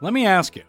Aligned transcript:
Let 0.00 0.12
me 0.12 0.26
ask 0.26 0.54
you 0.54 0.62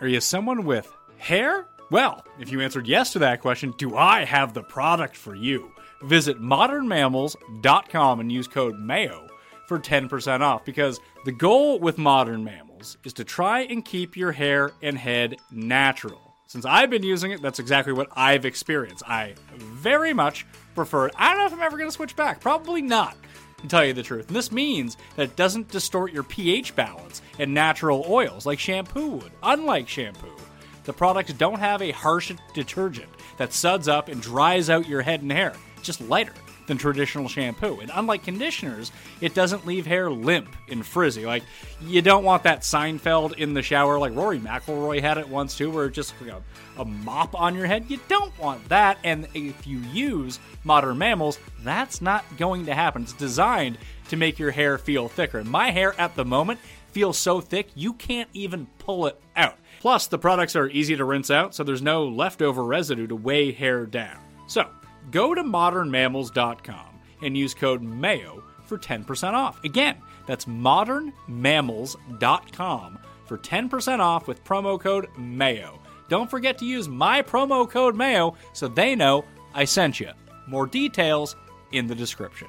are 0.00 0.06
you 0.06 0.20
someone 0.20 0.64
with 0.64 0.92
hair? 1.18 1.66
Well, 1.90 2.24
if 2.38 2.52
you 2.52 2.60
answered 2.60 2.86
yes 2.86 3.12
to 3.12 3.18
that 3.20 3.40
question, 3.40 3.74
do 3.78 3.96
I 3.96 4.24
have 4.24 4.54
the 4.54 4.62
product 4.62 5.16
for 5.16 5.34
you? 5.34 5.72
Visit 6.02 6.40
modernmammals.com 6.40 8.20
and 8.20 8.30
use 8.30 8.46
code 8.46 8.78
MAYO 8.78 9.28
for 9.66 9.78
10% 9.78 10.40
off 10.40 10.64
because 10.64 11.00
the 11.24 11.32
goal 11.32 11.80
with 11.80 11.98
modern 11.98 12.44
mammals 12.44 12.96
is 13.04 13.12
to 13.14 13.24
try 13.24 13.60
and 13.62 13.84
keep 13.84 14.16
your 14.16 14.32
hair 14.32 14.72
and 14.82 14.96
head 14.98 15.36
natural. 15.50 16.34
Since 16.46 16.64
I've 16.64 16.90
been 16.90 17.02
using 17.02 17.32
it, 17.32 17.42
that's 17.42 17.58
exactly 17.58 17.92
what 17.92 18.08
I've 18.14 18.44
experienced. 18.44 19.02
I 19.08 19.34
very 19.56 20.12
much 20.12 20.46
prefer 20.76 21.06
it. 21.06 21.14
I 21.16 21.30
don't 21.30 21.38
know 21.38 21.46
if 21.46 21.52
I'm 21.52 21.62
ever 21.62 21.76
going 21.76 21.88
to 21.88 21.94
switch 21.94 22.14
back. 22.14 22.40
Probably 22.40 22.82
not, 22.82 23.16
to 23.58 23.68
tell 23.68 23.84
you 23.84 23.92
the 23.92 24.02
truth. 24.02 24.28
And 24.28 24.36
this 24.36 24.52
means 24.52 24.96
that 25.16 25.24
it 25.24 25.36
doesn't 25.36 25.70
distort 25.70 26.12
your 26.12 26.22
pH 26.22 26.76
balance 26.76 27.22
and 27.38 27.52
natural 27.52 28.04
oils 28.08 28.46
like 28.46 28.58
shampoo 28.58 29.08
would. 29.08 29.32
Unlike 29.42 29.88
shampoo, 29.88 30.36
the 30.84 30.92
products 30.92 31.32
don't 31.32 31.58
have 31.58 31.82
a 31.82 31.90
harsh 31.90 32.32
detergent 32.54 33.08
that 33.38 33.52
suds 33.52 33.88
up 33.88 34.08
and 34.08 34.22
dries 34.22 34.70
out 34.70 34.88
your 34.88 35.02
head 35.02 35.22
and 35.22 35.32
hair. 35.32 35.54
It's 35.76 35.86
just 35.86 36.00
lighter 36.00 36.32
than 36.66 36.78
traditional 36.78 37.28
shampoo. 37.28 37.80
And 37.80 37.90
unlike 37.94 38.24
conditioners, 38.24 38.92
it 39.20 39.34
doesn't 39.34 39.66
leave 39.66 39.86
hair 39.86 40.10
limp 40.10 40.54
and 40.68 40.84
frizzy. 40.84 41.26
Like, 41.26 41.42
you 41.80 42.02
don't 42.02 42.24
want 42.24 42.42
that 42.44 42.60
Seinfeld 42.60 43.34
in 43.38 43.54
the 43.54 43.62
shower, 43.62 43.98
like 43.98 44.14
Rory 44.14 44.38
McIlroy 44.38 45.00
had 45.00 45.18
it 45.18 45.28
once 45.28 45.56
too, 45.56 45.70
where 45.70 45.86
it's 45.86 45.96
just 45.96 46.14
a, 46.22 46.42
a 46.80 46.84
mop 46.84 47.38
on 47.38 47.54
your 47.54 47.66
head. 47.66 47.86
You 47.88 48.00
don't 48.08 48.36
want 48.38 48.68
that. 48.68 48.98
And 49.04 49.28
if 49.34 49.66
you 49.66 49.78
use 49.78 50.38
modern 50.64 50.98
mammals, 50.98 51.38
that's 51.62 52.00
not 52.00 52.24
going 52.36 52.66
to 52.66 52.74
happen. 52.74 53.02
It's 53.02 53.12
designed 53.12 53.78
to 54.08 54.16
make 54.16 54.38
your 54.38 54.50
hair 54.50 54.78
feel 54.78 55.08
thicker. 55.08 55.42
My 55.44 55.70
hair 55.70 55.98
at 56.00 56.14
the 56.16 56.24
moment 56.24 56.60
feels 56.92 57.18
so 57.18 57.40
thick, 57.40 57.68
you 57.74 57.92
can't 57.92 58.30
even 58.32 58.66
pull 58.78 59.06
it 59.06 59.20
out. 59.36 59.58
Plus, 59.80 60.06
the 60.06 60.18
products 60.18 60.56
are 60.56 60.68
easy 60.70 60.96
to 60.96 61.04
rinse 61.04 61.30
out, 61.30 61.54
so 61.54 61.62
there's 61.62 61.82
no 61.82 62.06
leftover 62.06 62.64
residue 62.64 63.06
to 63.06 63.14
weigh 63.14 63.52
hair 63.52 63.84
down. 63.84 64.16
So, 64.46 64.66
go 65.10 65.34
to 65.34 65.42
modernmammals.com 65.42 67.00
and 67.22 67.36
use 67.36 67.54
code 67.54 67.82
MAYO 67.82 68.44
for 68.64 68.78
10% 68.78 69.32
off. 69.32 69.62
Again, 69.64 69.96
that's 70.26 70.44
modernmammals.com 70.46 72.98
for 73.26 73.38
10% 73.38 74.00
off 74.00 74.28
with 74.28 74.44
promo 74.44 74.80
code 74.80 75.08
MAYO. 75.16 75.80
Don't 76.08 76.30
forget 76.30 76.58
to 76.58 76.64
use 76.64 76.88
my 76.88 77.22
promo 77.22 77.68
code 77.68 77.96
MAYO 77.96 78.36
so 78.52 78.68
they 78.68 78.94
know 78.94 79.24
I 79.54 79.64
sent 79.64 79.98
you. 80.00 80.10
More 80.46 80.66
details 80.66 81.36
in 81.72 81.86
the 81.86 81.94
description. 81.94 82.48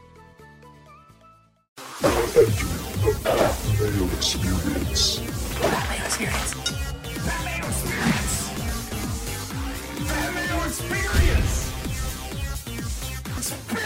Experience. 4.18 5.22
Experience. 6.06 6.57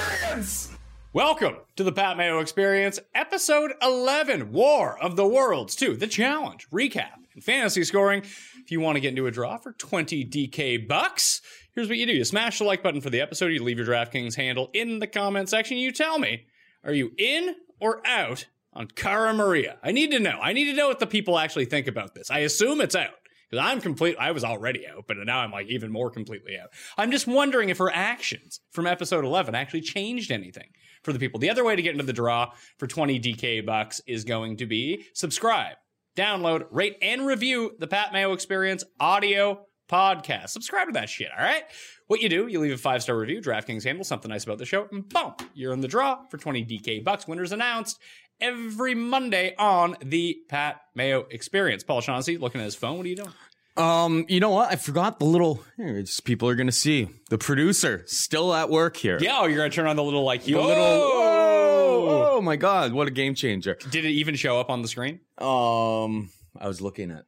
Experience. 0.02 0.72
Welcome 1.14 1.58
to 1.76 1.84
the 1.84 1.92
Pat 1.92 2.18
Mayo 2.18 2.40
Experience, 2.40 3.00
episode 3.14 3.74
11 3.84 4.52
War 4.52 4.98
of 5.00 5.16
the 5.16 5.28
Worlds 5.28 5.76
2, 5.76 5.96
the 5.96 6.08
challenge, 6.08 6.68
recap, 6.72 7.18
and 7.36 7.44
fantasy 7.44 7.84
scoring. 7.84 8.24
If 8.64 8.72
you 8.72 8.80
want 8.80 8.96
to 8.96 9.00
get 9.00 9.10
into 9.10 9.28
a 9.28 9.32
draw 9.32 9.58
for 9.58 9.74
20 9.74 10.26
DK 10.26 10.88
bucks, 10.88 11.42
here's 11.76 11.88
what 11.88 11.98
you 11.98 12.08
do 12.08 12.14
you 12.14 12.26
smash 12.26 12.58
the 12.58 12.64
like 12.64 12.82
button 12.82 13.02
for 13.02 13.12
the 13.12 13.22
episode, 13.22 13.52
you 13.52 13.64
leave 13.64 13.78
your 13.78 13.88
DraftKings 13.88 14.36
handle 14.36 14.72
in 14.74 15.00
the 15.00 15.08
comment 15.08 15.50
section, 15.50 15.78
you 15.78 15.92
tell 15.92 16.18
me, 16.18 16.46
are 16.84 16.94
you 16.94 17.12
in 17.20 17.56
or 17.80 18.02
out 18.08 18.48
on 18.74 18.88
Cara 18.88 19.34
Maria? 19.36 19.78
I 19.84 19.92
need 19.92 20.10
to 20.12 20.20
know. 20.20 20.40
I 20.42 20.54
need 20.54 20.66
to 20.66 20.74
know 20.74 20.88
what 20.88 21.00
the 21.00 21.08
people 21.08 21.38
actually 21.38 21.66
think 21.66 21.88
about 21.88 22.16
this. 22.16 22.32
I 22.32 22.40
assume 22.40 22.82
it's 22.82 22.96
out. 22.96 23.21
Because 23.52 23.66
I'm 23.66 23.82
complete, 23.82 24.16
I 24.18 24.32
was 24.32 24.44
already 24.44 24.88
out, 24.88 25.06
but 25.08 25.18
now 25.18 25.40
I'm 25.40 25.52
like 25.52 25.68
even 25.68 25.92
more 25.92 26.10
completely 26.10 26.58
out. 26.58 26.70
I'm 26.98 27.12
just 27.12 27.28
wondering 27.28 27.70
if 27.70 27.80
her 27.80 27.92
actions 27.94 28.62
from 28.72 28.88
episode 28.88 29.26
11 29.26 29.56
actually 29.56 29.82
changed 29.82 30.32
anything 30.32 30.70
for 31.04 31.12
the 31.12 31.20
people. 31.20 31.40
The 31.40 31.50
other 31.50 31.66
way 31.66 31.76
to 31.76 31.82
get 31.82 31.92
into 31.92 32.06
the 32.06 32.14
draw 32.14 32.54
for 32.78 32.88
20 32.88 33.20
DK 33.20 33.66
bucks 33.66 34.02
is 34.08 34.24
going 34.24 34.58
to 34.58 34.66
be 34.66 35.06
subscribe, 35.14 35.76
download, 36.16 36.66
rate, 36.72 36.98
and 37.02 37.26
review 37.26 37.76
the 37.78 37.88
Pat 37.88 38.14
Mayo 38.14 38.32
Experience 38.32 38.86
audio 39.00 39.66
podcast. 39.92 40.50
Subscribe 40.50 40.88
to 40.88 40.94
that 40.94 41.10
shit, 41.10 41.28
all 41.38 41.44
right? 41.44 41.64
What 42.08 42.22
you 42.22 42.30
do, 42.30 42.48
you 42.48 42.60
leave 42.60 42.74
a 42.74 42.78
five 42.78 43.04
star 43.04 43.18
review, 43.18 43.42
DraftKings 43.42 43.84
handle, 43.84 44.06
something 44.06 44.30
nice 44.30 44.46
about 44.46 44.60
the 44.60 44.66
show, 44.66 44.88
and 44.92 45.08
boom, 45.10 45.34
you're 45.54 45.74
in 45.74 45.82
the 45.82 45.88
draw 45.90 46.24
for 46.30 46.38
20 46.38 46.66
DK 46.66 47.04
bucks. 47.04 47.28
Winners 47.28 47.52
announced 47.52 48.00
every 48.42 48.96
Monday 48.96 49.56
on 49.58 49.96
the 50.04 50.40
Pat 50.50 50.82
Mayo 50.96 51.26
Experience. 51.30 51.84
Paul 51.84 52.02
Shaughnessy 52.02 52.38
looking 52.38 52.60
at 52.60 52.66
his 52.66 52.76
phone. 52.76 52.98
What 52.98 53.06
are 53.06 53.10
you 53.10 53.16
doing? 53.16 53.34
Um, 53.78 54.26
you 54.28 54.40
know 54.40 54.50
what? 54.50 54.72
I 54.72 54.76
forgot 54.76 55.20
the 55.20 55.26
little. 55.26 55.64
Here, 55.78 55.98
it's 55.98 56.20
people 56.20 56.50
are 56.50 56.56
gonna 56.56 56.72
see 56.74 57.08
the 57.30 57.38
producer 57.38 58.04
still 58.06 58.54
at 58.54 58.70
work 58.70 58.98
here. 58.98 59.18
Yeah, 59.22 59.38
oh, 59.40 59.46
you're 59.46 59.58
gonna 59.58 59.70
turn 59.70 59.88
on 59.88 59.96
the 59.96 60.04
little 60.04 60.24
like 60.24 60.44
the 60.44 60.56
Whoa! 60.56 60.66
little. 60.68 60.84
Oh, 60.84 62.30
oh 62.38 62.42
my 62.42 62.58
god! 62.58 62.92
What 62.92 63.08
a 63.08 63.12
game 63.12 63.34
changer. 63.34 63.78
Did 63.90 64.04
it 64.04 64.10
even 64.10 64.36
show 64.36 64.60
up 64.60 64.70
on 64.70 64.82
the 64.82 64.88
screen? 64.90 65.22
Um, 65.38 66.30
I 66.60 66.68
was 66.68 66.82
looking 66.82 67.12
at. 67.12 67.26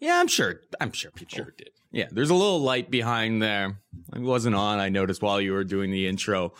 Yeah, 0.00 0.20
I'm 0.20 0.28
sure. 0.28 0.62
I'm 0.80 0.92
sure 0.92 1.10
people. 1.12 1.36
Sure 1.36 1.54
did. 1.56 1.70
Yeah, 1.90 2.06
there's 2.10 2.30
a 2.30 2.34
little 2.34 2.60
light 2.60 2.90
behind 2.90 3.40
there. 3.40 3.78
It 4.14 4.20
wasn't 4.20 4.56
on. 4.56 4.78
I 4.78 4.88
noticed 4.88 5.22
while 5.22 5.40
you 5.40 5.52
were 5.52 5.64
doing 5.64 5.90
the 5.90 6.06
intro 6.06 6.54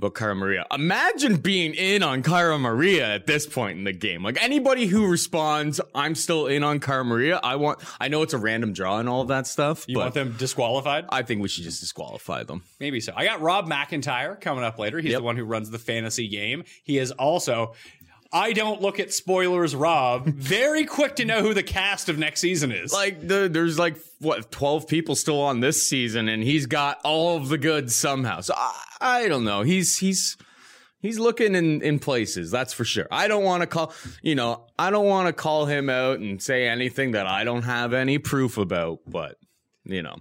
about 0.00 0.14
Cara 0.14 0.34
Maria. 0.34 0.66
Imagine 0.72 1.36
being 1.36 1.74
in 1.74 2.02
on 2.02 2.22
Cara 2.22 2.58
Maria 2.58 3.06
at 3.14 3.26
this 3.26 3.46
point 3.46 3.78
in 3.78 3.84
the 3.84 3.92
game. 3.92 4.22
Like 4.24 4.42
anybody 4.42 4.86
who 4.86 5.06
responds, 5.06 5.80
"I'm 5.94 6.14
still 6.14 6.46
in 6.46 6.62
on 6.64 6.80
Cara 6.80 7.04
Maria." 7.04 7.38
I 7.42 7.56
want. 7.56 7.78
I 8.00 8.08
know 8.08 8.22
it's 8.22 8.32
a 8.34 8.38
random 8.38 8.72
draw 8.72 8.98
and 8.98 9.08
all 9.08 9.20
of 9.22 9.28
that 9.28 9.46
stuff, 9.46 9.84
You 9.88 9.96
but 9.96 10.00
want 10.00 10.14
them 10.14 10.34
disqualified? 10.38 11.04
I 11.10 11.22
think 11.22 11.42
we 11.42 11.48
should 11.48 11.64
just 11.64 11.80
disqualify 11.80 12.42
them. 12.44 12.62
Maybe 12.80 13.00
so. 13.00 13.12
I 13.16 13.24
got 13.24 13.40
Rob 13.40 13.68
McIntyre 13.68 14.40
coming 14.40 14.64
up 14.64 14.78
later. 14.78 14.98
He's 15.00 15.12
Yep. 15.12 15.18
the 15.20 15.24
one 15.24 15.36
who 15.36 15.44
runs 15.44 15.70
the 15.70 15.78
fantasy 15.78 16.28
game. 16.28 16.64
He 16.82 16.98
is 16.98 17.10
also. 17.12 17.74
I 18.32 18.52
don't 18.52 18.80
look 18.80 19.00
at 19.00 19.12
spoilers, 19.12 19.74
Rob. 19.74 20.26
Very 20.26 20.84
quick 20.84 21.16
to 21.16 21.24
know 21.24 21.42
who 21.42 21.52
the 21.52 21.62
cast 21.64 22.08
of 22.08 22.16
next 22.18 22.40
season 22.40 22.70
is. 22.70 22.92
like 22.92 23.26
the 23.26 23.48
there's 23.50 23.78
like 23.78 23.96
what 24.20 24.50
12 24.52 24.86
people 24.86 25.16
still 25.16 25.40
on 25.40 25.60
this 25.60 25.82
season 25.86 26.28
and 26.28 26.42
he's 26.42 26.66
got 26.66 27.00
all 27.04 27.36
of 27.36 27.48
the 27.48 27.56
goods 27.58 27.96
somehow 27.96 28.40
so 28.40 28.52
i, 28.56 28.84
I 29.00 29.28
don't 29.28 29.44
know 29.44 29.62
he's 29.62 29.96
he's 29.96 30.36
he's 31.00 31.18
looking 31.18 31.54
in 31.54 31.80
in 31.80 31.98
places 31.98 32.50
that's 32.50 32.74
for 32.74 32.84
sure 32.84 33.06
i 33.10 33.26
don't 33.28 33.42
want 33.44 33.62
to 33.62 33.66
call 33.66 33.94
you 34.22 34.34
know 34.34 34.66
i 34.78 34.90
don't 34.90 35.06
want 35.06 35.26
to 35.28 35.32
call 35.32 35.64
him 35.64 35.88
out 35.88 36.18
and 36.20 36.42
say 36.42 36.68
anything 36.68 37.12
that 37.12 37.26
i 37.26 37.44
don't 37.44 37.62
have 37.62 37.94
any 37.94 38.18
proof 38.18 38.58
about 38.58 38.98
but 39.06 39.38
you 39.84 40.02
know 40.02 40.16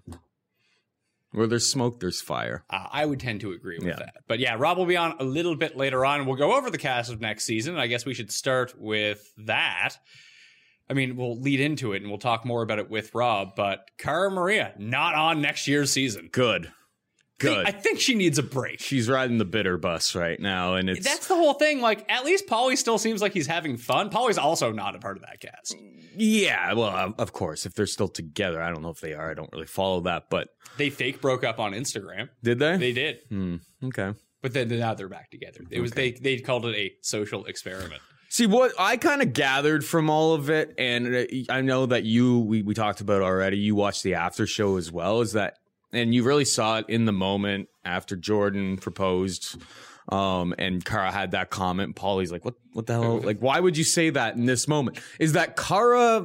where 1.31 1.47
there's 1.47 1.71
smoke 1.71 1.99
there's 1.99 2.21
fire 2.21 2.63
Uh, 2.69 2.87
I 2.91 3.05
would 3.05 3.19
tend 3.19 3.41
to 3.41 3.51
agree 3.51 3.77
with 3.77 3.87
Yeah. 3.87 3.95
that. 3.97 4.15
But 4.27 4.39
yeah, 4.39 4.55
Rob 4.57 4.77
will 4.77 4.85
be 4.85 4.97
on 4.97 5.15
a 5.19 5.23
little 5.23 5.55
bit 5.55 5.77
later 5.77 6.05
on. 6.05 6.25
We'll 6.25 6.35
go 6.37 6.55
over 6.57 6.69
the 6.69 6.77
cast 6.77 7.11
of 7.11 7.21
next 7.21 7.45
season. 7.45 7.77
I 7.77 7.87
guess 7.87 8.05
we 8.05 8.13
should 8.13 8.31
start 8.31 8.73
with 8.79 9.31
that. 9.45 9.95
I 10.89 10.93
mean, 10.95 11.15
we'll 11.17 11.39
lead 11.39 11.59
into 11.59 11.93
it 11.93 12.01
and 12.01 12.09
we'll 12.09 12.17
talk 12.17 12.45
more 12.45 12.63
about 12.63 12.79
it 12.79 12.89
with 12.89 13.13
Rob. 13.13 13.49
But 13.55 13.91
Cara 13.99 14.31
Maria, 14.31 14.73
not 14.79 15.13
on 15.13 15.39
next 15.39 15.67
year's 15.67 15.91
season. 15.91 16.29
good 16.31 16.71
good 17.39 17.65
I 17.65 17.71
think 17.71 17.99
she 17.99 18.15
needs 18.15 18.37
a 18.37 18.43
break. 18.43 18.79
she's 18.79 19.09
riding 19.09 19.37
the 19.37 19.45
bitter 19.45 19.77
bus 19.77 20.13
right 20.15 20.39
now 20.39 20.75
and 20.75 20.89
it's 20.89 21.05
That's 21.05 21.27
the 21.27 21.35
whole 21.35 21.53
thing. 21.55 21.81
Like, 21.81 22.05
at 22.11 22.25
least 22.25 22.47
Paulie 22.47 22.77
still 22.77 22.97
seems 22.97 23.21
like 23.21 23.33
he's 23.33 23.47
having 23.47 23.77
fun. 23.77 24.09
Paulie's 24.09 24.37
also 24.37 24.71
not 24.71 24.95
a 24.95 24.99
part 24.99 25.17
of 25.17 25.23
that 25.23 25.39
cast. 25.39 25.75
yeah 26.15 26.73
well 26.73 27.13
of- 27.17 27.33
course 27.33 27.65
if 27.65 27.73
they're 27.73 27.85
still 27.85 28.07
together 28.09 28.61
i 28.61 28.69
don't 28.69 28.81
know 28.81 28.89
if 28.89 28.99
they 28.99 29.13
are 29.13 29.31
i 29.31 29.33
don't 29.33 29.49
really 29.53 29.65
follow 29.65 30.01
that 30.01 30.23
but 30.29 30.49
They 30.77 30.89
fake 30.89 31.21
broke 31.21 31.43
up 31.43 31.59
on 31.59 31.71
Instagram. 31.73 32.29
did 32.43 32.59
they 32.59 32.77
They 32.77 32.91
did, 32.93 33.19
Hmm, 33.29 33.55
okay 33.85 34.13
but 34.41 34.53
then 34.53 34.69
now 34.69 34.93
they're 34.93 35.09
back 35.09 35.29
together. 35.31 35.61
It 35.69 35.81
was 35.81 35.91
they 35.91 36.11
they 36.11 36.37
called 36.39 36.65
it 36.65 36.75
a 36.75 36.93
social 37.01 37.43
experiment. 37.45 38.01
See 38.29 38.45
what 38.47 38.71
I 38.79 38.95
kind 38.95 39.21
of 39.21 39.33
gathered 39.33 39.83
from 39.83 40.09
all 40.09 40.33
of 40.33 40.49
it, 40.49 40.73
and 40.77 41.13
uh, 41.13 41.25
I 41.53 41.59
know 41.61 41.87
that 41.87 42.03
you 42.05 42.39
we, 42.39 42.61
we 42.61 42.73
talked 42.73 43.01
about 43.01 43.21
already. 43.21 43.57
You 43.57 43.75
watched 43.75 44.03
the 44.03 44.13
after 44.13 44.47
show 44.47 44.77
as 44.77 44.91
well. 44.93 45.19
Is 45.19 45.33
that 45.33 45.55
and 45.91 46.13
you 46.13 46.23
really 46.23 46.45
saw 46.45 46.79
it 46.79 46.85
in 46.89 47.05
the 47.05 47.11
moment 47.11 47.69
after 47.83 48.15
Jordan 48.15 48.77
proposed, 48.77 49.61
um, 50.09 50.55
and 50.57 50.83
Cara 50.83 51.11
had 51.11 51.31
that 51.31 51.49
comment. 51.49 51.95
Paulie's 51.95 52.31
like, 52.31 52.43
"What? 52.45 52.55
What 52.73 52.87
the 52.87 52.93
hell? 52.93 53.19
Like, 53.19 53.39
why 53.39 53.59
would 53.59 53.77
you 53.77 53.83
say 53.83 54.09
that 54.09 54.35
in 54.35 54.45
this 54.45 54.67
moment?" 54.67 54.99
Is 55.19 55.33
that 55.33 55.55
Cara? 55.55 56.23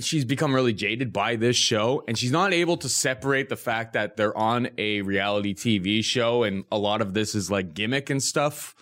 She's 0.00 0.24
become 0.24 0.54
really 0.54 0.72
jaded 0.72 1.12
by 1.12 1.36
this 1.36 1.56
show, 1.56 2.02
and 2.08 2.18
she's 2.18 2.32
not 2.32 2.52
able 2.52 2.76
to 2.78 2.88
separate 2.88 3.48
the 3.48 3.56
fact 3.56 3.92
that 3.92 4.16
they're 4.16 4.36
on 4.36 4.70
a 4.78 5.02
reality 5.02 5.54
TV 5.54 6.02
show, 6.04 6.42
and 6.42 6.64
a 6.72 6.78
lot 6.78 7.00
of 7.00 7.14
this 7.14 7.34
is 7.34 7.50
like 7.50 7.74
gimmick 7.74 8.10
and 8.10 8.22
stuff. 8.22 8.74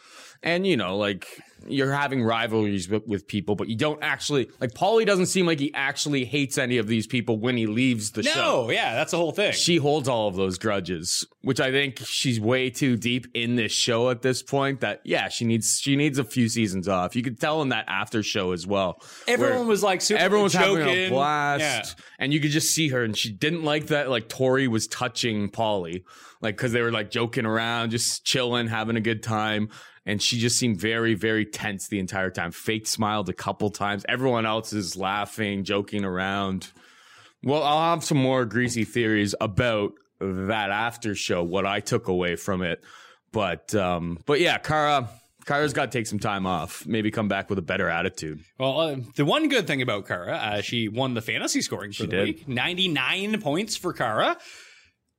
And 0.43 0.67
you 0.67 0.77
know, 0.77 0.97
like 0.97 1.27
you're 1.67 1.93
having 1.93 2.23
rivalries 2.23 2.89
with, 2.89 3.07
with 3.07 3.27
people, 3.27 3.55
but 3.55 3.69
you 3.69 3.77
don't 3.77 4.03
actually 4.03 4.49
like. 4.61 4.73
Paulie 4.73 5.07
doesn't 5.07 5.27
seem 5.27 5.47
like 5.47 5.59
he 5.61 5.73
actually 5.75 6.25
hates 6.25 6.59
any 6.59 6.79
of 6.79 6.87
these 6.87 7.07
people 7.07 7.39
when 7.39 7.57
he 7.57 7.67
leaves 7.67 8.13
the 8.13 8.23
show. 8.23 8.65
No, 8.67 8.71
yeah, 8.71 8.95
that's 8.95 9.11
the 9.11 9.17
whole 9.17 9.33
thing. 9.33 9.53
She 9.53 9.77
holds 9.77 10.09
all 10.09 10.29
of 10.29 10.37
those 10.37 10.59
grudges, 10.59 11.27
which 11.43 11.61
I 11.61 11.71
think 11.71 11.99
she's 11.99 12.41
way 12.41 12.71
too 12.71 12.97
deep 12.97 13.27
in 13.35 13.57
this 13.57 13.73
show 13.73 14.11
at 14.11 14.23
this 14.23 14.43
point. 14.43 14.81
That 14.81 15.01
yeah, 15.05 15.29
she 15.29 15.45
needs 15.45 15.79
she 15.81 15.97
needs 15.97 16.19
a 16.19 16.25
few 16.25 16.49
seasons 16.49 16.89
off. 16.89 17.15
You 17.17 17.23
could 17.23 17.41
tell 17.41 17.63
in 17.63 17.71
that 17.71 17.85
after 17.89 18.23
show 18.23 18.53
as 18.53 18.67
well. 18.67 19.01
Everyone 19.27 19.67
was 19.67 19.83
like 19.83 20.01
super 20.01 20.21
everyone 20.21 20.45
was 20.45 20.53
joking. 20.53 20.79
having 20.87 21.07
a 21.07 21.09
blast, 21.11 21.61
Yeah. 21.99 22.05
and 22.19 22.33
you 22.33 22.41
could 22.41 22.51
just 22.51 22.73
see 22.75 22.89
her, 22.89 23.03
and 23.05 23.17
she 23.17 23.33
didn't 23.33 23.63
like 23.65 23.87
that. 23.89 24.09
Like 24.11 24.29
Tori 24.29 24.69
was 24.69 24.87
touching 24.87 25.51
Paulie, 25.51 26.05
like 26.41 26.57
because 26.57 26.73
they 26.73 26.83
were 26.83 26.93
like 26.93 27.11
joking 27.11 27.47
around, 27.47 27.91
just 27.91 28.25
chilling, 28.25 28.69
having 28.69 28.97
a 28.97 29.01
good 29.01 29.23
time. 29.23 29.69
And 30.11 30.21
she 30.21 30.39
just 30.39 30.59
seemed 30.59 30.77
very, 30.77 31.15
very 31.15 31.47
tense 31.47 31.87
the 31.87 32.01
entire 32.01 32.31
time. 32.31 32.51
Fake 32.51 32.89
smiled 32.89 33.29
a 33.29 33.33
couple 33.33 33.71
times. 33.71 34.05
Everyone 34.09 34.45
else 34.45 34.73
is 34.73 34.97
laughing, 34.97 35.63
joking 35.63 36.05
around. 36.05 36.73
Well, 37.45 37.63
I'll 37.63 37.95
have 37.95 38.03
some 38.03 38.19
more 38.19 38.45
greasy 38.45 38.85
theories 38.85 39.37
about 39.41 39.93
that 40.19 40.71
after 40.71 41.15
show, 41.15 41.45
what 41.45 41.65
I 41.65 41.79
took 41.79 42.09
away 42.09 42.35
from 42.35 42.63
it. 42.63 42.83
But 43.31 43.73
um, 43.77 44.19
but 44.27 44.41
yeah, 44.41 44.59
Cara 44.59 45.09
Cara's 45.47 45.73
got 45.73 45.93
to 45.93 45.99
take 45.99 46.09
some 46.09 46.19
time 46.19 46.45
off. 46.45 46.85
Maybe 46.87 47.13
come 47.13 47.29
back 47.29 47.49
with 47.49 47.61
a 47.61 47.63
better 47.63 47.89
attitude. 47.89 48.41
Well, 48.59 48.81
uh, 48.81 48.97
the 49.15 49.25
one 49.25 49.49
good 49.49 49.69
thing 49.69 49.81
about 49.81 50.09
Cara, 50.09 50.33
uh, 50.33 50.61
she 50.61 50.89
won 50.89 51.15
the 51.15 51.23
fantasy 51.23 51.63
scoring 51.63 51.93
for 51.93 52.03
the 52.03 52.09
did. 52.09 52.25
week. 52.25 52.49
99 52.49 53.41
points 53.41 53.77
for 53.77 53.93
Cara. 53.93 54.37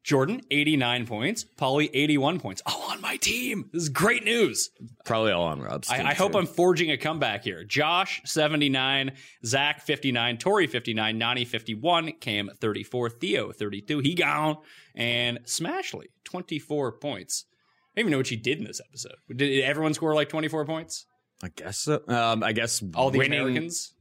Jordan, 0.04 0.42
89 0.50 1.06
points. 1.06 1.46
Paulie, 1.58 1.90
81 1.94 2.40
points. 2.40 2.62
All 2.66 2.92
on 2.92 3.02
my 3.02 3.18
team. 3.18 3.70
This 3.72 3.84
is 3.84 3.90
great 3.90 4.24
news. 4.24 4.72
Probably 5.06 5.32
all 5.32 5.44
on 5.44 5.62
Rob's. 5.62 5.88
team, 5.88 6.06
I, 6.06 6.12
I 6.12 6.14
hope. 6.14 6.36
I'm 6.36 6.48
forging 6.48 6.92
a 6.92 6.98
comeback 6.98 7.44
here. 7.44 7.64
Josh, 7.64 8.22
79. 8.26 9.12
Zach, 9.46 9.82
59. 9.82 10.38
Tori, 10.38 10.68
59. 10.68 11.20
Nany, 11.20 11.48
51. 11.48 12.14
Kam, 12.14 12.50
34. 12.60 13.10
Theo, 13.12 13.52
32. 13.52 14.00
He 14.00 14.16
gone. 14.16 14.58
And 14.96 15.40
Smashley, 15.46 16.06
24 16.24 16.94
points. 16.94 17.46
I 17.52 18.00
don't 18.00 18.04
even 18.04 18.12
know 18.12 18.18
what 18.18 18.28
she 18.28 18.38
did 18.38 18.58
in 18.58 18.64
this 18.64 18.82
episode. 18.82 19.16
Did 19.36 19.64
everyone 19.64 19.94
score 19.94 20.16
like 20.16 20.30
24 20.30 20.66
points? 20.66 21.06
I 21.44 21.50
guess 21.50 21.80
so. 21.80 22.02
Um, 22.08 22.44
I 22.44 22.54
guess 22.54 22.84
All 22.96 23.12
the 23.12 23.20
winning, 23.20 23.40
Americans? 23.40 23.94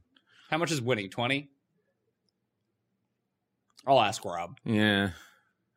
How 0.50 0.58
much 0.58 0.70
is 0.70 0.80
winning? 0.80 1.10
20? 1.10 1.48
I'll 3.86 4.00
ask 4.00 4.24
Rob. 4.24 4.58
Yeah, 4.64 5.10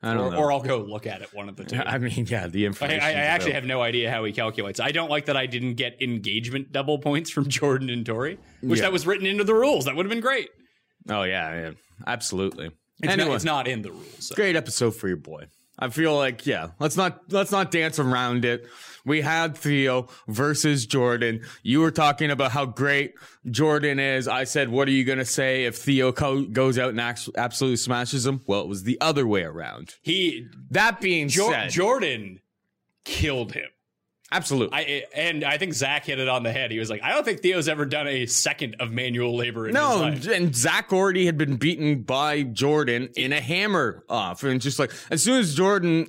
I 0.05 0.13
don't 0.13 0.27
Or, 0.27 0.31
know. 0.31 0.37
or 0.37 0.51
I'll 0.51 0.61
go 0.61 0.79
look 0.79 1.07
at 1.07 1.21
it, 1.21 1.29
one 1.33 1.47
of 1.47 1.55
the 1.55 1.63
two. 1.63 1.77
I 1.85 1.97
mean, 1.97 2.25
yeah, 2.29 2.47
the 2.47 2.65
I, 2.65 2.67
information. 2.67 3.01
I, 3.01 3.09
I 3.11 3.13
actually 3.13 3.53
have 3.53 3.63
no 3.65 3.81
idea 3.81 4.11
how 4.11 4.23
he 4.25 4.33
calculates. 4.33 4.79
I 4.81 4.91
don't 4.91 5.09
like 5.09 5.25
that 5.27 5.37
I 5.37 5.45
didn't 5.45 5.75
get 5.75 6.01
engagement 6.01 6.71
double 6.73 6.99
points 6.99 7.29
from 7.29 7.47
Jordan 7.47 7.89
and 7.89 8.05
Tori, 8.05 8.37
which 8.61 8.79
Yeah. 8.79 8.87
that 8.87 8.91
was 8.91 9.07
written 9.07 9.25
into 9.25 9.43
the 9.45 9.53
rules. 9.55 9.85
That 9.85 9.95
would 9.95 10.05
have 10.05 10.11
been 10.11 10.19
great. 10.19 10.49
Oh 11.09 11.23
yeah, 11.23 11.53
yeah, 11.61 11.71
absolutely. 12.05 12.71
It's, 13.01 13.11
anyway, 13.13 13.29
not, 13.29 13.35
it's 13.35 13.43
not 13.45 13.67
in 13.67 13.81
the 13.81 13.91
rules. 13.91 14.27
so. 14.27 14.35
great 14.35 14.55
episode 14.55 14.91
for 14.95 15.07
your 15.07 15.17
boy. 15.17 15.45
I 15.79 15.89
feel 15.89 16.15
like 16.15 16.45
yeah, 16.45 16.69
let's 16.79 16.95
not 16.95 17.31
let's 17.31 17.51
not 17.51 17.71
dance 17.71 17.99
around 17.99 18.45
it. 18.45 18.67
We 19.05 19.21
had 19.21 19.57
Theo 19.57 20.07
versus 20.27 20.85
Jordan. 20.85 21.41
You 21.63 21.81
were 21.81 21.91
talking 21.91 22.31
about 22.31 22.51
how 22.51 22.65
great 22.65 23.15
Jordan 23.49 23.99
is. 23.99 24.27
I 24.27 24.43
said, 24.43 24.69
"What 24.69 24.87
are 24.87 24.91
you 24.91 25.03
gonna 25.03 25.25
say 25.25 25.65
if 25.65 25.77
Theo 25.77 26.11
co- 26.11 26.45
goes 26.45 26.77
out 26.77 26.89
and 26.89 27.01
absolutely 27.01 27.77
smashes 27.77 28.25
him?" 28.25 28.41
Well, 28.45 28.61
it 28.61 28.67
was 28.67 28.83
the 28.83 28.99
other 29.01 29.25
way 29.27 29.43
around. 29.43 29.95
He 30.01 30.47
That 30.69 31.01
being 31.01 31.29
said, 31.29 31.71
Jordan 31.71 32.39
killed 33.03 33.53
him. 33.53 33.69
Absolutely. 34.33 34.77
I 34.77 35.03
and 35.15 35.43
I 35.43 35.57
think 35.57 35.73
Zach 35.73 36.05
hit 36.05 36.19
it 36.19 36.27
on 36.27 36.43
the 36.43 36.51
head. 36.51 36.71
He 36.71 36.79
was 36.79 36.89
like, 36.89 37.03
I 37.03 37.11
don't 37.11 37.23
think 37.23 37.41
Theo's 37.41 37.67
ever 37.67 37.85
done 37.85 38.07
a 38.07 38.25
second 38.25 38.75
of 38.79 38.91
manual 38.91 39.35
labor 39.35 39.67
in 39.67 39.75
his 39.75 39.81
No, 39.81 40.03
and 40.03 40.55
Zach 40.55 40.91
already 40.91 41.25
had 41.25 41.37
been 41.37 41.55
beaten 41.55 42.03
by 42.03 42.43
Jordan 42.43 43.09
in 43.15 43.31
a 43.31 43.39
hammer 43.39 44.03
off, 44.09 44.43
and 44.43 44.59
just 44.59 44.79
like 44.79 44.91
as 45.09 45.23
soon 45.23 45.39
as 45.39 45.55
Jordan 45.55 46.07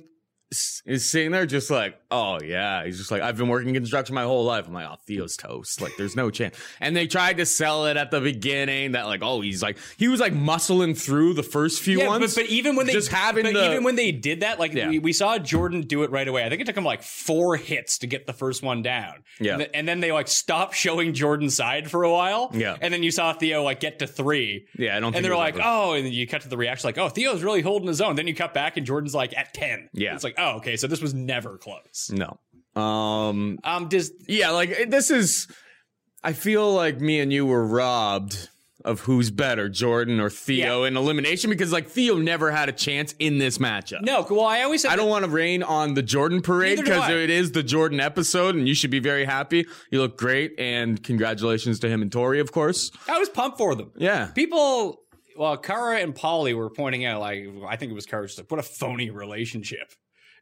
is 0.85 1.03
sitting 1.09 1.31
there, 1.31 1.45
just 1.45 1.69
like, 1.71 1.99
oh 2.11 2.39
yeah, 2.43 2.85
he's 2.85 2.97
just 2.97 3.09
like, 3.11 3.21
I've 3.21 3.37
been 3.37 3.47
working 3.47 3.73
construction 3.73 4.13
my 4.15 4.23
whole 4.23 4.43
life. 4.45 4.67
I'm 4.67 4.73
like, 4.73 4.87
oh, 4.89 4.95
Theo's 5.05 5.35
toast. 5.35 5.81
Like, 5.81 5.93
there's 5.97 6.15
no 6.15 6.29
chance. 6.29 6.55
And 6.79 6.95
they 6.95 7.07
tried 7.07 7.37
to 7.37 7.45
sell 7.45 7.87
it 7.87 7.97
at 7.97 8.11
the 8.11 8.21
beginning 8.21 8.91
that 8.93 9.05
like, 9.07 9.21
oh, 9.23 9.41
he's 9.41 9.63
like, 9.63 9.77
he 9.97 10.07
was 10.07 10.19
like 10.19 10.33
muscling 10.33 10.95
through 10.97 11.33
the 11.33 11.43
first 11.43 11.81
few 11.81 11.99
Yeah, 11.99 12.07
ones. 12.07 12.35
but, 12.35 12.43
but 12.43 12.49
even 12.51 12.75
when 12.75 12.85
they 12.87 12.93
just 12.93 13.11
having 13.11 13.43
but 13.43 13.53
the 13.53 13.71
even 13.71 13.83
when 13.83 13.95
they 13.95 14.11
did 14.11 14.41
that, 14.41 14.59
like 14.59 14.73
Yeah. 14.73 14.89
we, 14.89 14.99
we 14.99 15.13
saw 15.13 15.37
Jordan 15.39 15.81
do 15.81 16.03
it 16.03 16.11
right 16.11 16.27
away. 16.27 16.45
I 16.45 16.49
think 16.49 16.61
it 16.61 16.65
took 16.67 16.77
him 16.77 16.85
like 16.85 17.01
four 17.03 17.55
hits 17.57 17.97
to 17.99 18.07
get 18.07 18.27
the 18.27 18.33
first 18.33 18.61
one 18.63 18.81
down. 18.81 19.23
Yeah. 19.39 19.53
and, 19.53 19.59
th- 19.61 19.71
and 19.73 19.87
then 19.87 19.99
they 19.99 20.11
like 20.11 20.27
stopped 20.27 20.75
showing 20.75 21.13
Jordan's 21.13 21.55
side 21.55 21.89
for 21.89 22.03
a 22.03 22.11
while. 22.11 22.51
Yeah. 22.53 22.77
and 22.79 22.93
then 22.93 23.01
you 23.03 23.11
saw 23.11 23.33
Theo 23.33 23.63
like 23.63 23.79
get 23.79 23.99
to 23.99 24.07
three. 24.07 24.67
Yeah, 24.77 24.95
I 24.95 24.99
don't 24.99 25.11
think 25.11 25.17
And 25.17 25.25
they're 25.25 25.35
like, 25.35 25.55
ever- 25.55 25.63
oh, 25.65 25.93
and 25.93 26.05
then 26.05 26.13
you 26.13 26.27
cut 26.27 26.41
to 26.43 26.47
the 26.49 26.57
reaction, 26.57 26.87
like, 26.87 26.97
oh, 26.97 27.09
Theo's 27.09 27.41
really 27.43 27.61
holding 27.61 27.87
his 27.87 28.01
own. 28.01 28.15
Then 28.15 28.27
you 28.27 28.35
cut 28.35 28.53
back, 28.53 28.77
and 28.77 28.85
Jordan's 28.85 29.15
like 29.15 29.35
at 29.35 29.53
ten. 29.53 29.89
Yeah. 29.93 30.13
it's 30.13 30.23
like, 30.23 30.35
oh, 30.37 30.57
okay, 30.57 30.74
so 30.75 30.87
this 30.87 31.01
was 31.01 31.13
never 31.13 31.57
close. 31.57 32.11
no, 32.13 32.39
um, 32.81 33.59
Um, 33.63 33.87
does 33.87 34.11
yeah, 34.27 34.51
like 34.51 34.89
this 34.89 35.11
is. 35.11 35.47
I 36.23 36.33
feel 36.33 36.73
like 36.73 36.99
me 36.99 37.19
and 37.19 37.31
you 37.31 37.45
were 37.45 37.65
robbed 37.65 38.49
of 38.83 38.99
who's 39.01 39.31
better, 39.31 39.67
Jordan 39.69 40.19
or 40.19 40.29
Theo, 40.29 40.83
in 40.83 40.95
elimination 40.95 41.49
because 41.49 41.71
like 41.71 41.87
Theo 41.89 42.17
never 42.17 42.51
had 42.51 42.69
a 42.69 42.71
chance 42.71 43.13
in 43.19 43.37
this 43.39 43.57
matchup. 43.57 44.01
no? 44.01 44.25
Well, 44.29 44.45
I 44.45 44.61
always 44.61 44.81
said 44.83 44.91
I 44.91 44.95
don't 44.95 45.09
want 45.09 45.25
to 45.25 45.31
rain 45.31 45.63
on 45.63 45.93
the 45.95 46.03
Jordan 46.03 46.41
parade 46.41 46.79
because 46.79 47.09
it 47.09 47.29
is 47.29 47.51
the 47.51 47.63
Jordan 47.63 47.99
episode, 47.99 48.55
and 48.55 48.67
you 48.67 48.75
should 48.75 48.91
be 48.91 48.99
very 48.99 49.25
happy. 49.25 49.65
You 49.91 50.01
look 50.01 50.17
great, 50.17 50.53
and 50.59 51.01
congratulations 51.03 51.79
to 51.79 51.89
him 51.89 52.01
and 52.01 52.11
Tori, 52.11 52.39
of 52.39 52.51
course. 52.51 52.91
I 53.07 53.17
was 53.17 53.29
pumped 53.29 53.57
for 53.57 53.73
them. 53.75 53.91
Yeah, 53.95 54.27
People, 54.35 55.01
well, 55.37 55.57
Cara 55.57 55.99
and 55.99 56.13
Paulie 56.13 56.55
were 56.55 56.69
pointing 56.69 57.05
out, 57.05 57.19
like, 57.21 57.47
I 57.67 57.75
think 57.77 57.91
it 57.91 57.95
was 57.95 58.05
Cara, 58.05 58.25
just 58.27 58.37
like, 58.37 58.49
what 58.51 58.59
a 58.59 58.63
phony 58.63 59.09
relationship. 59.09 59.93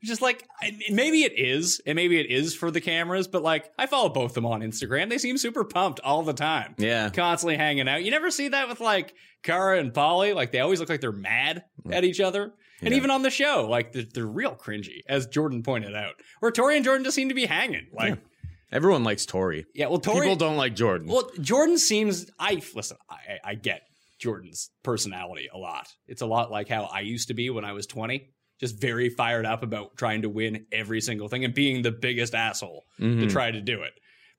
Just 0.03 0.21
like, 0.21 0.45
maybe 0.89 1.23
it 1.23 1.33
is, 1.37 1.81
and 1.85 1.95
maybe 1.95 2.19
it 2.19 2.29
is 2.29 2.53
for 2.53 2.69
the 2.71 2.81
cameras, 2.81 3.27
but 3.27 3.41
like, 3.41 3.71
I 3.77 3.85
follow 3.85 4.09
both 4.09 4.31
of 4.31 4.35
them 4.35 4.45
on 4.45 4.61
Instagram. 4.61 5.09
They 5.09 5.17
seem 5.17 5.37
super 5.37 5.63
pumped 5.63 5.99
all 6.01 6.23
the 6.23 6.33
time. 6.33 6.75
Yeah. 6.77 7.09
Constantly 7.09 7.55
hanging 7.55 7.87
out. 7.87 8.03
You 8.03 8.11
never 8.11 8.29
see 8.29 8.49
that 8.49 8.67
with 8.67 8.81
like 8.81 9.13
Cara 9.43 9.79
and 9.79 9.93
Paulie. 9.93 10.35
Like, 10.35 10.51
they 10.51 10.59
always 10.59 10.79
look 10.79 10.89
like 10.89 10.99
they're 11.01 11.11
mad 11.13 11.63
at 11.91 12.03
each 12.03 12.19
other. 12.19 12.53
And 12.81 12.91
Yeah. 12.91 12.97
even 12.97 13.11
on 13.11 13.21
the 13.21 13.29
show, 13.29 13.65
like, 13.69 13.93
they're, 13.93 14.03
they're 14.13 14.25
real 14.27 14.55
cringy, 14.55 14.99
as 15.07 15.25
Jordan 15.27 15.63
pointed 15.63 15.95
out. 15.95 16.15
Where 16.41 16.51
Tori 16.51 16.75
and 16.75 16.83
Jordan 16.83 17.05
just 17.05 17.15
seem 17.15 17.29
to 17.29 17.35
be 17.35 17.45
hanging. 17.45 17.87
Like, 17.93 18.15
yeah, 18.15 18.49
everyone 18.73 19.05
likes 19.05 19.25
Tori. 19.25 19.65
Yeah, 19.73 19.87
well, 19.87 19.99
Tori. 19.99 20.21
People 20.21 20.35
don't 20.35 20.57
like 20.57 20.75
Jordan. 20.75 21.07
Well, 21.07 21.29
Jordan 21.39 21.77
seems. 21.77 22.29
I 22.39 22.61
listen. 22.75 22.97
I, 23.09 23.51
I 23.51 23.55
get 23.55 23.83
Jordan's 24.19 24.69
personality 24.83 25.47
a 25.53 25.57
lot. 25.57 25.87
It's 26.07 26.21
a 26.21 26.25
lot 26.25 26.51
like 26.51 26.67
how 26.67 26.83
I 26.83 27.01
used 27.01 27.29
to 27.29 27.33
be 27.33 27.49
when 27.49 27.63
I 27.63 27.71
was 27.71 27.87
twenty, 27.87 28.32
just 28.63 28.79
very 28.79 29.09
fired 29.09 29.45
up 29.45 29.61
about 29.61 29.97
trying 29.97 30.21
to 30.21 30.29
win 30.29 30.65
every 30.71 31.01
single 31.01 31.27
thing 31.27 31.43
and 31.43 31.53
being 31.53 31.81
the 31.81 31.91
biggest 31.91 32.33
asshole 32.33 32.85
to 32.97 33.03
mm-hmm. 33.03 33.27
try 33.27 33.51
to 33.51 33.59
do 33.59 33.81
it. 33.81 33.91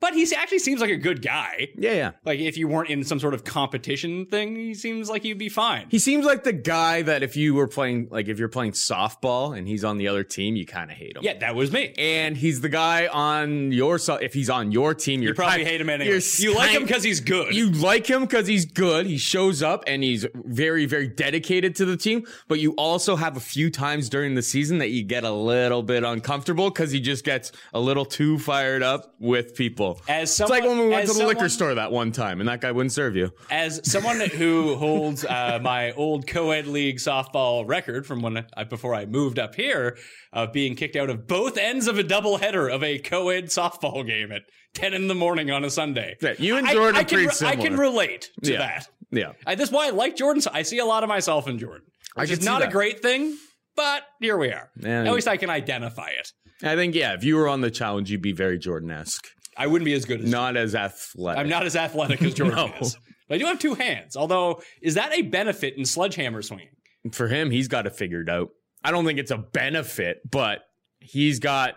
But 0.04 0.12
he 0.12 0.26
actually 0.36 0.58
seems 0.58 0.82
like 0.82 0.90
a 0.90 0.98
good 0.98 1.22
guy. 1.22 1.68
yeah, 1.78 1.92
yeah. 1.92 2.10
Like 2.26 2.38
if 2.38 2.58
you 2.58 2.68
weren't 2.68 2.90
in 2.90 3.04
some 3.04 3.18
sort 3.18 3.32
of 3.32 3.42
competition 3.44 4.26
thing, 4.26 4.54
he 4.54 4.74
seems 4.74 5.08
like 5.08 5.22
he'd 5.22 5.38
be 5.38 5.48
fine. 5.48 5.86
He 5.88 5.98
seems 5.98 6.26
like 6.26 6.44
the 6.44 6.52
guy 6.52 7.00
that 7.00 7.22
if 7.22 7.36
you 7.36 7.54
were 7.54 7.66
playing, 7.66 8.08
like 8.10 8.28
if 8.28 8.38
you're 8.38 8.50
playing 8.50 8.72
softball 8.72 9.56
and 9.56 9.66
he's 9.66 9.82
on 9.82 9.96
the 9.96 10.08
other 10.08 10.22
team, 10.22 10.56
you 10.56 10.66
kind 10.66 10.90
of 10.90 10.96
hate 10.98 11.16
him. 11.16 11.22
yeah, 11.22 11.38
that 11.38 11.54
was 11.54 11.72
me. 11.72 11.94
And 11.96 12.36
he's 12.36 12.60
the 12.60 12.68
guy 12.68 13.06
on 13.06 13.72
your 13.72 13.98
so 13.98 14.16
if 14.16 14.34
he's 14.34 14.50
on 14.50 14.72
your 14.72 14.92
team, 14.92 15.22
you're 15.22 15.30
You 15.30 15.34
probably 15.36 15.56
kind- 15.58 15.68
hate 15.68 15.80
him 15.80 15.88
anyway. 15.88 16.20
You 16.38 16.54
like 16.54 16.70
him 16.72 16.82
because 16.82 17.02
he's 17.02 17.20
good. 17.20 17.54
You 17.54 17.70
like 17.70 18.06
him 18.06 18.22
because 18.22 18.46
he's 18.46 18.66
good. 18.66 19.06
He 19.06 19.16
shows 19.16 19.62
up 19.62 19.84
and 19.86 20.02
he's 20.04 20.26
very, 20.34 20.84
very 20.84 21.08
dedicated 21.08 21.76
to 21.76 21.86
the 21.86 21.96
team. 21.96 22.26
But 22.46 22.60
you 22.60 22.72
also 22.72 23.16
have 23.16 23.38
a 23.38 23.40
few 23.40 23.70
times 23.70 24.10
during 24.10 24.34
the 24.34 24.42
season 24.42 24.78
that 24.78 24.90
you 24.90 25.02
get 25.02 25.24
a 25.24 25.32
little 25.32 25.82
bit 25.82 26.04
uncomfortable 26.04 26.68
because 26.68 26.90
he 26.90 27.00
just 27.00 27.24
gets 27.24 27.52
a 27.72 27.80
little 27.80 28.04
too 28.04 28.38
fired 28.38 28.82
up 28.82 29.14
with 29.18 29.54
people. 29.54 29.93
As 30.08 30.38
it's 30.40 30.50
like 30.50 30.64
when 30.64 30.78
we 30.78 30.88
went 30.88 31.06
to 31.08 31.12
the 31.14 31.18
liquor 31.20 31.34
someone- 31.40 31.50
store 31.50 31.74
that 31.74 31.92
one 31.92 32.12
time 32.12 32.40
and 32.40 32.48
that 32.48 32.60
guy 32.60 32.72
wouldn't 32.72 32.92
serve 32.92 33.16
you. 33.16 33.30
as 33.50 33.80
someone 33.90 34.20
who 34.20 34.76
holds 34.76 35.24
uh, 35.24 35.58
my 35.62 35.92
old 35.92 36.26
co-ed 36.26 36.66
league 36.66 36.96
softball 36.96 37.66
record 37.68 38.06
from 38.06 38.20
when 38.22 38.44
I, 38.56 38.64
before 38.64 38.94
I 38.94 39.06
moved 39.06 39.38
up 39.38 39.54
here, 39.54 39.96
of 40.32 40.52
being 40.52 40.74
kicked 40.74 40.96
out 40.96 41.10
of 41.10 41.26
both 41.26 41.56
ends 41.56 41.86
of 41.86 41.98
a 41.98 42.04
doubleheader 42.04 42.72
of 42.72 42.82
a 42.82 42.98
co-ed 42.98 43.46
softball 43.46 44.06
game 44.06 44.32
at 44.32 44.42
ten 44.74 44.94
in 44.94 45.06
the 45.08 45.14
morning 45.14 45.50
on 45.50 45.64
a 45.64 45.70
Sunday. 45.70 46.16
Yeah, 46.20 46.34
you 46.38 46.56
and 46.56 46.66
I- 46.66 46.72
Jordan 46.72 46.96
I, 46.96 47.00
are 47.00 47.04
can, 47.04 47.18
re- 47.18 47.48
I 47.48 47.56
can 47.56 47.76
relate 47.76 48.30
to 48.42 48.52
Yeah. 48.52 48.58
that. 48.58 48.88
Yeah. 49.10 49.32
I, 49.46 49.54
that's 49.54 49.70
why 49.70 49.86
I 49.86 49.90
like 49.90 50.16
Jordan. 50.16 50.40
So 50.42 50.50
I 50.52 50.62
see 50.62 50.78
a 50.78 50.84
lot 50.84 51.02
of 51.04 51.08
myself 51.08 51.46
in 51.46 51.58
Jordan, 51.58 51.86
I 52.16 52.22
which 52.22 52.30
is 52.32 52.44
not 52.44 52.62
a 52.62 52.68
great 52.68 53.00
thing, 53.00 53.36
but 53.76 54.02
here 54.20 54.36
we 54.36 54.48
are. 54.50 54.70
At 54.84 55.12
least 55.12 55.28
I 55.28 55.36
can 55.36 55.50
identify 55.50 56.08
it. 56.08 56.32
I 56.62 56.76
think, 56.76 56.94
yeah, 56.94 57.14
if 57.14 57.24
you 57.24 57.36
were 57.36 57.48
on 57.48 57.60
the 57.60 57.70
challenge, 57.70 58.10
you'd 58.10 58.22
be 58.22 58.32
very 58.32 58.58
Jordan 58.58 58.90
esque. 58.90 59.26
I 59.56 59.66
wouldn't 59.66 59.84
be 59.84 59.92
as 59.94 60.04
good 60.04 60.20
as 60.22 60.30
Not 60.30 60.56
as 60.56 60.74
athletic. 60.74 61.40
I'm 61.40 61.48
not 61.48 61.64
as 61.64 61.76
athletic 61.76 62.22
as 62.22 62.34
Jordan 62.34 62.56
No. 62.56 62.72
is. 62.80 62.96
But 63.28 63.36
I 63.36 63.38
do 63.38 63.46
have 63.46 63.58
two 63.58 63.74
hands. 63.74 64.16
Although, 64.16 64.62
is 64.82 64.94
that 64.94 65.12
a 65.12 65.22
benefit 65.22 65.76
in 65.76 65.84
sledgehammer 65.84 66.42
swinging? 66.42 66.68
For 67.12 67.28
him, 67.28 67.50
he's 67.50 67.68
got 67.68 67.86
it 67.86 67.94
figured 67.96 68.28
out. 68.28 68.50
I 68.82 68.90
don't 68.90 69.04
think 69.04 69.18
it's 69.18 69.30
a 69.30 69.38
benefit, 69.38 70.18
but 70.30 70.60
he's 71.00 71.38
got 71.38 71.74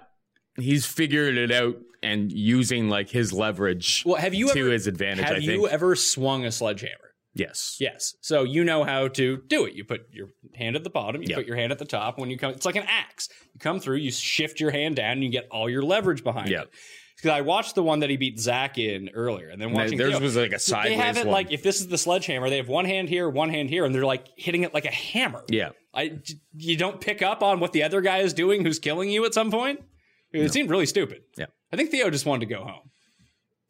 he's 0.57 0.85
figured 0.85 1.37
it 1.37 1.51
out 1.51 1.75
and 2.03 2.31
using 2.31 2.89
like 2.89 3.09
his 3.09 3.31
leverage 3.33 4.03
Well, 4.05 4.15
have 4.15 4.33
you 4.33 4.51
to 4.53 4.59
ever, 4.59 4.71
his 4.71 4.87
advantage. 4.87 5.25
have 5.25 5.35
I 5.37 5.39
you 5.39 5.67
ever 5.67 5.95
swung 5.95 6.45
a 6.45 6.51
sledgehammer? 6.51 7.06
Yes. 7.37 7.77
Yes. 7.79 8.15
So 8.21 8.43
you 8.43 8.63
know 8.63 8.83
how 8.83 9.07
to 9.09 9.37
do 9.47 9.65
it. 9.65 9.73
You 9.73 9.83
put 9.85 10.01
your 10.11 10.29
hand 10.55 10.75
at 10.75 10.83
the 10.83 10.89
bottom, 10.89 11.21
you 11.21 11.29
Yep. 11.29 11.37
put 11.37 11.47
your 11.47 11.55
hand 11.55 11.71
at 11.71 11.79
the 11.79 11.85
top. 11.85 12.17
When 12.19 12.29
you 12.29 12.37
come, 12.37 12.51
it's 12.51 12.65
like 12.65 12.75
an 12.75 12.85
axe. 12.87 13.29
You 13.53 13.59
come 13.59 13.79
through, 13.79 13.97
you 13.97 14.11
shift 14.11 14.59
your 14.59 14.71
hand 14.71 14.95
down, 14.97 15.13
and 15.13 15.23
you 15.23 15.29
get 15.29 15.47
all 15.51 15.69
your 15.69 15.81
leverage 15.83 16.23
behind 16.23 16.49
Yep. 16.49 16.63
it. 16.63 16.69
Because 17.15 17.31
I 17.31 17.41
watched 17.41 17.73
the 17.73 17.81
one 17.81 18.01
that 18.01 18.11
he 18.11 18.17
beat 18.17 18.39
Zach 18.39 18.77
in 18.77 19.09
earlier, 19.09 19.49
and 19.49 19.59
then 19.59 19.71
No, 19.71 19.75
watching 19.79 19.97
theirs 19.97 20.11
Theo. 20.11 20.19
was 20.19 20.35
like 20.35 20.51
a 20.51 20.59
So 20.59 20.79
They 20.83 20.93
have 20.93 21.15
sideways 21.15 21.17
it 21.17 21.25
one. 21.25 21.33
like 21.33 21.51
if 21.51 21.63
this 21.63 21.79
is 21.81 21.87
the 21.87 21.97
sledgehammer, 21.97 22.49
they 22.49 22.57
have 22.57 22.67
one 22.69 22.85
hand 22.85 23.09
here, 23.09 23.27
one 23.27 23.49
hand 23.49 23.69
here, 23.71 23.85
and 23.85 23.95
they're 23.95 24.05
like 24.05 24.27
hitting 24.37 24.61
it 24.63 24.71
like 24.73 24.85
a 24.85 24.91
hammer. 24.91 25.43
Yeah. 25.49 25.69
I, 25.95 26.19
you 26.55 26.77
don't 26.77 27.01
pick 27.01 27.23
up 27.23 27.41
on 27.41 27.59
what 27.59 27.73
the 27.73 27.81
other 27.81 28.01
guy 28.01 28.19
is 28.19 28.33
doing, 28.33 28.63
who's 28.63 28.77
killing 28.77 29.09
you 29.09 29.25
at 29.25 29.33
some 29.33 29.49
point. 29.49 29.79
It 30.31 30.53
seemed 30.53 30.69
really 30.69 30.85
stupid. 30.85 31.21
Yeah. 31.37 31.45
I 31.73 31.75
think 31.75 31.89
Theo 31.89 32.11
just 32.11 32.25
wanted 32.27 32.47
to 32.47 32.53
go 32.53 32.63
home. 32.63 32.91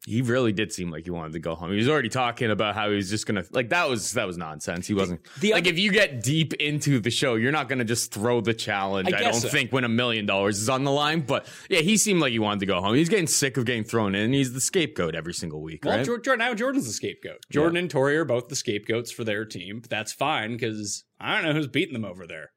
He 0.08 0.22
really 0.22 0.52
did 0.52 0.72
seem 0.72 0.90
like 0.90 1.04
he 1.04 1.10
wanted 1.10 1.34
to 1.34 1.38
go 1.38 1.54
home. 1.54 1.70
He 1.70 1.76
was 1.76 1.88
already 1.88 2.08
talking 2.08 2.50
about 2.50 2.74
how 2.74 2.88
he 2.88 2.96
was 2.96 3.10
just 3.10 3.26
gonna 3.26 3.44
like 3.52 3.68
that 3.68 3.88
was 3.88 4.12
that 4.12 4.26
was 4.26 4.36
nonsense. 4.38 4.86
He 4.86 4.94
wasn't 4.94 5.20
the 5.40 5.52
like 5.52 5.64
other- 5.64 5.70
if 5.70 5.78
you 5.78 5.92
get 5.92 6.22
deep 6.22 6.54
into 6.54 6.98
the 7.00 7.10
show, 7.10 7.34
you're 7.34 7.52
not 7.52 7.68
gonna 7.68 7.84
just 7.84 8.12
throw 8.12 8.40
the 8.40 8.54
challenge. 8.54 9.12
I 9.12 9.18
I, 9.18 9.20
don't 9.22 9.34
so. 9.34 9.48
think 9.48 9.70
when 9.72 9.84
a 9.84 9.88
million 9.88 10.24
dollars 10.26 10.58
is 10.60 10.68
on 10.68 10.84
the 10.84 10.90
line. 10.90 11.20
But 11.20 11.46
yeah, 11.68 11.80
he 11.80 11.96
seemed 11.96 12.20
like 12.20 12.32
he 12.32 12.38
wanted 12.38 12.60
to 12.60 12.66
go 12.66 12.80
home. 12.80 12.94
He's 12.94 13.08
getting 13.10 13.26
sick 13.26 13.56
of 13.56 13.64
getting 13.66 13.84
thrown 13.84 14.14
in. 14.14 14.32
He's 14.32 14.52
the 14.54 14.60
scapegoat 14.60 15.14
every 15.14 15.34
single 15.34 15.60
week, 15.62 15.84
Well, 15.84 15.98
right? 15.98 16.38
Now 16.38 16.54
Jordan's 16.54 16.86
the 16.86 16.92
scapegoat. 16.92 17.38
Jordan 17.50 17.76
and 17.76 17.90
Tori 17.90 18.16
are 18.16 18.24
both 18.24 18.48
the 18.48 18.56
scapegoats 18.56 19.10
for 19.10 19.24
their 19.24 19.44
team. 19.44 19.80
But 19.80 19.90
that's 19.90 20.12
fine 20.12 20.52
because 20.52 21.04
I 21.20 21.34
don't 21.34 21.44
know 21.44 21.52
who's 21.52 21.66
beating 21.68 21.92
them 21.92 22.04
over 22.04 22.26
there. 22.26 22.50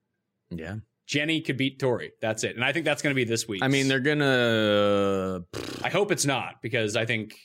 yeah. 0.49 0.75
Jenny 1.07 1.41
could 1.41 1.57
beat 1.57 1.79
Tori. 1.79 2.11
That's 2.21 2.43
it. 2.43 2.55
And 2.55 2.63
I 2.63 2.71
think 2.71 2.85
that's 2.85 3.01
going 3.01 3.11
to 3.13 3.15
be 3.15 3.23
this 3.25 3.47
week. 3.47 3.61
I 3.63 3.67
mean, 3.67 3.87
they're 3.87 3.99
gonna 3.99 5.41
I 5.83 5.89
hope 5.89 6.11
it's 6.11 6.25
not 6.25 6.61
because 6.61 6.95
I 6.95 7.05
think 7.05 7.35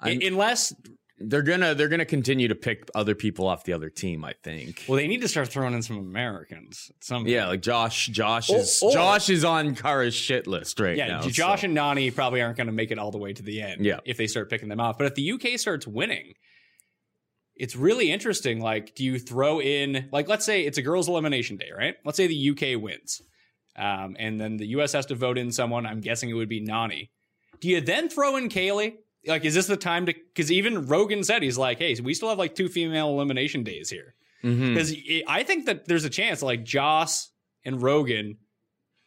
I'm- 0.00 0.20
unless 0.22 0.74
they're 1.22 1.42
gonna 1.42 1.74
they're 1.74 1.88
gonna 1.88 2.06
continue 2.06 2.48
to 2.48 2.54
pick 2.54 2.88
other 2.94 3.14
people 3.14 3.46
off 3.46 3.64
the 3.64 3.72
other 3.74 3.90
team. 3.90 4.24
I 4.24 4.34
think. 4.42 4.84
well, 4.88 4.96
they 4.96 5.06
need 5.06 5.20
to 5.20 5.28
start 5.28 5.48
throwing 5.48 5.74
in 5.74 5.82
some 5.82 5.98
Americans. 5.98 6.90
Some 7.00 7.26
Yeah, 7.26 7.48
like 7.48 7.60
Josh. 7.60 8.06
Josh 8.06 8.48
Or- 8.50 8.58
is 8.60 8.80
or- 8.82 8.92
Josh 8.92 9.28
is 9.28 9.44
on 9.44 9.74
Cara's 9.74 10.14
shit 10.14 10.46
list 10.46 10.80
right 10.80 10.96
now. 10.96 11.06
yeah. 11.06 11.12
now. 11.20 11.28
Josh 11.28 11.60
so- 11.60 11.66
and 11.66 11.76
Nany 11.76 12.14
probably 12.14 12.40
aren't 12.40 12.56
going 12.56 12.68
to 12.68 12.72
make 12.72 12.90
it 12.90 12.98
all 12.98 13.10
the 13.10 13.18
way 13.18 13.32
to 13.34 13.42
the 13.42 13.60
end. 13.60 13.84
Yeah. 13.84 14.00
if 14.06 14.16
they 14.16 14.26
start 14.26 14.48
picking 14.50 14.68
them 14.70 14.80
off. 14.80 14.96
But 14.96 15.06
if 15.08 15.14
the 15.14 15.30
UK 15.32 15.58
starts 15.58 15.86
winning. 15.86 16.32
It's 17.60 17.76
really 17.76 18.10
interesting. 18.10 18.58
Like, 18.60 18.94
do 18.94 19.04
you 19.04 19.18
throw 19.18 19.60
in, 19.60 20.08
like, 20.12 20.28
let's 20.28 20.46
say 20.46 20.62
it's 20.62 20.78
a 20.78 20.82
girls' 20.82 21.08
elimination 21.08 21.58
day, 21.58 21.68
right? 21.76 21.94
Let's 22.06 22.16
say 22.16 22.26
the 22.26 22.50
UK 22.50 22.82
wins. 22.82 23.20
Um, 23.76 24.16
and 24.18 24.40
then 24.40 24.56
the 24.56 24.68
US 24.68 24.94
has 24.94 25.04
to 25.06 25.14
vote 25.14 25.36
in 25.36 25.52
someone. 25.52 25.84
I'm 25.84 26.00
guessing 26.00 26.30
it 26.30 26.34
would 26.34 26.48
be 26.48 26.66
Nany. 26.66 27.10
Do 27.60 27.68
you 27.68 27.82
then 27.82 28.08
throw 28.08 28.36
in 28.36 28.48
Kaylee? 28.48 28.94
Like, 29.26 29.44
is 29.44 29.54
this 29.54 29.66
the 29.66 29.76
time 29.76 30.06
to? 30.06 30.14
Because 30.14 30.50
even 30.50 30.86
Rogan 30.86 31.22
said 31.22 31.42
he's 31.42 31.58
like, 31.58 31.78
hey, 31.78 31.94
we 32.02 32.14
still 32.14 32.30
have 32.30 32.38
like 32.38 32.54
two 32.54 32.70
female 32.70 33.10
elimination 33.10 33.62
days 33.62 33.90
here. 33.90 34.14
Because 34.42 34.94
I 35.28 35.42
think 35.42 35.66
that 35.66 35.86
there's 35.86 36.06
a 36.06 36.10
chance 36.10 36.40
like 36.40 36.64
Joss 36.64 37.30
and 37.62 37.82
Rogan 37.82 38.38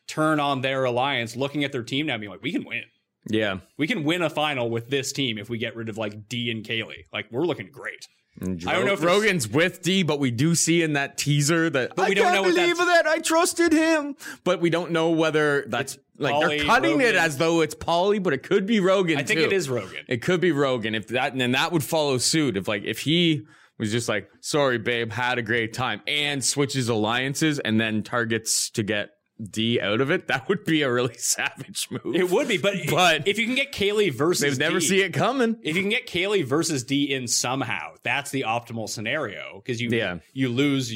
turn 0.07 0.39
on 0.39 0.61
their 0.61 0.83
alliance, 0.83 1.35
looking 1.35 1.63
at 1.63 1.71
their 1.71 1.81
team 1.81 2.05
now, 2.05 2.13
and 2.13 2.21
being 2.21 2.31
like, 2.31 2.43
we 2.43 2.51
can 2.51 2.65
win. 2.65 2.83
Yeah. 3.27 3.59
We 3.79 3.87
can 3.87 4.03
win 4.03 4.21
a 4.21 4.29
final 4.29 4.69
with 4.69 4.89
this 4.89 5.11
team 5.11 5.39
if 5.39 5.49
we 5.49 5.57
get 5.57 5.75
rid 5.75 5.89
of 5.89 5.97
like 5.97 6.29
D 6.29 6.51
and 6.51 6.63
Kaylee. 6.63 7.05
Like, 7.11 7.31
we're 7.31 7.45
looking 7.45 7.71
great. 7.71 8.07
I 8.41 8.73
don't 8.73 8.85
know 8.85 8.93
if 8.93 9.03
Rogan's 9.03 9.47
with 9.47 9.81
D, 9.81 10.03
but 10.03 10.19
we 10.19 10.31
do 10.31 10.55
see 10.55 10.81
in 10.81 10.93
that 10.93 11.17
teaser 11.17 11.69
that 11.69 11.95
But 11.95 12.09
we 12.09 12.11
I 12.11 12.13
don't 12.15 12.23
can't 12.31 12.35
know 12.35 12.53
believe 12.53 12.77
that 12.77 13.05
I 13.07 13.19
trusted 13.19 13.71
him. 13.71 14.15
But 14.43 14.59
we 14.59 14.69
don't 14.69 14.91
know 14.91 15.11
whether 15.11 15.65
that's 15.67 15.97
like 16.17 16.33
Paulie, 16.33 16.57
they're 16.57 16.65
cutting 16.65 17.01
it 17.01 17.15
as 17.15 17.37
though 17.37 17.61
it's 17.61 17.75
Paulie, 17.75 18.21
but 18.21 18.33
it 18.33 18.43
could 18.43 18.65
be 18.65 18.79
Rogan. 18.79 19.17
I 19.17 19.23
think 19.23 19.39
too. 19.39 19.45
it 19.45 19.53
is 19.53 19.69
Rogan. 19.69 20.05
It 20.07 20.21
could 20.21 20.41
be 20.41 20.51
Rogan. 20.51 20.95
If 20.95 21.07
that 21.09 21.31
and 21.31 21.39
then 21.39 21.51
that 21.51 21.71
would 21.71 21.83
follow 21.83 22.17
suit. 22.17 22.57
If 22.57 22.67
like 22.67 22.83
if 22.83 22.99
he 22.99 23.45
was 23.77 23.91
just 23.91 24.09
like, 24.09 24.29
sorry, 24.41 24.77
babe, 24.77 25.11
had 25.11 25.37
a 25.37 25.41
great 25.41 25.73
time, 25.73 26.01
and 26.07 26.43
switches 26.43 26.89
alliances 26.89 27.59
and 27.59 27.79
then 27.79 28.03
targets 28.03 28.69
to 28.71 28.83
get 28.83 29.11
D 29.51 29.79
out 29.79 30.01
of 30.01 30.09
it, 30.11 30.27
that 30.27 30.47
would 30.49 30.63
be 30.65 30.81
a 30.81 30.91
really 30.91 31.13
savage 31.17 31.87
move. 31.91 32.15
It 32.15 32.29
would 32.29 32.47
be, 32.47 32.57
but, 32.57 32.75
But- 32.89 33.27
if 33.27 33.37
you 33.39 33.45
can 33.45 33.55
get 33.55 33.71
Kaylee 33.71 34.13
versus 34.13 34.57
They'd 34.57 34.63
never 34.63 34.79
D, 34.79 34.85
see 34.85 35.01
it 35.01 35.13
coming. 35.13 35.57
If 35.63 35.75
you 35.75 35.81
can 35.81 35.89
get 35.89 36.07
Kaylee 36.07 36.45
versus 36.45 36.83
D 36.83 37.13
in 37.13 37.27
somehow, 37.27 37.93
that's 38.03 38.31
the 38.31 38.41
optimal 38.47 38.87
scenario 38.89 39.61
because 39.63 39.81
you 39.81 39.89
Yeah. 39.89 40.19
you 40.33 40.49
lose 40.49 40.93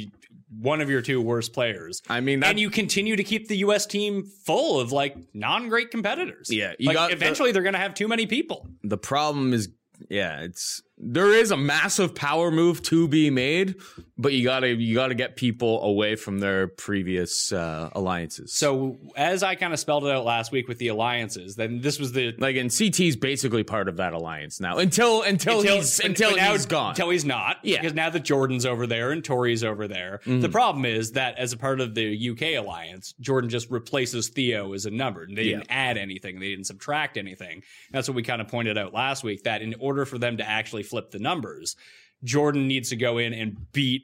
one 0.59 0.79
of 0.79 0.89
your 0.89 1.01
two 1.01 1.19
worst 1.21 1.51
players. 1.53 2.01
I 2.09 2.21
mean, 2.21 2.39
that, 2.39 2.51
and 2.51 2.59
you 2.59 2.69
continue 2.69 3.17
to 3.17 3.23
keep 3.23 3.49
the 3.49 3.57
U.S. 3.57 3.85
team 3.85 4.23
full 4.45 4.79
of 4.79 4.91
like 4.93 5.15
non-great 5.33 5.91
competitors. 5.91 6.47
Yeah, 6.49 6.73
you 6.79 6.87
like 6.87 6.95
got 6.95 7.07
the- 7.09 7.15
eventually 7.15 7.51
they're 7.51 7.63
going 7.63 7.73
to 7.73 7.79
have 7.79 7.93
too 7.93 8.07
many 8.07 8.27
people. 8.27 8.67
the 8.83 8.97
problem 8.97 9.53
is 9.53 9.69
yeah 10.09 10.41
it's 10.41 10.81
there 10.99 11.31
is 11.31 11.51
a 11.51 11.57
massive 11.57 12.15
power 12.15 12.49
move 12.49 12.81
to 12.81 13.07
be 13.07 13.29
made 13.29 13.75
but 14.17 14.33
you 14.33 14.43
gotta 14.43 14.67
you 14.73 14.95
gotta 14.95 15.13
get 15.13 15.35
people 15.35 15.83
away 15.83 16.15
from 16.15 16.39
their 16.39 16.67
previous 16.67 17.51
uh 17.53 17.89
alliances 17.93 18.51
So 18.53 18.97
as 19.15 19.43
I 19.43 19.53
kind 19.53 19.73
of 19.73 19.79
spelled 19.79 20.05
it 20.05 20.11
out 20.11 20.25
last 20.25 20.51
week 20.51 20.67
with 20.67 20.79
the 20.79 20.87
alliances, 20.87 21.55
then 21.55 21.81
this 21.81 21.99
was 21.99 22.13
the 22.13 22.33
like 22.39 22.55
and 22.55 22.71
ct's 22.71 23.15
basically 23.15 23.63
part 23.63 23.87
of 23.87 23.97
that 23.97 24.13
alliance 24.13 24.59
now 24.59 24.77
until 24.79 25.21
until, 25.21 25.61
he's 25.61 25.99
until 25.99 26.31
but 26.31 26.37
now- 26.37 26.51
he's 26.53 26.65
gone 26.65 26.89
Until 26.91 27.09
he's 27.11 27.25
not. 27.25 27.57
Yeah. 27.63 27.79
Because 27.79 27.93
now 27.93 28.09
that 28.09 28.23
Jordan's 28.23 28.65
over 28.65 28.87
there 28.87 29.11
and 29.11 29.23
Tori's 29.23 29.63
over 29.63 29.87
there. 29.87 30.21
Mm-hmm. 30.25 30.41
The 30.41 30.49
problem 30.49 30.85
is 30.85 31.11
that 31.11 31.37
as 31.37 31.53
a 31.53 31.57
part 31.57 31.79
of 31.79 31.93
the 31.93 32.29
UK 32.31 32.57
alliance, 32.63 33.13
Jordan 33.19 33.49
just 33.51 33.69
replaces 33.69 34.29
Theo 34.29 34.73
as 34.73 34.85
a 34.87 34.91
number. 34.91 35.23
And 35.23 35.37
they 35.37 35.43
Yeah. 35.43 35.57
didn't 35.57 35.67
add 35.71 35.97
anything. 35.97 36.39
They 36.39 36.49
didn't 36.49 36.65
subtract 36.65 37.17
anything. 37.17 37.61
That's 37.91 38.07
what 38.07 38.15
we 38.15 38.23
kind 38.23 38.41
of 38.41 38.47
pointed 38.47 38.77
out 38.79 38.93
last 38.93 39.23
week, 39.23 39.43
that 39.43 39.61
in 39.61 39.75
order 39.79 40.05
for 40.05 40.17
them 40.17 40.37
to 40.37 40.47
actually 40.47 40.83
flip 40.87 41.11
the 41.11 41.19
numbers, 41.19 41.75
Jordan 42.23 42.67
needs 42.67 42.89
to 42.89 42.95
go 42.95 43.17
in 43.17 43.33
and 43.33 43.71
beat 43.71 44.03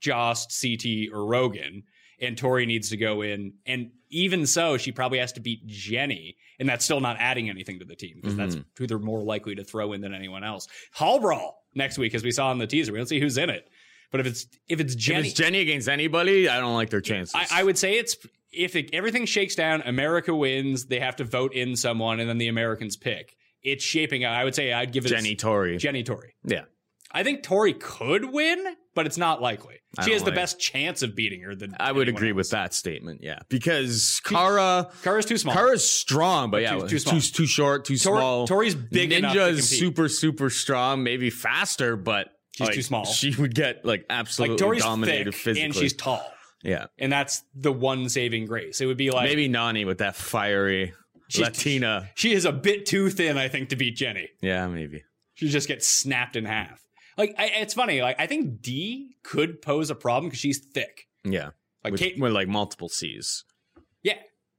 Joss, 0.00 0.60
CT, 0.60 1.12
or 1.12 1.24
Rogan. 1.26 1.84
And 2.20 2.36
Tori 2.36 2.66
needs 2.66 2.90
to 2.90 2.96
go 2.98 3.22
in. 3.22 3.54
And 3.64 3.92
even 4.10 4.46
so, 4.46 4.76
she 4.76 4.92
probably 4.92 5.18
has 5.18 5.32
to 5.32 5.40
beat 5.40 5.66
Jenny. 5.66 6.36
And 6.58 6.68
that's 6.68 6.84
still 6.84 7.00
not 7.00 7.16
adding 7.18 7.48
anything 7.48 7.78
to 7.78 7.86
the 7.86 7.96
team 7.96 8.16
because 8.16 8.36
that's 8.36 8.54
Mm-hmm. 8.56 8.62
who 8.76 8.86
they're 8.86 8.98
more 8.98 9.22
likely 9.22 9.54
to 9.54 9.64
throw 9.64 9.94
in 9.94 10.02
than 10.02 10.12
anyone 10.12 10.44
else. 10.44 10.68
Hall 10.92 11.18
Brawl 11.18 11.64
next 11.74 11.96
week, 11.96 12.14
as 12.14 12.22
we 12.22 12.30
saw 12.30 12.52
in 12.52 12.58
the 12.58 12.66
teaser. 12.66 12.92
We 12.92 12.98
don't 12.98 13.06
see 13.06 13.20
who's 13.20 13.38
in 13.38 13.48
it. 13.48 13.70
But 14.10 14.20
if 14.20 14.26
it's 14.26 14.46
if 14.68 14.80
it's 14.80 14.92
if 14.94 14.98
Jenny, 15.00 15.28
it's 15.28 15.36
jenny 15.38 15.60
against 15.60 15.88
anybody 15.88 16.48
i 16.48 16.58
don't 16.58 16.74
like 16.74 16.90
their 16.90 17.00
chances 17.00 17.32
I, 17.32 17.60
I 17.60 17.62
would 17.62 17.78
say 17.78 17.96
it's 17.96 18.16
if 18.52 18.74
it, 18.74 18.90
everything 18.92 19.24
shakes 19.24 19.54
down, 19.54 19.82
America 19.82 20.34
wins. 20.34 20.86
They 20.86 20.98
have 20.98 21.14
to 21.16 21.24
vote 21.24 21.54
in 21.54 21.76
someone, 21.76 22.18
and 22.18 22.28
then 22.28 22.38
the 22.38 22.48
Americans 22.48 22.96
pick. 22.96 23.36
It's 23.62 23.84
shaping 23.84 24.24
out. 24.24 24.34
I 24.34 24.44
would 24.44 24.54
say 24.54 24.72
I'd 24.72 24.92
give 24.92 25.04
it 25.06 25.08
jenny 25.10 25.36
Tori. 25.36 25.76
Jenny 25.76 26.02
Tori. 26.02 26.34
yeah 26.44 26.62
I 27.12 27.24
think 27.24 27.42
Tori 27.42 27.72
could 27.72 28.24
win, 28.32 28.64
but 28.94 29.04
it's 29.04 29.18
not 29.18 29.42
likely. 29.42 29.74
I 29.98 30.04
She 30.04 30.12
has 30.12 30.22
the 30.22 30.26
like- 30.30 30.36
best 30.36 30.60
chance 30.60 31.02
of 31.02 31.16
beating 31.16 31.42
her 31.42 31.56
than 31.56 31.74
i 31.80 31.90
would 31.90 32.08
agree 32.08 32.28
else. 32.28 32.36
with 32.36 32.50
that 32.50 32.72
statement 32.72 33.20
yeah 33.24 33.40
because 33.48 34.20
cara 34.24 34.88
Cara's 35.02 35.26
too 35.26 35.36
small. 35.36 35.52
Cara's 35.54 35.88
strong, 35.88 36.50
but 36.52 36.62
yeah, 36.62 36.74
too- 36.74 36.80
too, 36.82 36.88
too 36.88 36.98
small. 37.00 37.20
too, 37.20 37.46
short, 37.46 37.84
too 37.84 37.96
Tor- 37.96 38.18
small. 38.18 38.46
Tori's 38.46 38.76
big 38.76 39.12
enough 39.12 39.32
to 39.34 39.38
Ninja 39.40 39.50
is 39.50 39.68
compete. 39.68 39.78
super, 39.80 40.08
super 40.08 40.50
strong, 40.50 41.02
maybe 41.02 41.28
faster, 41.30 41.96
but 41.96 42.28
She's 42.56 42.66
like, 42.68 42.74
too 42.76 42.82
small. 42.82 43.04
She 43.06 43.34
would 43.36 43.54
get 43.54 43.84
like 43.84 44.04
absolutely 44.08 44.54
like 44.54 44.60
Tori's 44.60 44.82
dominated 44.84 45.34
physically. 45.34 45.64
and 45.64 45.74
she's 45.74 45.92
tall, 45.94 46.24
yeah, 46.62 46.86
and 46.98 47.10
that's 47.10 47.42
the 47.56 47.72
one 47.72 48.08
saving 48.08 48.46
grace. 48.46 48.80
It 48.80 48.86
would 48.86 48.96
be 48.98 49.10
like 49.10 49.24
maybe 49.28 49.48
Nany 49.48 49.84
with 49.86 49.98
that 49.98 50.14
fiery 50.14 50.92
She's- 51.30 51.46
Latina. 51.48 52.10
she 52.14 52.32
is 52.32 52.44
a 52.44 52.52
bit 52.52 52.86
too 52.86 53.08
thin, 53.10 53.38
I 53.38 53.48
think, 53.48 53.68
to 53.70 53.76
beat 53.76 53.96
Jenny. 53.96 54.28
Yeah, 54.40 54.66
maybe. 54.68 55.02
She 55.34 55.48
just 55.48 55.68
gets 55.68 55.86
snapped 55.88 56.36
in 56.36 56.44
half. 56.44 56.82
Like 57.16 57.34
I, 57.38 57.46
it's 57.46 57.74
funny. 57.74 58.02
Like 58.02 58.16
I 58.18 58.26
think 58.26 58.60
D 58.62 59.16
could 59.22 59.62
pose 59.62 59.90
a 59.90 59.94
problem 59.94 60.28
because 60.28 60.40
she's 60.40 60.58
thick. 60.58 61.06
Yeah, 61.24 61.50
Like 61.84 61.92
with, 61.92 62.00
Kate, 62.00 62.18
with 62.18 62.32
like 62.32 62.48
multiple 62.48 62.88
C's. 62.88 63.44
yeah, 64.02 64.14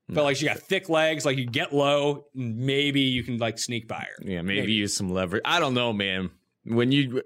but 0.08 0.24
like 0.24 0.38
she 0.38 0.46
got 0.46 0.60
thick 0.60 0.90
legs. 0.90 1.26
Like 1.26 1.38
you 1.38 1.46
get 1.46 1.74
low, 1.74 2.26
and 2.36 2.58
maybe 2.58 3.02
you 3.02 3.24
can 3.24 3.38
like 3.38 3.58
sneak 3.58 3.88
by 3.88 4.00
her. 4.00 4.24
Yeah, 4.24 4.42
maybe, 4.42 4.62
Maybe. 4.62 4.74
use 4.74 4.96
some 4.96 5.10
leverage. 5.12 5.42
I 5.46 5.60
don't 5.60 5.74
know, 5.74 5.92
man. 5.94 6.30
When 6.66 6.92
you 6.92 7.24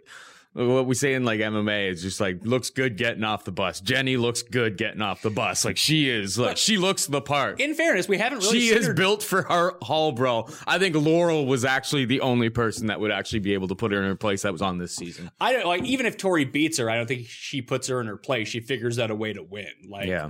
what 0.58 0.86
we 0.86 0.96
say 0.96 1.16
in 1.16 1.26
like 1.26 1.42
MMA 1.42 1.90
is 1.92 2.02
just 2.02 2.22
like 2.22 2.40
looks 2.44 2.70
good 2.70 2.96
getting 2.96 3.26
off 3.26 3.44
the 3.44 3.52
bus. 3.52 3.82
Jenny 3.82 4.16
looks 4.16 4.42
good 4.42 4.78
getting 4.78 5.02
off 5.02 5.22
the 5.22 5.30
bus. 5.30 5.66
Like 5.66 5.76
she 5.76 6.10
is. 6.10 6.40
Like 6.40 6.56
she 6.56 6.78
looks 6.78 7.08
the 7.08 7.20
part. 7.22 7.60
In 7.60 7.74
fairness, 7.76 8.08
we 8.08 8.18
haven't 8.18 8.40
really. 8.40 8.62
she 8.62 8.68
is 8.70 8.88
her- 8.88 8.94
built 8.94 9.22
for 9.22 9.42
her 9.44 9.74
hall, 9.82 10.14
bro. 10.14 10.48
I 10.66 10.80
think 10.80 10.96
Laurel 10.96 11.46
was 11.46 11.66
actually 11.66 12.06
the 12.06 12.22
only 12.22 12.50
person 12.50 12.88
that 12.88 13.02
would 13.02 13.12
actually 13.12 13.40
be 13.40 13.54
able 13.54 13.68
to 13.68 13.76
put 13.76 13.92
her 13.92 13.98
in 14.02 14.06
her 14.06 14.16
place 14.16 14.44
that 14.44 14.54
was 14.54 14.62
on 14.62 14.78
this 14.78 14.96
season. 14.96 15.30
I 15.42 15.52
don't 15.52 15.66
like 15.66 15.84
even 15.84 16.06
if 16.06 16.16
Tori 16.16 16.46
beats 16.46 16.78
her, 16.78 16.90
I 16.90 16.96
don't 16.96 17.08
think 17.08 17.28
she 17.28 17.62
puts 17.62 17.88
her 17.90 18.00
in 18.00 18.08
her 18.08 18.16
place. 18.18 18.48
She 18.48 18.62
figures 18.62 18.98
out 18.98 19.12
a 19.12 19.16
way 19.16 19.34
to 19.34 19.44
win. 19.44 19.68
Like 19.90 20.08
Yeah. 20.08 20.30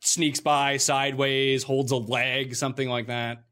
sneaks 0.00 0.40
by 0.40 0.78
sideways, 0.78 1.62
holds 1.62 1.92
a 1.92 1.96
leg, 1.96 2.54
something 2.56 2.88
like 2.88 3.08
that. 3.08 3.44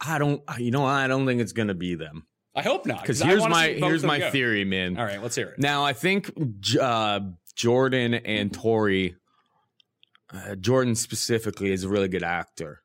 I 0.00 0.18
don't 0.18 0.42
you 0.58 0.70
know 0.70 0.84
I 0.84 1.06
don't 1.08 1.26
think 1.26 1.40
it's 1.40 1.52
gonna 1.52 1.74
be 1.74 1.94
them. 1.96 2.26
I 2.54 2.62
hope 2.62 2.86
not. 2.86 3.00
Because 3.02 3.20
here's 3.20 3.46
my 3.48 3.68
here's 3.68 4.04
my 4.04 4.18
go. 4.18 4.30
theory, 4.30 4.64
man. 4.64 4.96
All 4.96 5.04
right, 5.04 5.22
let's 5.22 5.34
hear 5.36 5.48
it. 5.48 5.58
Now 5.58 5.84
I 5.84 5.92
think 5.92 6.30
uh, 6.80 7.20
Jordan 7.56 8.14
and 8.14 8.52
Tori, 8.52 9.16
uh, 10.32 10.54
Jordan 10.56 10.94
specifically, 10.94 11.72
is 11.72 11.84
a 11.84 11.88
really 11.88 12.08
good 12.08 12.22
actor. 12.22 12.80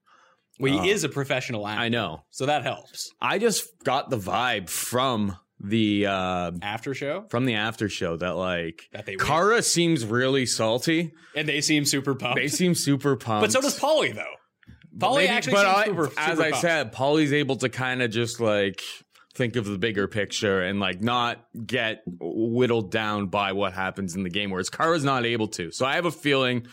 Well, 0.60 0.82
he 0.84 0.90
is 0.90 1.04
a 1.06 1.10
professional 1.10 1.66
actor. 1.68 1.82
I 1.84 1.90
know. 1.90 2.24
So 2.32 2.46
that 2.48 2.64
helps. 2.64 3.12
I 3.22 3.38
just 3.40 3.66
got 3.86 4.10
the 4.10 4.18
vibe 4.18 4.70
from 4.70 5.38
the 5.62 6.06
uh 6.08 6.52
After 6.62 6.94
show, 6.94 7.26
from 7.30 7.46
the 7.46 7.56
after 7.56 7.88
show 7.90 8.18
that 8.18 8.36
like 8.36 8.84
That 8.94 9.06
they 9.06 9.16
win. 9.18 9.26
Cara 9.26 9.62
seems 9.62 10.06
really 10.06 10.46
salty. 10.46 11.12
and 11.36 11.48
they 11.48 11.62
seem 11.62 11.86
super 11.86 12.16
pumped. 12.16 12.38
They 12.38 12.48
seem 12.48 12.76
super 12.76 13.16
pumped. 13.16 13.42
but 13.44 13.52
so 13.52 13.62
does 13.62 13.80
Paulie, 13.80 14.14
though. 14.16 14.24
Paulie 14.98 15.28
actually 15.30 15.54
but 15.54 15.66
seems 15.66 15.78
I- 15.78 15.86
super, 15.86 16.20
as 16.20 16.38
super 16.38 16.44
I 16.56 16.60
said, 16.60 16.94
Paulie's 16.94 17.32
able 17.34 17.56
to 17.58 17.70
kind 17.70 18.02
of 18.02 18.10
just 18.12 18.40
like 18.42 18.82
think 19.39 19.55
of 19.55 19.65
the 19.65 19.77
bigger 19.77 20.08
picture 20.08 20.62
and 20.62 20.79
like 20.81 21.00
not 21.01 21.46
get 21.65 22.03
whittled 22.05 22.91
down 22.91 23.27
by 23.27 23.53
what 23.53 23.72
happens 23.74 24.15
in 24.15 24.24
the 24.24 24.29
game, 24.29 24.51
whereas 24.51 24.69
Cara's 24.69 25.03
not 25.05 25.25
able 25.25 25.48
to. 25.48 25.72
So 25.72 25.86
I 25.86 25.96
have 25.96 26.05
a 26.05 26.12
feeling 26.12 26.67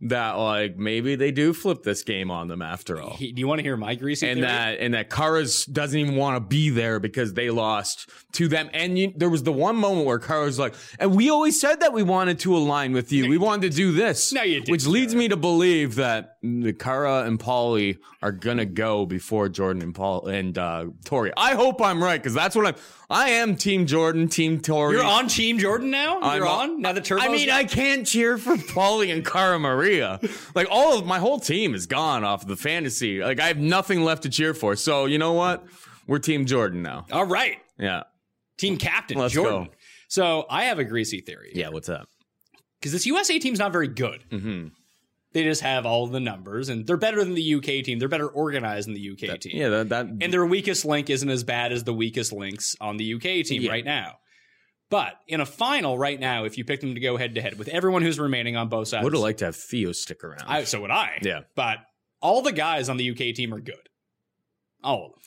that 0.00 0.32
like 0.34 0.76
maybe 0.76 1.16
they 1.16 1.32
do 1.32 1.52
flip 1.52 1.82
this 1.82 2.02
game 2.02 2.30
on 2.30 2.46
them 2.48 2.62
after 2.62 3.00
all. 3.00 3.16
He- 3.16 3.32
do 3.32 3.40
you 3.40 3.48
want 3.48 3.58
to 3.58 3.62
hear 3.64 3.76
my 3.76 3.94
greasy 3.96 4.28
and 4.28 4.38
theory? 4.38 4.48
that 4.48 4.78
and 4.78 4.94
that 4.94 5.10
Cara's 5.10 5.64
doesn't 5.64 5.98
even 5.98 6.14
want 6.16 6.36
to 6.36 6.40
be 6.40 6.70
there 6.70 7.00
because 7.00 7.34
they 7.34 7.50
lost 7.50 8.08
to 8.34 8.46
them. 8.46 8.70
And 8.72 8.98
you, 8.98 9.12
there 9.16 9.28
was 9.28 9.42
the 9.42 9.52
one 9.52 9.76
moment 9.76 10.06
where 10.06 10.20
Cara's 10.20 10.58
like, 10.58 10.74
"And 11.00 11.16
we 11.16 11.30
always 11.30 11.60
said 11.60 11.80
that 11.80 11.92
we 11.92 12.04
wanted 12.04 12.38
to 12.40 12.56
align 12.56 12.92
with 12.92 13.12
you. 13.12 13.28
We 13.28 13.38
wanted 13.38 13.70
to 13.72 13.76
do 13.76 13.90
this." 13.92 14.32
No, 14.32 14.42
you 14.42 14.60
didn't, 14.60 14.70
Which 14.70 14.86
leads 14.86 15.14
me 15.16 15.28
to 15.28 15.36
believe 15.36 15.96
that 15.96 16.37
the 16.42 16.72
Cara 16.72 17.22
and 17.24 17.38
Paulie 17.38 17.98
are 18.22 18.30
gonna 18.32 18.64
go 18.64 19.06
before 19.06 19.48
Jordan 19.48 19.82
and 19.82 19.94
Paul 19.94 20.26
and 20.28 20.56
uh, 20.56 20.86
Tori. 21.04 21.32
I 21.36 21.54
hope 21.54 21.82
I'm 21.82 22.02
right 22.02 22.20
because 22.22 22.34
that's 22.34 22.54
what 22.54 22.66
I'm. 22.66 22.74
I 23.10 23.30
am 23.30 23.56
Team 23.56 23.86
Jordan, 23.86 24.28
Team 24.28 24.60
Tori. 24.60 24.94
You're 24.96 25.04
on 25.04 25.26
Team 25.28 25.58
Jordan 25.58 25.90
now. 25.90 26.20
I'm 26.20 26.38
You're 26.38 26.46
on- 26.48 26.70
on 26.70 26.82
now. 26.82 26.92
The 26.92 27.00
Turbo's 27.00 27.24
I 27.24 27.28
mean, 27.28 27.50
I 27.50 27.64
can't 27.64 28.06
cheer 28.06 28.38
for 28.38 28.54
Paulie 28.56 29.12
and 29.12 29.24
Cara 29.26 29.58
Maria. 29.58 30.20
Like 30.54 30.68
all 30.70 30.98
of 30.98 31.06
my 31.06 31.18
whole 31.18 31.40
team 31.40 31.74
is 31.74 31.86
gone 31.86 32.22
off 32.24 32.46
the 32.46 32.56
fantasy. 32.56 33.20
Like 33.22 33.40
I 33.40 33.48
have 33.48 33.58
nothing 33.58 34.02
left 34.02 34.22
to 34.24 34.28
cheer 34.28 34.54
for. 34.54 34.76
So 34.76 35.06
you 35.06 35.18
know 35.18 35.32
what? 35.32 35.64
We're 36.06 36.18
Team 36.18 36.46
Jordan 36.46 36.82
now. 36.82 37.06
all 37.12 37.26
right. 37.26 37.56
Yeah. 37.78 38.04
Team 38.58 38.76
captain 38.76 39.18
Let's 39.18 39.34
Jordan. 39.34 39.64
go. 39.64 39.70
So 40.08 40.46
I 40.48 40.64
have 40.64 40.78
a 40.78 40.84
greasy 40.84 41.20
theory. 41.20 41.52
Yeah. 41.54 41.68
What's 41.68 41.88
up? 41.88 42.08
because 42.80 42.92
this 42.92 43.06
USA 43.06 43.38
team's 43.40 43.58
not 43.58 43.72
very 43.72 43.88
good. 43.88 44.22
Mm-hmm. 44.30 44.68
They 45.32 45.44
just 45.44 45.60
have 45.60 45.84
all 45.84 46.06
the 46.06 46.20
numbers, 46.20 46.70
and 46.70 46.86
they're 46.86 46.96
better 46.96 47.22
than 47.22 47.34
the 47.34 47.54
UK 47.56 47.84
team. 47.84 47.98
They're 47.98 48.08
better 48.08 48.28
organized 48.28 48.86
than 48.88 48.94
the 48.94 49.10
UK 49.10 49.38
team. 49.40 49.52
Yeah. 49.56 49.68
That. 49.68 49.88
that 49.90 50.06
and 50.06 50.32
their 50.32 50.46
weakest 50.46 50.84
link 50.86 51.10
isn't 51.10 51.28
as 51.28 51.44
bad 51.44 51.70
as 51.70 51.84
the 51.84 51.92
weakest 51.92 52.32
links 52.32 52.74
on 52.80 52.96
the 52.96 53.14
UK 53.14 53.44
team 53.44 53.62
Yeah. 53.62 53.70
right 53.70 53.84
now. 53.84 54.16
But 54.90 55.14
in 55.26 55.42
a 55.42 55.46
final 55.46 55.98
right 55.98 56.18
now, 56.18 56.44
if 56.44 56.56
you 56.56 56.64
pick 56.64 56.80
them 56.80 56.94
to 56.94 57.00
go 57.00 57.18
head 57.18 57.34
to 57.34 57.42
head 57.42 57.58
with 57.58 57.68
everyone 57.68 58.00
who's 58.00 58.18
remaining 58.18 58.56
on 58.56 58.70
both 58.70 58.88
sides, 58.88 59.04
would 59.04 59.12
have 59.12 59.20
liked 59.20 59.40
to 59.40 59.44
have 59.46 59.56
Theo 59.56 59.92
stick 59.92 60.24
around. 60.24 60.44
I, 60.46 60.64
so 60.64 60.80
would 60.80 60.90
I. 60.90 61.18
Yeah. 61.20 61.40
But 61.54 61.78
all 62.22 62.40
the 62.40 62.52
guys 62.52 62.88
on 62.88 62.96
the 62.96 63.10
UK 63.10 63.34
team 63.34 63.52
are 63.52 63.60
good. 63.60 63.74
All 64.82 65.04
of 65.06 65.12
them. 65.12 65.20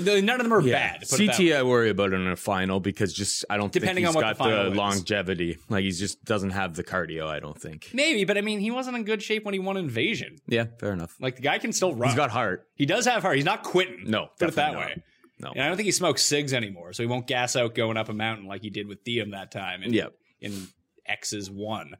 None 0.00 0.28
of 0.30 0.38
them 0.42 0.52
are 0.52 0.60
bad. 0.62 1.02
it 1.02 1.08
that 1.08 1.36
CT. 1.36 1.52
I 1.52 1.62
worry 1.62 1.90
about 1.90 2.12
in 2.12 2.26
a 2.26 2.36
final 2.36 2.80
because 2.80 3.12
just 3.12 3.44
I 3.50 3.56
don't 3.56 3.72
Depending 3.72 4.04
think 4.04 4.16
on 4.16 4.22
he's 4.22 4.38
what 4.38 4.38
the 4.38 4.44
got 4.44 4.64
the, 4.64 4.70
is. 4.72 4.76
longevity. 4.76 5.58
Like 5.68 5.84
he 5.84 5.90
just 5.90 6.24
doesn't 6.24 6.50
have 6.50 6.74
the 6.74 6.84
cardio. 6.84 7.26
I 7.26 7.40
don't 7.40 7.60
think. 7.60 7.90
Maybe, 7.92 8.24
but 8.24 8.36
I 8.38 8.40
mean, 8.40 8.60
he 8.60 8.70
wasn't 8.70 8.96
in 8.96 9.04
good 9.04 9.22
shape 9.22 9.44
when 9.44 9.54
he 9.54 9.60
won 9.60 9.76
Invasion. 9.76 10.36
Yeah. 10.46 10.66
Fair 10.78 10.92
enough. 10.92 11.14
Like 11.20 11.36
the 11.36 11.42
guy 11.42 11.58
can 11.58 11.72
still 11.72 11.94
run. 11.94 12.08
He's 12.08 12.16
got 12.16 12.30
heart. 12.30 12.66
he 12.74 12.86
does 12.86 13.06
have 13.06 13.22
heart. 13.22 13.36
He's 13.36 13.44
not 13.44 13.62
quitting. 13.62 14.04
No, 14.10 14.28
put 14.38 14.48
it 14.50 14.54
that 14.56 14.72
definitely 14.72 14.94
way. 14.96 15.02
No. 15.40 15.50
And 15.52 15.62
I 15.62 15.68
don't 15.68 15.76
think 15.76 15.86
he 15.86 15.92
smokes 15.92 16.24
cigs 16.24 16.52
anymore, 16.52 16.92
so 16.92 17.02
he 17.02 17.06
won't 17.06 17.26
gas 17.28 17.54
out 17.54 17.74
going 17.74 17.96
up 17.96 18.08
a 18.08 18.12
mountain 18.12 18.46
like 18.46 18.62
he 18.62 18.70
did 18.70 18.88
with 18.88 19.04
Diem 19.04 19.30
that 19.30 19.52
time. 19.52 19.82
In, 19.84 19.92
Yep. 19.92 20.12
in 20.40 20.66
X's 21.06 21.48
one. 21.50 21.92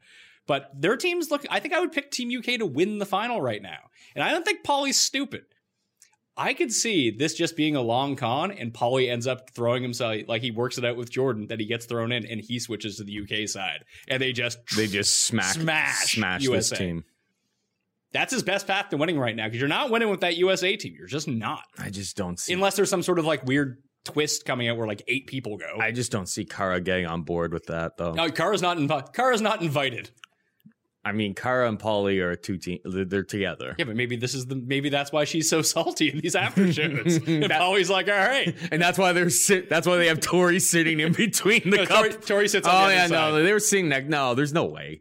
But 0.49 0.71
their 0.75 0.97
teams 0.97 1.31
look. 1.31 1.45
I 1.51 1.61
think 1.61 1.75
I 1.75 1.81
would 1.81 1.93
pick 1.93 2.11
Team 2.11 2.37
UK 2.37 2.59
to 2.59 2.67
win 2.67 2.99
the 2.99 3.07
final 3.07 3.41
right 3.41 3.61
now, 3.63 3.79
and 4.15 4.25
I 4.25 4.31
don't 4.33 4.45
think 4.45 4.65
Paulie's 4.65 4.99
stupid. 4.99 5.43
I 6.39 6.55
could 6.55 6.73
see 6.73 7.11
this 7.11 7.35
just 7.35 7.57
being 7.57 7.75
a 7.77 7.83
long 7.83 8.15
con, 8.17 8.53
and 8.53 8.73
Paulie 8.73 9.11
ends 9.11 9.27
up 9.27 9.51
throwing 9.51 9.83
himself 9.83 10.17
like 10.29 10.41
he 10.41 10.53
works 10.53 10.79
it 10.79 10.85
out 10.85 10.97
with 10.97 11.11
Jordan 11.11 11.49
that 11.49 11.59
he 11.59 11.67
gets 11.67 11.85
thrown 11.87 12.13
in, 12.13 12.25
and 12.25 12.41
he 12.41 12.59
switches 12.61 12.97
to 12.99 13.05
the 13.05 13.21
UK 13.23 13.49
side, 13.49 13.85
and 14.07 14.23
they 14.23 14.33
just 14.33 14.59
They 14.77 14.87
just 14.87 15.25
smack 15.25 15.55
Smash 15.55 16.13
smash 16.15 16.43
USA. 16.45 16.57
this 16.75 16.79
team. 16.79 17.05
that's 18.13 18.33
his 18.33 18.43
best 18.43 18.67
path 18.67 18.89
to 18.91 18.97
winning 18.97 19.19
right 19.19 19.35
now 19.37 19.47
because 19.47 19.59
you're 19.61 19.69
not 19.69 19.91
winning 19.91 20.09
with 20.09 20.21
that 20.21 20.37
USA 20.37 20.77
team. 20.77 20.95
You're 20.97 21.09
just 21.09 21.29
not, 21.29 21.65
I 21.79 21.91
just 21.91 22.17
don't 22.17 22.39
see. 22.39 22.53
unless 22.53 22.77
there's 22.77 22.89
some 22.91 23.03
sort 23.03 23.19
of 23.19 23.25
like 23.27 23.45
weird 23.45 23.83
twist 24.05 24.47
coming 24.47 24.69
out 24.69 24.77
where 24.79 24.87
like 24.87 25.03
eight 25.09 25.27
people 25.27 25.57
go. 25.59 25.77
I 25.81 25.91
just 25.93 26.11
don't 26.13 26.29
see 26.29 26.45
Cara 26.45 26.81
getting 26.81 27.07
on 27.07 27.23
board 27.23 27.53
with 27.53 27.67
that 27.67 27.97
though. 27.99 28.13
no, 28.13 28.31
Cara's 28.31 28.63
not 28.63 28.79
invited. 28.79 29.13
Cara's 29.13 29.43
not 29.43 29.61
invited. 29.61 30.11
I 31.05 31.13
mean, 31.13 31.35
Cara 31.35 31.69
and 31.69 31.79
Paulie 31.79 32.21
are 32.23 32.35
two 32.37 32.59
team. 32.59 32.81
They're 32.85 33.23
together, 33.23 33.75
Yeah, 33.79 33.85
but 33.87 33.97
maybe 33.97 34.17
this 34.17 34.35
is 34.35 34.47
the 34.47 34.57
maybe 34.57 34.89
that's 34.91 35.13
why 35.13 35.25
she's 35.25 35.49
so 35.49 35.63
salty 35.75 36.11
in 36.11 36.21
these 36.21 36.35
after 36.35 36.71
shows. 36.73 37.17
and 37.27 37.45
Paulie's 37.45 37.89
like, 37.89 38.09
all 38.09 38.15
right. 38.15 38.55
and 38.73 38.83
that's 38.83 38.99
why 38.99 39.13
they're 39.13 39.31
sit. 39.31 39.71
That's 39.71 39.87
why 39.87 39.97
they 39.97 40.09
have 40.09 40.21
Tori 40.21 40.59
sitting 40.61 41.01
in 41.01 41.13
between 41.13 41.63
the 41.71 41.79
No. 41.79 41.85
Tori, 41.85 42.13
Tori 42.13 42.49
sits 42.49 42.67
on 42.67 42.75
oh 42.85 42.89
the 42.89 42.95
yeah, 42.95 43.07
side. 43.07 43.11
no, 43.33 43.43
they 43.43 43.53
were 43.53 43.61
sitting 43.61 43.89
next. 43.89 44.09
No, 44.09 44.35
there's 44.35 44.53
no 44.53 44.65
way. 44.67 45.01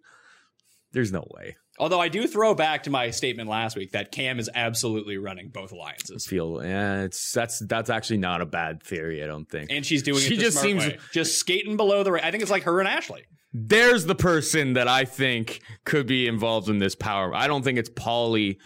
There's 0.94 1.12
no 1.12 1.28
way. 1.36 1.58
Although 1.80 2.00
I 2.00 2.08
do 2.10 2.26
throw 2.28 2.56
back 2.56 2.84
to 2.84 2.90
my 2.90 3.12
statement 3.12 3.48
last 3.50 3.76
week 3.78 3.92
that 3.92 4.12
Kam 4.12 4.40
is 4.40 4.50
absolutely 4.56 5.18
running 5.18 5.50
both 5.50 5.72
alliances. 5.72 6.26
Feel 6.26 6.62
yeah, 6.64 7.04
it's 7.04 7.32
that's 7.32 7.60
that's 7.60 7.90
actually 7.90 8.18
not 8.18 8.42
a 8.42 8.46
bad 8.48 8.82
theory. 8.82 9.24
I 9.24 9.28
don't 9.28 9.48
think. 9.50 9.72
And 9.72 9.86
she's 9.86 10.02
doing 10.04 10.20
She 10.20 10.38
just 10.38 10.60
seems- 10.60 10.86
way. 10.86 10.98
just 11.14 11.38
skating 11.38 11.78
below 11.78 12.04
the. 12.04 12.14
ra- 12.14 12.22
I 12.24 12.32
think 12.32 12.42
it's 12.42 12.52
like 12.52 12.64
her 12.64 12.80
and 12.80 12.88
Ashley. 12.88 13.26
There's 13.54 14.06
the 14.06 14.16
person 14.16 14.74
that 14.74 14.88
I 14.88 15.06
think 15.06 15.62
could 15.86 16.06
be 16.08 16.28
involved 16.28 16.68
in 16.70 16.80
this 16.80 16.96
power. 16.96 17.34
I 17.34 17.48
don't 17.48 17.64
think 17.64 17.80
it's 17.80 17.90
Paulie 17.90 18.58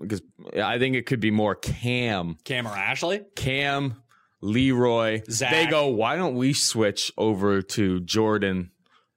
because 0.00 0.22
I 0.60 0.78
think 0.78 0.96
it 0.96 1.06
could 1.06 1.20
be 1.20 1.30
more 1.30 1.54
Kam. 1.54 2.36
Kam 2.44 2.66
or 2.66 2.70
Ashley. 2.70 3.22
Kam, 3.36 4.02
Leroy. 4.40 5.22
Zach. 5.30 5.50
They 5.52 5.66
go, 5.66 5.88
why 5.88 6.16
don't 6.16 6.34
we 6.34 6.52
switch 6.52 7.12
over 7.16 7.62
to 7.62 8.00
Jordan 8.00 8.70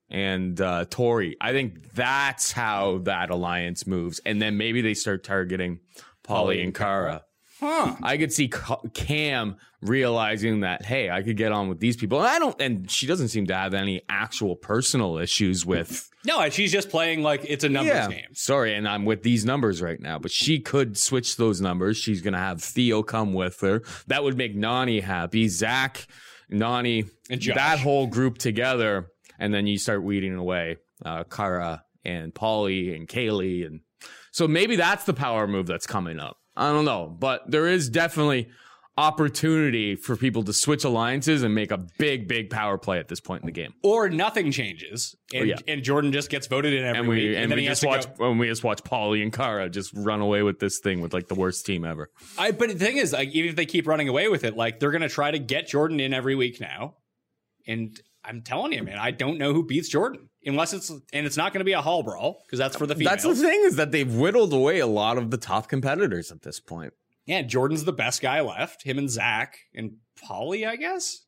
and 0.10 0.60
uh, 0.62 0.86
Tori? 0.90 1.36
I 1.42 1.52
think 1.52 1.94
that's 1.94 2.52
how 2.52 3.00
that 3.04 3.30
alliance 3.30 3.86
moves. 3.88 4.20
And 4.26 4.42
then 4.42 4.58
maybe 4.58 4.82
they 4.82 4.94
start 4.94 5.24
targeting 5.24 5.80
Paulie 6.24 6.64
and 6.64 6.74
Cara. 6.74 7.24
Huh. 7.60 7.96
I 8.04 8.18
could 8.18 8.32
see 8.32 8.52
Kam 8.94 9.56
realizing 9.82 10.60
that, 10.60 10.86
hey, 10.86 11.10
I 11.10 11.24
could 11.24 11.38
get 11.38 11.52
on 11.52 11.70
with 11.70 11.80
these 11.80 11.98
people. 11.98 12.20
And 12.20 12.28
I 12.28 12.38
don't, 12.38 12.60
and 12.62 12.90
she 12.90 13.08
doesn't 13.08 13.30
seem 13.30 13.48
to 13.48 13.56
have 13.56 13.74
any 13.74 14.02
actual 14.10 14.56
personal 14.56 15.18
issues 15.18 15.66
with, 15.66 16.08
No, 16.24 16.48
she's 16.50 16.72
just 16.72 16.90
playing 16.90 17.24
like 17.24 17.42
it's 17.48 17.64
a 17.64 17.70
numbers 17.70 18.08
game. 18.10 18.26
sorry, 18.34 18.76
and 18.76 18.88
I'm 18.88 19.06
with 19.06 19.24
these 19.24 19.44
numbers 19.44 19.82
right 19.82 20.00
now, 20.00 20.20
but 20.20 20.30
she 20.32 20.60
could 20.60 20.98
switch 21.00 21.38
those 21.38 21.60
numbers. 21.60 21.98
She's 21.98 22.22
going 22.22 22.34
to 22.34 22.40
have 22.40 22.62
Theo 22.62 23.02
come 23.02 23.34
with 23.34 23.60
her. 23.62 23.82
That 24.06 24.24
would 24.24 24.38
make 24.38 24.56
Nany 24.56 25.02
happy. 25.02 25.48
Zach, 25.48 26.06
Nany, 26.52 27.10
And 27.32 27.42
Josh. 27.42 27.56
that 27.56 27.80
whole 27.80 28.06
group 28.08 28.38
together. 28.38 29.08
And 29.40 29.54
then 29.54 29.68
you 29.68 29.78
start 29.78 30.04
weeding 30.04 30.36
away 30.36 30.78
uh, 31.06 31.24
Cara 31.26 31.84
and 32.04 32.34
Paulie 32.34 32.96
and 32.96 33.08
Kaylee. 33.08 33.66
And 33.66 33.82
so 34.32 34.48
maybe 34.48 34.76
that's 34.76 35.04
the 35.06 35.14
power 35.14 35.48
move 35.48 35.68
that's 35.68 35.88
coming 35.88 36.20
up. 36.20 36.38
I 36.56 36.72
don't 36.72 36.86
know, 36.86 37.08
but 37.08 37.42
there 37.52 37.68
is 37.68 37.90
definitely 37.90 38.50
opportunity 38.98 39.96
for 39.96 40.16
people 40.16 40.44
to 40.44 40.52
switch 40.52 40.84
alliances 40.84 41.44
and 41.44 41.54
make 41.54 41.70
a 41.72 41.78
big, 42.00 42.28
big 42.28 42.50
power 42.50 42.80
play 42.80 42.98
at 42.98 43.08
this 43.08 43.20
point 43.20 43.44
in 43.44 43.46
the 43.46 43.52
game. 43.52 43.74
Or 43.84 44.10
nothing 44.10 44.52
changes, 44.52 45.16
and, 45.34 45.44
Oh, 45.44 45.46
yeah. 45.46 45.56
and 45.68 45.84
Jordan 45.84 46.12
just 46.12 46.32
gets 46.32 46.48
voted 46.48 46.74
in 46.74 46.84
every 46.84 47.00
and 47.00 47.08
we 47.08 47.16
week, 47.30 47.38
and, 47.38 47.52
then 47.52 47.58
we 47.60 47.66
just 47.68 47.86
watch 47.86 48.06
go- 48.18 48.32
and 48.32 48.40
we 48.40 48.48
just 48.48 48.64
watch 48.64 48.84
Paulie 48.84 49.22
and 49.22 49.32
Cara 49.32 49.70
just 49.70 49.92
run 49.94 50.20
away 50.20 50.42
with 50.42 50.60
this 50.60 50.80
thing 50.80 51.00
with 51.00 51.14
like 51.14 51.28
the 51.28 51.36
worst 51.36 51.66
team 51.66 51.86
ever. 51.86 52.10
I, 52.40 52.52
but 52.52 52.70
the 52.70 52.76
thing 52.76 52.98
is, 52.98 53.14
like, 53.14 53.30
even 53.30 53.52
if 53.52 53.56
they 53.56 53.68
keep 53.68 53.86
running 53.88 54.10
away 54.10 54.28
with 54.30 54.44
it, 54.44 54.58
like 54.58 54.80
they're 54.80 54.92
gonna 54.92 55.10
try 55.10 55.30
to 55.30 55.40
get 55.40 55.68
Jordan 55.68 56.00
in 56.00 56.12
every 56.14 56.34
week 56.36 56.60
now. 56.60 56.96
And 57.68 58.00
I'm 58.28 58.42
telling 58.42 58.74
you, 58.74 58.84
man, 58.84 58.98
I 59.00 59.12
don't 59.12 59.38
know 59.38 59.54
who 59.54 59.64
beats 59.64 59.88
Jordan 59.88 60.30
unless 60.46 60.74
it's 60.74 60.90
and 60.90 61.26
it's 61.26 61.38
not 61.38 61.54
gonna 61.54 61.66
be 61.66 61.74
a 61.74 61.82
hall 61.82 62.04
brawl 62.04 62.42
because 62.46 62.60
that's 62.60 62.76
for 62.76 62.86
the 62.86 62.96
females. 62.96 63.24
That's 63.24 63.40
the 63.40 63.48
thing 63.48 63.62
is 63.66 63.78
that 63.78 63.92
they've 63.92 64.14
whittled 64.14 64.54
away 64.54 64.80
a 64.80 64.88
lot 64.88 65.18
of 65.18 65.32
the 65.32 65.38
top 65.38 65.70
competitors 65.70 66.32
at 66.32 66.42
this 66.42 66.60
point. 66.60 66.94
Yeah, 67.26 67.42
Jordan's 67.42 67.84
the 67.84 67.94
best 67.94 68.22
guy 68.22 68.42
left. 68.42 68.84
Him 68.84 68.98
and 68.98 69.10
Zach 69.10 69.60
and 69.74 69.98
Paulie, 70.22 70.68
I 70.68 70.76
guess, 70.78 71.26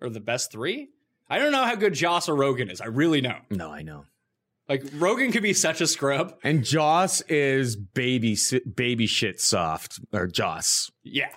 are 0.00 0.08
the 0.08 0.20
best 0.20 0.52
three. 0.52 0.90
I 1.28 1.38
don't 1.38 1.52
know 1.52 1.64
how 1.64 1.74
good 1.74 1.94
Joss 1.94 2.28
or 2.28 2.36
Rogan 2.36 2.70
is. 2.70 2.80
I 2.80 2.86
really 2.86 3.20
know. 3.20 3.38
No, 3.50 3.70
I 3.70 3.82
know. 3.82 4.04
Like 4.68 4.84
Rogan 4.94 5.32
could 5.32 5.42
be 5.42 5.52
such 5.52 5.80
a 5.80 5.86
scrub. 5.86 6.36
And 6.42 6.64
Joss 6.64 7.20
is 7.22 7.76
baby 7.76 8.36
baby 8.74 9.06
shit 9.06 9.40
soft 9.40 10.00
or 10.12 10.26
Joss. 10.26 10.90
Yeah. 11.04 11.30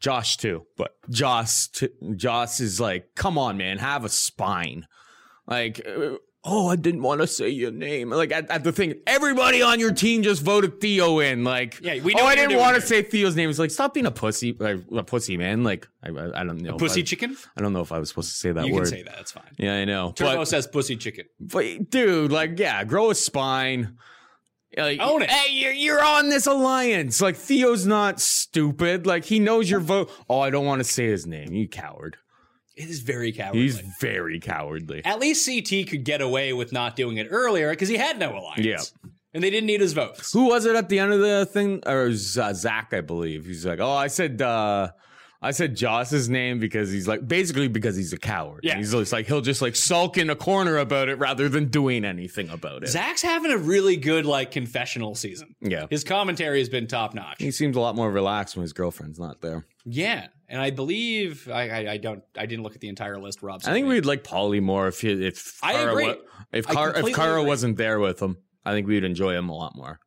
Josh 0.00 0.36
too, 0.36 0.66
but 0.76 0.94
Joss 1.10 1.68
t- 1.68 1.88
Joss 2.14 2.60
is 2.60 2.80
like, 2.80 3.14
come 3.14 3.38
on, 3.38 3.56
man, 3.56 3.78
have 3.78 4.04
a 4.04 4.08
spine. 4.08 4.86
Like, 5.46 5.80
uh, 5.86 6.16
oh, 6.44 6.68
I 6.68 6.76
didn't 6.76 7.02
want 7.02 7.20
to 7.22 7.26
say 7.26 7.48
your 7.48 7.70
name. 7.70 8.10
Like 8.10 8.30
at, 8.32 8.50
at 8.50 8.62
the 8.64 8.72
thing, 8.72 8.94
everybody 9.06 9.62
on 9.62 9.80
your 9.80 9.92
team 9.92 10.22
just 10.22 10.42
voted 10.42 10.80
Theo 10.80 11.18
in. 11.20 11.44
Like, 11.44 11.78
Yeah, 11.80 12.00
we 12.02 12.14
know 12.14 12.22
oh, 12.22 12.26
I 12.26 12.34
didn't 12.34 12.58
want 12.58 12.76
to 12.76 12.82
say 12.82 13.02
Theo's 13.02 13.34
name. 13.36 13.48
It's 13.50 13.58
like, 13.58 13.70
stop 13.70 13.94
being 13.94 14.06
a 14.06 14.10
pussy, 14.10 14.52
like, 14.58 14.80
a 14.94 15.02
pussy, 15.02 15.36
man. 15.36 15.64
Like, 15.64 15.88
I, 16.02 16.08
I, 16.10 16.40
I 16.40 16.44
don't 16.44 16.58
know. 16.60 16.74
if 16.74 16.78
Pussy 16.78 17.00
I, 17.00 17.04
chicken? 17.04 17.36
I 17.56 17.60
don't 17.62 17.72
know 17.72 17.80
if 17.80 17.90
I 17.92 17.98
was 17.98 18.08
supposed 18.10 18.30
to 18.30 18.36
say 18.36 18.52
that 18.52 18.66
you 18.66 18.74
word. 18.74 18.80
can 18.82 18.90
say 18.90 19.02
that. 19.02 19.18
It's 19.20 19.32
fine. 19.32 19.44
Yeah, 19.56 19.74
I 19.76 19.84
know. 19.84 20.12
Turbo 20.12 20.36
But, 20.38 20.44
says 20.48 20.66
pussy 20.66 20.96
chicken. 20.96 21.26
but 21.40 21.90
dude, 21.90 22.30
like, 22.32 22.58
yeah, 22.58 22.84
grow 22.84 23.10
a 23.10 23.14
spine. 23.14 23.96
Like, 24.76 25.00
Own 25.00 25.22
it. 25.22 25.30
Hey, 25.30 25.52
you're, 25.54 25.72
you're 25.72 26.04
on 26.04 26.28
this 26.28 26.46
alliance. 26.46 27.20
Like 27.20 27.36
Theo's 27.36 27.86
not 27.86 28.20
stupid. 28.20 29.06
Like 29.06 29.24
he 29.24 29.38
knows 29.38 29.70
your 29.70 29.80
vote. 29.80 30.10
Oh, 30.28 30.40
I 30.40 30.50
don't 30.50 30.66
want 30.66 30.80
to 30.80 30.84
say 30.84 31.06
his 31.06 31.26
name. 31.26 31.52
You 31.52 31.68
coward. 31.68 32.18
It 32.76 32.90
is 32.90 33.00
very 33.00 33.32
cowardly. 33.32 33.62
He's 33.62 33.80
very 34.00 34.38
cowardly. 34.38 35.02
At 35.04 35.18
least 35.18 35.46
CT 35.48 35.88
could 35.88 36.04
get 36.04 36.20
away 36.20 36.52
with 36.52 36.72
not 36.72 36.94
doing 36.94 37.16
it 37.16 37.28
earlier 37.30 37.70
because 37.70 37.88
he 37.88 37.96
had 37.96 38.18
no 38.18 38.36
alliance. 38.36 38.64
Yeah. 38.64 39.10
And 39.32 39.42
they 39.42 39.48
didn't 39.50 39.66
need 39.66 39.80
his 39.80 39.94
votes. 39.94 40.32
Who 40.32 40.48
was 40.48 40.66
it 40.66 40.76
at 40.76 40.90
the 40.90 40.98
end 40.98 41.12
of 41.12 41.20
the 41.20 41.46
thing? 41.46 41.82
Or 41.86 42.04
was, 42.04 42.36
uh, 42.36 42.52
Zach, 42.52 42.92
I 42.92 43.00
believe. 43.00 43.46
He's 43.46 43.64
like, 43.64 43.80
oh, 43.80 43.92
I 43.92 44.08
said, 44.08 44.42
uh, 44.42 44.90
I 45.42 45.50
said 45.50 45.76
Joss's 45.76 46.28
name 46.28 46.58
because 46.58 46.90
he's 46.90 47.06
like 47.06 47.26
basically 47.26 47.68
because 47.68 47.94
he's 47.96 48.12
a 48.12 48.18
coward. 48.18 48.60
Yeah. 48.62 48.76
he's 48.78 48.92
just 48.92 49.12
like 49.12 49.26
he'll 49.26 49.40
just 49.42 49.60
like 49.62 49.76
sulk 49.76 50.16
in 50.18 50.30
a 50.30 50.36
corner 50.36 50.76
about 50.78 51.08
it 51.08 51.16
rather 51.18 51.48
than 51.48 51.66
doing 51.68 52.04
anything 52.04 52.48
about 52.48 52.82
it. 52.82 52.88
Zach's 52.88 53.22
having 53.22 53.50
a 53.52 53.58
really 53.58 53.96
good 53.96 54.24
like 54.26 54.50
confessional 54.50 55.14
season. 55.14 55.54
Yeah, 55.60 55.86
His 55.90 56.04
commentary 56.04 56.58
has 56.60 56.68
been 56.68 56.86
top 56.86 57.14
notch. 57.14 57.36
he 57.38 57.50
seems 57.50 57.76
a 57.76 57.80
lot 57.80 57.94
more 57.96 58.10
relaxed 58.10 58.56
when 58.56 58.62
his 58.62 58.72
girlfriend's 58.72 59.18
not 59.18 59.40
there. 59.40 59.66
Yeah, 59.84 60.26
and 60.48 60.60
I 60.60 60.70
believe 60.70 61.48
I, 61.52 61.68
I, 61.68 61.92
I 61.92 61.96
don't 61.98 62.22
I 62.36 62.46
didn't 62.46 62.62
look 62.64 62.74
at 62.74 62.80
the 62.80 62.88
entire 62.88 63.18
list. 63.18 63.42
Rob, 63.42 63.60
I 63.66 63.72
think 63.72 63.86
we'd 63.86 64.06
like 64.06 64.24
Paulie 64.24 64.62
more 64.62 64.88
if 64.88 65.00
he, 65.02 65.10
if 65.26 65.58
I 65.62 65.74
Cara 65.74 65.90
agree. 65.92 66.06
wa- 66.08 66.14
if 66.52 66.66
Car- 66.66 66.96
if 66.96 67.14
Cara 67.14 67.38
agree. 67.40 67.48
wasn't 67.48 67.76
there 67.76 68.00
with 68.00 68.20
him, 68.20 68.38
I 68.64 68.72
think 68.72 68.86
we'd 68.88 69.04
enjoy 69.04 69.34
him 69.36 69.48
a 69.48 69.54
lot 69.54 69.76
more. 69.76 70.00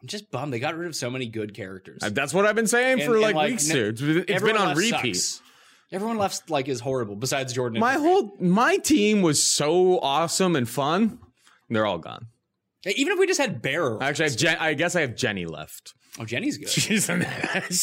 I'm 0.00 0.06
just 0.08 0.30
bummed 0.30 0.52
they 0.52 0.60
got 0.60 0.76
rid 0.76 0.86
of 0.88 0.94
so 0.94 1.10
many 1.10 1.26
good 1.26 1.54
characters. 1.54 2.00
That's 2.02 2.32
what 2.32 2.46
I've 2.46 2.54
been 2.54 2.66
saying 2.68 3.00
And- 3.00 3.10
for 3.10 3.18
like, 3.18 3.34
like, 3.34 3.50
weeks 3.50 3.68
n- 3.68 3.76
here. 3.76 3.88
It's, 3.88 4.42
been 4.42 4.56
on 4.56 4.76
repeat. 4.76 5.16
sucks. 5.16 5.42
Everyone 5.90 6.18
left 6.18 6.50
like 6.50 6.68
is 6.68 6.80
horrible. 6.80 7.16
Besides 7.16 7.52
Jordan. 7.52 7.76
and 7.76 7.80
My 7.80 7.94
whole 7.94 8.36
my 8.38 8.76
team 8.76 9.22
was 9.22 9.42
so 9.42 9.98
awesome 10.00 10.54
and 10.54 10.68
fun. 10.68 11.18
They're 11.70 11.86
all 11.86 11.98
gone. 11.98 12.26
even 12.86 13.12
if 13.14 13.18
we 13.18 13.26
just 13.26 13.40
had 13.40 13.60
Bearer. 13.60 14.02
Actually, 14.02 14.26
I, 14.26 14.28
have 14.28 14.38
Jen- 14.38 14.56
I 14.60 14.74
guess 14.74 14.94
I 14.96 15.00
have 15.00 15.16
Jenny 15.16 15.46
left. 15.46 15.94
Oh, 16.20 16.24
Jenny's 16.24 16.58
good. 16.58 16.68
She's 16.68 17.08
an 17.08 17.26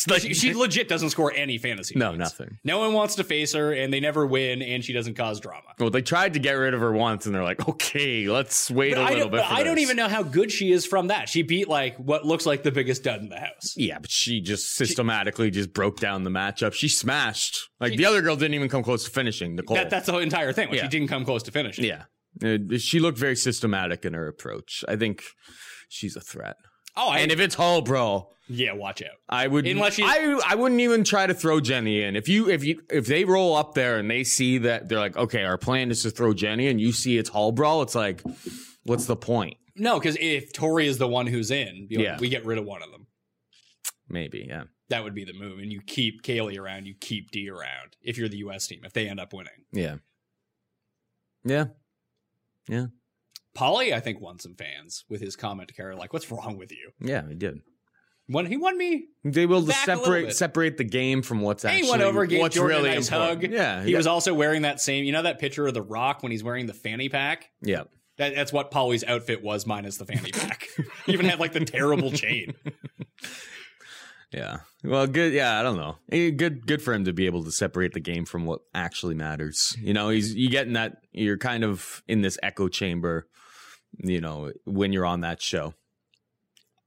like, 0.10 0.22
she, 0.22 0.34
she 0.34 0.54
legit 0.54 0.88
doesn't 0.88 1.10
score 1.12 1.32
any 1.36 1.58
fantasy. 1.58 1.96
no 1.98 2.10
points. 2.10 2.20
nothing. 2.20 2.58
No 2.64 2.80
one 2.80 2.94
wants 2.94 3.16
to 3.16 3.24
face 3.24 3.54
her, 3.54 3.72
and 3.74 3.94
they 3.94 4.00
never 4.00 4.26
win, 4.26 4.62
and 4.62 4.84
she 4.84 4.94
doesn't 4.94 5.16
cause 5.16 5.40
drama. 5.40 5.62
Well, 5.80 5.90
they 5.90 6.02
tried 6.02 6.34
to 6.34 6.40
get 6.40 6.54
rid 6.54 6.74
of 6.74 6.80
her 6.82 6.92
once, 6.92 7.26
and 7.26 7.34
they're 7.36 7.44
like, 7.44 7.68
okay, 7.70 8.28
let's 8.28 8.70
wait 8.72 8.96
But 8.96 9.02
a 9.02 9.04
I 9.06 9.10
little 9.14 9.30
bit. 9.30 9.38
but 9.42 9.48
for 9.48 9.54
I 9.54 9.64
don't 9.64 9.80
even 9.80 9.98
know 9.98 10.08
how 10.08 10.24
good 10.24 10.52
she 10.52 10.72
is 10.72 10.86
from 10.86 11.08
that. 11.08 11.30
She 11.30 11.42
beat 11.42 11.68
like 11.68 11.96
what 11.98 12.26
looks 12.26 12.46
like 12.46 12.64
the 12.64 12.72
biggest 12.72 13.04
dud 13.04 13.22
in 13.22 13.30
the 13.30 13.40
house. 13.40 13.74
Yeah, 13.76 14.00
but 14.00 14.10
she 14.12 14.42
just 14.42 14.76
systematically 14.76 15.52
just 15.52 15.74
broke 15.74 16.00
down 16.00 16.24
the 16.24 16.30
matchup. 16.32 16.74
She 16.74 16.88
smashed. 16.90 17.58
Like 17.80 17.96
the 17.98 18.06
other 18.06 18.22
girl 18.22 18.36
didn't 18.36 18.54
even 18.56 18.70
come 18.70 18.84
close 18.84 19.04
to 19.06 19.12
finishing. 19.12 19.56
Nicole. 19.56 19.76
That, 19.76 19.90
that's 19.90 20.06
the 20.08 20.18
entire 20.18 20.54
thing. 20.54 20.70
Like, 20.70 20.78
Yeah. 20.78 20.84
She 20.84 20.90
didn't 20.90 21.08
come 21.10 21.26
close 21.26 21.44
to 21.44 21.52
finishing. 21.52 21.86
yeah, 21.86 22.04
Uh, 22.44 22.78
she 22.78 23.00
looked 23.00 23.18
very 23.18 23.36
systematic 23.36 24.06
in 24.06 24.14
her 24.14 24.28
approach. 24.28 24.84
I 24.88 24.96
think 24.96 25.24
she's 25.90 26.16
a 26.16 26.22
threat. 26.22 26.56
Oh, 26.98 27.10
I, 27.10 27.20
And 27.20 27.32
if 27.32 27.40
it's 27.40 27.56
Hull, 27.56 27.82
bro, 27.82 28.30
yeah, 28.48 28.74
watch 28.74 29.02
out. 29.02 29.18
I 29.28 29.48
would 29.48 29.66
Unless 29.68 29.98
you- 29.98 30.06
I 30.06 30.40
I 30.46 30.56
wouldn't 30.56 30.80
even 30.82 31.04
try 31.04 31.26
to 31.28 31.34
throw 31.34 31.60
Jenny 31.60 32.02
in. 32.04 32.16
If 32.16 32.30
you 32.30 32.50
if 32.50 32.64
you 32.64 32.82
if 32.90 33.06
they 33.08 33.26
roll 33.26 33.56
up 33.56 33.74
there 33.74 33.98
and 33.98 34.10
they 34.10 34.24
see 34.24 34.60
that 34.60 34.88
they're 34.88 35.00
like, 35.00 35.18
okay, 35.18 35.44
our 35.44 35.58
plan 35.58 35.92
is 35.92 36.04
to 36.04 36.12
throw 36.12 36.34
Jenny, 36.34 36.68
and 36.68 36.80
you 36.80 36.92
see 36.92 37.18
it's 37.18 37.30
Hall 37.30 37.52
Brawl, 37.52 37.82
it's 37.82 37.96
like, 37.96 38.22
what's 38.84 39.06
the 39.08 39.16
point? 39.16 39.58
No, 39.76 40.00
because 40.00 40.16
if 40.22 40.54
Tori 40.54 40.88
is 40.88 40.98
the 41.00 41.08
one 41.08 41.28
who's 41.28 41.52
in, 41.52 41.88
Yeah. 41.90 42.18
we 42.20 42.30
get 42.30 42.46
rid 42.46 42.58
of 42.58 42.66
one 42.66 42.82
of 42.82 42.92
them. 42.92 43.08
Maybe, 44.08 44.46
yeah, 44.48 44.66
That 44.90 45.04
would 45.04 45.16
be 45.16 45.26
the 45.26 45.34
move, 45.34 45.58
and 45.60 45.70
you 45.74 45.82
keep 45.82 46.22
Kaylee 46.22 46.58
around. 46.60 46.86
You 46.86 46.94
keep 46.94 47.32
D 47.32 47.50
around. 47.50 47.98
If 48.02 48.18
you're 48.18 48.30
the 48.30 48.38
U.S. 48.38 48.68
team, 48.68 48.82
if 48.86 48.94
they 48.94 49.10
end 49.10 49.20
up 49.20 49.34
winning, 49.34 49.66
yeah, 49.74 49.96
yeah, 51.44 51.66
yeah. 52.70 52.86
Paulie, 53.56 53.94
I 53.94 54.00
think, 54.00 54.20
won 54.22 54.40
some 54.40 54.56
fans 54.56 55.06
with 55.10 55.22
his 55.22 55.36
comment 55.36 55.70
to 55.70 55.74
Cara, 55.74 55.96
like, 55.96 56.14
"What's 56.14 56.30
wrong 56.32 56.58
with 56.58 56.72
you?" 56.72 56.92
Yeah, 57.00 57.28
he 57.28 57.36
did. 57.36 57.60
When 58.28 58.48
he 58.48 58.58
won 58.58 58.76
me, 58.78 59.06
They 59.24 59.46
will 59.46 59.66
separate 59.68 60.34
separate 60.34 60.78
the 60.78 60.84
game 60.84 61.22
from 61.22 61.42
what's 61.42 61.64
actually 61.64 61.84
he 61.84 61.90
went 61.92 62.02
over, 62.02 62.26
gave 62.26 62.40
what's 62.40 62.56
Jordan 62.56 62.78
really 62.78 62.90
a 62.92 62.96
nice 62.96 63.08
important. 63.08 63.44
hug. 63.44 63.52
Yeah, 63.52 63.84
he 63.84 63.92
yeah, 63.92 63.98
was 63.98 64.08
also 64.08 64.34
wearing 64.34 64.64
that 64.64 64.82
same. 64.82 65.06
You 65.06 65.12
know 65.12 65.22
that 65.22 65.40
picture 65.40 65.68
of 65.68 65.74
the 65.76 65.82
Rock 65.84 66.24
when 66.24 66.32
he's 66.32 66.44
wearing 66.44 66.66
the 66.66 66.74
fanny 66.74 67.10
pack. 67.10 67.50
yeah. 67.62 67.84
That, 68.18 68.34
that's 68.34 68.54
what 68.54 68.72
Paulie's 68.72 69.04
outfit 69.04 69.44
was, 69.44 69.66
minus 69.68 69.98
the 69.98 70.06
fanny 70.06 70.32
pack. 70.32 70.68
he 71.06 71.12
even 71.12 71.26
had 71.26 71.38
like 71.38 71.52
the 71.52 71.66
terrible 71.66 72.12
chain. 72.12 72.54
Yeah. 74.32 74.58
Well, 74.84 75.08
good. 75.08 75.32
Yeah, 75.34 75.60
I 75.60 75.64
don't 75.64 75.78
know. 75.78 75.98
Eh, 76.12 76.32
Good. 76.32 76.68
Good 76.68 76.82
for 76.82 76.94
him 76.94 77.06
to 77.06 77.14
be 77.14 77.26
able 77.26 77.44
to 77.46 77.52
separate 77.52 77.94
the 77.94 78.00
game 78.02 78.26
from 78.26 78.46
what 78.46 78.62
actually 78.74 79.16
matters. 79.16 79.76
You 79.80 79.94
know, 79.94 80.10
he's 80.10 80.34
you 80.36 80.50
getting 80.50 80.74
that. 80.74 80.98
You're 81.14 81.38
kind 81.38 81.64
of 81.64 82.04
in 82.08 82.22
this 82.22 82.38
echo 82.44 82.68
chamber. 82.68 83.28
You 83.98 84.22
know, 84.22 84.52
when 84.66 84.94
you're 84.94 85.06
on 85.06 85.22
that 85.22 85.42
show. 85.42 85.74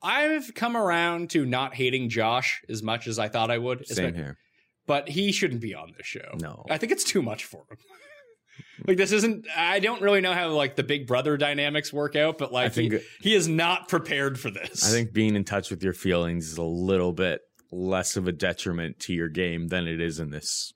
I've 0.02 0.54
come 0.54 0.76
around 0.76 1.30
to 1.30 1.44
not 1.44 1.74
hating 1.74 2.08
Josh 2.08 2.62
as 2.68 2.82
much 2.82 3.08
as 3.08 3.18
I 3.18 3.28
thought 3.28 3.50
I 3.50 3.58
would. 3.58 3.86
Same 3.86 4.14
here. 4.14 4.38
But 4.86 5.08
he 5.08 5.32
shouldn't 5.32 5.60
be 5.60 5.74
on 5.74 5.92
this 5.96 6.06
show. 6.06 6.36
No. 6.40 6.64
I 6.70 6.78
think 6.78 6.92
it's 6.92 7.04
too 7.04 7.20
much 7.20 7.44
for 7.44 7.64
him. 7.68 7.78
like 8.86 8.96
this 8.96 9.12
isn't 9.12 9.46
I 9.56 9.80
don't 9.80 10.00
really 10.02 10.20
know 10.20 10.32
how 10.32 10.48
like 10.50 10.76
the 10.76 10.82
big 10.82 11.06
brother 11.06 11.36
dynamics 11.36 11.92
work 11.92 12.16
out, 12.16 12.38
but 12.38 12.52
like 12.52 12.72
think- 12.72 12.92
he, 12.92 13.00
he 13.20 13.34
is 13.34 13.48
not 13.48 13.88
prepared 13.88 14.38
for 14.38 14.50
this. 14.50 14.88
I 14.88 14.92
think 14.92 15.12
being 15.12 15.36
in 15.36 15.44
touch 15.44 15.70
with 15.70 15.82
your 15.82 15.92
feelings 15.92 16.50
is 16.50 16.58
a 16.58 16.62
little 16.62 17.12
bit 17.12 17.40
less 17.70 18.16
of 18.16 18.28
a 18.28 18.32
detriment 18.32 19.00
to 19.00 19.12
your 19.12 19.28
game 19.28 19.68
than 19.68 19.86
it 19.86 20.00
is 20.00 20.20
in 20.20 20.30
this. 20.30 20.72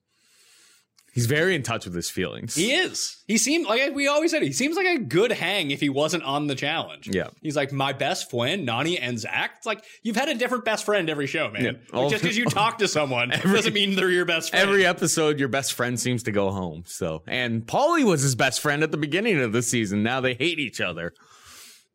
He's 1.14 1.27
very 1.27 1.55
in 1.55 1.62
touch 1.62 1.85
with 1.85 1.94
his 1.94 2.09
feelings. 2.09 2.55
he 2.55 2.72
is. 2.72 3.18
He 3.27 3.37
seemed 3.37 3.66
like 3.66 3.94
we 3.94 4.09
always 4.09 4.31
said 4.31 4.42
he 4.42 4.51
seems 4.53 4.77
like 4.77 4.87
a 4.87 4.98
good 4.98 5.31
hang 5.31 5.70
if 5.70 5.79
he 5.79 5.90
wasn't 5.90 6.22
on 6.22 6.46
the 6.46 6.55
challenge. 6.55 7.07
Yeah. 7.12 7.29
He's 7.42 7.55
like 7.55 7.70
my 7.70 7.92
best 7.92 8.31
friend, 8.31 8.66
Nany 8.66 8.98
and 9.01 9.18
Zach. 9.18 9.53
It's 9.59 9.66
like 9.66 9.85
you've 10.03 10.16
had 10.16 10.31
a 10.31 10.35
different 10.35 10.64
best 10.64 10.87
friend 10.87 11.11
every 11.11 11.27
show, 11.27 11.51
man. 11.51 11.64
Yeah. 11.64 11.72
Like, 12.01 12.11
just 12.11 12.22
because 12.22 12.38
you 12.38 12.46
talk 12.46 12.79
to 12.79 12.88
someone 12.88 13.29
doesn't 13.29 13.75
mean 13.75 13.94
they're 13.94 14.09
your 14.11 14.25
best 14.25 14.51
friend. 14.51 14.66
Every 14.66 14.87
episode, 14.87 15.38
your 15.38 15.48
best 15.48 15.75
friend 15.75 16.01
seems 16.01 16.22
to 16.22 16.33
go 16.33 16.51
home. 16.51 16.85
So, 16.87 17.22
and 17.27 17.66
Paulie 17.66 18.05
was 18.05 18.22
his 18.22 18.35
best 18.35 18.61
friend 18.61 18.83
at 18.83 18.90
the 18.90 18.96
beginning 18.96 19.38
of 19.38 19.53
the 19.53 19.61
season. 19.62 20.03
Now 20.03 20.22
they 20.22 20.33
hate 20.33 20.59
each 20.59 20.81
other. 20.81 21.12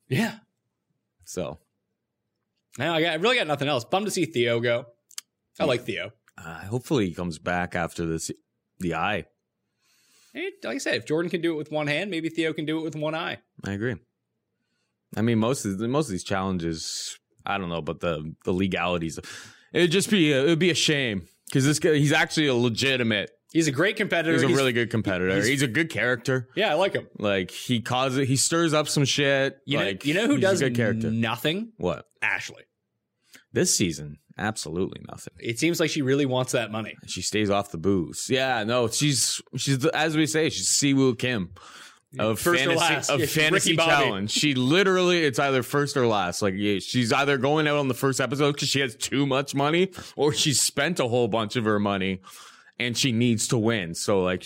yeah. 0.07 0.35
So, 1.25 1.57
Now 2.77 2.93
I, 2.93 3.01
got, 3.01 3.11
I 3.13 3.15
really 3.15 3.35
got 3.37 3.47
nothing 3.47 3.67
else. 3.67 3.83
Bummed 3.83 4.05
to 4.05 4.11
see 4.11 4.25
Theo 4.25 4.59
go. 4.59 4.85
I 5.59 5.65
like 5.65 5.81
Theo. 5.85 6.11
uh, 6.37 6.59
hopefully, 6.65 7.07
he 7.07 7.13
comes 7.15 7.39
back 7.39 7.75
after 7.75 8.05
this. 8.05 8.29
The 8.79 8.95
eye. 8.95 9.25
Hey, 10.33 10.51
like 10.63 10.75
I 10.75 10.77
said, 10.77 10.95
if 10.95 11.05
Jordan 11.05 11.31
can 11.31 11.41
do 11.41 11.53
it 11.53 11.57
with 11.57 11.71
one 11.71 11.87
hand, 11.87 12.11
maybe 12.11 12.29
Theo 12.29 12.53
can 12.53 12.65
do 12.65 12.77
it 12.79 12.83
with 12.83 12.95
one 12.95 13.15
eye. 13.15 13.39
I 13.65 13.71
agree. 13.71 13.95
I 15.15 15.21
mean, 15.21 15.39
most 15.39 15.65
of 15.65 15.77
the, 15.77 15.87
most 15.87 16.07
of 16.07 16.11
these 16.11 16.23
challenges, 16.23 17.17
I 17.45 17.57
don't 17.57 17.69
know, 17.69 17.81
but 17.81 18.01
the 18.01 18.35
the 18.43 18.51
legalities, 18.51 19.19
it'd 19.73 19.91
just 19.91 20.11
be 20.11 20.31
a, 20.33 20.43
it'd 20.43 20.59
be 20.59 20.69
a 20.69 20.75
shame 20.75 21.23
because 21.47 21.65
this 21.65 21.79
guy, 21.79 21.93
he's 21.95 22.11
actually 22.11 22.47
a 22.47 22.53
legitimate. 22.55 23.31
He's 23.53 23.67
a 23.67 23.71
great 23.71 23.95
competitor. 23.95 24.33
He's 24.33 24.43
a 24.43 24.47
really 24.55 24.73
good 24.73 24.91
competitor. 24.91 25.33
he's- 25.33 25.47
He's, 25.47 25.61
a 25.61 25.67
good 25.67 25.89
character. 25.89 26.49
yeah, 26.55 26.69
I 26.69 26.73
like 26.73 26.93
him. 26.93 27.07
Like 27.17 27.49
he 27.49 27.81
causes, 27.81 28.27
he 28.27 28.35
stirs 28.35 28.73
up 28.73 28.89
some 28.89 29.05
shit. 29.05 29.57
You 29.65 29.77
like 29.79 30.03
know, 30.03 30.07
you 30.09 30.13
know 30.13 30.27
who 30.27 30.37
does 30.37 30.59
good 30.59 30.75
character? 30.75 31.09
nothing? 31.09 31.71
what 31.77 32.05
Ashley. 32.21 32.63
this 33.53 33.75
season? 33.75 34.17
Absolutely 34.37 35.01
nothing. 35.09 35.33
It 35.39 35.57
seems 35.59 35.79
like 35.79 35.89
she 35.89 36.01
really 36.01 36.25
wants 36.25 36.51
that 36.51 36.71
money. 36.71 36.95
She 37.07 37.21
stays 37.21 37.49
off 37.49 37.71
the 37.71 37.77
booze. 37.77 38.27
Yeah, 38.29 38.63
no, 38.63 38.87
she's 38.87 39.41
she's 39.55 39.85
as 39.87 40.15
we 40.15 40.27
say, 40.27 40.49
she's 40.49 40.69
Siwoo 40.69 41.17
Kim 41.17 41.53
of 42.19 42.39
First 42.39 42.65
or 42.65 42.77
fantasy 42.77 42.93
last. 42.93 43.09
of 43.09 43.19
Yeah, 43.19 43.25
fantasy 43.25 43.75
challenge. 43.75 44.31
She 44.31 44.53
literally, 44.53 45.23
it's 45.23 45.39
either 45.39 45.63
first 45.63 45.97
or 45.97 46.07
last. 46.07 46.41
Like 46.41 46.53
yeah, 46.55 46.79
she's 46.79 47.11
either 47.11 47.37
going 47.37 47.67
out 47.67 47.77
on 47.77 47.87
the 47.87 47.93
first 47.93 48.21
episode 48.21 48.53
because 48.53 48.69
she 48.69 48.79
has 48.79 48.95
too 48.95 49.25
much 49.25 49.55
money, 49.55 49.91
or 50.15 50.33
she's 50.33 50.61
spent 50.61 50.99
a 50.99 51.07
whole 51.07 51.27
bunch 51.27 51.55
of 51.55 51.65
her 51.65 51.79
money 51.79 52.21
and 52.79 52.97
she 52.97 53.11
needs 53.11 53.47
to 53.47 53.57
win. 53.57 53.95
So 53.95 54.21
like 54.21 54.45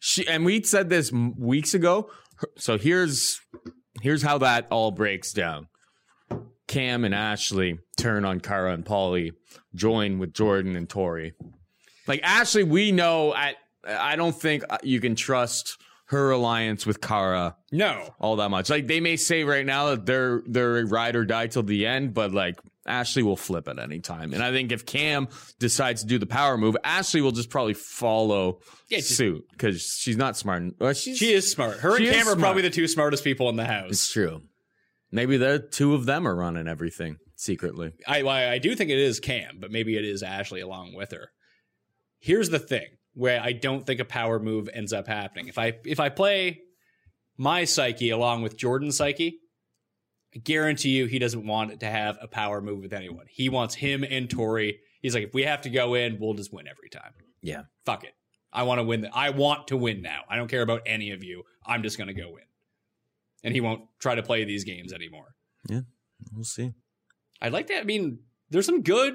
she 0.00 0.26
and 0.26 0.44
we 0.44 0.62
said 0.62 0.88
this 0.88 1.12
weeks 1.12 1.74
ago. 1.74 2.10
So 2.56 2.78
here's 2.78 3.40
here's 4.00 4.22
how 4.22 4.38
that 4.38 4.68
all 4.70 4.90
breaks 4.90 5.32
down. 5.32 5.68
Kam 6.68 7.04
and 7.04 7.14
Ashley 7.14 7.78
turn 7.96 8.24
on 8.24 8.38
Cara 8.40 8.72
and 8.72 8.84
Paulie, 8.84 9.32
join 9.74 10.18
with 10.18 10.32
Jordan 10.32 10.76
and 10.76 10.88
Tori. 10.88 11.32
Like 12.06 12.20
Ashley, 12.22 12.62
we 12.62 12.92
know 12.92 13.34
at 13.34 13.56
I 13.86 14.16
don't 14.16 14.34
think 14.38 14.62
you 14.82 15.00
can 15.00 15.14
trust 15.16 15.78
her 16.06 16.30
alliance 16.30 16.86
with 16.86 17.00
Cara 17.00 17.56
No. 17.70 18.14
all 18.18 18.36
that 18.36 18.50
much. 18.50 18.70
Like 18.70 18.86
they 18.86 19.00
may 19.00 19.16
say 19.16 19.44
right 19.44 19.64
now 19.66 19.90
that 19.90 20.06
they're 20.06 20.42
they're 20.46 20.78
a 20.78 20.84
ride 20.86 21.16
or 21.16 21.24
die 21.24 21.48
till 21.48 21.62
the 21.62 21.86
end, 21.86 22.14
but 22.14 22.32
like 22.32 22.58
Ashley 22.86 23.22
will 23.22 23.36
flip 23.36 23.68
at 23.68 23.78
any 23.78 24.00
time. 24.00 24.32
And 24.32 24.42
I 24.42 24.50
think 24.50 24.72
if 24.72 24.86
Kam 24.86 25.28
decides 25.58 26.00
to 26.02 26.06
do 26.06 26.18
the 26.18 26.26
power 26.26 26.56
move, 26.56 26.74
Ashley 26.82 27.20
will 27.20 27.32
just 27.32 27.50
probably 27.50 27.74
follow 27.74 28.60
Yeah, 28.88 28.98
just- 28.98 29.16
suit 29.16 29.44
because 29.52 29.82
she's 29.82 30.16
not 30.16 30.36
smart. 30.38 30.62
Well, 30.78 30.94
she's, 30.94 31.18
She 31.18 31.32
is 31.32 31.50
smart. 31.50 31.78
Her 31.80 31.96
and 31.96 32.06
Kam 32.06 32.26
are 32.28 32.36
probably 32.36 32.62
the 32.62 32.70
two 32.70 32.88
smartest 32.88 33.24
people 33.24 33.48
in 33.50 33.56
the 33.56 33.66
house. 33.66 33.90
It's 33.90 34.12
true. 34.12 34.42
Maybe 35.10 35.36
the 35.36 35.58
two 35.58 35.94
of 35.94 36.06
them 36.06 36.26
are 36.28 36.34
running 36.34 36.68
everything 36.68 37.18
secretly. 37.34 37.92
I, 38.06 38.22
I 38.22 38.52
I 38.52 38.58
do 38.58 38.74
think 38.74 38.90
it 38.90 38.98
is 38.98 39.20
Kam, 39.20 39.58
but 39.58 39.70
maybe 39.70 39.96
it 39.96 40.04
is 40.04 40.22
Ashley 40.22 40.60
along 40.60 40.94
with 40.94 41.12
her. 41.12 41.30
Here's 42.18 42.50
the 42.50 42.58
thing 42.58 42.86
where 43.14 43.40
I 43.40 43.52
don't 43.52 43.86
think 43.86 44.00
a 44.00 44.04
power 44.04 44.38
move 44.38 44.68
ends 44.72 44.92
up 44.92 45.06
happening. 45.06 45.48
If 45.48 45.58
I 45.58 45.74
if 45.84 46.00
I 46.00 46.08
play 46.08 46.60
my 47.36 47.64
psyche 47.64 48.10
along 48.10 48.42
with 48.42 48.58
Jordan's 48.58 48.96
psyche, 48.96 49.38
I 50.34 50.38
guarantee 50.38 50.90
you 50.90 51.06
he 51.06 51.18
doesn't 51.18 51.46
want 51.46 51.80
to 51.80 51.86
have 51.86 52.18
a 52.20 52.28
power 52.28 52.60
move 52.60 52.80
with 52.80 52.92
anyone. 52.92 53.26
He 53.28 53.48
wants 53.48 53.74
him 53.74 54.04
and 54.04 54.28
Tori. 54.28 54.80
He's 55.00 55.14
like, 55.14 55.24
if 55.24 55.34
we 55.34 55.44
have 55.44 55.62
to 55.62 55.70
go 55.70 55.94
in, 55.94 56.18
we'll 56.20 56.34
just 56.34 56.52
win 56.52 56.66
every 56.68 56.90
time. 56.90 57.12
Yeah. 57.40 57.62
Fuck 57.86 58.04
it. 58.04 58.12
I 58.52 58.64
want 58.64 58.80
to 58.80 58.84
win. 58.84 59.02
The, 59.02 59.14
I 59.14 59.30
want 59.30 59.68
to 59.68 59.76
win 59.76 60.02
now. 60.02 60.22
I 60.28 60.36
don't 60.36 60.48
care 60.48 60.62
about 60.62 60.82
any 60.86 61.12
of 61.12 61.22
you. 61.22 61.44
I'm 61.64 61.82
just 61.82 61.96
going 61.98 62.08
to 62.08 62.14
go 62.14 62.30
win. 62.32 62.44
And 63.44 63.54
he 63.54 63.60
won't 63.60 63.82
try 64.00 64.14
to 64.14 64.22
play 64.22 64.44
these 64.44 64.64
games 64.64 64.92
anymore. 64.92 65.34
Yeah, 65.68 65.82
we'll 66.32 66.44
see. 66.44 66.72
I'd 67.40 67.52
like 67.52 67.68
that. 67.68 67.80
I 67.80 67.84
mean, 67.84 68.18
there's 68.50 68.66
some 68.66 68.82
good 68.82 69.14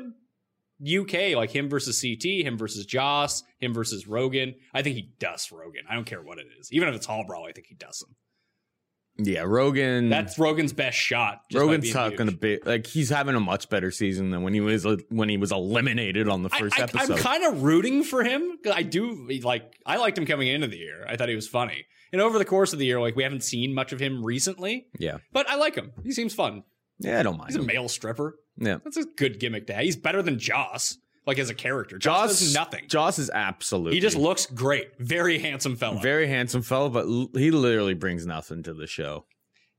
UK, 0.81 1.35
like 1.35 1.51
him 1.51 1.69
versus 1.69 2.01
CT, 2.01 2.45
him 2.45 2.57
versus 2.57 2.85
Joss, 2.85 3.43
him 3.59 3.73
versus 3.73 4.07
Rogan. 4.07 4.55
I 4.73 4.81
think 4.81 4.95
he 4.95 5.13
dusts 5.19 5.51
Rogan. 5.51 5.83
I 5.89 5.95
don't 5.95 6.05
care 6.05 6.21
what 6.21 6.39
it 6.39 6.47
is. 6.59 6.69
Even 6.71 6.89
if 6.89 6.95
it's 6.95 7.05
Hall 7.05 7.23
Brawl, 7.25 7.45
I 7.47 7.51
think 7.51 7.67
he 7.67 7.75
does 7.75 8.01
him. 8.01 8.15
Yeah, 9.17 9.41
Rogan. 9.45 10.09
That's 10.09 10.39
Rogan's 10.39 10.73
best 10.73 10.97
shot. 10.97 11.41
Rogan's 11.53 11.83
being 11.83 11.93
not 11.93 12.09
huge. 12.11 12.17
going 12.17 12.29
to 12.31 12.35
be 12.35 12.59
like 12.65 12.87
he's 12.87 13.09
having 13.09 13.35
a 13.35 13.39
much 13.39 13.69
better 13.69 13.91
season 13.91 14.31
than 14.31 14.41
when 14.41 14.53
he 14.55 14.59
was 14.61 14.85
uh, 14.85 14.97
when 15.09 15.29
he 15.29 15.37
was 15.37 15.51
eliminated 15.51 16.27
on 16.27 16.41
the 16.41 16.49
first 16.49 16.79
I, 16.79 16.83
episode. 16.83 17.11
I'm 17.13 17.17
kind 17.19 17.43
of 17.43 17.61
rooting 17.63 18.03
for 18.03 18.23
him 18.23 18.57
'cause 18.63 18.73
I 18.75 18.81
do 18.81 19.27
like. 19.43 19.71
I 19.85 19.97
liked 19.97 20.17
him 20.17 20.25
coming 20.25 20.47
into 20.47 20.67
the 20.67 20.77
year. 20.77 21.05
I 21.07 21.15
thought 21.15 21.29
he 21.29 21.35
was 21.35 21.47
funny, 21.47 21.85
and 22.11 22.21
over 22.21 22.39
the 22.39 22.45
course 22.45 22.73
of 22.73 22.79
the 22.79 22.85
year, 22.85 22.99
like 22.99 23.15
we 23.15 23.21
haven't 23.23 23.43
seen 23.43 23.73
much 23.75 23.91
of 23.93 23.99
him 23.99 24.23
recently. 24.25 24.87
yeah, 24.97 25.17
But 25.31 25.47
I 25.47 25.55
like 25.55 25.75
him. 25.75 25.91
He 26.03 26.11
seems 26.11 26.33
fun. 26.33 26.63
yeah, 26.97 27.19
I 27.19 27.23
don't 27.23 27.37
mind. 27.37 27.51
He's 27.51 27.61
a 27.61 27.65
male 27.65 27.89
stripper. 27.89 28.39
Yeah, 28.57 28.77
That's 28.83 28.97
a 28.97 29.03
good 29.05 29.39
gimmick 29.39 29.67
to 29.67 29.73
have. 29.73 29.83
He's 29.83 29.95
better 29.95 30.21
than 30.23 30.39
Joss, 30.39 30.97
like 31.25 31.39
as 31.39 31.49
a 31.49 31.53
character. 31.53 31.97
Joss, 31.97 32.29
Joss 32.31 32.39
does 32.39 32.53
nothing. 32.53 32.85
Joss 32.87 33.19
is 33.19 33.29
absolutely 33.33 33.95
he 33.95 33.99
just 34.01 34.17
looks 34.17 34.45
great. 34.45 34.89
Very 34.99 35.39
handsome 35.39 35.75
fella. 35.75 35.99
very 36.01 36.27
handsome 36.27 36.61
fellow, 36.61 36.89
but 36.89 37.05
l- 37.05 37.29
he 37.33 37.51
literally 37.51 37.93
brings 37.93 38.25
nothing 38.25 38.63
to 38.63 38.73
the 38.73 38.87
show. 38.87 39.25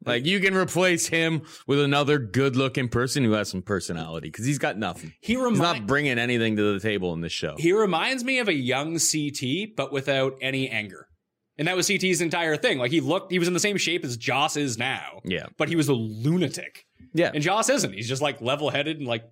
Like 0.06 0.26
you 0.26 0.38
can 0.40 0.54
replace 0.54 1.06
him 1.06 1.42
with 1.66 1.80
another 1.80 2.18
good-looking 2.18 2.88
person 2.88 3.24
who 3.24 3.32
has 3.32 3.48
some 3.48 3.62
personality 3.62 4.28
because 4.28 4.44
he's 4.44 4.58
got 4.58 4.76
nothing. 4.76 5.14
he 5.22 5.34
He's 5.34 5.58
not 5.58 5.86
bringing 5.86 6.18
anything 6.18 6.56
to 6.56 6.74
the 6.74 6.80
table 6.80 7.14
in 7.14 7.22
this 7.22 7.32
show. 7.32 7.54
he 7.58 7.72
reminds 7.72 8.22
me 8.22 8.38
of 8.38 8.48
a 8.48 8.52
young 8.52 8.98
CT, 8.98 9.74
but 9.76 9.92
without 9.92 10.34
any 10.42 10.68
anger. 10.68 11.08
And 11.56 11.68
that 11.68 11.76
was 11.76 11.86
CT's 11.86 12.20
entire 12.20 12.56
thing. 12.56 12.78
Like 12.78 12.90
he 12.90 13.00
looked, 13.00 13.30
he 13.32 13.38
was 13.38 13.48
in 13.48 13.54
the 13.54 13.60
same 13.60 13.76
shape 13.78 14.04
as 14.04 14.16
Joss 14.18 14.56
is 14.58 14.76
now. 14.76 15.20
Yeah, 15.24 15.46
But 15.56 15.68
he 15.70 15.76
was 15.76 15.88
a 15.88 15.94
lunatic. 15.94 16.84
yeah, 17.14 17.30
And 17.32 17.42
Joss 17.42 17.68
isn't. 17.70 17.92
He's 17.94 18.08
just 18.08 18.20
like 18.20 18.40
level 18.42 18.70
headed 18.70 18.98
and 18.98 19.06
like 19.06 19.24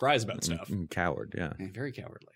cries 0.00 0.24
about 0.24 0.42
stuff. 0.42 0.68
Mm, 0.68 0.90
coward. 0.90 1.34
Yeah, 1.36 1.52
Yeah, 1.60 1.68
very 1.72 1.92
cowardly. 1.92 2.32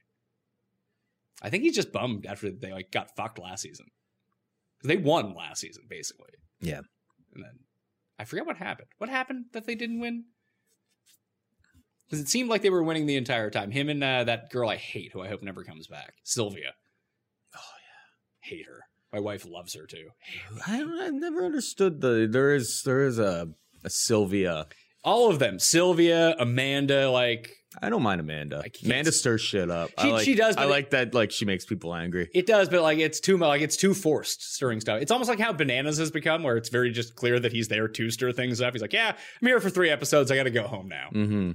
I 1.43 1.51
think 1.51 1.65
he's 1.65 1.75
just 1.75 1.93
bummed 1.93 2.27
after 2.27 2.51
they 2.51 2.73
like 2.73 2.93
got 2.93 3.17
fucked 3.17 3.39
last 3.39 3.63
season. 3.63 3.87
Because 4.79 4.89
they 4.89 5.03
won 5.03 5.35
last 5.35 5.61
season, 5.61 5.85
basically. 5.89 6.31
Yeah. 6.61 6.83
And 7.35 7.43
then 7.43 7.59
I 8.19 8.25
forget 8.25 8.47
what 8.47 8.59
happened. 8.59 8.89
What 8.99 9.11
happened 9.11 9.47
that 9.53 9.67
they 9.67 9.75
didn't 9.75 10.01
win? 10.01 10.25
Because 12.07 12.21
it 12.21 12.29
seemed 12.29 12.51
like 12.51 12.63
they 12.63 12.71
were 12.71 12.83
winning 12.83 13.07
the 13.07 13.17
entire 13.17 13.51
time. 13.51 13.71
Him 13.71 13.89
and 13.89 14.05
uh, 14.05 14.25
that 14.25 14.51
girl 14.51 14.69
I 14.69 14.77
hate, 14.77 15.13
who 15.13 15.23
I 15.23 15.29
hope 15.29 15.43
never 15.43 15.65
comes 15.65 15.87
back, 15.87 16.13
Sylvia. 16.23 16.75
Oh 17.57 17.59
yeah, 17.81 18.51
hate 18.51 18.67
her. 18.67 18.81
My 19.11 19.21
wife 19.21 19.47
loves 19.49 19.75
her 19.75 19.87
too. 19.87 20.09
I, 20.67 20.83
I've 20.83 21.15
never 21.15 21.45
understood 21.45 22.03
the 22.03 22.29
there 22.31 22.55
is 22.55 22.83
there 22.85 23.07
is 23.07 23.19
a 23.19 23.49
a 23.83 23.91
Sylvia. 23.91 24.67
All 25.05 25.31
of 25.31 25.39
them, 25.39 25.59
Sylvia, 25.59 26.35
Amanda, 26.39 27.11
like 27.11 27.51
I 27.83 27.91
don't 27.91 28.03
mind 28.03 28.21
Amanda. 28.21 28.63
Amanda 28.85 29.11
stirs 29.13 29.41
shit 29.41 29.69
up. 29.69 29.91
She- 30.01 30.09
I 30.09 30.13
like, 30.13 30.25
she 30.25 30.35
does, 30.35 30.57
I 30.57 30.65
it- 30.65 30.71
like 30.71 30.91
that. 30.91 31.13
Like 31.13 31.31
she 31.31 31.45
makes 31.45 31.65
people 31.67 31.95
angry. 31.95 32.31
It 32.33 32.47
does, 32.47 32.69
but 32.69 32.83
like 32.83 32.99
it's 32.99 33.21
too 33.21 33.37
like 33.37 33.61
it's 33.61 33.77
too 33.77 33.93
forced 33.95 34.55
stirring 34.55 34.81
stuff. 34.81 35.03
It's 35.03 35.11
almost 35.11 35.29
like 35.29 35.41
how 35.41 35.53
bananas 35.53 35.99
has 35.99 36.11
become, 36.11 36.43
where 36.43 36.57
it's 36.57 36.69
very 36.69 36.91
just 36.91 37.17
clear 37.17 37.39
that 37.41 37.53
he's 37.53 37.69
there 37.69 37.89
to 37.89 38.11
stir 38.11 38.33
things 38.33 38.61
up. 38.61 38.73
He's 38.73 38.83
like, 38.83 38.93
"Yeah, 38.93 39.09
I'm 39.43 39.47
here 39.47 39.61
for 39.61 39.71
three 39.71 39.91
episodes. 39.91 40.31
I 40.31 40.37
got 40.37 40.45
to 40.45 40.51
go 40.51 40.67
home 40.67 40.89
now." 40.89 41.09
Mm-hmm. 41.13 41.51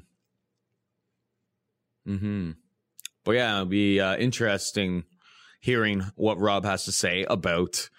Mm-hmm. 2.08 2.52
But 3.26 3.32
yeah, 3.32 3.54
it'll 3.56 3.66
be 3.66 4.00
uh, 4.00 4.16
interesting 4.18 5.04
hearing 5.62 6.04
what 6.16 6.40
Rob 6.40 6.66
has 6.66 6.86
to 6.86 6.92
say 6.92 7.26
about 7.30 7.90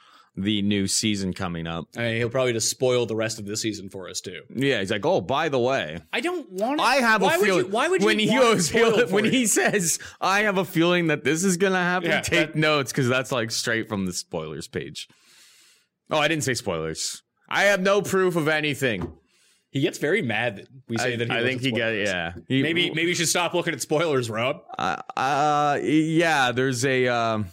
the 0.43 0.63
new 0.63 0.87
season 0.87 1.33
coming 1.33 1.67
up. 1.67 1.87
I 1.97 2.01
mean, 2.03 2.17
he'll 2.17 2.31
probably 2.31 2.53
just 2.53 2.71
spoil 2.71 3.07
the 3.07 3.17
rest 3.17 3.39
of 3.39 3.47
this 3.47 3.63
season 3.63 3.89
for 3.91 4.09
us 4.09 4.21
too. 4.21 4.43
Yeah, 4.55 4.81
he's 4.81 4.91
like, 4.91 5.05
oh, 5.07 5.21
by 5.21 5.49
the 5.49 5.59
way, 5.59 5.99
I 6.13 6.21
don't 6.21 6.51
want. 6.51 6.81
I 6.81 6.97
have 6.97 7.23
why 7.23 7.35
a 7.35 7.39
would 7.39 7.47
feeling. 7.47 7.67
You, 7.67 7.71
why 7.73 7.89
would 7.89 8.01
you 8.01 8.07
when 8.07 8.19
he 8.19 8.29
want 8.29 8.39
it 8.41 8.43
goes, 8.55 8.67
spoiled 8.69 9.01
for 9.09 9.15
when 9.15 9.25
you? 9.27 9.31
he 9.31 9.47
says, 9.47 9.99
"I 10.21 10.41
have 10.45 10.59
a 10.59 10.65
feeling 10.65 11.07
that 11.09 11.25
this 11.25 11.45
is 11.45 11.57
gonna 11.57 11.77
happen," 11.83 12.11
Yeah, 12.11 12.21
take 12.21 12.53
that- 12.53 12.57
notes 12.57 12.93
because 12.93 13.09
that's 13.09 13.33
like 13.33 13.51
straight 13.51 13.89
from 13.89 14.07
the 14.07 14.13
spoilers 14.13 14.69
page. 14.69 15.09
Oh, 16.11 16.19
I 16.19 16.29
didn't 16.29 16.45
say 16.45 16.55
spoilers. 16.55 17.23
I 17.49 17.65
have 17.65 17.81
no 17.81 18.03
proof 18.03 18.37
of 18.37 18.49
anything. 18.49 19.13
he 19.71 19.81
gets 19.81 19.99
very 19.99 20.23
mad 20.23 20.57
that 20.57 20.67
we 20.89 20.99
say 20.99 21.15
I, 21.15 21.17
that. 21.17 21.29
He 21.31 21.37
I 21.37 21.43
think 21.43 21.61
at 21.61 21.65
he 21.67 21.73
got 21.73 21.89
yeah. 21.91 22.33
He- 22.49 22.63
Maybe 22.63 22.91
maybe 22.91 23.09
you 23.11 23.15
should 23.15 23.29
stop 23.29 23.55
looking 23.55 23.73
at 23.75 23.81
spoilers, 23.81 24.29
Rob. 24.31 24.63
Uh, 24.79 24.97
uh, 25.17 25.79
yeah, 25.83 26.53
there's 26.53 26.85
a. 26.85 27.07
Um, 27.09 27.47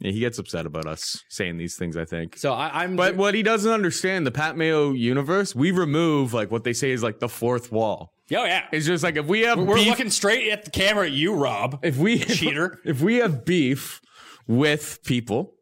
yeah, 0.00 0.10
he 0.12 0.18
gets 0.20 0.38
upset 0.38 0.66
about 0.66 0.86
us 0.86 1.22
saying 1.28 1.58
these 1.58 1.76
things. 1.76 1.96
I 1.96 2.04
think. 2.04 2.36
So 2.36 2.52
I, 2.52 2.82
I'm. 2.84 2.96
But 2.96 3.16
what 3.16 3.34
he 3.34 3.42
doesn't 3.42 3.70
understand, 3.70 4.26
the 4.26 4.30
Pat 4.32 4.56
Mayo 4.56 4.92
universe, 4.92 5.54
we 5.54 5.70
remove 5.70 6.32
like 6.34 6.50
what 6.50 6.64
they 6.64 6.72
say 6.72 6.90
is 6.90 7.02
like 7.02 7.20
the 7.20 7.28
fourth 7.28 7.70
wall. 7.70 8.12
oh 8.32 8.44
yeah, 8.44 8.66
It's 8.72 8.86
just 8.86 9.04
like 9.04 9.16
if 9.16 9.26
we 9.26 9.40
have 9.42 9.58
we're 9.58 9.76
beef, 9.76 9.88
looking 9.88 10.10
straight 10.10 10.50
at 10.50 10.64
the 10.64 10.70
camera 10.70 11.06
at 11.06 11.12
you, 11.12 11.34
Rob. 11.34 11.78
if 11.82 11.96
we 11.96 12.18
Cheater. 12.18 12.78
if 12.84 13.00
we 13.00 13.16
have 13.16 13.44
beef 13.44 14.00
with 14.46 15.00
people, 15.04 15.54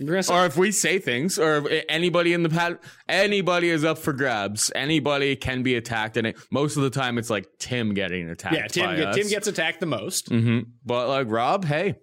or 0.00 0.46
if 0.46 0.56
we 0.56 0.72
say 0.72 0.98
things, 0.98 1.38
or 1.38 1.68
anybody 1.88 2.32
in 2.32 2.42
the 2.42 2.48
pat, 2.48 2.82
anybody 3.08 3.68
is 3.68 3.84
up 3.84 3.98
for 3.98 4.12
grabs. 4.12 4.72
Anybody 4.74 5.36
can 5.36 5.62
be 5.62 5.76
attacked, 5.76 6.16
and 6.16 6.28
it, 6.28 6.36
most 6.50 6.76
of 6.76 6.82
the 6.82 6.90
time 6.90 7.18
it's 7.18 7.30
like 7.30 7.46
Tim 7.58 7.94
getting 7.94 8.28
attacked. 8.28 8.56
yeah, 8.56 8.66
Tim. 8.66 8.96
Get. 8.96 9.14
Tim 9.14 9.28
gets 9.28 9.46
attacked 9.46 9.80
the 9.80 9.86
most. 9.86 10.28
hmm 10.28 10.60
But 10.84 11.08
like 11.08 11.26
Rob, 11.30 11.64
hey, 11.66 11.96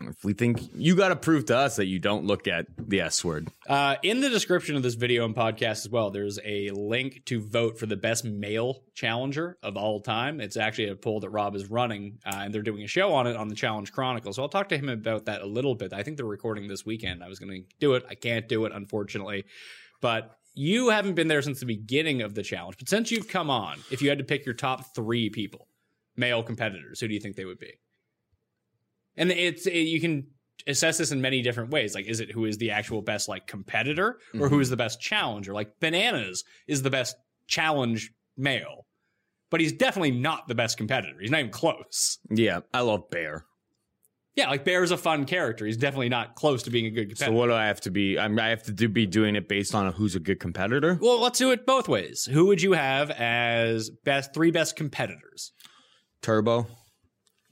if 0.00 0.24
we 0.24 0.32
think 0.32 0.60
you 0.74 0.94
got 0.94 1.08
to 1.08 1.16
prove 1.16 1.46
to 1.46 1.56
us 1.56 1.76
that 1.76 1.86
you 1.86 1.98
don't 1.98 2.24
look 2.24 2.46
at 2.46 2.66
the 2.78 3.00
S 3.00 3.24
word. 3.24 3.48
Uh, 3.68 3.96
in 4.02 4.20
the 4.20 4.28
description 4.28 4.76
of 4.76 4.82
this 4.82 4.94
video 4.94 5.24
and 5.24 5.34
podcast 5.34 5.84
as 5.84 5.88
well, 5.88 6.10
there's 6.10 6.38
a 6.44 6.70
link 6.70 7.22
to 7.26 7.40
vote 7.40 7.78
for 7.78 7.86
the 7.86 7.96
best 7.96 8.24
male 8.24 8.82
challenger 8.94 9.56
of 9.62 9.76
all 9.76 10.00
time. 10.00 10.40
It's 10.40 10.56
actually 10.56 10.88
a 10.88 10.96
poll 10.96 11.20
that 11.20 11.30
Rob 11.30 11.54
is 11.54 11.70
running, 11.70 12.18
uh, 12.26 12.42
and 12.44 12.54
they're 12.54 12.62
doing 12.62 12.82
a 12.82 12.88
show 12.88 13.12
on 13.14 13.26
it 13.26 13.36
on 13.36 13.48
the 13.48 13.54
Challenge 13.54 13.90
Chronicle. 13.92 14.32
So 14.32 14.42
I'll 14.42 14.48
talk 14.48 14.68
to 14.70 14.78
him 14.78 14.88
about 14.88 15.26
that 15.26 15.42
a 15.42 15.46
little 15.46 15.74
bit. 15.74 15.92
I 15.92 16.02
think 16.02 16.16
they're 16.16 16.26
recording 16.26 16.68
this 16.68 16.84
weekend. 16.84 17.22
I 17.22 17.28
was 17.28 17.38
going 17.38 17.50
to 17.50 17.68
do 17.80 17.94
it. 17.94 18.04
I 18.08 18.14
can't 18.14 18.48
do 18.48 18.64
it, 18.64 18.72
unfortunately. 18.72 19.44
But 20.00 20.36
you 20.54 20.88
haven't 20.88 21.14
been 21.14 21.28
there 21.28 21.42
since 21.42 21.60
the 21.60 21.66
beginning 21.66 22.22
of 22.22 22.34
the 22.34 22.42
challenge. 22.42 22.78
But 22.78 22.88
since 22.88 23.10
you've 23.10 23.28
come 23.28 23.50
on, 23.50 23.78
if 23.90 24.02
you 24.02 24.08
had 24.08 24.18
to 24.18 24.24
pick 24.24 24.44
your 24.44 24.54
top 24.54 24.94
three 24.94 25.30
people, 25.30 25.68
male 26.16 26.42
competitors, 26.42 27.00
who 27.00 27.08
do 27.08 27.14
you 27.14 27.20
think 27.20 27.36
they 27.36 27.44
would 27.44 27.58
be? 27.58 27.74
And 29.16 29.30
it's 29.30 29.66
you 29.66 30.00
can 30.00 30.26
assess 30.66 30.98
this 30.98 31.12
in 31.12 31.20
many 31.20 31.42
different 31.42 31.70
ways. 31.70 31.94
Like, 31.94 32.06
is 32.06 32.20
it 32.20 32.30
who 32.30 32.44
is 32.44 32.58
the 32.58 32.70
actual 32.70 33.02
best 33.02 33.28
like 33.28 33.46
competitor, 33.46 34.18
or 34.38 34.48
who 34.48 34.60
is 34.60 34.66
mm-hmm. 34.66 34.72
the 34.72 34.76
best 34.76 35.00
challenger? 35.00 35.54
Like, 35.54 35.78
Bananas 35.80 36.44
is 36.66 36.82
the 36.82 36.90
best 36.90 37.16
challenge 37.46 38.12
male, 38.36 38.86
but 39.50 39.60
he's 39.60 39.72
definitely 39.72 40.10
not 40.12 40.48
the 40.48 40.54
best 40.54 40.76
competitor. 40.76 41.18
He's 41.20 41.30
not 41.30 41.40
even 41.40 41.52
close. 41.52 42.18
Yeah, 42.30 42.60
I 42.72 42.80
love 42.80 43.08
Bear. 43.10 43.44
Yeah, 44.34 44.50
like 44.50 44.66
Bear's 44.66 44.90
a 44.90 44.98
fun 44.98 45.24
character. 45.24 45.64
He's 45.64 45.78
definitely 45.78 46.10
not 46.10 46.34
close 46.34 46.62
to 46.64 46.70
being 46.70 46.84
a 46.84 46.90
good 46.90 47.08
competitor. 47.08 47.32
So 47.32 47.32
what 47.32 47.46
do 47.46 47.54
I 47.54 47.64
have 47.64 47.80
to 47.82 47.90
be? 47.90 48.18
I'm, 48.18 48.38
I 48.38 48.48
have 48.48 48.64
to 48.64 48.72
do, 48.72 48.86
be 48.86 49.06
doing 49.06 49.34
it 49.34 49.48
based 49.48 49.74
on 49.74 49.90
who's 49.94 50.14
a 50.14 50.20
good 50.20 50.40
competitor. 50.40 50.98
well, 51.00 51.18
let's 51.22 51.38
do 51.38 51.52
it 51.52 51.64
both 51.64 51.88
ways. 51.88 52.28
Who 52.30 52.44
would 52.46 52.60
you 52.60 52.72
have 52.72 53.10
as 53.10 53.88
best 53.88 54.34
three 54.34 54.50
best 54.50 54.76
competitors? 54.76 55.52
Turbo. 56.20 56.66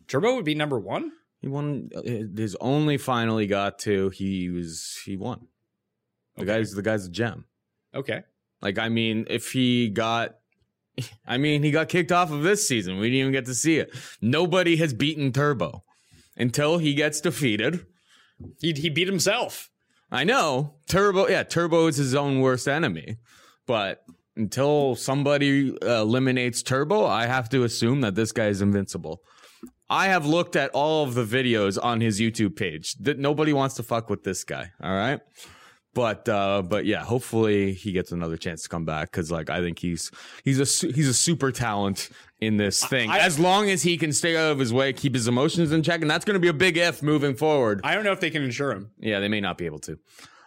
Turbo 0.08 0.34
would 0.34 0.44
be 0.44 0.54
number 0.54 0.78
one. 0.78 1.10
He 1.44 1.48
won 1.50 1.90
uh, 1.94 2.00
his 2.34 2.56
only 2.58 2.96
final 2.96 3.36
he 3.36 3.46
got 3.46 3.78
to. 3.80 4.08
He 4.08 4.48
was 4.48 4.98
he 5.04 5.14
won. 5.18 5.46
The 6.36 6.44
Okay. 6.44 6.52
guy's 6.54 6.72
the 6.72 6.80
guy's 6.80 7.04
a 7.06 7.10
gem. 7.10 7.44
Okay. 7.94 8.22
Like 8.62 8.78
I 8.78 8.88
mean, 8.88 9.26
if 9.28 9.52
he 9.52 9.90
got, 9.90 10.36
I 11.26 11.36
mean, 11.36 11.62
he 11.62 11.70
got 11.70 11.90
kicked 11.90 12.12
off 12.12 12.32
of 12.32 12.42
this 12.42 12.66
season. 12.66 12.96
We 12.98 13.08
didn't 13.10 13.20
even 13.20 13.32
get 13.32 13.44
to 13.44 13.54
see 13.54 13.76
it. 13.76 13.94
Nobody 14.22 14.76
has 14.76 14.94
beaten 14.94 15.32
Turbo 15.32 15.82
until 16.34 16.78
he 16.78 16.94
gets 16.94 17.20
defeated. 17.20 17.84
He 18.58 18.72
he 18.72 18.88
beat 18.88 19.06
himself. 19.06 19.68
I 20.10 20.24
know 20.24 20.76
Turbo. 20.88 21.28
Yeah, 21.28 21.42
Turbo 21.42 21.88
is 21.88 21.98
his 21.98 22.14
own 22.14 22.40
worst 22.40 22.66
enemy, 22.66 23.18
but 23.66 24.02
until 24.34 24.94
somebody 24.96 25.76
uh, 25.82 26.00
eliminates 26.00 26.62
Turbo, 26.62 27.04
I 27.04 27.26
have 27.26 27.50
to 27.50 27.64
assume 27.64 28.00
that 28.00 28.14
this 28.14 28.32
guy 28.32 28.46
is 28.46 28.62
invincible. 28.62 29.20
I 29.90 30.06
have 30.06 30.24
looked 30.26 30.56
at 30.56 30.70
all 30.70 31.04
of 31.04 31.14
the 31.14 31.24
videos 31.24 31.78
on 31.82 32.00
his 32.00 32.20
YouTube 32.20 32.56
page. 32.56 32.94
That 33.00 33.18
nobody 33.18 33.52
wants 33.52 33.74
to 33.76 33.82
fuck 33.82 34.08
with 34.10 34.24
this 34.24 34.42
guy. 34.44 34.72
All 34.82 34.94
right. 34.94 35.20
But 35.94 36.28
uh, 36.28 36.62
but 36.62 36.86
yeah, 36.86 37.04
hopefully 37.04 37.72
he 37.72 37.92
gets 37.92 38.10
another 38.10 38.36
chance 38.36 38.62
to 38.64 38.68
come 38.68 38.84
back 38.84 39.12
because 39.12 39.30
like 39.30 39.48
I 39.48 39.60
think 39.60 39.78
he's 39.78 40.10
he's 40.42 40.58
a 40.58 40.66
su- 40.66 40.90
he's 40.90 41.08
a 41.08 41.14
super 41.14 41.52
talent 41.52 42.08
in 42.40 42.56
this 42.56 42.84
thing. 42.84 43.10
I- 43.10 43.20
as 43.20 43.38
long 43.38 43.70
as 43.70 43.82
he 43.84 43.96
can 43.96 44.12
stay 44.12 44.36
out 44.36 44.50
of 44.50 44.58
his 44.58 44.72
way, 44.72 44.92
keep 44.92 45.14
his 45.14 45.28
emotions 45.28 45.70
in 45.70 45.84
check, 45.84 46.00
and 46.02 46.10
that's 46.10 46.24
going 46.24 46.34
to 46.34 46.40
be 46.40 46.48
a 46.48 46.52
big 46.52 46.76
if 46.76 47.00
moving 47.00 47.36
forward. 47.36 47.80
I 47.84 47.94
don't 47.94 48.02
know 48.02 48.10
if 48.10 48.18
they 48.18 48.30
can 48.30 48.42
insure 48.42 48.72
him. 48.72 48.90
Yeah, 48.98 49.20
they 49.20 49.28
may 49.28 49.40
not 49.40 49.56
be 49.56 49.66
able 49.66 49.78
to. 49.80 49.98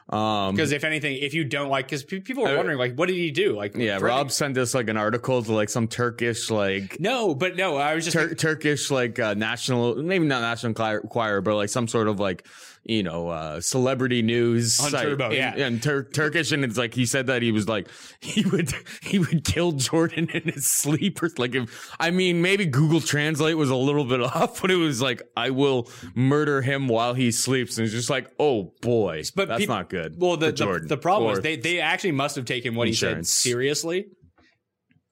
Um, 0.10 0.56
Because 0.56 0.72
if 0.72 0.84
anything, 0.86 1.18
if 1.18 1.34
you 1.34 1.44
don't 1.44 1.70
like, 1.70 1.88
because 1.88 2.04
people 2.04 2.48
are 2.48 2.56
wondering, 2.56 2.78
like, 2.78 2.96
what 2.96 3.08
did 3.08 3.16
he 3.18 3.30
do? 3.32 3.56
Like, 3.58 3.76
yeah, 3.76 3.98
Rob 4.00 4.32
sent 4.32 4.58
us 4.58 4.74
like 4.74 4.88
an 4.88 4.96
article 4.96 5.44
to 5.44 5.52
like 5.54 5.70
some 5.70 5.88
Turkish 5.90 6.50
like 6.50 7.00
No, 7.00 7.36
but 7.36 7.58
no, 7.58 7.76
I 7.76 7.94
was 7.94 8.06
just 8.06 8.16
Tur- 8.16 8.34
Turkish 8.36 8.90
like 8.90 9.20
uh, 9.20 9.34
national, 9.34 9.96
maybe 9.96 10.26
not 10.26 10.42
national 10.42 10.74
choir, 10.74 11.42
but 11.42 11.56
like 11.56 11.70
some 11.70 11.88
sort 11.90 12.08
of 12.08 12.20
like 12.22 12.46
you 12.88 13.04
know 13.04 13.30
uh, 13.30 13.62
celebrity 13.62 14.22
news 14.22 14.80
On 14.80 14.90
site 14.90 15.04
Turbo, 15.04 15.26
in- 15.30 15.36
yeah. 15.36 15.56
in 15.56 15.80
Tur- 15.80 16.04
Turkish, 16.12 16.52
and 16.52 16.64
it's 16.64 16.78
like 16.78 16.94
he 16.94 17.06
said 17.06 17.28
that 17.28 17.42
he 17.42 17.52
was 17.52 17.68
like 17.68 17.88
he 18.22 18.44
would 18.46 18.74
he 19.02 19.20
would 19.20 19.44
kill 19.44 19.74
Jordan 19.74 20.30
in 20.34 20.44
his 20.54 20.66
sleep, 20.68 21.22
or 21.22 21.30
like 21.38 21.54
if 21.54 21.92
I 22.00 22.10
mean 22.12 22.42
maybe 22.42 22.66
Google 22.66 23.02
Translate 23.02 23.58
was 23.58 23.70
a 23.70 23.76
little 23.76 24.06
bit 24.06 24.22
off, 24.36 24.62
but 24.62 24.72
it 24.72 24.78
was 24.78 25.02
like 25.02 25.22
I 25.36 25.50
will 25.52 25.90
murder 26.16 26.62
him 26.62 26.88
while 26.88 27.14
he 27.14 27.32
sleeps, 27.32 27.78
and 27.78 27.86
it's 27.86 27.94
just 27.94 28.10
like 28.10 28.32
oh 28.40 28.74
boy, 28.82 29.24
But 29.36 29.50
that's 29.50 29.60
peop- 29.60 29.70
not 29.70 29.90
good. 29.90 30.16
Well, 30.20 30.38
the 30.38 30.52
the, 30.52 30.86
the 30.88 30.98
problem 30.98 31.32
Or- 31.32 31.34
is 31.34 31.42
they 31.42 31.58
they 31.58 31.80
actually 31.80 32.14
must 32.14 32.36
have 32.38 32.46
taken 32.46 32.74
what 32.76 32.88
Insurance. 32.88 33.28
he 33.44 33.50
said 33.50 33.52
seriously. 33.52 34.08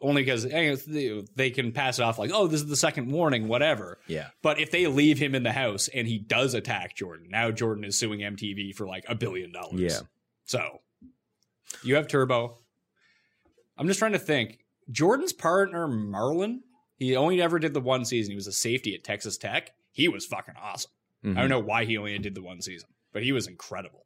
Only 0.08 0.22
because 0.22 0.44
they, 0.44 1.50
can 1.50 1.72
pass 1.72 1.98
it 1.98 2.04
off 2.04 2.20
like, 2.20 2.30
oh, 2.32 2.46
this 2.46 2.62
is 2.62 2.68
the 2.68 2.76
second 2.76 3.12
warning, 3.12 3.48
whatever. 3.48 3.98
Yeah. 4.06 4.28
But 4.44 4.60
if 4.60 4.70
they 4.70 4.86
leave 4.86 5.18
him 5.18 5.34
in 5.34 5.42
the 5.42 5.52
house 5.52 5.88
and 5.88 6.08
he 6.08 6.20
does 6.20 6.54
attack 6.54 6.96
Jordan, 6.96 7.28
now 7.32 7.50
Jordan 7.50 7.84
is 7.84 7.98
suing 7.98 8.20
MTV 8.20 8.76
for 8.76 8.86
like 8.86 9.06
a 9.10 9.16
billion 9.16 9.52
dollars. 9.52 9.80
Yeah. 9.82 10.00
So 10.44 10.82
you 11.84 11.96
have 11.96 12.08
Turbo. 12.08 12.60
I'm 13.78 13.88
just 13.88 13.98
trying 13.98 14.12
to 14.12 14.20
think. 14.20 14.60
Jordan's 14.92 15.34
partner, 15.34 15.88
Marlon, 15.88 16.60
he 16.98 17.16
only 17.16 17.42
ever 17.42 17.58
did 17.58 17.74
the 17.74 17.82
one 17.82 18.06
season. 18.06 18.32
He 18.32 18.36
was 18.36 18.46
a 18.48 18.52
safety 18.52 18.94
at 18.94 19.04
Texas 19.04 19.38
Tech. 19.40 19.72
He 19.92 20.08
was 20.08 20.24
fucking 20.26 20.54
awesome. 20.62 20.92
I 21.24 21.28
Mhm. 21.30 21.36
don't 21.36 21.50
know 21.50 21.60
why 21.60 21.86
he 21.86 21.98
only 21.98 22.18
did 22.20 22.36
the 22.36 22.44
one 22.44 22.62
season, 22.62 22.90
but 23.12 23.24
he 23.24 23.32
was 23.32 23.48
incredible. 23.48 24.05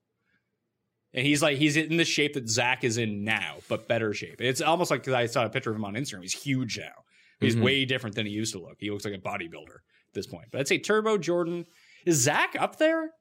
And 1.14 1.26
he's 1.26 1.42
like 1.42 1.58
he's 1.58 1.76
in 1.76 1.98
the 1.98 2.06
shape 2.06 2.34
that 2.34 2.48
Zach 2.50 2.84
is 2.84 2.98
in 2.98 3.24
now, 3.24 3.58
but 3.68 3.88
better 3.88 4.14
shape. 4.14 4.40
It's 4.42 4.62
almost 4.62 4.92
like 4.92 5.08
I 5.08 5.26
saw 5.26 5.46
a 5.46 5.50
picture 5.50 5.72
of 5.72 5.76
him 5.76 5.86
on 5.86 5.96
Instagram. 5.96 6.22
He's 6.22 6.34
huge 6.44 6.78
now. 6.78 7.04
He's 7.40 7.56
Mhm. 7.56 7.62
way 7.64 7.86
different 7.86 8.16
than 8.16 8.26
he 8.26 8.32
used 8.32 8.54
to 8.54 8.60
look. 8.60 8.76
He 8.80 8.92
looks 8.92 9.06
like 9.06 9.14
a 9.16 9.18
bodybuilder 9.18 9.76
at 10.08 10.14
this 10.14 10.28
point. 10.28 10.50
But 10.52 10.60
I'd 10.62 10.68
say 10.68 10.78
Turbo 10.78 11.18
Jordan 11.18 11.66
is 12.06 12.18
Zach 12.22 12.56
up 12.60 12.78
there. 12.78 13.12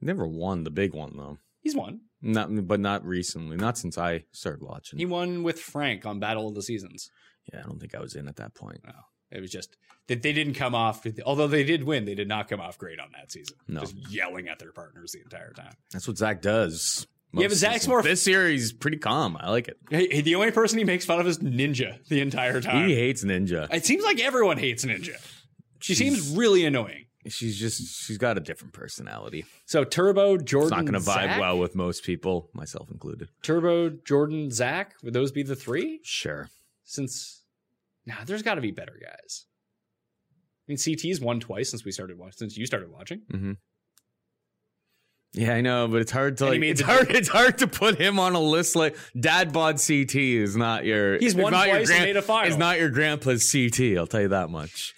never 0.00 0.26
won 0.26 0.64
the 0.64 0.70
big 0.70 0.92
one 0.94 1.16
though. 1.16 1.38
He's 1.62 1.74
won. 1.74 2.00
Not, 2.22 2.48
but 2.66 2.80
not 2.80 3.04
recently. 3.04 3.56
Not 3.56 3.76
since 3.78 3.96
I 3.98 4.24
started 4.32 4.62
watching. 4.62 4.98
He 4.98 5.06
won 5.06 5.42
with 5.42 5.60
Frank 5.60 6.04
on 6.06 6.18
Battle 6.20 6.48
of 6.48 6.54
the 6.54 6.62
Seasons. 6.62 7.10
yeah, 7.52 7.60
I 7.60 7.62
don't 7.62 7.78
think 7.80 7.94
I 7.94 8.00
was 8.00 8.14
in 8.16 8.26
at 8.28 8.36
that 8.36 8.54
point. 8.54 8.80
It 9.30 9.40
was 9.40 9.50
just 9.50 9.76
that 10.06 10.22
they 10.22 10.32
didn't 10.32 10.54
come 10.54 10.74
off. 10.74 11.04
Although 11.24 11.48
they 11.48 11.64
did 11.64 11.84
win, 11.84 12.04
they 12.04 12.14
did 12.14 12.28
not 12.28 12.48
come 12.48 12.60
off 12.60 12.78
great 12.78 13.00
on 13.00 13.08
that 13.12 13.32
season. 13.32 13.56
No. 13.68 13.80
just 13.80 13.96
yelling 14.10 14.48
at 14.48 14.58
their 14.58 14.72
partners 14.72 15.12
the 15.12 15.20
entire 15.22 15.52
time. 15.52 15.72
That's 15.92 16.06
what 16.06 16.16
Zach 16.18 16.42
does. 16.42 17.06
Yeah, 17.32 17.48
but 17.48 17.56
Zach's 17.56 17.86
more- 17.88 18.02
This 18.02 18.22
series 18.22 18.72
pretty 18.72 18.96
calm. 18.98 19.36
I 19.38 19.50
like 19.50 19.68
it. 19.68 19.76
Hey, 19.90 20.20
the 20.22 20.36
only 20.36 20.52
person 20.52 20.78
he 20.78 20.84
makes 20.84 21.04
fun 21.04 21.20
of 21.20 21.26
is 21.26 21.38
Ninja 21.40 21.98
the 22.08 22.20
entire 22.20 22.60
time. 22.62 22.88
He 22.88 22.94
hates 22.94 23.24
Ninja. 23.24 23.66
It 23.74 23.84
seems 23.84 24.04
like 24.04 24.20
everyone 24.20 24.56
hates 24.58 24.84
Ninja. 24.84 25.16
She 25.80 25.94
seems 25.94 26.30
really 26.36 26.64
annoying. 26.64 27.02
She's 27.28 27.58
just 27.58 28.04
she's 28.06 28.18
got 28.18 28.36
a 28.38 28.40
different 28.40 28.72
personality. 28.72 29.44
So 29.66 29.82
Turbo, 29.82 30.36
Jordan, 30.38 30.66
It's 30.68 30.70
not 30.70 30.80
going 30.92 30.92
to 31.02 31.10
vibe 31.10 31.24
Zach? 31.26 31.40
well 31.40 31.58
with 31.58 31.74
most 31.74 32.04
people, 32.04 32.48
myself 32.54 32.88
included. 32.90 33.28
Turbo, 33.42 33.90
Jordan, 33.90 34.52
Zach. 34.52 34.94
Would 35.02 35.12
those 35.12 35.32
be 35.32 35.42
the 35.42 35.56
three? 35.56 35.98
Sure. 36.04 36.48
Since 36.84 37.35
nah, 38.06 38.14
there's 38.24 38.42
got 38.42 38.54
to 38.54 38.60
be 38.60 38.70
better 38.70 38.98
guys. 39.02 39.46
I 40.68 40.72
mean, 40.72 40.78
CT's 40.78 41.20
won 41.20 41.38
twice 41.40 41.70
since 41.70 41.84
we 41.84 41.92
started 41.92 42.18
watching. 42.18 42.36
Since 42.38 42.56
you 42.56 42.66
started 42.66 42.90
watching, 42.90 43.20
Mm-hmm. 43.32 43.52
Yeah, 45.32 45.52
I 45.52 45.60
know, 45.60 45.86
but 45.86 46.00
it's 46.00 46.12
hard 46.12 46.38
to 46.38 46.46
like. 46.46 46.62
It's 46.62 46.80
hard. 46.80 47.10
It's 47.10 47.28
hard 47.28 47.58
to 47.58 47.66
put 47.66 48.00
him 48.00 48.18
on 48.18 48.34
a 48.34 48.40
list 48.40 48.74
like 48.74 48.96
Dad 49.18 49.52
bod 49.52 49.78
CT 49.86 50.14
is 50.14 50.56
not 50.56 50.86
your. 50.86 51.18
He's 51.18 51.34
won 51.34 51.52
not 51.52 51.66
your 51.66 51.76
twice 51.76 51.90
and 51.90 52.04
made 52.04 52.16
a 52.16 52.22
final. 52.22 52.50
Is 52.50 52.56
not 52.56 52.78
your 52.78 52.88
grandpa's 52.88 53.50
CT. 53.52 53.98
I'll 53.98 54.06
tell 54.06 54.22
you 54.22 54.28
that 54.28 54.48
much. 54.48 54.94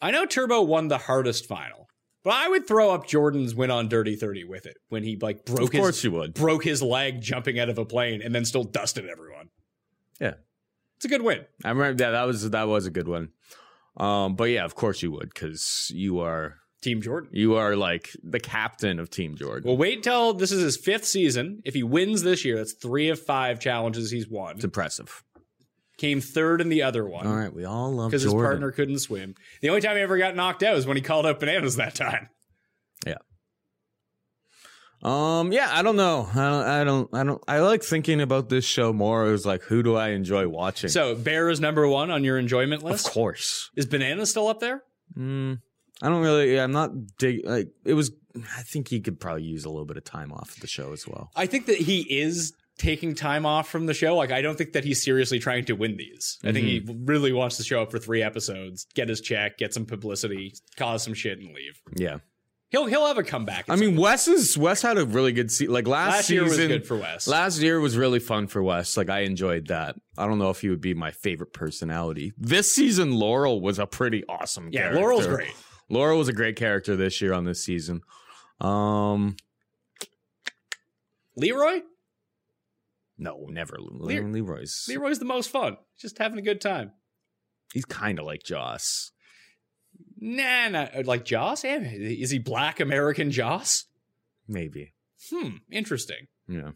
I 0.00 0.12
know 0.12 0.26
Turbo 0.26 0.62
won 0.62 0.86
the 0.88 0.98
hardest 0.98 1.46
final, 1.46 1.88
but 2.22 2.34
I 2.34 2.46
would 2.48 2.68
throw 2.68 2.90
up 2.92 3.08
Jordan's 3.08 3.52
win 3.52 3.72
on 3.72 3.88
Dirty 3.88 4.14
Thirty 4.14 4.44
with 4.44 4.64
it 4.64 4.76
when 4.90 5.02
he 5.02 5.16
like 5.20 5.44
broke 5.44 5.62
Of 5.62 5.80
course 5.80 5.96
his 5.96 6.04
you 6.04 6.10
would. 6.12 6.34
broke 6.34 6.62
his 6.62 6.80
leg 6.80 7.20
jumping 7.20 7.58
out 7.58 7.68
of 7.68 7.78
a 7.78 7.84
plane 7.84 8.22
and 8.22 8.32
then 8.32 8.44
still 8.44 8.62
dusted 8.64 9.08
everyone. 9.08 9.48
Yeah, 10.20 10.34
It's 10.96 11.04
a 11.04 11.08
good 11.08 11.22
win. 11.22 11.44
I 11.64 11.70
remember 11.70 11.94
that. 11.98 12.10
That 12.10 12.24
was 12.24 12.50
that 12.50 12.68
was 12.68 12.86
a 12.86 12.90
good 12.90 13.08
one. 13.08 13.30
Um, 13.96 14.36
but 14.36 14.44
yeah, 14.44 14.64
of 14.64 14.74
course 14.74 15.02
you 15.02 15.10
would 15.12 15.32
because 15.32 15.90
you 15.94 16.20
are 16.20 16.56
Team 16.82 17.00
Jordan. 17.02 17.30
you 17.32 17.54
are 17.54 17.76
like 17.76 18.10
the 18.22 18.40
captain 18.40 18.98
of 18.98 19.10
Team 19.10 19.36
Jordan. 19.36 19.66
Well, 19.66 19.76
wait 19.76 20.02
till 20.02 20.34
this 20.34 20.52
is 20.52 20.62
his 20.62 20.76
fifth 20.76 21.04
season. 21.04 21.62
If 21.64 21.74
he 21.74 21.82
wins 21.82 22.22
this 22.22 22.44
year, 22.44 22.56
that's 22.56 22.74
three 22.74 23.08
of 23.08 23.20
five 23.20 23.58
challenges 23.60 24.10
he's 24.10 24.28
won. 24.28 24.56
it's 24.56 24.64
impressive. 24.64 25.22
Came 25.98 26.20
third 26.20 26.60
in 26.60 26.68
the 26.68 26.82
other 26.82 27.08
one 27.08 27.26
All 27.26 27.34
right, 27.34 27.52
we 27.52 27.64
all 27.64 27.90
love 27.90 28.10
because 28.10 28.22
his 28.22 28.34
partner 28.34 28.70
couldn't 28.70 28.98
swim. 28.98 29.34
The 29.62 29.70
only 29.70 29.80
time 29.80 29.96
he 29.96 30.02
ever 30.02 30.18
got 30.18 30.36
knocked 30.36 30.62
out 30.62 30.74
was 30.74 30.86
when 30.86 30.98
he 30.98 31.02
called 31.02 31.24
out 31.24 31.40
bananas 31.40 31.76
that 31.76 31.94
time. 31.94 32.28
Um, 35.02 35.52
yeah, 35.52 35.68
I 35.70 35.82
don't 35.82 35.96
know. 35.96 36.28
I 36.34 36.34
don't, 36.34 36.64
I 36.66 36.84
don't, 36.84 37.14
I 37.14 37.24
don't, 37.24 37.44
I 37.46 37.60
like 37.60 37.82
thinking 37.82 38.20
about 38.20 38.48
this 38.48 38.64
show 38.64 38.92
more 38.92 39.24
as 39.26 39.46
like, 39.46 39.62
who 39.62 39.82
do 39.82 39.94
I 39.96 40.08
enjoy 40.08 40.48
watching? 40.48 40.90
So 40.90 41.14
Bear 41.14 41.48
is 41.48 41.60
number 41.60 41.86
one 41.86 42.10
on 42.10 42.24
your 42.24 42.38
enjoyment 42.38 42.82
list? 42.82 43.06
of 43.06 43.12
course. 43.12 43.70
Is 43.76 43.86
Banana 43.86 44.26
still 44.26 44.48
up 44.48 44.60
there? 44.60 44.82
Mm, 45.16 45.60
I 46.02 46.08
don't 46.08 46.22
really, 46.22 46.58
I'm 46.58 46.72
not 46.72 46.90
dig, 47.18 47.46
like, 47.46 47.68
it 47.84 47.94
was, 47.94 48.10
I 48.56 48.62
think 48.62 48.88
he 48.88 49.00
could 49.00 49.20
probably 49.20 49.44
use 49.44 49.64
a 49.64 49.70
little 49.70 49.84
bit 49.86 49.96
of 49.96 50.04
time 50.04 50.32
off 50.32 50.56
the 50.56 50.66
show 50.66 50.92
as 50.92 51.06
well. 51.06 51.30
I 51.36 51.46
think 51.46 51.66
that 51.66 51.78
he 51.78 52.00
is 52.00 52.52
taking 52.78 53.14
time 53.14 53.46
off 53.46 53.68
from 53.68 53.86
the 53.86 53.94
show. 53.94 54.16
Like 54.16 54.30
I 54.30 54.42
don't 54.42 54.56
think 54.58 54.72
that 54.72 54.84
he's 54.84 55.02
seriously 55.02 55.38
trying 55.38 55.64
to 55.66 55.72
win 55.74 55.96
these. 55.96 56.38
I 56.44 56.52
think 56.52 56.66
he 56.66 56.82
really 57.04 57.32
wants 57.32 57.56
to 57.56 57.64
show 57.64 57.82
up 57.82 57.90
for 57.90 57.98
three 57.98 58.22
episodes, 58.22 58.86
get 58.94 59.08
his 59.08 59.20
check, 59.20 59.58
get 59.58 59.72
some 59.72 59.86
publicity, 59.86 60.54
cause 60.76 61.02
some 61.02 61.14
shit, 61.14 61.38
and 61.38 61.48
leave. 61.54 61.80
Yeah. 61.96 62.18
He'll 62.68 62.86
he'll 62.86 63.06
have 63.06 63.16
a 63.16 63.22
comeback. 63.22 63.66
I 63.68 63.76
mean, 63.76 63.96
Wes 63.96 64.26
is, 64.26 64.58
Wes 64.58 64.82
had 64.82 64.98
a 64.98 65.06
really 65.06 65.32
good 65.32 65.52
season. 65.52 65.72
Like 65.72 65.86
last, 65.86 66.12
last 66.12 66.30
year 66.30 66.48
season, 66.48 66.68
was 66.68 66.78
good 66.78 66.86
for 66.86 66.96
Wes. 66.96 67.28
Last 67.28 67.60
year 67.60 67.78
was 67.78 67.96
really 67.96 68.18
fun 68.18 68.48
for 68.48 68.60
Wes. 68.62 68.96
Like 68.96 69.08
I 69.08 69.20
enjoyed 69.20 69.68
that. 69.68 69.94
I 70.18 70.26
don't 70.26 70.38
know 70.38 70.50
if 70.50 70.60
he 70.60 70.68
would 70.68 70.80
be 70.80 70.92
my 70.92 71.12
favorite 71.12 71.52
personality. 71.52 72.32
This 72.36 72.72
season, 72.72 73.12
Laurel 73.12 73.60
was 73.60 73.78
a 73.78 73.86
pretty 73.86 74.24
awesome. 74.28 74.70
yeah, 74.72 74.80
character. 74.80 75.00
Laurel's 75.00 75.26
great. 75.28 75.52
Laurel 75.88 76.18
was 76.18 76.26
a 76.28 76.32
great 76.32 76.56
character 76.56 76.96
this 76.96 77.20
year 77.22 77.32
on 77.32 77.44
this 77.44 77.64
season. 77.64 78.00
Um, 78.60 79.36
Leroy? 81.36 81.82
no, 83.18 83.46
never. 83.48 83.76
Le- 83.78 84.20
Leroy's 84.22 84.84
Leroy's 84.88 85.18
the 85.18 85.24
most 85.24 85.50
fun. 85.50 85.76
Just 85.98 86.18
having 86.18 86.38
a 86.38 86.42
good 86.42 86.60
time. 86.60 86.92
he's 87.72 87.84
kind 87.84 88.18
of 88.18 88.24
like 88.26 88.42
Joss. 88.42 89.12
Nah, 90.18 90.68
nah. 90.68 90.86
Like 91.04 91.24
Joss? 91.24 91.64
Is 91.64 92.30
he 92.30 92.38
black 92.38 92.80
American 92.80 93.30
Joss? 93.30 93.84
Maybe. 94.48 94.92
Hmm. 95.30 95.56
Interesting. 95.70 96.28
Yeah. 96.48 96.70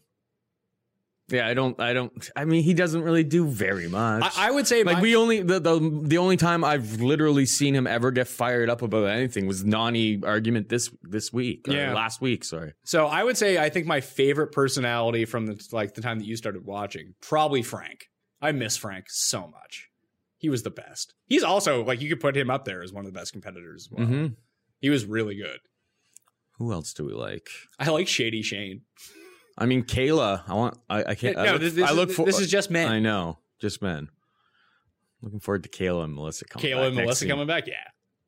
Yeah, 1.29 1.47
I 1.47 1.53
don't. 1.53 1.79
I 1.79 1.93
don't. 1.93 2.29
I 2.35 2.43
mean, 2.43 2.61
he 2.61 2.73
doesn't 2.73 3.03
really 3.03 3.23
do 3.23 3.47
very 3.47 3.87
much. 3.87 4.21
I, 4.37 4.49
I 4.49 4.51
would 4.51 4.67
say 4.67 4.83
like 4.83 4.97
my- 4.97 5.01
we 5.01 5.15
only 5.15 5.41
the, 5.41 5.61
the 5.61 6.01
the 6.03 6.17
only 6.17 6.35
time 6.35 6.65
I've 6.65 6.99
literally 6.99 7.45
seen 7.45 7.73
him 7.73 7.87
ever 7.87 8.11
get 8.11 8.27
fired 8.27 8.69
up 8.69 8.81
about 8.81 9.05
anything 9.05 9.47
was 9.47 9.63
Nany 9.63 10.25
argument 10.25 10.67
this 10.67 10.91
this 11.03 11.31
week. 11.31 11.69
or 11.69 11.73
Yeah. 11.73 11.93
last 11.93 12.19
week. 12.19 12.43
Sorry. 12.43 12.73
So 12.83 13.05
I 13.07 13.23
would 13.23 13.37
say 13.37 13.57
I 13.57 13.69
think 13.69 13.87
my 13.87 14.01
favorite 14.01 14.51
personality 14.51 15.23
from 15.23 15.45
the 15.45 15.65
like 15.71 15.93
the 15.93 16.01
time 16.01 16.19
that 16.19 16.25
you 16.25 16.35
started 16.35 16.65
watching, 16.65 17.13
probably 17.21 17.61
Frank. 17.63 18.09
I 18.41 18.51
miss 18.51 18.75
Frank 18.75 19.05
so 19.07 19.47
much. 19.47 19.87
He 20.41 20.49
was 20.49 20.63
the 20.63 20.71
best. 20.71 21.13
He's 21.27 21.43
also 21.43 21.83
like 21.83 22.01
you 22.01 22.09
could 22.09 22.19
put 22.19 22.35
him 22.35 22.49
up 22.49 22.65
there 22.65 22.81
as 22.81 22.91
one 22.91 23.05
of 23.05 23.13
the 23.13 23.17
best 23.17 23.31
competitors 23.31 23.87
as 23.87 23.91
well. 23.91 24.07
Mhm. 24.07 24.35
He 24.79 24.89
was 24.89 25.05
really 25.05 25.35
good. 25.35 25.59
Who 26.57 26.73
else 26.73 26.93
do 26.95 27.05
we 27.05 27.13
like? 27.13 27.47
I 27.77 27.89
like 27.91 28.07
Shady 28.07 28.41
Shane. 28.41 28.81
I 29.55 29.67
mean, 29.67 29.83
Kayla. 29.83 30.41
I 30.47 30.53
want. 30.55 30.79
I, 30.89 31.03
I 31.03 31.15
can't. 31.15 31.37
I 31.37 31.45
no, 31.45 31.51
look, 31.53 31.61
this, 31.61 31.73
this, 31.75 31.87
I 31.87 31.93
look 31.93 32.09
is, 32.09 32.15
for. 32.15 32.25
this 32.25 32.39
is 32.39 32.49
just 32.49 32.71
men. 32.71 32.87
I 32.87 32.99
know, 32.99 33.37
just 33.59 33.83
men. 33.83 34.09
Looking 35.21 35.39
forward 35.39 35.61
to 35.63 35.69
Kayla 35.69 36.05
and 36.05 36.15
Melissa 36.15 36.45
coming. 36.45 36.63
Back. 36.63 36.71
Kayla 36.71 36.81
back 36.81 36.87
and 36.87 36.95
Melissa 36.95 37.27
coming 37.27 37.47
back. 37.47 37.67
Yeah, 37.67 37.73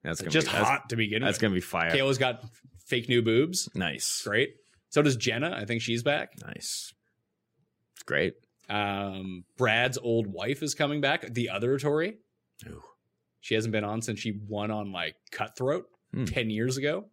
That's 0.04 0.22
gonna 0.22 0.30
just 0.30 0.48
be, 0.48 0.52
that's- 0.54 0.70
hot 0.70 0.90
to 0.90 0.96
begin 0.96 1.22
with. 1.24 1.28
That's 1.30 1.38
with. 1.38 1.42
gonna 1.42 1.56
be 1.56 1.62
fire. 1.62 1.90
Kayla's 1.90 2.20
got 2.20 2.44
fake 2.86 3.10
new 3.10 3.24
boobs. 3.24 3.70
Nice. 3.74 4.22
Great. 4.24 4.54
So 4.90 5.02
does 5.02 5.16
Jenna. 5.16 5.56
I 5.60 5.66
think 5.66 5.82
she's 5.82 6.04
back. 6.04 6.34
Nice. 6.46 6.94
It's 7.96 8.04
great. 8.06 8.36
Um, 8.74 9.44
Brad's 9.58 9.98
old 9.98 10.28
wife 10.28 10.64
is 10.64 10.74
coming 10.74 11.00
back. 11.02 11.32
The 11.34 11.50
other 11.50 11.78
Tori. 11.78 12.18
Ooh. 12.68 12.82
She 13.42 13.56
hasn't 13.56 13.72
been 13.72 13.84
on 13.84 14.02
since 14.02 14.20
she 14.20 14.40
won 14.48 14.72
on 14.72 14.92
like 14.92 15.16
Cutthroat 15.32 15.86
Hmm. 16.14 16.26
ten 16.26 16.50
years 16.50 16.78
ago. 16.78 17.06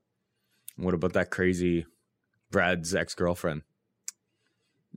What 0.76 0.94
about 0.94 1.12
that 1.14 1.30
crazy 1.30 1.86
Brad's 2.50 2.94
ex 2.94 3.14
girlfriend? 3.14 3.62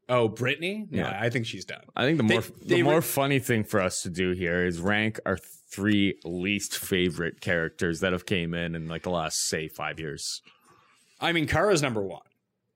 Oh, 0.09 0.27
Brittany? 0.27 0.85
No, 0.89 0.99
Yeah. 1.03 1.17
I 1.19 1.29
think 1.29 1.45
she's 1.45 1.65
done. 1.65 1.83
I 1.95 2.05
think 2.05 2.17
the 2.17 2.23
more 2.23 2.41
they 2.41 2.75
the 2.77 2.83
were- 2.83 2.91
more 2.91 3.01
funny 3.01 3.39
thing 3.39 3.63
for 3.63 3.79
us 3.81 4.01
to 4.03 4.09
do 4.09 4.31
here 4.31 4.65
is 4.65 4.79
rank 4.79 5.19
our 5.25 5.38
three 5.38 6.19
least 6.23 6.77
favorite 6.77 7.41
characters 7.41 8.01
that 8.01 8.11
have 8.11 8.25
came 8.25 8.53
in 8.53 8.75
in 8.75 8.88
like 8.88 9.03
the 9.03 9.09
last 9.09 9.47
say 9.47 9.67
five 9.67 9.99
years. 9.99 10.41
I 11.19 11.31
mean, 11.31 11.47
Cara's 11.47 11.81
number 11.81 12.01
one. 12.01 12.21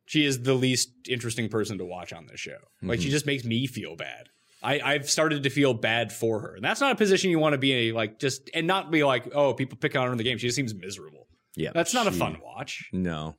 She 0.08 0.26
is 0.26 0.42
the 0.42 0.54
least 0.56 0.90
interesting 1.08 1.48
person 1.50 1.78
to 1.78 1.86
watch 1.86 2.12
on 2.14 2.26
this 2.26 2.40
show. 2.40 2.58
Like 2.82 2.98
Mm-hmm. 3.00 3.04
she 3.06 3.10
just 3.12 3.26
makes 3.28 3.44
me 3.44 3.68
feel 3.68 3.96
bad. 3.96 4.30
I, 4.64 4.80
I've 4.80 5.08
started 5.10 5.44
to 5.44 5.50
feel 5.52 5.76
bad 5.76 6.12
for 6.12 6.40
her. 6.40 6.56
And 6.56 6.64
that's 6.66 6.82
not 6.82 6.92
a 6.92 6.96
position 6.96 7.30
you 7.30 7.38
want 7.38 7.54
to 7.54 7.60
be 7.60 7.90
in, 7.90 7.94
like 7.94 8.18
just 8.18 8.50
and 8.56 8.66
not 8.66 8.90
be 8.92 9.04
like, 9.04 9.30
oh, 9.36 9.54
people 9.54 9.78
pick 9.78 9.96
on 9.96 10.06
her 10.08 10.12
in 10.12 10.18
the 10.18 10.24
game. 10.24 10.40
She 10.40 10.48
just 10.48 10.56
seems 10.56 10.74
miserable. 10.74 11.28
Yeah, 11.56 11.72
That's 11.74 11.94
not 11.94 12.08
a 12.08 12.12
fun 12.12 12.38
watch. 12.44 12.90
No, 12.92 13.36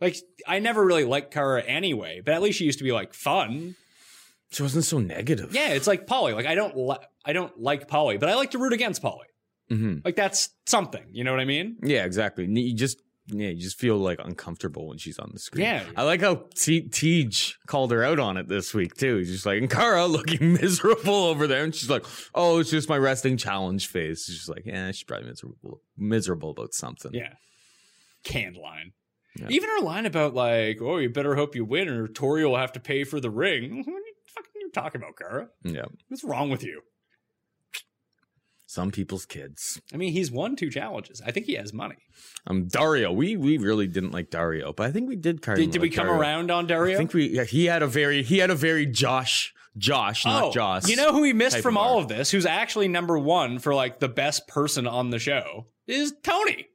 Like 0.00 0.16
I 0.46 0.58
never 0.60 0.84
really 0.84 1.04
liked 1.04 1.32
Cara 1.32 1.62
anyway, 1.62 2.22
but 2.24 2.34
at 2.34 2.40
least 2.42 2.58
she 2.58 2.64
used 2.64 2.78
to 2.78 2.84
be 2.84 2.92
like 2.92 3.12
fun. 3.14 3.76
she 4.50 4.62
wasn't 4.62 4.84
so 4.84 4.98
negative. 4.98 5.54
Yeah, 5.54 5.68
it's 5.70 5.86
like 5.86 6.06
Paulie. 6.06 6.34
Like 6.34 6.46
I 6.46 6.54
don't 6.54 6.76
li- 6.76 7.04
I 7.24 7.32
don't 7.32 7.58
like 7.60 7.88
Paulie, 7.88 8.18
but 8.20 8.28
I 8.28 8.34
like 8.34 8.50
to 8.52 8.58
root 8.58 8.72
against 8.72 9.02
Paulie. 9.02 9.30
hmm 9.68 9.96
Like 10.04 10.16
that's 10.16 10.50
something. 10.66 11.04
You 11.12 11.24
know 11.24 11.32
what 11.32 11.40
I 11.40 11.44
mean? 11.46 11.76
Yeah, 11.82 12.04
exactly. 12.04 12.46
You 12.46 12.74
just 12.74 13.02
yeah, 13.30 13.48
you 13.48 13.60
just 13.60 13.78
feel 13.78 13.96
like 13.96 14.18
uncomfortable 14.22 14.88
when 14.88 14.98
she's 14.98 15.18
on 15.18 15.30
the 15.32 15.38
screen. 15.38 15.64
Yeah. 15.64 15.84
I 15.96 16.02
like 16.02 16.20
how 16.20 16.46
T- 16.56 16.88
TJ 16.88 17.54
called 17.66 17.92
her 17.92 18.02
out 18.04 18.18
on 18.18 18.36
it 18.36 18.48
this 18.48 18.74
week 18.74 18.94
too. 18.94 19.18
He's 19.18 19.30
just 19.30 19.46
like, 19.46 19.58
and 19.58 19.70
Cara 19.70 20.06
looking 20.06 20.52
miserable 20.60 21.14
over 21.26 21.46
there, 21.46 21.64
and 21.64 21.74
she's 21.74 21.90
like, 21.90 22.04
"Oh, 22.34 22.58
it's 22.58 22.70
just 22.70 22.88
my 22.88 22.98
resting 22.98 23.36
challenge 23.36 23.86
phase." 23.88 24.24
She's 24.26 24.36
just 24.36 24.48
like, 24.48 24.64
"Yeah, 24.66 24.90
she's 24.90 25.04
probably 25.04 25.28
miserable, 25.28 25.80
miserable 25.96 26.50
about 26.50 26.74
something." 26.74 27.12
Yeah. 27.14 27.34
Canned 28.24 28.56
line. 28.56 28.92
Yeah. 29.36 29.46
Even 29.50 29.70
her 29.70 29.80
line 29.80 30.06
about 30.06 30.34
like, 30.34 30.78
oh, 30.82 30.98
you 30.98 31.08
better 31.08 31.36
hope 31.36 31.54
you 31.54 31.64
win, 31.64 31.88
or 31.88 32.08
Tori 32.08 32.44
will 32.44 32.56
have 32.56 32.72
to 32.72 32.80
pay 32.80 33.04
for 33.04 33.20
the 33.20 33.30
ring. 33.30 33.84
What 33.86 33.94
are 33.96 33.98
you 33.98 34.14
fucking 34.34 34.50
you 34.56 34.70
talking 34.72 35.00
about, 35.00 35.16
Cara? 35.16 35.48
yeah. 35.64 35.86
What's 36.08 36.24
wrong 36.24 36.50
with 36.50 36.64
you? 36.64 36.82
Some 38.70 38.92
people's 38.92 39.26
kids. 39.26 39.82
I 39.92 39.96
mean, 39.96 40.12
he's 40.12 40.30
won 40.30 40.54
two 40.54 40.70
challenges. 40.70 41.20
I 41.26 41.32
think 41.32 41.46
he 41.46 41.54
has 41.54 41.72
money. 41.72 41.96
Um, 42.46 42.68
Dario. 42.68 43.10
We 43.10 43.36
we 43.36 43.58
really 43.58 43.88
didn't 43.88 44.12
like 44.12 44.30
Dario, 44.30 44.72
but 44.72 44.86
I 44.86 44.92
think 44.92 45.08
we 45.08 45.16
did. 45.16 45.42
Kind 45.42 45.58
Did, 45.58 45.72
did 45.72 45.82
we 45.82 45.90
come 45.90 46.06
around 46.06 46.52
on 46.52 46.68
Dario? 46.68 46.94
I 46.94 46.98
think 46.98 47.12
we. 47.12 47.30
Yeah, 47.30 47.42
he 47.42 47.64
had 47.64 47.82
a 47.82 47.88
very. 47.88 48.22
He 48.22 48.38
had 48.38 48.48
a 48.48 48.54
very 48.54 48.86
Josh. 48.86 49.52
Josh, 49.76 50.24
not 50.24 50.44
oh, 50.44 50.52
Joss. 50.52 50.88
you 50.88 50.94
know 50.94 51.12
who 51.12 51.22
we 51.22 51.32
missed 51.32 51.58
from 51.58 51.76
of 51.76 51.82
all 51.82 51.98
of 51.98 52.06
this? 52.06 52.30
Who's 52.30 52.46
actually 52.46 52.86
number 52.86 53.18
one 53.18 53.58
for 53.58 53.74
like 53.74 53.98
the 53.98 54.08
best 54.08 54.46
person 54.46 54.86
on 54.86 55.10
the 55.10 55.18
show 55.18 55.66
is 55.88 56.14
Tony. 56.22 56.68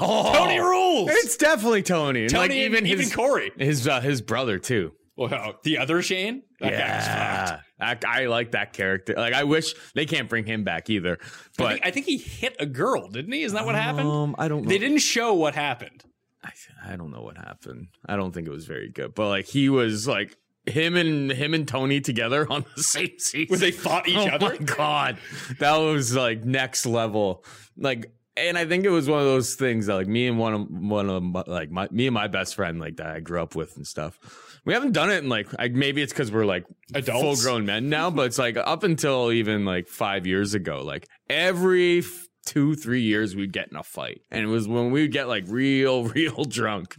Oh, 0.00 0.32
Tony 0.32 0.58
rules. 0.58 1.10
It's 1.10 1.36
definitely 1.36 1.82
Tony. 1.82 2.22
And 2.22 2.30
Tony 2.30 2.40
like 2.40 2.50
and 2.52 2.86
even 2.86 2.86
even 2.86 3.10
Corey. 3.10 3.52
his 3.58 3.86
uh, 3.86 4.00
his 4.00 4.22
brother 4.22 4.58
too. 4.58 4.92
Well, 5.16 5.54
the 5.62 5.78
other 5.78 6.02
Shane. 6.02 6.42
That 6.60 6.72
fucked. 6.72 7.62
That- 7.78 8.04
I 8.08 8.26
like 8.26 8.52
that 8.52 8.72
character. 8.72 9.14
Like 9.16 9.34
I 9.34 9.44
wish 9.44 9.74
they 9.94 10.06
can't 10.06 10.28
bring 10.28 10.44
him 10.46 10.64
back 10.64 10.88
either. 10.90 11.18
I 11.22 11.26
But 11.58 11.68
think, 11.72 11.86
I 11.86 11.90
think 11.90 12.06
he 12.06 12.16
hit 12.18 12.56
a 12.58 12.66
girl, 12.66 13.08
didn't 13.08 13.32
he? 13.32 13.42
Isn't 13.42 13.54
that 13.56 13.66
what 13.66 13.74
happened? 13.74 14.08
Um, 14.08 14.34
I 14.38 14.48
don't. 14.48 14.62
Know. 14.62 14.68
They 14.68 14.78
didn't 14.78 14.98
show 14.98 15.34
what 15.34 15.54
happened. 15.54 16.02
I, 16.42 16.50
I 16.92 16.96
don't 16.96 17.10
know 17.10 17.22
what 17.22 17.36
happened. 17.36 17.88
I 18.06 18.16
don't 18.16 18.32
think 18.32 18.46
it 18.46 18.50
was 18.50 18.66
very 18.66 18.88
good. 18.90 19.14
But 19.14 19.28
like 19.28 19.46
he 19.46 19.68
was 19.68 20.08
like 20.08 20.36
him 20.66 20.96
and 20.96 21.30
him 21.30 21.54
and 21.54 21.68
Tony 21.68 22.00
together 22.00 22.46
on 22.50 22.64
the 22.76 22.82
same 22.82 23.12
season. 23.18 23.46
Where 23.50 23.58
they 23.58 23.70
fought 23.70 24.08
each 24.08 24.16
oh 24.16 24.26
other. 24.28 24.50
my 24.50 24.56
god, 24.58 25.18
that 25.58 25.76
was 25.76 26.14
like 26.16 26.44
next 26.44 26.86
level. 26.86 27.44
Like, 27.76 28.12
and 28.36 28.56
I 28.58 28.64
think 28.66 28.84
it 28.84 28.90
was 28.90 29.08
one 29.08 29.20
of 29.20 29.26
those 29.26 29.54
things 29.54 29.86
that 29.86 29.94
like 29.94 30.06
me 30.08 30.26
and 30.26 30.38
one 30.38 30.54
of 30.54 30.70
one 30.70 31.08
of 31.10 31.22
my, 31.22 31.44
like 31.46 31.70
my 31.70 31.88
me 31.90 32.06
and 32.06 32.14
my 32.14 32.28
best 32.28 32.54
friend 32.56 32.80
like 32.80 32.96
that 32.96 33.08
I 33.08 33.20
grew 33.20 33.40
up 33.42 33.54
with 33.54 33.76
and 33.76 33.86
stuff. 33.86 34.18
We 34.64 34.72
haven't 34.72 34.92
done 34.92 35.10
it 35.10 35.22
in 35.22 35.28
like 35.28 35.48
I, 35.58 35.68
maybe 35.68 36.02
it's 36.02 36.12
because 36.12 36.32
we're 36.32 36.46
like 36.46 36.64
Adults. 36.94 37.20
full 37.20 37.36
grown 37.36 37.66
men 37.66 37.88
now, 37.88 38.10
but 38.10 38.26
it's 38.26 38.38
like 38.38 38.56
up 38.56 38.82
until 38.82 39.30
even 39.32 39.64
like 39.64 39.88
five 39.88 40.26
years 40.26 40.54
ago, 40.54 40.82
like 40.82 41.08
every 41.28 41.98
f- 41.98 42.26
two 42.46 42.74
three 42.74 43.02
years 43.02 43.36
we'd 43.36 43.52
get 43.52 43.68
in 43.70 43.76
a 43.76 43.82
fight, 43.82 44.22
and 44.30 44.42
it 44.42 44.48
was 44.48 44.66
when 44.66 44.90
we 44.90 45.02
would 45.02 45.12
get 45.12 45.28
like 45.28 45.44
real 45.48 46.04
real 46.08 46.44
drunk. 46.44 46.96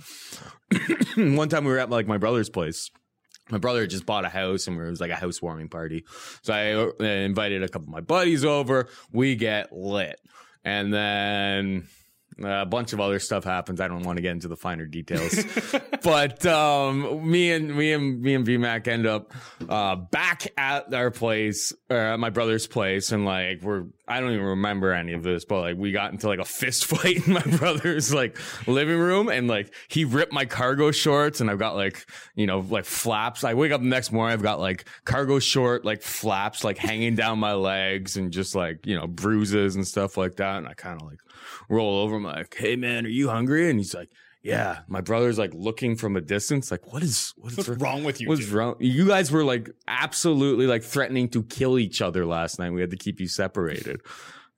one 1.16 1.50
time 1.50 1.66
we 1.66 1.72
were 1.72 1.80
at 1.80 1.90
like 1.90 2.08
my 2.08 2.18
brother's 2.18 2.50
place 2.50 2.90
my 3.50 3.58
brother 3.58 3.82
had 3.82 3.90
just 3.90 4.06
bought 4.06 4.26
a 4.26 4.30
house 4.30 4.68
and 4.68 4.80
it 4.80 4.90
was 4.90 5.02
like 5.02 5.12
a 5.12 5.16
housewarming 5.16 5.70
party. 5.70 6.04
So 6.42 6.54
I 6.54 6.74
uh, 6.74 7.04
invited 7.04 7.64
a 7.64 7.70
couple 7.70 7.88
of 7.88 7.94
my 7.94 8.02
buddies 8.02 8.44
over. 8.44 8.88
We 9.12 9.36
get 9.36 9.72
lit. 9.72 10.20
And 10.64 10.92
then 10.92 11.88
a 12.44 12.66
bunch 12.66 12.94
of 12.94 13.00
other 13.00 13.20
stuff 13.20 13.44
happens. 13.44 13.80
I 13.80 13.88
don't 13.88 14.04
want 14.04 14.18
to 14.18 14.22
get 14.22 14.32
into 14.32 14.48
the 14.48 14.56
finer 14.58 14.86
details. 14.86 15.38
but 16.04 16.46
um, 16.46 17.30
me 17.30 17.52
and 17.52 17.76
me 17.76 17.94
and 17.94 18.22
me 18.22 18.34
and 18.34 18.46
VMAC 18.46 18.88
end 18.88 19.06
up 19.06 19.34
uh, 19.70 19.96
back 19.96 20.48
at 20.58 20.94
our 20.94 21.12
place, 21.12 21.74
or 21.90 21.98
at 21.98 22.20
my 22.20 22.30
brother's 22.30 22.68
place, 22.68 23.12
and 23.12 23.26
like 23.26 23.62
we're 23.62 23.86
I 24.08 24.20
don't 24.20 24.34
even 24.34 24.46
remember 24.46 24.94
any 24.94 25.14
of 25.14 25.24
this, 25.24 25.46
but 25.46 25.62
like 25.62 25.78
we 25.78 25.92
got 25.92 26.12
into 26.12 26.28
like 26.28 26.40
a 26.40 26.46
fist 26.46 26.86
fight 26.88 27.26
in 27.26 27.34
my 27.34 27.42
brother's 27.42 28.14
like 28.14 28.38
living 28.68 29.00
room, 29.00 29.30
and 29.30 29.48
like 29.48 29.74
he 29.88 30.06
ripped 30.06 30.34
my 30.34 30.46
cargo 30.46 30.92
shorts, 30.92 31.42
and 31.42 31.50
I've 31.50 31.60
got 31.60 31.76
like 31.76 32.06
you 32.36 32.48
know 32.48 32.60
like 32.60 32.86
flaps. 32.86 33.44
I 33.44 33.54
wake 33.54 33.72
up 33.72 33.82
the 33.82 33.88
next 33.88 34.12
morning, 34.12 34.34
I've 34.34 34.44
got 34.44 34.60
like 34.60 34.86
cargo 35.06 35.40
short 35.40 35.86
like 35.86 36.02
flaps 36.02 36.64
like 36.64 36.78
hanging 36.78 37.16
down 37.16 37.40
my 37.40 37.54
legs, 37.54 38.18
and 38.18 38.32
just 38.32 38.56
like 38.56 38.86
you 38.86 38.96
know 38.98 39.08
bruises 39.08 39.76
and 39.76 39.88
stuff 39.88 40.18
like 40.18 40.36
that, 40.38 40.58
and 40.58 40.68
I 40.68 40.74
kind 40.74 41.02
of 41.02 41.08
like 41.08 41.20
roll 41.70 42.00
over. 42.00 42.16
I'm 42.16 42.24
like, 42.24 42.56
"Hey 42.56 42.76
man, 42.76 43.06
are 43.06 43.10
you 43.10 43.30
hungry?" 43.30 43.70
And 43.70 43.80
he's 43.80 43.94
like. 43.94 44.10
Yeah, 44.44 44.82
my 44.88 45.02
brother's 45.02 45.40
like 45.40 45.56
looking 45.56 45.96
from 45.96 46.16
a 46.16 46.22
distance, 46.22 46.70
like, 46.70 46.94
what 46.94 47.02
is 47.02 47.34
what 47.36 47.52
is 47.54 47.68
What's 47.68 47.82
wrong 47.82 48.04
with 48.04 48.22
you? 48.22 48.28
What's 48.30 48.46
two? 48.48 48.56
wrong? 48.56 48.76
You 48.80 49.08
guys 49.08 49.32
were 49.32 49.44
like 49.44 49.72
absolutely 49.88 50.68
like 50.68 50.84
threatening 50.84 51.30
to 51.30 51.42
kill 51.42 51.80
each 51.80 52.00
other 52.00 52.28
last 52.28 52.60
night. 52.60 52.70
We 52.70 52.80
had 52.80 52.92
to 52.92 52.96
keep 52.98 53.20
you 53.20 53.28
separated. 53.28 54.02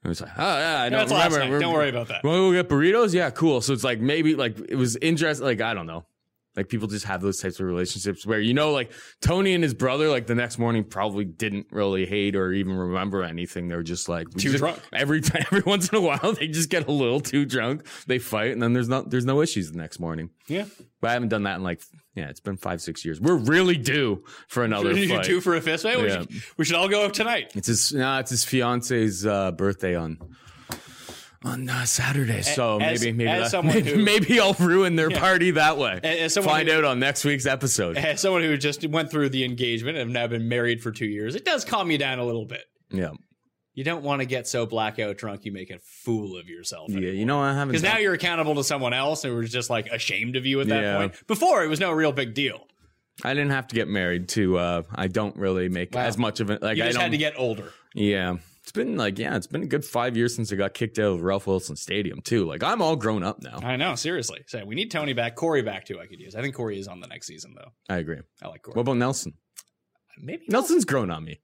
And 0.04 0.12
it's 0.12 0.20
like, 0.22 0.32
oh 0.38 0.58
yeah, 0.58 0.82
I 0.84 0.90
That's 0.90 1.10
last 1.12 1.32
remember. 1.34 1.56
night. 1.56 1.62
Don't 1.62 1.74
worry 1.74 1.90
about 1.90 2.10
that. 2.10 2.24
Want 2.24 2.36
to 2.36 2.52
go 2.52 2.62
get 2.62 2.70
burritos? 2.70 3.14
Yeah, 3.14 3.30
cool. 3.32 3.62
So 3.62 3.72
it's 3.74 3.84
like 3.84 4.00
maybe 4.02 4.36
like 4.36 4.58
it 4.60 4.76
was 4.76 4.96
interesting. 4.98 5.46
Like 5.46 5.60
I 5.62 5.74
don't 5.74 5.88
know. 5.88 6.06
Like 6.58 6.68
people 6.70 6.88
just 6.88 7.06
have 7.06 7.22
those 7.22 7.40
types 7.40 7.60
of 7.60 7.68
relationships 7.68 8.26
where 8.26 8.40
you 8.42 8.54
know, 8.56 8.72
like 8.74 8.92
Tony 9.22 9.54
and 9.54 9.64
his 9.64 9.76
brother, 9.76 10.10
like 10.10 10.26
the 10.28 10.36
next 10.36 10.58
morning 10.58 10.84
probably 10.84 11.24
didn't 11.24 11.68
really 11.72 12.06
hate 12.06 12.36
or 12.36 12.52
even 12.52 12.74
remember 12.76 13.24
anything. 13.24 13.68
They're 13.68 13.84
just 13.84 14.10
like 14.10 14.28
Too 14.32 14.50
just- 14.50 14.58
drunk. 14.58 14.80
Every 14.92 15.22
time, 15.22 15.44
every 15.52 15.62
once 15.62 15.88
in 15.90 15.96
a 15.98 16.02
while, 16.02 16.34
they 16.34 16.48
just 16.48 16.70
get 16.70 16.88
a 16.88 16.92
little 16.92 17.20
too 17.22 17.46
drunk. 17.46 17.86
They 18.08 18.18
fight, 18.20 18.52
and 18.52 18.62
then 18.62 18.74
there's 18.74 18.90
not 18.90 19.10
there's 19.12 19.26
no 19.26 19.42
issues 19.42 19.72
the 19.72 19.78
next 19.78 20.00
morning. 20.00 20.32
Yeah. 20.48 20.66
But 21.00 21.12
I 21.12 21.14
haven't 21.14 21.30
done 21.30 21.44
that 21.44 21.58
in 21.58 21.64
like 21.64 21.82
yeah, 22.16 22.30
it's 22.30 22.40
been 22.40 22.58
five 22.58 22.82
six 22.82 23.06
years. 23.06 23.22
We're 23.22 23.36
really 23.36 23.78
due 23.78 24.24
for 24.48 24.64
another 24.64 24.92
You 24.98 25.10
fight. 25.10 25.26
two 25.26 25.40
for 25.42 25.56
a 25.56 25.62
fist 25.62 25.84
fight? 25.84 26.02
We, 26.02 26.10
should, 26.10 26.30
we 26.58 26.66
should 26.66 26.76
all 26.76 26.90
go 26.90 27.08
tonight. 27.10 27.52
It's 27.56 27.68
his 27.68 27.94
no, 27.94 28.18
it's 28.18 28.32
his 28.32 28.44
fiance's 28.44 29.24
uh, 29.28 29.52
birthday 29.52 29.94
on 29.96 30.18
on 31.44 31.70
uh, 31.70 31.86
Saturday. 31.86 32.42
So 32.42 32.80
as- 32.80 33.02
maybe 33.04 33.18
maybe 33.18 33.30
as 33.30 33.52
that- 33.52 33.64
maybe, 33.66 33.92
who- 33.94 34.04
maybe 34.04 34.40
I'll 34.40 34.54
ruin 34.54 34.96
their 34.96 35.12
Yeah. 35.12 35.20
party 35.20 35.52
that 35.52 35.78
way. 35.78 36.00
As 36.04 36.34
someone 36.34 36.56
Find 36.56 36.68
who- 36.70 36.76
out 36.76 36.84
on 36.86 37.00
next 37.00 37.24
week's 37.26 37.46
episode. 37.46 37.98
As 38.08 38.22
someone 38.22 38.42
who 38.42 38.58
just 38.58 38.86
went 38.88 39.12
through 39.12 39.30
the 39.30 39.44
engagement 39.44 39.98
and 39.98 40.08
have 40.10 40.14
now 40.14 40.28
been 40.28 40.48
married 40.50 40.82
for 40.82 40.92
two 40.92 41.06
years, 41.08 41.36
it 41.36 41.46
does 41.46 41.64
calm 41.66 41.92
you 41.92 41.98
down 41.98 42.20
a 42.20 42.26
little 42.26 42.46
bit. 42.46 42.64
yeah, 42.92 43.12
You 43.76 43.84
don't 43.84 44.04
want 44.04 44.22
to 44.22 44.26
get 44.26 44.48
so 44.48 44.66
blackout 44.66 45.18
drunk 45.18 45.46
you 45.46 45.52
make 45.52 45.70
a 45.70 45.80
fool 45.80 46.38
of 46.38 46.50
yourself. 46.50 46.90
yeah. 46.90 47.10
You 47.12 47.26
know 47.26 47.40
I 47.40 47.54
haven't 47.54 47.70
Because 47.70 47.84
now 47.84 47.98
you're 47.98 48.14
accountable 48.14 48.56
to 48.56 48.64
someone 48.64 48.94
else 48.94 49.24
and 49.24 49.34
we're 49.36 49.44
just 49.44 49.70
like 49.70 49.88
ashamed 49.88 50.36
of 50.36 50.46
you 50.46 50.60
at 50.62 50.68
that 50.70 50.82
Yeah. 50.82 50.98
point. 50.98 51.28
Before, 51.28 51.64
it 51.64 51.68
was 51.68 51.80
no 51.80 51.92
real 51.92 52.12
big 52.12 52.34
deal. 52.34 52.66
I 53.24 53.34
didn't 53.34 53.50
have 53.52 53.68
to 53.70 53.76
get 53.76 53.88
married 53.88 54.28
to. 54.30 54.58
uh 54.58 54.82
I 54.94 55.08
don't 55.08 55.36
really 55.38 55.70
make 55.70 55.94
Wow. 55.96 56.02
as 56.04 56.18
much 56.18 56.40
of 56.40 56.50
it. 56.52 56.62
Like 56.62 56.78
You 56.78 56.84
I 56.84 56.88
just 56.88 56.96
don't. 56.96 57.04
had 57.04 57.12
to 57.12 57.18
get 57.18 57.34
older. 57.38 57.72
yeah. 57.96 58.38
It's 58.68 58.74
been 58.74 58.98
like 58.98 59.18
yeah, 59.18 59.38
it's 59.38 59.48
been 59.48 59.64
a 59.64 59.66
good 59.66 59.86
five 59.86 60.18
years 60.18 60.36
since 60.36 60.52
I 60.52 60.58
got 60.58 60.74
kicked 60.74 61.00
out 61.00 61.14
of 61.14 61.22
Ralph 61.22 61.48
Wilson 61.48 61.78
Stadium 61.78 62.20
too. 62.20 62.46
Like 62.46 62.64
I'm 62.64 62.82
all 62.82 62.98
grown 62.98 63.24
up 63.24 63.42
now. 63.42 63.60
I 63.64 63.78
know, 63.78 63.96
seriously. 63.96 64.44
So 64.46 64.66
we 64.66 64.76
need 64.76 64.92
Tony 64.92 65.14
back, 65.14 65.38
Corey 65.38 65.62
back 65.62 65.86
too. 65.86 66.02
I 66.02 66.06
could 66.06 66.20
use. 66.20 66.36
I 66.36 66.42
think 66.42 66.54
Corey 66.54 66.78
is 66.78 66.90
on 66.90 67.00
the 67.00 67.08
next 67.08 67.28
season 67.28 67.56
though. 67.56 67.72
I 67.88 68.00
agree. 68.00 68.20
I 68.42 68.50
like 68.50 68.64
Corey. 68.64 68.76
What 68.76 68.82
about 68.82 68.98
Nelson? 68.98 69.36
Maybe 70.20 70.44
Nelson's 70.50 70.84
grown 70.84 71.10
on 71.12 71.24
me. 71.24 71.40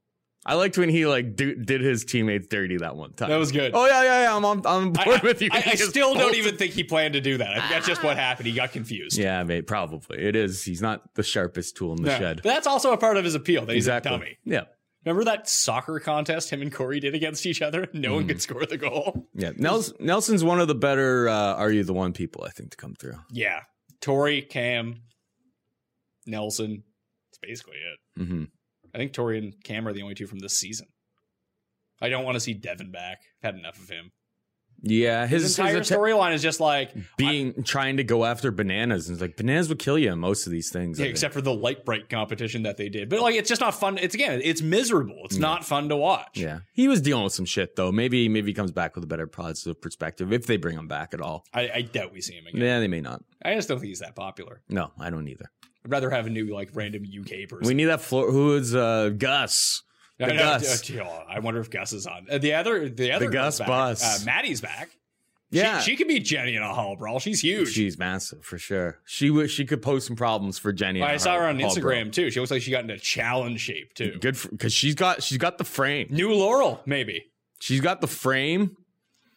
I 0.46 0.56
liked 0.56 0.78
when 0.78 0.90
he 0.90 1.06
like 1.06 1.38
do, 1.38 1.56
did 1.56 1.80
his 1.80 2.04
teammates 2.04 2.48
dirty 2.48 2.76
that 2.76 2.98
one 2.98 3.14
time. 3.14 3.30
That 3.30 3.38
was 3.38 3.54
good. 3.54 3.72
Oh 3.74 3.88
yeah, 3.88 4.04
yeah, 4.04 4.24
yeah. 4.24 4.36
I'm 4.36 4.44
on, 4.44 4.58
I'm 4.66 4.88
on 4.90 4.98
I, 4.98 5.20
with 5.24 5.42
you. 5.42 5.48
I, 5.50 5.64
I 5.66 5.76
still 5.76 6.14
don't 6.16 6.36
even 6.36 6.58
think 6.58 6.74
he 6.74 6.84
planned 6.84 7.14
to 7.14 7.22
do 7.22 7.38
that. 7.38 7.52
I 7.52 7.60
think 7.60 7.70
that's 7.70 7.88
just 7.88 8.04
what 8.04 8.18
ah. 8.18 8.20
happened. 8.20 8.48
He 8.48 8.54
got 8.54 8.74
confused. 8.74 9.18
Yeah, 9.18 9.42
mate. 9.44 9.66
Probably 9.66 10.20
it 10.20 10.36
is. 10.36 10.62
He's 10.62 10.82
not 10.82 11.16
the 11.16 11.24
sharpest 11.24 11.78
tool 11.78 11.94
in 11.94 12.04
the 12.04 12.10
Yeah. 12.10 12.20
shed. 12.20 12.42
But 12.44 12.50
that's 12.50 12.68
also 12.68 12.92
a 12.92 12.98
part 12.98 13.16
of 13.16 13.24
his 13.24 13.34
appeal 13.34 13.66
that 13.66 13.74
he's 13.74 13.86
exactly. 13.86 14.14
a 14.14 14.18
dummy. 14.18 14.38
Yeah, 14.44 14.64
Remember 15.06 15.24
that 15.26 15.50
soccer 15.50 16.00
contest 16.00 16.50
him 16.50 16.62
and 16.62 16.72
Corey 16.74 17.00
did 17.00 17.14
against 17.16 17.46
each 17.46 17.62
other? 17.62 17.88
No 17.94 18.12
Mm. 18.12 18.16
one 18.16 18.28
could 18.28 18.42
score 18.42 18.66
the 18.66 18.78
goal. 18.78 19.28
yeah. 19.34 19.52
Nels- 19.58 19.94
Nelson's 20.00 20.44
one 20.44 20.60
of 20.62 20.68
the 20.68 20.76
better. 20.76 21.28
Uh, 21.28 21.56
Are 21.56 21.72
you 21.72 21.84
the 21.84 21.94
one 21.94 22.14
people 22.14 22.44
I 22.46 22.50
think 22.50 22.72
to 22.72 22.78
come 22.78 22.96
through? 22.96 23.20
Yeah. 23.30 23.62
Tori, 24.02 24.42
Kam, 24.42 25.02
Nelson. 26.26 26.84
That's 27.32 27.40
basically 27.42 27.78
it. 27.78 28.24
hmm 28.28 28.44
I 28.94 28.98
think 29.00 29.14
Tori 29.14 29.40
and 29.40 29.54
Kam 29.64 29.88
are 29.88 29.94
the 29.94 30.04
only 30.04 30.14
two 30.14 30.28
from 30.28 30.40
this 30.40 30.58
season. 30.58 30.88
I 32.00 32.10
don't 32.10 32.24
want 32.26 32.36
to 32.36 32.40
see 32.40 32.54
Devin 32.54 32.92
back. 32.92 33.20
I've 33.44 33.54
had 33.54 33.60
enough 33.60 33.80
of 33.80 33.90
him. 33.90 34.12
Yeah, 34.86 35.26
His, 35.26 35.44
his, 35.44 35.58
entire 35.58 35.80
storyline 35.80 36.34
is 36.34 36.42
just 36.42 36.60
like 36.60 36.94
being 37.16 37.64
trying 37.64 37.98
to 37.98 38.04
go 38.04 38.26
after 38.26 38.52
bananas 38.52 39.08
and 39.08 39.16
it's 39.16 39.22
like 39.22 39.38
bananas 39.38 39.70
would 39.70 39.80
kill 39.80 39.98
you 39.98 40.12
in 40.12 40.20
most 40.20 40.46
of 40.46 40.52
these 40.52 40.70
things. 40.70 41.00
Yeah, 41.00 41.06
except 41.06 41.34
for 41.34 41.40
the 41.40 41.54
light 41.54 41.86
bright 41.86 42.10
competition 42.10 42.64
that 42.64 42.76
they 42.76 42.90
did. 42.90 43.08
But 43.08 43.22
like 43.22 43.36
it's 43.36 43.48
just 43.48 43.62
not 43.62 43.74
fun. 43.74 43.98
It's 43.98 44.14
again, 44.14 44.42
it's 44.44 44.62
miserable. 44.62 45.22
It's 45.24 45.38
not 45.38 45.64
fun 45.64 45.88
to 45.88 45.96
watch. 45.96 46.38
yeah, 46.38 46.60
he 46.74 46.90
was 46.90 47.00
dealing 47.00 47.24
with 47.24 47.34
some 47.34 47.46
shit 47.46 47.78
though. 47.78 47.94
Maybe 47.94 48.28
maybe 48.28 48.52
he 48.52 48.54
comes 48.54 48.72
back 48.72 48.96
with 48.96 49.06
a 49.06 49.08
better 49.08 49.26
positive 49.26 49.82
perspective 49.82 50.34
if 50.34 50.48
they 50.48 50.58
bring 50.58 50.78
him 50.78 50.90
back 50.90 51.14
at 51.14 51.22
all. 51.22 51.46
I, 51.54 51.70
I 51.76 51.82
doubt 51.82 52.12
we 52.12 52.20
see 52.20 52.36
him 52.36 52.48
again. 52.48 52.62
Yeah, 52.62 52.80
they 52.80 52.90
may 52.90 53.00
not. 53.00 53.24
I 53.44 53.56
just 53.56 53.70
don't 53.70 53.80
think 53.80 53.88
he's 53.88 54.00
that 54.00 54.16
popular. 54.16 54.62
No, 54.68 54.92
I 55.00 55.10
don't 55.10 55.30
either. 55.30 55.50
I'd 55.86 55.92
rather 55.92 56.10
have 56.10 56.28
a 56.28 56.30
new 56.30 56.54
like 56.54 56.72
random 56.74 57.04
UK 57.04 57.48
person. 57.48 57.68
We 57.68 57.74
need 57.74 57.86
that 57.86 58.02
floor. 58.02 58.30
Who 58.32 58.56
is 58.56 58.76
uh, 58.76 59.12
Gus? 59.18 59.82
I 60.22 60.28
The 60.28 60.34
Gus. 60.36 60.92
oh, 60.92 61.24
I 61.30 61.40
wonder 61.40 61.60
if 61.60 61.70
Gus 61.70 61.94
is 61.94 62.06
on. 62.08 62.28
Uh, 62.30 62.38
the 62.38 62.54
other, 62.54 62.88
the 62.90 63.12
other 63.12 63.26
The 63.26 63.32
Gus 63.32 63.60
back. 63.60 63.68
boss. 63.68 64.22
Uh, 64.22 64.26
Maddie's 64.26 64.62
back. 64.62 64.90
Yeah. 65.50 65.80
she, 65.80 65.92
she 65.92 65.98
could 65.98 66.08
beat 66.08 66.22
Jenny 66.26 66.56
in 66.56 66.64
a 66.64 66.74
hall 66.74 66.96
brawl. 66.96 67.20
She's 67.20 67.42
huge. 67.42 67.70
She's 67.74 67.98
massive 68.00 68.44
for 68.44 68.58
sure. 68.58 69.00
She 69.06 69.28
w- 69.28 69.48
she 69.48 69.66
could 69.66 69.84
pose 69.84 70.04
some 70.06 70.16
problems 70.16 70.58
for 70.58 70.74
Jenny. 70.74 71.02
I 71.02 71.18
saw 71.18 71.36
her 71.38 71.46
on. 71.48 71.60
Instagram 71.60 72.12
too. 72.12 72.32
She 72.32 72.40
looks 72.40 72.52
like 72.52 72.64
she 72.64 72.72
got 72.72 72.82
into 72.82 72.98
challenge 72.98 73.60
shape 73.60 73.94
too. 73.94 74.18
Good 74.20 74.36
because 74.50 74.74
she's 74.74 74.96
got 74.96 75.22
she's 75.22 75.38
got 75.38 75.60
the 75.60 75.64
frame. 75.64 76.08
New 76.10 76.34
Laurel, 76.34 76.82
maybe. 76.88 77.26
She's 77.60 77.82
got 77.82 78.02
the 78.02 78.08
frame. 78.08 78.76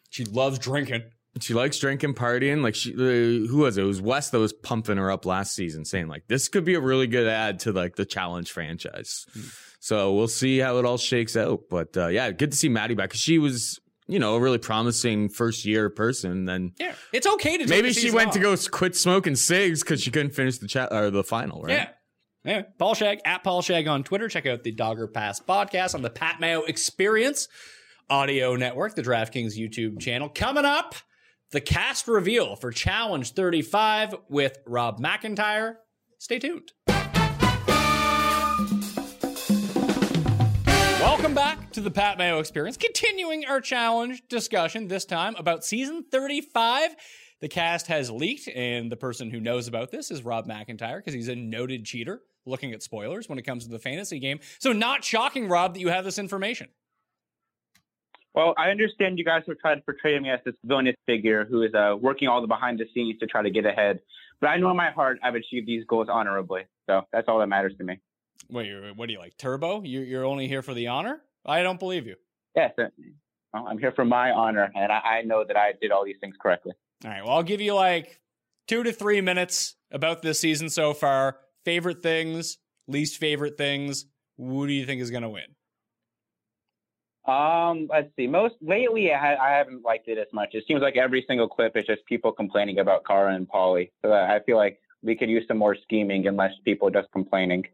She 0.08 0.24
loves 0.24 0.58
drinking. 0.58 1.02
She 1.40 1.52
likes 1.52 1.78
drinking, 1.78 2.14
partying. 2.14 2.62
Like 2.62 2.74
she, 2.74 2.94
uh, 2.94 3.46
who 3.46 3.58
was 3.58 3.76
it? 3.76 3.82
It 3.82 3.86
was 3.86 4.00
Wes 4.00 4.30
that 4.30 4.38
was 4.38 4.54
pumping 4.54 4.96
her 4.96 5.10
up 5.10 5.26
last 5.26 5.54
season, 5.54 5.84
saying 5.84 6.08
like 6.08 6.26
this 6.28 6.48
could 6.48 6.64
be 6.64 6.74
a 6.76 6.80
really 6.80 7.06
good 7.08 7.26
ad 7.28 7.58
to 7.60 7.72
like 7.72 7.96
the 7.96 8.06
challenge 8.06 8.50
franchise. 8.50 9.26
So 9.86 10.14
we'll 10.14 10.26
see 10.26 10.58
how 10.58 10.78
it 10.78 10.84
all 10.84 10.98
shakes 10.98 11.36
out. 11.36 11.60
But 11.70 11.96
uh, 11.96 12.08
yeah, 12.08 12.32
good 12.32 12.50
to 12.50 12.56
see 12.56 12.68
Maddie 12.68 12.96
back 12.96 13.14
she 13.14 13.38
was, 13.38 13.78
you 14.08 14.18
know, 14.18 14.34
a 14.34 14.40
really 14.40 14.58
promising 14.58 15.28
first 15.28 15.64
year 15.64 15.90
person. 15.90 16.44
Then 16.44 16.72
Yeah, 16.76 16.96
it's 17.12 17.24
okay 17.24 17.56
to 17.56 17.68
maybe 17.68 17.92
she 17.92 18.10
went 18.10 18.30
off. 18.30 18.34
to 18.34 18.40
go 18.40 18.56
quit 18.72 18.96
smoking 18.96 19.36
cigs 19.36 19.84
because 19.84 20.02
she 20.02 20.10
couldn't 20.10 20.32
finish 20.32 20.58
the 20.58 20.66
chat 20.66 20.92
or 20.92 21.10
the 21.12 21.22
final. 21.22 21.62
Right? 21.62 21.72
Yeah. 21.72 21.88
Yeah. 22.44 22.62
Paul 22.80 22.94
Shag 22.94 23.20
at 23.24 23.44
Paul 23.44 23.62
Shag 23.62 23.86
on 23.86 24.02
Twitter. 24.02 24.28
Check 24.28 24.44
out 24.46 24.64
the 24.64 24.72
Dogger 24.72 25.06
Pass 25.06 25.38
podcast 25.38 25.94
on 25.94 26.02
the 26.02 26.10
Pat 26.10 26.40
Mayo 26.40 26.62
Experience 26.62 27.46
Audio 28.10 28.56
Network, 28.56 28.96
the 28.96 29.02
DraftKings 29.02 29.56
YouTube 29.56 30.00
channel. 30.00 30.28
Coming 30.28 30.64
up, 30.64 30.96
the 31.52 31.60
cast 31.60 32.08
reveal 32.08 32.56
for 32.56 32.72
Challenge 32.72 33.30
35 33.30 34.16
with 34.28 34.58
Rob 34.66 34.98
McIntyre. 34.98 35.74
Stay 36.18 36.40
tuned. 36.40 36.72
Welcome 41.06 41.34
back 41.34 41.70
to 41.70 41.80
the 41.80 41.90
Pat 41.90 42.18
Mayo 42.18 42.40
Experience, 42.40 42.76
continuing 42.76 43.46
our 43.46 43.60
challenge 43.60 44.24
discussion, 44.28 44.88
this 44.88 45.04
time 45.04 45.36
about 45.36 45.64
season 45.64 46.04
35. 46.10 46.96
The 47.40 47.46
cast 47.46 47.86
has 47.86 48.10
leaked, 48.10 48.48
and 48.48 48.90
the 48.90 48.96
person 48.96 49.30
who 49.30 49.38
knows 49.38 49.68
about 49.68 49.92
this 49.92 50.10
is 50.10 50.24
Rob 50.24 50.48
McIntyre 50.48 50.96
because 50.96 51.14
he's 51.14 51.28
a 51.28 51.36
noted 51.36 51.84
cheater 51.84 52.22
looking 52.44 52.72
at 52.72 52.82
spoilers 52.82 53.28
when 53.28 53.38
it 53.38 53.42
comes 53.42 53.64
to 53.66 53.70
the 53.70 53.78
fantasy 53.78 54.18
game. 54.18 54.40
So, 54.58 54.72
not 54.72 55.04
shocking, 55.04 55.48
Rob, 55.48 55.74
that 55.74 55.80
you 55.80 55.90
have 55.90 56.04
this 56.04 56.18
information. 56.18 56.70
Well, 58.34 58.54
I 58.58 58.70
understand 58.70 59.16
you 59.16 59.24
guys 59.24 59.44
have 59.46 59.58
tried 59.60 59.76
to 59.76 59.82
portray 59.82 60.18
me 60.18 60.30
as 60.30 60.40
this 60.44 60.56
villainous 60.64 60.96
figure 61.06 61.44
who 61.44 61.62
is 61.62 61.72
uh, 61.72 61.94
working 61.98 62.26
all 62.26 62.40
the 62.40 62.48
behind 62.48 62.80
the 62.80 62.86
scenes 62.92 63.20
to 63.20 63.26
try 63.26 63.42
to 63.42 63.50
get 63.50 63.64
ahead. 63.64 64.00
But 64.40 64.48
I 64.48 64.56
know 64.56 64.72
in 64.72 64.76
my 64.76 64.90
heart 64.90 65.20
I've 65.22 65.36
achieved 65.36 65.68
these 65.68 65.84
goals 65.84 66.08
honorably. 66.10 66.62
So 66.90 67.02
that's 67.12 67.28
all 67.28 67.38
that 67.38 67.46
matters 67.46 67.74
to 67.78 67.84
me. 67.84 68.00
Wait, 68.50 68.66
you're- 68.68 68.92
what 68.92 69.06
do 69.06 69.12
you 69.12 69.18
like, 69.18 69.36
Turbo? 69.36 69.82
You're, 69.82 70.04
you're 70.04 70.24
only 70.24 70.48
here 70.48 70.62
for 70.62 70.74
the 70.74 70.88
honor? 70.88 71.20
I 71.44 71.62
don't 71.62 71.78
believe 71.78 72.06
you. 72.06 72.16
Yes, 72.54 72.72
uh, 72.78 72.84
well, 73.52 73.66
I'm 73.68 73.78
here 73.78 73.92
for 73.92 74.04
my 74.04 74.30
honor, 74.30 74.70
and 74.74 74.90
I, 74.90 74.98
I 74.98 75.22
know 75.22 75.44
that 75.46 75.56
I 75.56 75.72
did 75.80 75.90
all 75.92 76.04
these 76.04 76.16
things 76.20 76.34
correctly. 76.40 76.72
All 77.04 77.10
right, 77.10 77.24
well, 77.24 77.34
I'll 77.36 77.42
give 77.42 77.60
you 77.60 77.74
like 77.74 78.18
two 78.66 78.82
to 78.82 78.92
three 78.92 79.20
minutes 79.20 79.76
about 79.90 80.22
this 80.22 80.40
season 80.40 80.68
so 80.70 80.94
far. 80.94 81.38
Favorite 81.64 82.02
things, 82.02 82.58
least 82.88 83.18
favorite 83.18 83.56
things. 83.58 84.06
Who 84.38 84.66
do 84.66 84.72
you 84.72 84.84
think 84.86 85.00
is 85.00 85.10
going 85.10 85.22
to 85.22 85.28
win? 85.28 85.44
Um, 87.26 87.88
let's 87.90 88.08
see. 88.16 88.26
Most 88.26 88.54
lately, 88.60 89.12
I, 89.12 89.18
ha- 89.18 89.42
I 89.42 89.50
haven't 89.50 89.82
liked 89.84 90.08
it 90.08 90.16
as 90.18 90.28
much. 90.32 90.50
It 90.52 90.64
seems 90.68 90.80
like 90.80 90.96
every 90.96 91.24
single 91.26 91.48
clip 91.48 91.76
is 91.76 91.84
just 91.84 92.04
people 92.06 92.30
complaining 92.30 92.78
about 92.78 93.04
Cara 93.04 93.34
and 93.34 93.48
Paulie. 93.48 93.90
So 94.02 94.12
I 94.12 94.38
feel 94.46 94.56
like 94.56 94.78
we 95.02 95.16
could 95.16 95.28
use 95.28 95.44
some 95.48 95.58
more 95.58 95.76
scheming 95.82 96.26
and 96.28 96.36
less 96.36 96.52
people 96.64 96.88
just 96.90 97.10
complaining. 97.12 97.64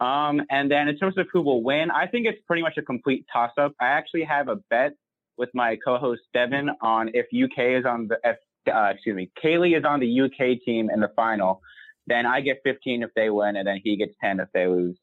Um, 0.00 0.42
and 0.50 0.70
then 0.70 0.88
in 0.88 0.96
terms 0.96 1.16
of 1.18 1.26
who 1.32 1.42
will 1.42 1.62
win, 1.62 1.90
I 1.90 2.06
think 2.06 2.26
it's 2.26 2.40
pretty 2.46 2.62
much 2.62 2.76
a 2.76 2.82
complete 2.82 3.24
toss-up. 3.32 3.72
I 3.80 3.86
actually 3.86 4.24
have 4.24 4.48
a 4.48 4.56
bet 4.70 4.92
with 5.36 5.50
my 5.54 5.76
co-host 5.84 6.22
Devin 6.34 6.70
on 6.80 7.10
if 7.14 7.26
UK 7.26 7.78
is 7.80 7.84
on 7.84 8.08
the 8.08 8.18
if 8.24 8.36
uh, 8.72 8.90
excuse 8.92 9.16
me, 9.16 9.30
Kaylee 9.42 9.76
is 9.76 9.84
on 9.84 10.00
the 10.00 10.20
UK 10.20 10.60
team 10.64 10.90
in 10.90 11.00
the 11.00 11.10
final, 11.16 11.60
then 12.06 12.26
I 12.26 12.40
get 12.40 12.60
15 12.64 13.02
if 13.02 13.10
they 13.14 13.30
win, 13.30 13.56
and 13.56 13.66
then 13.66 13.80
he 13.82 13.96
gets 13.96 14.14
10 14.22 14.40
if 14.40 14.48
they 14.52 14.66
lose. 14.66 14.96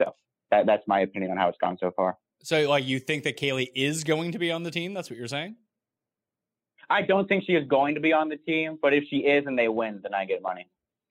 So 0.00 0.14
that, 0.50 0.66
that's 0.66 0.82
my 0.86 1.00
opinion 1.00 1.30
on 1.32 1.36
how 1.36 1.48
it's 1.48 1.58
gone 1.58 1.78
so 1.80 1.90
far. 1.96 2.18
So, 2.42 2.68
like, 2.68 2.86
you 2.86 2.98
think 2.98 3.24
that 3.24 3.38
Kaylee 3.38 3.70
is 3.74 4.04
going 4.04 4.32
to 4.32 4.38
be 4.38 4.50
on 4.50 4.62
the 4.62 4.70
team? 4.70 4.94
That's 4.94 5.10
what 5.10 5.18
you're 5.18 5.28
saying? 5.28 5.56
I 6.88 7.02
don't 7.02 7.28
think 7.28 7.44
she 7.44 7.54
is 7.54 7.66
going 7.66 7.94
to 7.94 8.00
be 8.00 8.12
on 8.12 8.28
the 8.28 8.36
team, 8.36 8.78
but 8.80 8.92
if 8.92 9.04
she 9.08 9.16
is 9.16 9.46
and 9.46 9.58
they 9.58 9.68
win, 9.68 10.00
then 10.02 10.14
I 10.14 10.24
get 10.24 10.42
money. 10.42 10.68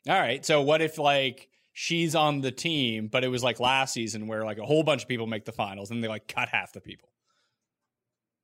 All 0.07 0.19
right. 0.19 0.45
So, 0.45 0.61
what 0.61 0.81
if, 0.81 0.97
like, 0.97 1.49
she's 1.77 2.15
on 2.15 2.39
the 2.39 2.51
team, 2.51 3.07
but 3.07 3.25
it 3.25 3.27
was 3.27 3.43
like 3.43 3.59
last 3.59 3.93
season 3.93 4.27
where, 4.27 4.45
like, 4.45 4.57
a 4.57 4.65
whole 4.65 4.81
bunch 4.81 5.03
of 5.03 5.09
people 5.09 5.27
make 5.27 5.43
the 5.43 5.51
finals 5.51 5.91
and 5.91 6.01
they, 6.01 6.07
like, 6.07 6.25
cut 6.27 6.47
half 6.47 6.71
the 6.71 6.79
people? 6.79 7.09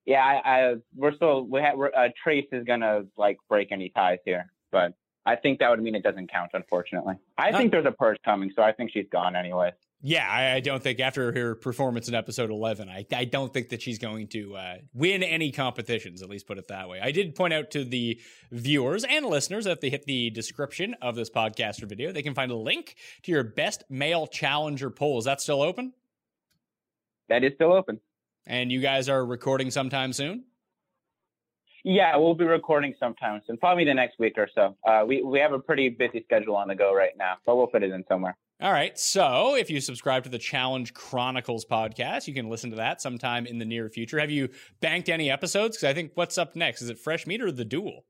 Yeah, 0.05 0.23
I, 0.23 0.41
I 0.43 0.75
we're 0.95 1.13
still 1.13 1.45
we 1.45 1.61
have 1.61 1.77
we're, 1.77 1.91
uh, 1.95 2.09
Trace 2.21 2.47
is 2.51 2.65
gonna 2.65 3.03
like 3.17 3.37
break 3.47 3.71
any 3.71 3.89
ties 3.89 4.17
here, 4.25 4.51
but 4.71 4.93
I 5.25 5.35
think 5.35 5.59
that 5.59 5.69
would 5.69 5.81
mean 5.81 5.95
it 5.95 6.03
doesn't 6.03 6.31
count, 6.31 6.51
unfortunately. 6.53 7.15
I 7.37 7.51
think 7.51 7.71
there's 7.71 7.85
a 7.85 7.91
purge 7.91 8.17
coming, 8.25 8.51
so 8.55 8.63
I 8.63 8.73
think 8.73 8.91
she's 8.91 9.05
gone 9.11 9.35
anyway. 9.35 9.71
Yeah, 10.03 10.27
I, 10.27 10.55
I 10.55 10.59
don't 10.61 10.81
think 10.81 10.99
after 10.99 11.31
her 11.31 11.53
performance 11.53 12.07
in 12.07 12.15
episode 12.15 12.49
11, 12.49 12.89
I, 12.89 13.05
I 13.13 13.25
don't 13.25 13.53
think 13.53 13.69
that 13.69 13.83
she's 13.83 13.99
going 13.99 14.27
to 14.29 14.55
uh, 14.55 14.75
win 14.93 15.21
any 15.21 15.51
competitions, 15.51 16.23
at 16.23 16.29
least 16.29 16.47
put 16.47 16.57
it 16.57 16.69
that 16.69 16.89
way. 16.89 16.99
I 16.99 17.11
did 17.11 17.35
point 17.35 17.53
out 17.53 17.69
to 17.71 17.83
the 17.83 18.19
viewers 18.51 19.03
and 19.03 19.27
listeners 19.27 19.65
that 19.65 19.71
if 19.71 19.81
they 19.81 19.91
hit 19.91 20.05
the 20.05 20.31
description 20.31 20.95
of 21.03 21.15
this 21.15 21.29
podcast 21.29 21.83
or 21.83 21.85
video, 21.85 22.11
they 22.11 22.23
can 22.23 22.33
find 22.33 22.51
a 22.51 22.55
link 22.55 22.95
to 23.23 23.31
your 23.31 23.43
best 23.43 23.83
male 23.89 24.25
challenger 24.25 24.89
poll. 24.89 25.19
Is 25.19 25.25
that 25.25 25.39
still 25.39 25.61
open? 25.61 25.93
That 27.29 27.43
is 27.43 27.53
still 27.53 27.71
open. 27.71 27.99
And 28.47 28.71
you 28.71 28.81
guys 28.81 29.07
are 29.07 29.23
recording 29.23 29.69
sometime 29.69 30.13
soon? 30.13 30.45
Yeah, 31.83 32.15
we'll 32.17 32.35
be 32.35 32.45
recording 32.45 32.95
sometime 32.99 33.41
soon, 33.45 33.57
probably 33.57 33.85
the 33.85 33.93
next 33.93 34.19
week 34.19 34.33
or 34.37 34.47
so. 34.53 34.75
Uh, 34.87 35.03
we 35.07 35.23
we 35.23 35.39
have 35.39 35.51
a 35.51 35.59
pretty 35.59 35.89
busy 35.89 36.23
schedule 36.23 36.55
on 36.55 36.67
the 36.67 36.75
go 36.75 36.93
right 36.93 37.17
now, 37.17 37.37
but 37.45 37.55
we'll 37.55 37.67
put 37.67 37.81
it 37.81 37.91
in 37.91 38.03
somewhere. 38.07 38.37
All 38.61 38.71
right. 38.71 38.95
So 38.99 39.55
if 39.55 39.71
you 39.71 39.81
subscribe 39.81 40.23
to 40.25 40.29
the 40.29 40.37
Challenge 40.37 40.93
Chronicles 40.93 41.65
podcast, 41.65 42.27
you 42.27 42.33
can 42.35 42.47
listen 42.47 42.69
to 42.69 42.75
that 42.75 43.01
sometime 43.01 43.47
in 43.47 43.57
the 43.57 43.65
near 43.65 43.89
future. 43.89 44.19
Have 44.19 44.29
you 44.29 44.49
banked 44.81 45.09
any 45.09 45.31
episodes? 45.31 45.77
Because 45.77 45.89
I 45.89 45.95
think 45.95 46.11
what's 46.13 46.37
up 46.37 46.55
next? 46.55 46.83
Is 46.83 46.89
it 46.89 46.99
Fresh 46.99 47.25
Meat 47.25 47.41
or 47.41 47.51
The 47.51 47.65
Duel? 47.65 48.05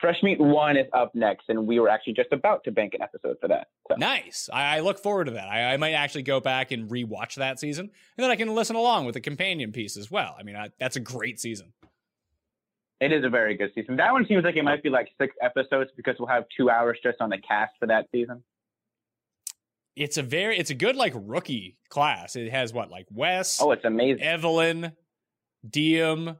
Fresh 0.00 0.22
Meat 0.22 0.38
One 0.38 0.76
is 0.76 0.86
up 0.92 1.14
next, 1.14 1.44
and 1.48 1.66
we 1.66 1.80
were 1.80 1.88
actually 1.88 2.12
just 2.12 2.32
about 2.32 2.62
to 2.64 2.72
bank 2.72 2.92
an 2.92 3.00
episode 3.00 3.36
for 3.40 3.48
that. 3.48 3.68
So. 3.88 3.94
Nice. 3.96 4.50
I, 4.52 4.76
I 4.76 4.80
look 4.80 4.98
forward 4.98 5.26
to 5.26 5.30
that. 5.30 5.48
I, 5.48 5.72
I 5.72 5.76
might 5.78 5.92
actually 5.92 6.24
go 6.24 6.40
back 6.40 6.70
and 6.70 6.90
rewatch 6.90 7.36
that 7.36 7.58
season, 7.58 7.86
and 7.86 8.22
then 8.22 8.30
I 8.30 8.36
can 8.36 8.54
listen 8.54 8.76
along 8.76 9.06
with 9.06 9.14
the 9.14 9.20
companion 9.20 9.72
piece 9.72 9.96
as 9.96 10.10
well. 10.10 10.34
I 10.38 10.42
mean, 10.42 10.56
I, 10.56 10.70
that's 10.78 10.96
a 10.96 11.00
great 11.00 11.40
season. 11.40 11.72
It 13.00 13.12
is 13.12 13.24
a 13.24 13.30
very 13.30 13.56
good 13.56 13.70
season. 13.74 13.96
That 13.96 14.12
one 14.12 14.26
seems 14.26 14.44
like 14.44 14.56
it 14.56 14.64
might 14.64 14.82
be 14.82 14.90
like 14.90 15.08
six 15.18 15.34
episodes 15.40 15.90
because 15.96 16.16
we'll 16.18 16.28
have 16.28 16.44
two 16.54 16.68
hours 16.68 16.98
just 17.02 17.20
on 17.20 17.30
the 17.30 17.38
cast 17.38 17.72
for 17.78 17.86
that 17.86 18.08
season. 18.12 18.42
It's 19.96 20.18
a 20.18 20.22
very, 20.22 20.58
it's 20.58 20.70
a 20.70 20.74
good 20.74 20.94
like 20.94 21.14
rookie 21.16 21.78
class. 21.88 22.36
It 22.36 22.50
has 22.50 22.72
what 22.72 22.90
like 22.90 23.06
Wes, 23.10 23.60
Oh, 23.60 23.72
it's 23.72 23.84
amazing. 23.84 24.22
Evelyn, 24.22 24.92
Diem. 25.68 26.36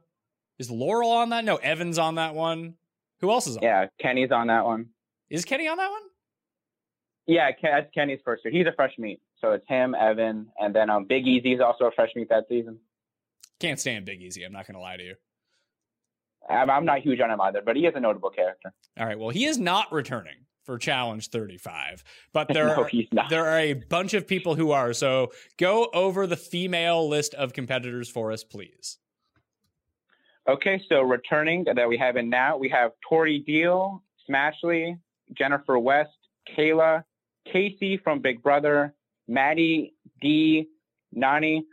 Is 0.59 0.71
Laurel 0.71 1.09
on 1.11 1.29
that? 1.29 1.43
No, 1.43 1.57
Evan's 1.57 1.97
on 1.97 2.15
that 2.15 2.35
one. 2.35 2.75
Who 3.21 3.31
else 3.31 3.47
is 3.47 3.57
on? 3.57 3.63
Yeah, 3.63 3.87
Kenny's 3.99 4.31
on 4.31 4.47
that 4.47 4.63
one. 4.65 4.87
Is 5.29 5.43
Kenny 5.43 5.67
on 5.67 5.77
that 5.77 5.89
one? 5.91 6.01
Yeah, 7.25 7.51
Ken, 7.51 7.71
that's 7.73 7.91
Kenny's 7.93 8.19
first 8.23 8.45
year. 8.45 8.53
He's 8.53 8.67
a 8.67 8.71
fresh 8.75 8.93
meat, 8.97 9.19
so 9.41 9.51
it's 9.51 9.67
him, 9.67 9.95
Evan, 9.99 10.47
and 10.59 10.73
then 10.73 10.89
um, 10.89 11.05
Big 11.05 11.27
Easy's 11.27 11.59
also 11.59 11.85
a 11.85 11.91
fresh 11.91 12.11
meat 12.15 12.29
that 12.29 12.45
season. 12.47 12.79
Can't 13.59 13.79
stand 13.79 14.05
Big 14.05 14.21
Easy. 14.21 14.43
I'm 14.43 14.53
not 14.53 14.65
going 14.67 14.75
to 14.75 14.79
lie 14.81 14.97
to 14.97 15.03
you. 15.03 15.15
I'm, 16.49 16.69
I'm 16.69 16.85
not 16.85 16.99
huge 16.99 17.19
on 17.19 17.29
him 17.29 17.41
either, 17.41 17.61
but 17.65 17.75
he 17.75 17.85
is 17.85 17.93
a 17.95 17.99
notable 17.99 18.29
character. 18.29 18.71
All 18.97 19.05
right. 19.05 19.17
Well, 19.19 19.29
he 19.29 19.45
is 19.45 19.57
not 19.57 19.91
returning 19.91 20.45
for 20.67 20.77
Challenge 20.77 21.27
35, 21.29 22.03
but 22.33 22.47
there 22.53 22.67
no, 22.67 22.83
are, 22.83 23.27
there 23.29 23.47
are 23.47 23.59
a 23.59 23.73
bunch 23.73 24.13
of 24.13 24.27
people 24.27 24.53
who 24.53 24.71
are. 24.71 24.93
So 24.93 25.31
go 25.57 25.89
over 25.93 26.27
the 26.27 26.35
female 26.35 27.07
list 27.07 27.33
of 27.33 27.53
competitors 27.53 28.09
for 28.09 28.31
us, 28.31 28.43
please. 28.43 28.99
Okay, 30.47 30.81
so 30.87 31.01
returning 31.01 31.63
that 31.73 31.89
we 31.89 31.97
have 31.97 32.17
in 32.17 32.29
now, 32.29 32.57
we 32.57 32.69
have 32.69 32.91
Tori 33.07 33.39
Deal, 33.39 34.03
Smashley, 34.29 34.99
Jennifer 35.33 35.79
West, 35.79 36.11
Kayla, 36.55 37.03
Casey 37.51 37.97
from 37.97 38.19
Big 38.19 38.43
Brother, 38.43 38.93
Maddie, 39.27 39.93
D, 40.21 40.67
Nany, 41.15 41.63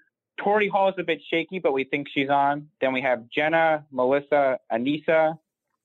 Tori 0.43 0.69
Hall 0.69 0.89
is 0.89 0.95
a 0.99 1.03
bit 1.03 1.21
shaky, 1.31 1.59
but 1.59 1.73
we 1.73 1.85
think 1.85 2.09
she's 2.13 2.29
on. 2.29 2.69
Then 2.81 2.93
we 2.93 3.01
have 3.03 3.29
Jenna, 3.31 3.85
Melissa, 3.91 4.59
Aneesa, 4.73 5.39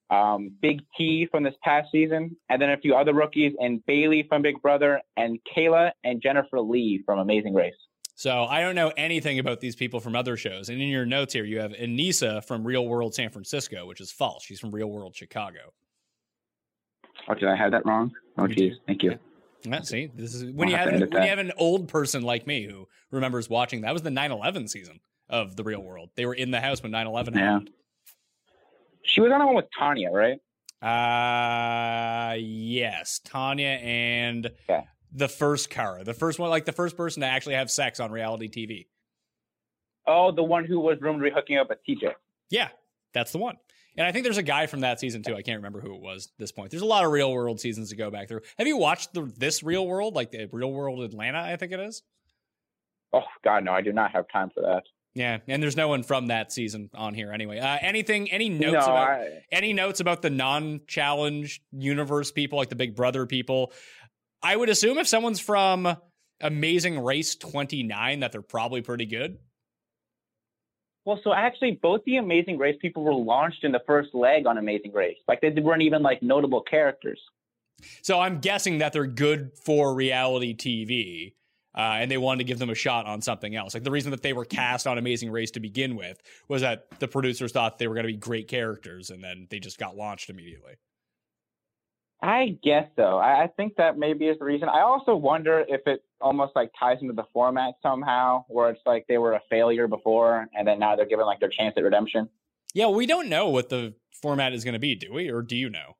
um, 0.10 0.52
Big 0.62 0.82
T 0.98 1.28
from 1.30 1.44
this 1.44 1.54
past 1.64 1.90
season, 1.92 2.36
and 2.50 2.62
then 2.62 2.72
a 2.72 2.78
few 2.78 2.96
other 2.96 3.14
rookies, 3.14 3.54
and 3.60 3.86
Bailey 3.86 4.26
from 4.28 4.42
Big 4.42 4.62
Brother, 4.62 5.02
and 5.18 5.40
Kayla 5.56 5.92
and 6.04 6.22
Jennifer 6.22 6.60
Lee 6.60 7.02
from 7.06 7.20
Amazing 7.20 7.54
Race. 7.54 7.74
So 8.16 8.44
I 8.44 8.60
don't 8.62 8.76
know 8.76 8.92
anything 8.98 9.40
about 9.40 9.62
these 9.62 9.76
people 9.78 10.02
from 10.02 10.14
other 10.16 10.36
shows. 10.36 10.68
And 10.68 10.82
in 10.82 10.90
your 10.90 11.06
notes 11.06 11.34
here, 11.34 11.46
you 11.46 11.60
have 11.62 11.72
Aneesa 11.72 12.44
from 12.46 12.66
Real 12.66 12.86
World 12.86 13.16
San 13.16 13.30
Francisco, 13.30 13.86
which 13.86 14.02
is 14.02 14.12
false. 14.12 14.44
She's 14.44 14.60
from 14.60 14.72
Real 14.72 14.88
World 14.92 15.16
Chicago. 15.16 15.74
Oh, 17.30 17.34
did 17.34 17.48
I 17.48 17.56
have 17.56 17.72
that 17.72 17.86
wrong? 17.86 18.12
Oh, 18.38 18.48
geez. 18.48 18.74
Thank 18.88 19.04
you. 19.04 19.18
Yeah, 19.64 19.82
see, 19.82 20.10
this 20.16 20.34
is 20.34 20.52
when 20.54 20.70
you 20.70 20.76
I'll 20.76 20.84
have 20.86 20.92
have 21.00 21.10
to 21.10 21.14
when 21.16 21.24
you 21.24 21.30
have 21.30 21.40
an 21.40 21.52
old 21.58 21.90
person 21.90 22.24
like 22.24 22.48
me 22.48 22.64
who 22.64 22.88
remembers 23.12 23.50
watching. 23.50 23.82
That 23.82 23.92
was 23.94 24.02
the 24.02 24.10
9/11 24.10 24.70
season 24.70 25.02
of 25.30 25.56
the 25.58 25.64
Real 25.64 25.82
World. 25.82 26.10
They 26.16 26.26
were 26.26 26.34
in 26.34 26.52
the 26.52 26.62
house 26.62 26.82
when 26.82 26.92
9/11 26.94 27.36
Yeah. 27.36 27.42
happened. 27.54 27.70
She 29.14 29.22
was 29.22 29.32
on 29.32 29.40
the 29.40 29.46
one 29.46 29.56
with 29.56 29.66
Tanya, 29.78 30.12
right? 30.12 30.40
Uh 30.82 32.36
yes, 32.36 33.20
Tanya 33.20 33.68
and 33.82 34.52
Yeah. 34.70 34.84
the 35.12 35.28
first 35.28 35.70
Cara, 35.70 36.04
the 36.04 36.14
first 36.14 36.40
one, 36.40 36.50
like 36.50 36.66
the 36.66 36.72
first 36.72 36.96
person 36.96 37.22
to 37.22 37.28
actually 37.28 37.56
have 37.56 37.70
sex 37.70 38.00
on 38.00 38.12
reality 38.12 38.48
TV. 38.48 38.88
Oh, 40.08 40.32
the 40.32 40.44
one 40.44 40.66
who 40.66 40.80
was 40.80 40.98
rumored 41.02 41.24
to 41.26 41.30
be 41.30 41.36
hooking 41.36 41.58
up 41.58 41.70
with 41.70 41.80
TJ. 41.88 42.14
Yeah, 42.50 42.70
that's 43.14 43.32
the 43.32 43.38
one. 43.40 43.58
And 43.98 44.08
I 44.08 44.12
think 44.12 44.24
there's 44.24 44.38
a 44.38 44.44
guy 44.44 44.66
from 44.68 44.80
that 44.82 45.00
season 45.00 45.22
too. 45.24 45.36
I 45.36 45.42
can't 45.42 45.58
remember 45.58 45.82
who 45.82 45.94
it 45.96 46.02
was 46.02 46.28
at 46.28 46.38
this 46.40 46.52
point. 46.52 46.72
There's 46.72 46.82
a 46.84 46.86
lot 46.88 47.04
of 47.04 47.12
Real 47.12 47.34
World 47.34 47.60
seasons 47.60 47.90
to 47.90 47.96
go 47.98 48.10
back 48.10 48.28
through. 48.30 48.42
Have 48.58 48.66
you 48.68 48.78
watched 48.78 49.14
the 49.14 49.32
this 49.38 49.62
Real 49.64 49.86
World, 49.86 50.16
like 50.16 50.32
the 50.32 50.48
Real 50.52 50.72
World 50.72 51.02
Atlanta? 51.04 51.40
I 51.42 51.58
think 51.58 51.74
it 51.74 51.80
is. 51.82 52.04
Oh 53.12 53.24
God, 53.44 53.64
no, 53.66 53.74
I 53.74 53.82
do 53.82 53.92
not 53.92 54.12
have 54.12 54.26
time 54.32 54.50
for 54.54 54.62
that. 54.62 54.84
Yeah, 55.16 55.40
and 55.48 55.62
there's 55.62 55.76
no 55.76 55.88
one 55.88 56.04
from 56.04 56.28
that 56.28 56.52
season 56.52 56.90
on 56.94 57.14
here 57.14 57.32
anyway. 57.32 57.60
Uh, 57.60 57.78
anything? 57.82 58.32
Any 58.32 58.48
notes 58.48 58.86
no, 58.86 58.94
about 58.94 59.10
I, 59.10 59.44
any 59.52 59.74
notes 59.74 60.00
about 60.00 60.22
the 60.22 60.30
non-challenge 60.30 61.62
universe 61.72 62.32
people, 62.32 62.60
like 62.60 62.70
the 62.70 62.76
Big 62.76 62.96
Brother 62.96 63.26
people? 63.26 63.74
I 64.42 64.56
would 64.56 64.70
assume 64.70 64.98
if 64.98 65.08
someone's 65.08 65.40
from 65.40 65.98
Amazing 66.40 67.04
Race 67.04 67.36
29, 67.36 68.20
that 68.20 68.32
they're 68.32 68.42
probably 68.42 68.82
pretty 68.82 69.06
good. 69.06 69.40
well, 71.06 71.20
so 71.24 71.34
actually, 71.34 71.80
both 71.82 72.02
the 72.06 72.18
Amazing 72.18 72.58
Race 72.60 72.78
people 72.80 73.04
were 73.04 73.14
launched 73.14 73.64
in 73.64 73.72
the 73.72 73.82
first 73.88 74.14
leg 74.14 74.46
on 74.46 74.58
Amazing 74.58 74.94
Race. 74.94 75.18
Like 75.28 75.42
they 75.42 75.50
weren't 75.50 75.82
even 75.82 76.04
like 76.04 76.22
notable 76.22 76.62
characters. 76.62 77.20
So 78.04 78.20
I'm 78.20 78.40
guessing 78.40 78.78
that 78.80 78.94
they're 78.94 79.08
good 79.08 79.52
for 79.64 79.94
reality 79.94 80.56
TV. 80.56 81.34
Uh, 81.76 81.98
and 82.00 82.10
they 82.10 82.18
wanted 82.18 82.40
to 82.40 82.44
give 82.46 82.58
them 82.58 82.70
a 82.70 82.76
shot 82.76 83.06
on 83.06 83.22
something 83.22 83.56
else. 83.56 83.74
Like 83.74 83.84
the 83.84 83.92
reason 83.92 84.12
that 84.12 84.24
they 84.24 84.34
were 84.34 84.46
cast 84.46 84.88
on 84.88 84.98
Amazing 84.98 85.32
Race 85.32 85.52
to 85.52 85.60
begin 85.60 85.96
with 85.96 86.20
was 86.48 86.62
that 86.62 86.88
the 87.00 87.08
producers 87.08 87.52
thought 87.52 87.78
they 87.78 87.88
were 87.88 87.94
going 87.94 88.08
to 88.08 88.14
be 88.14 88.18
great 88.18 88.48
characters, 88.48 89.12
and 89.12 89.24
then 89.24 89.48
they 89.50 89.60
just 89.60 89.78
got 89.78 89.96
launched 89.96 90.30
immediately. 90.30 90.74
I 92.22 92.58
guess 92.64 92.88
so. 92.96 93.18
I, 93.18 93.44
I 93.44 93.48
think 93.48 93.76
that 93.78 93.98
maybe 93.98 94.26
is 94.26 94.38
the 94.40 94.46
reason. 94.46 94.68
I 94.68 94.82
also 94.82 95.16
wonder 95.16 95.64
if 95.68 95.82
it 95.86 96.04
almost 96.20 96.54
like 96.56 96.72
ties 96.78 96.98
into 97.02 97.14
the 97.14 97.24
format 97.32 97.76
somehow, 97.82 98.46
where 98.50 98.70
it's 98.70 98.82
like 98.86 99.06
they 99.08 99.18
were 99.18 99.34
a 99.34 99.42
failure 99.50 99.88
before, 99.88 100.48
and 100.54 100.68
then 100.68 100.80
now 100.80 100.96
they're 100.96 101.06
given 101.06 101.26
like 101.26 101.40
their 101.40 101.50
chance 101.50 101.76
at 101.78 101.84
redemption. 101.84 102.28
Yeah, 102.74 102.88
we 102.88 103.06
don't 103.06 103.30
know 103.30 103.50
what 103.50 103.70
the 103.70 103.94
format 104.22 104.54
is 104.54 104.64
going 104.64 104.74
to 104.74 104.80
be, 104.80 104.96
do 104.96 105.14
we? 105.14 105.30
Or 105.30 105.42
do 105.42 105.56
you 105.56 105.70
know? 105.70 105.96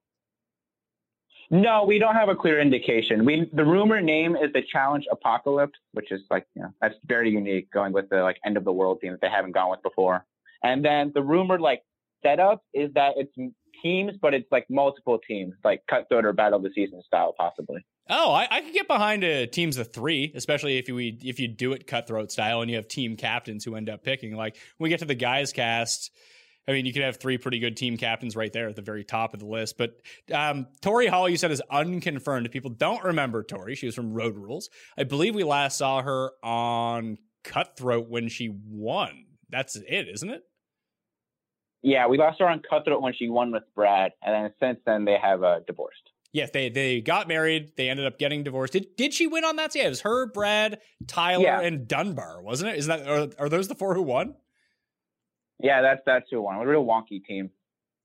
No, 1.52 1.84
we 1.86 1.98
don't 1.98 2.16
have 2.16 2.30
a 2.30 2.36
clear 2.36 2.62
indication. 2.62 3.26
We 3.26 3.50
the 3.52 3.66
rumor 3.66 4.02
name 4.02 4.36
is 4.36 4.54
the 4.54 4.62
Challenge 4.72 5.06
Apocalypse, 5.12 5.80
which 5.94 6.12
is 6.12 6.22
like 6.30 6.46
you 6.56 6.62
know 6.62 6.70
that's 6.82 6.96
very 7.06 7.32
unique, 7.32 7.72
going 7.72 7.92
with 7.92 8.10
the 8.10 8.22
like 8.22 8.38
end 8.46 8.56
of 8.56 8.64
the 8.64 8.72
world 8.72 9.00
theme 9.02 9.12
that 9.12 9.22
they 9.22 9.30
haven't 9.30 9.54
gone 9.54 9.72
with 9.72 9.82
before. 9.82 10.26
And 10.64 10.86
then 10.86 11.12
the 11.16 11.24
rumored 11.24 11.62
like 11.62 11.82
setup 12.22 12.64
is 12.74 12.94
that 12.94 13.14
it's 13.18 13.34
teams, 13.82 14.14
but 14.22 14.34
it's 14.34 14.52
like 14.52 14.66
multiple 14.70 15.20
teams, 15.28 15.56
like 15.64 15.82
cutthroat 15.90 16.26
or 16.26 16.34
battle 16.34 16.58
of 16.58 16.64
the 16.64 16.72
season 16.76 17.02
style, 17.06 17.34
possibly. 17.38 17.86
Oh, 18.10 18.32
I, 18.32 18.48
I 18.50 18.62
could 18.62 18.74
get 18.74 18.88
behind 18.88 19.24
a 19.24 19.46
teams 19.46 19.78
of 19.78 19.94
three, 19.94 20.32
especially 20.36 20.78
if 20.78 20.88
you 20.88 20.98
if 20.98 21.40
you 21.40 21.48
do 21.48 21.74
it 21.74 21.88
cutthroat 21.88 22.32
style 22.32 22.62
and 22.62 22.70
you 22.70 22.78
have 22.78 22.88
team 22.88 23.16
captains 23.16 23.64
who 23.64 23.76
end 23.76 23.90
up 23.90 24.04
picking. 24.04 24.36
Like 24.36 24.56
when 24.78 24.86
we 24.86 24.90
get 24.90 25.00
to 25.00 25.06
the 25.06 25.16
guys 25.16 25.54
cast, 25.54 26.12
I 26.68 26.72
mean, 26.72 26.86
you 26.86 26.94
could 26.94 27.02
have 27.02 27.18
three 27.18 27.38
pretty 27.38 27.58
good 27.60 27.76
team 27.76 27.98
captains 27.98 28.36
right 28.36 28.54
there 28.54 28.68
at 28.68 28.76
the 28.76 28.82
very 28.84 29.04
top 29.04 29.34
of 29.34 29.40
the 29.40 29.48
list. 29.48 29.78
But 29.78 29.92
um, 30.32 30.68
Tori 30.82 31.08
Hall, 31.08 31.28
you 31.28 31.38
said, 31.38 31.52
is 31.52 31.64
unconfirmed. 31.72 32.52
People 32.52 32.70
don't 32.72 33.04
remember 33.04 33.44
Tori. 33.44 33.76
She 33.76 33.88
was 33.88 33.96
from 33.96 34.14
Road 34.14 34.38
Rules. 34.38 34.70
I 34.98 35.04
believe 35.04 35.34
we 35.34 35.44
last 35.44 35.78
saw 35.78 36.02
her 36.02 36.32
on 36.44 37.18
Cutthroat 37.44 38.08
when 38.10 38.30
she 38.30 38.50
won. 38.68 39.26
That's 39.50 39.76
it, 39.76 40.08
isn't 40.14 40.30
it? 40.30 40.44
Yeah, 41.82 42.08
we 42.08 42.18
lost 42.18 42.40
her 42.40 42.48
on 42.50 42.62
cutthroat 42.70 43.02
when 43.02 43.14
she 43.14 43.30
won 43.30 43.52
with 43.52 43.64
Brad, 43.74 44.12
and 44.22 44.36
then 44.36 44.54
since 44.60 44.80
then 44.86 45.06
they 45.06 45.18
have 45.22 45.44
uh, 45.44 45.60
divorced. 45.66 46.12
Yes, 46.34 46.52
they 46.52 46.70
they 46.70 47.02
got 47.02 47.28
married. 47.28 47.72
They 47.78 47.90
ended 47.90 48.06
up 48.06 48.20
getting 48.20 48.44
divorced. 48.44 48.74
Did 48.74 48.96
did 48.98 49.14
she 49.14 49.28
win 49.28 49.46
on 49.46 49.56
that? 49.56 49.74
Yeah, 49.74 49.86
it 49.86 49.90
was 49.90 50.02
her, 50.02 50.28
Brad, 50.28 50.80
Tyler, 51.08 51.44
Yeah. 51.44 51.62
and 51.62 51.88
Dunbar, 51.88 52.42
wasn't 52.44 52.72
it? 52.74 52.78
Is 52.78 52.88
that 52.88 53.08
are, 53.08 53.30
are 53.40 53.50
those 53.50 53.70
the 53.70 53.76
four 53.76 53.96
who 53.96 54.04
won? 54.04 54.36
Yeah, 55.60 55.82
that's 55.82 56.02
that's 56.06 56.26
who 56.32 56.42
won. 56.42 56.56
A 56.58 56.66
real 56.66 56.86
wonky 56.86 57.24
team. 57.24 57.50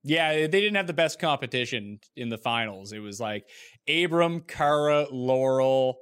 Yeah, 0.02 0.32
they 0.32 0.48
didn't 0.48 0.74
have 0.74 0.86
the 0.86 0.92
best 0.92 1.18
competition 1.18 1.98
in 2.14 2.28
the 2.28 2.36
finals. 2.36 2.92
It 2.92 2.98
was 2.98 3.18
like 3.20 3.48
Abram, 3.88 4.40
Cara, 4.40 5.06
Laurel, 5.10 5.96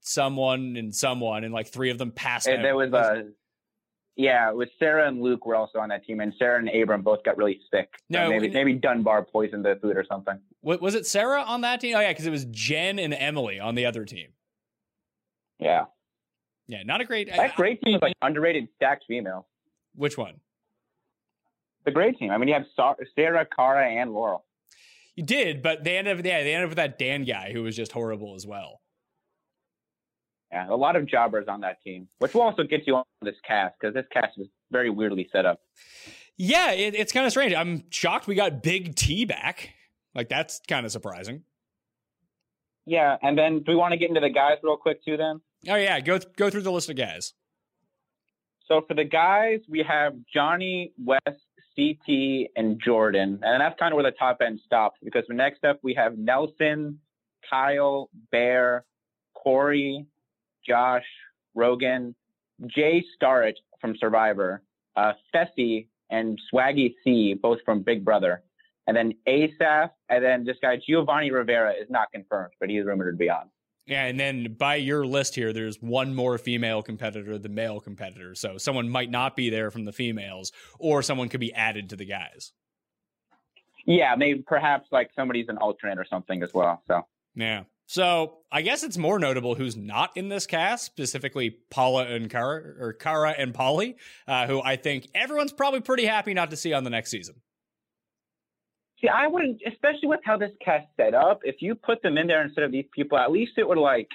someone, 0.00 0.76
and 0.76 0.94
someone, 0.94 1.42
and 1.42 1.52
like 1.52 1.68
three 1.68 1.90
of 1.90 1.98
them 1.98 2.12
passed 2.12 2.46
And 2.46 2.64
there 2.64 2.76
was 2.76 2.92
uh, 2.92 3.22
yeah, 4.16 4.52
with 4.52 4.70
Sarah 4.78 5.08
and 5.08 5.20
Luke 5.20 5.44
were 5.44 5.56
also 5.56 5.78
on 5.78 5.88
that 5.90 6.04
team, 6.04 6.20
and 6.20 6.32
Sarah 6.38 6.58
and 6.58 6.68
Abram 6.70 7.02
both 7.02 7.22
got 7.24 7.36
really 7.36 7.60
sick. 7.70 7.88
So 8.12 8.20
No, 8.20 8.28
maybe 8.28 8.48
maybe 8.48 8.74
Dunbar 8.74 9.24
poisoned 9.24 9.64
the 9.64 9.78
food 9.82 9.96
or 9.96 10.04
something. 10.08 10.38
Wa- 10.62 10.78
was 10.80 10.94
it 10.94 11.06
Sarah 11.06 11.42
on 11.42 11.62
that 11.62 11.80
team? 11.80 11.96
Oh 11.96 12.00
yeah, 12.00 12.12
because 12.12 12.26
it 12.26 12.30
was 12.30 12.44
Jen 12.46 12.98
and 12.98 13.12
Emily 13.12 13.60
on 13.60 13.74
the 13.74 13.86
other 13.86 14.04
team. 14.04 14.28
Yeah, 15.58 15.84
Yeah, 16.66 16.82
not 16.84 17.00
a 17.00 17.04
great. 17.04 17.28
that 17.34 17.56
great 17.56 17.82
team 17.82 17.94
was 17.94 18.02
like 18.02 18.14
underrated 18.22 18.68
stacked 18.76 19.04
female. 19.08 19.48
Which 19.94 20.16
one? 20.18 20.34
The 21.86 21.92
great 21.92 22.18
team. 22.18 22.30
I 22.30 22.36
mean, 22.36 22.48
you 22.48 22.54
have 22.54 22.66
Sarah, 23.14 23.46
Cara, 23.46 23.88
and 23.88 24.12
Laurel. 24.12 24.44
You 25.14 25.22
did, 25.24 25.62
but 25.62 25.82
they 25.84 25.96
ended 25.96 26.18
up. 26.18 26.24
Yeah, 26.26 26.42
they 26.42 26.52
ended 26.52 26.64
up 26.64 26.70
with 26.70 26.76
that 26.76 26.98
Dan 26.98 27.24
guy 27.24 27.52
who 27.52 27.62
was 27.62 27.74
just 27.74 27.92
horrible 27.92 28.34
as 28.34 28.46
well. 28.46 28.82
Yeah, 30.52 30.68
a 30.68 30.76
lot 30.76 30.96
of 30.96 31.06
jobbers 31.06 31.46
on 31.48 31.60
that 31.62 31.82
team, 31.82 32.08
which 32.18 32.34
will 32.34 32.42
also 32.42 32.62
get 32.64 32.86
you 32.86 32.96
on 32.96 33.04
this 33.22 33.34
cast 33.46 33.76
because 33.80 33.94
this 33.94 34.04
cast 34.12 34.38
is 34.38 34.46
very 34.70 34.90
weirdly 34.90 35.28
set 35.32 35.46
up. 35.46 35.60
Yeah, 36.36 36.72
it, 36.72 36.94
it's 36.94 37.12
kind 37.12 37.24
of 37.24 37.32
strange. 37.32 37.54
I'm 37.54 37.84
shocked 37.90 38.26
we 38.26 38.34
got 38.34 38.62
Big 38.62 38.94
T 38.94 39.24
back. 39.24 39.70
Like 40.14 40.28
that's 40.28 40.60
kind 40.68 40.84
of 40.84 40.92
surprising. 40.92 41.42
Yeah, 42.84 43.16
and 43.22 43.36
then 43.38 43.58
do 43.62 43.72
we 43.72 43.76
want 43.76 43.92
to 43.92 43.98
get 43.98 44.08
into 44.08 44.20
the 44.20 44.30
guys 44.30 44.58
real 44.62 44.76
quick 44.76 45.04
too? 45.04 45.16
Then, 45.16 45.40
Oh 45.68 45.76
yeah, 45.76 46.00
go 46.00 46.18
go 46.36 46.50
through 46.50 46.62
the 46.62 46.72
list 46.72 46.90
of 46.90 46.96
guys. 46.96 47.32
so 48.68 48.82
for 48.86 48.94
the 48.94 49.04
guys, 49.04 49.60
we 49.68 49.82
have 49.86 50.14
Johnny, 50.32 50.92
Wes, 51.02 51.20
CT, 51.76 52.50
and 52.56 52.80
Jordan, 52.82 53.40
and 53.42 53.60
that's 53.60 53.78
kind 53.78 53.92
of 53.92 53.96
where 53.96 54.10
the 54.10 54.16
top 54.16 54.38
end 54.44 54.60
stops 54.64 54.98
because 55.04 55.24
for 55.26 55.34
next 55.34 55.64
up 55.64 55.78
we 55.82 55.94
have 55.94 56.16
Nelson, 56.16 56.98
Kyle, 57.48 58.08
Bear, 58.32 58.84
Corey, 59.34 60.06
Josh, 60.66 61.04
Rogan, 61.54 62.14
Jay 62.66 63.04
Starrett 63.14 63.58
from 63.80 63.94
Survivor, 63.98 64.62
uh, 64.96 65.12
Fessy, 65.34 65.88
and 66.10 66.38
Swaggy 66.52 66.94
C, 67.04 67.34
both 67.34 67.58
from 67.64 67.82
Big 67.82 68.04
Brother. 68.04 68.42
And 68.86 68.96
then 68.96 69.14
Asaf, 69.26 69.90
and 70.08 70.24
then 70.24 70.44
this 70.44 70.56
guy 70.62 70.78
Giovanni 70.86 71.30
Rivera 71.30 71.72
is 71.72 71.90
not 71.90 72.10
confirmed, 72.12 72.52
but 72.60 72.70
he's 72.70 72.84
rumored 72.84 73.12
to 73.12 73.18
be 73.18 73.28
on. 73.28 73.50
Yeah, 73.86 74.06
and 74.06 74.18
then 74.18 74.56
by 74.58 74.76
your 74.76 75.06
list 75.06 75.36
here, 75.36 75.52
there's 75.52 75.80
one 75.80 76.14
more 76.14 76.38
female 76.38 76.82
competitor 76.82 77.38
than 77.38 77.54
male 77.54 77.78
competitor. 77.78 78.34
So 78.34 78.58
someone 78.58 78.88
might 78.88 79.10
not 79.10 79.36
be 79.36 79.48
there 79.48 79.70
from 79.70 79.84
the 79.84 79.92
females, 79.92 80.50
or 80.78 81.02
someone 81.02 81.28
could 81.28 81.40
be 81.40 81.54
added 81.54 81.90
to 81.90 81.96
the 81.96 82.04
guys. 82.04 82.52
Yeah, 83.86 84.16
maybe 84.16 84.42
perhaps 84.42 84.88
like 84.90 85.10
somebody's 85.14 85.48
an 85.48 85.58
alternate 85.58 85.98
or 85.98 86.04
something 86.04 86.42
as 86.42 86.52
well. 86.52 86.82
So 86.88 87.06
Yeah. 87.36 87.64
So 87.88 88.38
I 88.50 88.62
guess 88.62 88.82
it's 88.82 88.98
more 88.98 89.20
notable 89.20 89.54
who's 89.54 89.76
not 89.76 90.16
in 90.16 90.28
this 90.28 90.46
cast, 90.46 90.84
specifically 90.84 91.50
Paula 91.70 92.06
and 92.06 92.28
Cara, 92.28 92.74
or 92.80 92.92
Cara 92.92 93.30
and 93.38 93.54
Paulie, 93.54 93.94
uh, 94.26 94.48
who 94.48 94.60
I 94.60 94.74
think 94.74 95.06
everyone's 95.14 95.52
probably 95.52 95.80
pretty 95.80 96.04
happy 96.04 96.34
not 96.34 96.50
to 96.50 96.56
see 96.56 96.72
on 96.72 96.82
the 96.82 96.90
next 96.90 97.10
season. 97.10 97.36
See, 99.00 99.08
I 99.08 99.26
wouldn't, 99.26 99.60
especially 99.66 100.08
with 100.08 100.20
how 100.24 100.38
this 100.38 100.52
cast 100.64 100.86
set 100.96 101.14
up. 101.14 101.40
If 101.44 101.56
you 101.60 101.74
put 101.74 102.02
them 102.02 102.16
in 102.16 102.26
there 102.26 102.42
instead 102.42 102.64
of 102.64 102.72
these 102.72 102.86
people, 102.94 103.18
at 103.18 103.30
least 103.30 103.52
it 103.58 103.68
would 103.68 103.78
like 103.78 104.08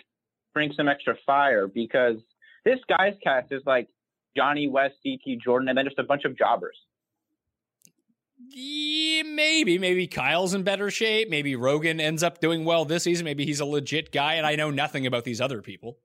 bring 0.53 0.73
some 0.75 0.87
extra 0.87 1.15
fire 1.25 1.67
because 1.67 2.17
this 2.65 2.79
guy's 2.89 3.13
cast 3.23 3.51
is 3.51 3.61
like 3.65 3.87
Johnny 4.35 4.67
Wes, 4.67 4.91
CT 5.03 5.39
Jordan, 5.43 5.69
and 5.69 5.77
then 5.77 5.85
just 5.85 5.99
a 5.99 6.03
bunch 6.03 6.25
of 6.25 6.37
jobbers. 6.37 6.75
Yeah, 8.49 9.21
maybe. 9.23 9.77
Maybe 9.77 10.07
Kyle's 10.07 10.55
in 10.55 10.63
better 10.63 10.89
shape. 10.89 11.29
Maybe 11.29 11.55
Rogan 11.55 11.99
ends 11.99 12.23
up 12.23 12.39
doing 12.39 12.65
well 12.65 12.85
this 12.85 13.03
season. 13.03 13.23
Maybe 13.23 13.45
he's 13.45 13.59
a 13.59 13.65
legit 13.65 14.11
guy, 14.11 14.35
and 14.35 14.47
I 14.47 14.55
know 14.55 14.71
nothing 14.71 15.05
about 15.05 15.25
these 15.25 15.39
other 15.39 15.61
people. 15.61 15.99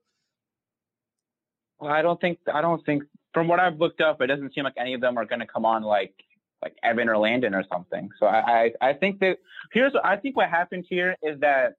Well, 1.79 1.91
I 1.91 2.03
don't 2.03 2.21
think 2.21 2.39
I 2.53 2.61
don't 2.61 2.85
think 2.85 3.05
from 3.33 3.49
what 3.49 3.61
I've 3.61 3.79
looked 3.79 4.01
up, 4.01 4.21
it 4.21 4.27
doesn't 4.27 4.55
seem 4.55 4.65
like 4.65 4.75
any 4.79 4.95
of 4.95 5.01
them 5.01 5.19
are 5.19 5.25
going 5.25 5.41
to 5.41 5.47
come 5.47 5.65
on 5.65 5.83
like 5.83 6.15
like 6.63 6.75
Evan 6.83 7.09
or 7.09 7.19
Landon 7.19 7.55
or 7.55 7.65
something. 7.73 8.09
So 8.19 8.27
I, 8.27 8.71
I 8.81 8.89
I 8.91 8.93
think 8.93 9.21
that 9.21 9.39
here's 9.73 9.93
I 10.03 10.17
think 10.17 10.37
what 10.37 10.49
happened 10.49 10.85
here 10.89 11.17
is 11.23 11.39
that 11.41 11.75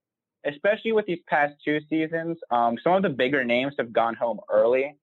especially 0.45 0.91
with 0.91 1.05
these 1.05 1.19
past 1.27 1.53
two 1.63 1.79
seasons, 1.89 2.37
um, 2.51 2.77
some 2.83 2.93
of 2.93 3.03
the 3.03 3.09
bigger 3.09 3.43
names 3.43 3.73
have 3.77 3.91
gone 3.91 4.15
home 4.15 4.39
early. 4.49 4.95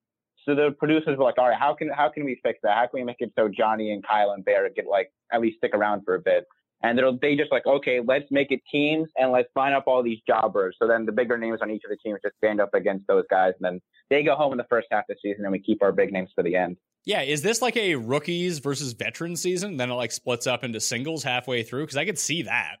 So 0.45 0.53
the 0.53 0.75
producers 0.77 1.17
were 1.17 1.23
like, 1.23 1.37
all 1.37 1.49
right, 1.49 1.59
how 1.59 1.73
can 1.73 1.89
how 1.89 2.09
can 2.09 2.23
we 2.23 2.39
fix 2.43 2.59
that? 2.63 2.75
How 2.75 2.87
can 2.87 2.99
we 2.99 3.03
make 3.03 3.17
it 3.19 3.31
so 3.35 3.49
Johnny 3.49 3.91
and 3.91 4.05
Kyle 4.05 4.31
and 4.31 4.45
Bear 4.45 4.69
get 4.69 4.85
like 4.85 5.11
at 5.31 5.41
least 5.41 5.57
stick 5.57 5.71
around 5.73 6.03
for 6.05 6.15
a 6.15 6.19
bit? 6.19 6.45
And 6.85 6.99
they'll 6.99 7.17
they 7.17 7.35
just 7.35 7.51
like, 7.51 7.65
okay, 7.65 7.99
let's 8.05 8.25
make 8.29 8.51
it 8.51 8.61
teams 8.71 9.09
and 9.17 9.31
let's 9.31 9.49
line 9.55 9.73
up 9.73 9.85
all 9.87 10.03
these 10.03 10.19
jobbers. 10.27 10.75
So 10.79 10.87
then 10.87 11.05
the 11.05 11.11
bigger 11.11 11.35
names 11.35 11.59
on 11.61 11.71
each 11.71 11.83
of 11.83 11.89
the 11.89 11.97
teams 11.97 12.19
just 12.23 12.35
stand 12.37 12.61
up 12.61 12.75
against 12.75 13.07
those 13.07 13.23
guys, 13.29 13.53
and 13.59 13.65
then 13.65 13.81
they 14.11 14.21
go 14.21 14.35
home 14.35 14.51
in 14.51 14.57
the 14.57 14.67
first 14.69 14.87
half 14.91 15.05
of 15.09 15.15
the 15.15 15.15
season, 15.21 15.45
and 15.45 15.51
we 15.51 15.59
keep 15.59 15.81
our 15.81 15.91
big 15.91 16.13
names 16.13 16.29
for 16.35 16.43
the 16.43 16.55
end. 16.55 16.77
Yeah, 17.03 17.21
is 17.21 17.41
this 17.41 17.61
like 17.61 17.75
a 17.75 17.95
rookies 17.95 18.59
versus 18.59 18.93
veterans 18.93 19.41
season? 19.41 19.77
Then 19.77 19.89
it 19.89 19.95
like 19.95 20.11
splits 20.11 20.45
up 20.45 20.63
into 20.63 20.79
singles 20.79 21.23
halfway 21.23 21.63
through 21.63 21.83
because 21.83 21.97
I 21.97 22.05
could 22.05 22.19
see 22.19 22.43
that. 22.43 22.77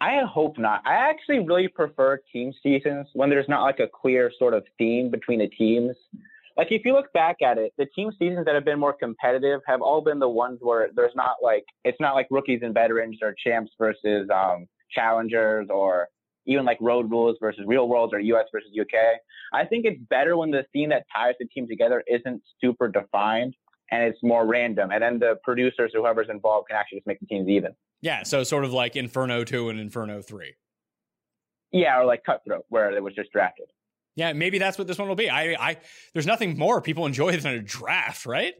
I 0.00 0.20
hope 0.24 0.58
not. 0.58 0.82
I 0.86 0.94
actually 0.94 1.40
really 1.40 1.68
prefer 1.68 2.20
team 2.32 2.52
seasons 2.62 3.08
when 3.14 3.28
there's 3.28 3.48
not 3.48 3.62
like 3.62 3.80
a 3.80 3.88
clear 3.88 4.30
sort 4.38 4.54
of 4.54 4.64
theme 4.78 5.10
between 5.10 5.40
the 5.40 5.48
teams. 5.48 5.96
Like 6.56 6.68
if 6.70 6.82
you 6.84 6.94
look 6.94 7.12
back 7.12 7.36
at 7.44 7.58
it, 7.58 7.72
the 7.76 7.86
team 7.94 8.10
seasons 8.18 8.46
that 8.46 8.54
have 8.54 8.64
been 8.64 8.78
more 8.78 8.94
competitive 8.94 9.60
have 9.66 9.82
all 9.82 10.00
been 10.00 10.18
the 10.18 10.28
ones 10.28 10.58
where 10.62 10.88
there's 10.94 11.14
not 11.14 11.36
like 11.42 11.64
it's 11.84 12.00
not 12.00 12.14
like 12.14 12.26
rookies 12.30 12.60
and 12.62 12.72
veterans 12.72 13.18
or 13.22 13.34
champs 13.44 13.72
versus 13.78 14.28
um, 14.34 14.66
challengers 14.90 15.68
or 15.70 16.08
even 16.46 16.64
like 16.64 16.78
road 16.80 17.10
rules 17.10 17.36
versus 17.40 17.64
real 17.66 17.88
worlds 17.88 18.14
or 18.14 18.20
US 18.20 18.46
versus 18.52 18.70
UK. 18.78 19.20
I 19.52 19.64
think 19.64 19.84
it's 19.84 20.00
better 20.08 20.36
when 20.36 20.50
the 20.50 20.64
theme 20.72 20.88
that 20.90 21.04
ties 21.14 21.34
the 21.38 21.46
team 21.46 21.66
together 21.68 22.02
isn't 22.06 22.42
super 22.60 22.88
defined 22.88 23.54
and 23.90 24.02
it's 24.02 24.18
more 24.22 24.46
random. 24.46 24.90
And 24.90 25.02
then 25.02 25.18
the 25.18 25.38
producers, 25.44 25.92
or 25.94 26.00
whoever's 26.00 26.28
involved, 26.30 26.68
can 26.68 26.76
actually 26.76 26.98
just 26.98 27.06
make 27.06 27.20
the 27.20 27.26
teams 27.26 27.48
even. 27.48 27.72
Yeah, 28.00 28.22
so 28.22 28.42
sort 28.42 28.64
of 28.64 28.72
like 28.72 28.96
Inferno 28.96 29.44
2 29.44 29.68
and 29.68 29.80
Inferno 29.80 30.22
3. 30.22 30.54
Yeah, 31.72 32.00
or 32.00 32.04
like 32.04 32.24
Cutthroat, 32.24 32.64
where 32.68 32.90
it 32.90 33.02
was 33.02 33.14
just 33.14 33.32
drafted. 33.32 33.66
Yeah, 34.16 34.32
maybe 34.32 34.58
that's 34.58 34.78
what 34.78 34.86
this 34.86 34.98
one 34.98 35.08
will 35.08 35.14
be. 35.14 35.28
I, 35.28 35.54
I, 35.60 35.76
there's 36.14 36.26
nothing 36.26 36.58
more 36.58 36.80
people 36.80 37.04
enjoy 37.04 37.36
than 37.36 37.52
a 37.52 37.62
draft, 37.62 38.24
right? 38.24 38.54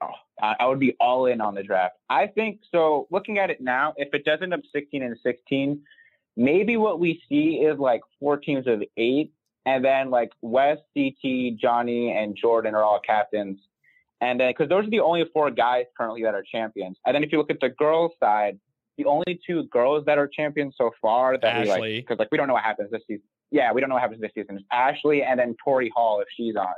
Oh, 0.00 0.12
I, 0.40 0.66
would 0.66 0.78
be 0.78 0.96
all 1.00 1.26
in 1.26 1.40
on 1.40 1.54
the 1.54 1.64
draft. 1.64 1.96
I 2.08 2.28
think 2.28 2.60
so. 2.70 3.08
Looking 3.10 3.38
at 3.38 3.50
it 3.50 3.60
now, 3.60 3.92
if 3.96 4.14
it 4.14 4.24
does 4.24 4.38
end 4.40 4.54
up 4.54 4.60
16 4.72 5.02
and 5.02 5.16
16, 5.22 5.82
maybe 6.36 6.76
what 6.76 7.00
we 7.00 7.20
see 7.28 7.56
is 7.56 7.78
like 7.78 8.02
four 8.20 8.36
teams 8.36 8.68
of 8.68 8.82
eight, 8.96 9.32
and 9.66 9.84
then 9.84 10.10
like 10.10 10.30
Wes, 10.42 10.78
CT, 10.96 11.56
Johnny, 11.60 12.12
and 12.16 12.36
Jordan 12.36 12.74
are 12.74 12.82
all 12.82 13.00
captains. 13.04 13.60
And 14.20 14.38
then, 14.38 14.50
because 14.50 14.68
those 14.68 14.86
are 14.86 14.90
the 14.90 15.00
only 15.00 15.24
four 15.32 15.50
guys 15.50 15.86
currently 15.98 16.22
that 16.22 16.34
are 16.34 16.44
champions. 16.50 16.96
And 17.04 17.14
then 17.14 17.24
if 17.24 17.32
you 17.32 17.38
look 17.38 17.50
at 17.50 17.58
the 17.60 17.70
girls' 17.70 18.12
side, 18.20 18.58
the 18.96 19.06
only 19.06 19.40
two 19.44 19.64
girls 19.64 20.04
that 20.06 20.18
are 20.18 20.28
champions 20.28 20.74
so 20.78 20.92
far 21.00 21.36
that 21.36 21.44
Ashley. 21.44 21.64
we 21.64 21.80
like, 21.96 22.04
because 22.04 22.18
like 22.20 22.28
we 22.30 22.38
don't 22.38 22.46
know 22.46 22.54
what 22.54 22.62
happens 22.62 22.90
this 22.92 23.02
season. 23.08 23.24
Yeah, 23.52 23.72
we 23.72 23.80
don't 23.80 23.88
know 23.88 23.94
what 23.94 24.02
happens 24.02 24.20
this 24.20 24.32
season. 24.34 24.56
It's 24.56 24.64
Ashley 24.72 25.22
and 25.22 25.38
then 25.38 25.54
Tori 25.62 25.92
Hall 25.94 26.20
if 26.20 26.26
she's 26.36 26.56
on. 26.56 26.74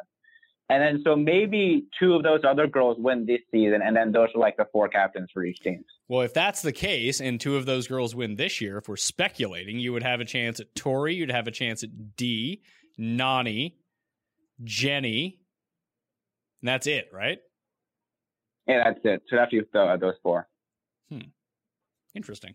And 0.70 0.83
then 0.83 1.03
so 1.05 1.14
maybe 1.14 1.85
two 1.99 2.14
of 2.14 2.22
those 2.22 2.41
other 2.47 2.66
girls 2.66 2.97
win 2.99 3.27
this 3.27 3.41
season, 3.51 3.81
and 3.83 3.95
then 3.95 4.12
those 4.12 4.29
are 4.35 4.39
like 4.39 4.57
the 4.57 4.66
four 4.72 4.89
captains 4.89 5.29
for 5.33 5.45
each 5.45 5.61
team. 5.61 5.85
Well, 6.09 6.22
if 6.22 6.33
that's 6.33 6.62
the 6.62 6.72
case, 6.72 7.20
and 7.20 7.39
two 7.39 7.57
of 7.57 7.66
those 7.66 7.87
girls 7.87 8.14
win 8.14 8.37
this 8.37 8.62
year, 8.62 8.79
if 8.79 8.89
we're 8.89 8.97
speculating, 8.97 9.79
you 9.79 9.93
would 9.93 10.03
have 10.03 10.20
a 10.20 10.25
chance 10.25 10.61
at 10.61 10.75
Tori, 10.75 11.14
you'd 11.14 11.31
have 11.31 11.47
a 11.47 11.51
chance 11.51 11.83
at 11.83 12.16
D, 12.16 12.62
Nany, 12.99 13.75
Jenny, 14.62 15.39
and 16.62 16.68
that's 16.68 16.87
it, 16.87 17.11
right? 17.12 17.39
Yeah, 18.66 18.85
that's 18.85 19.01
it. 19.05 19.22
So 19.29 19.37
that's 19.37 19.53
you, 19.53 19.66
uh, 19.75 19.99
those 19.99 20.14
four. 20.22 20.49
Hmm. 21.11 21.29
Interesting. 22.14 22.55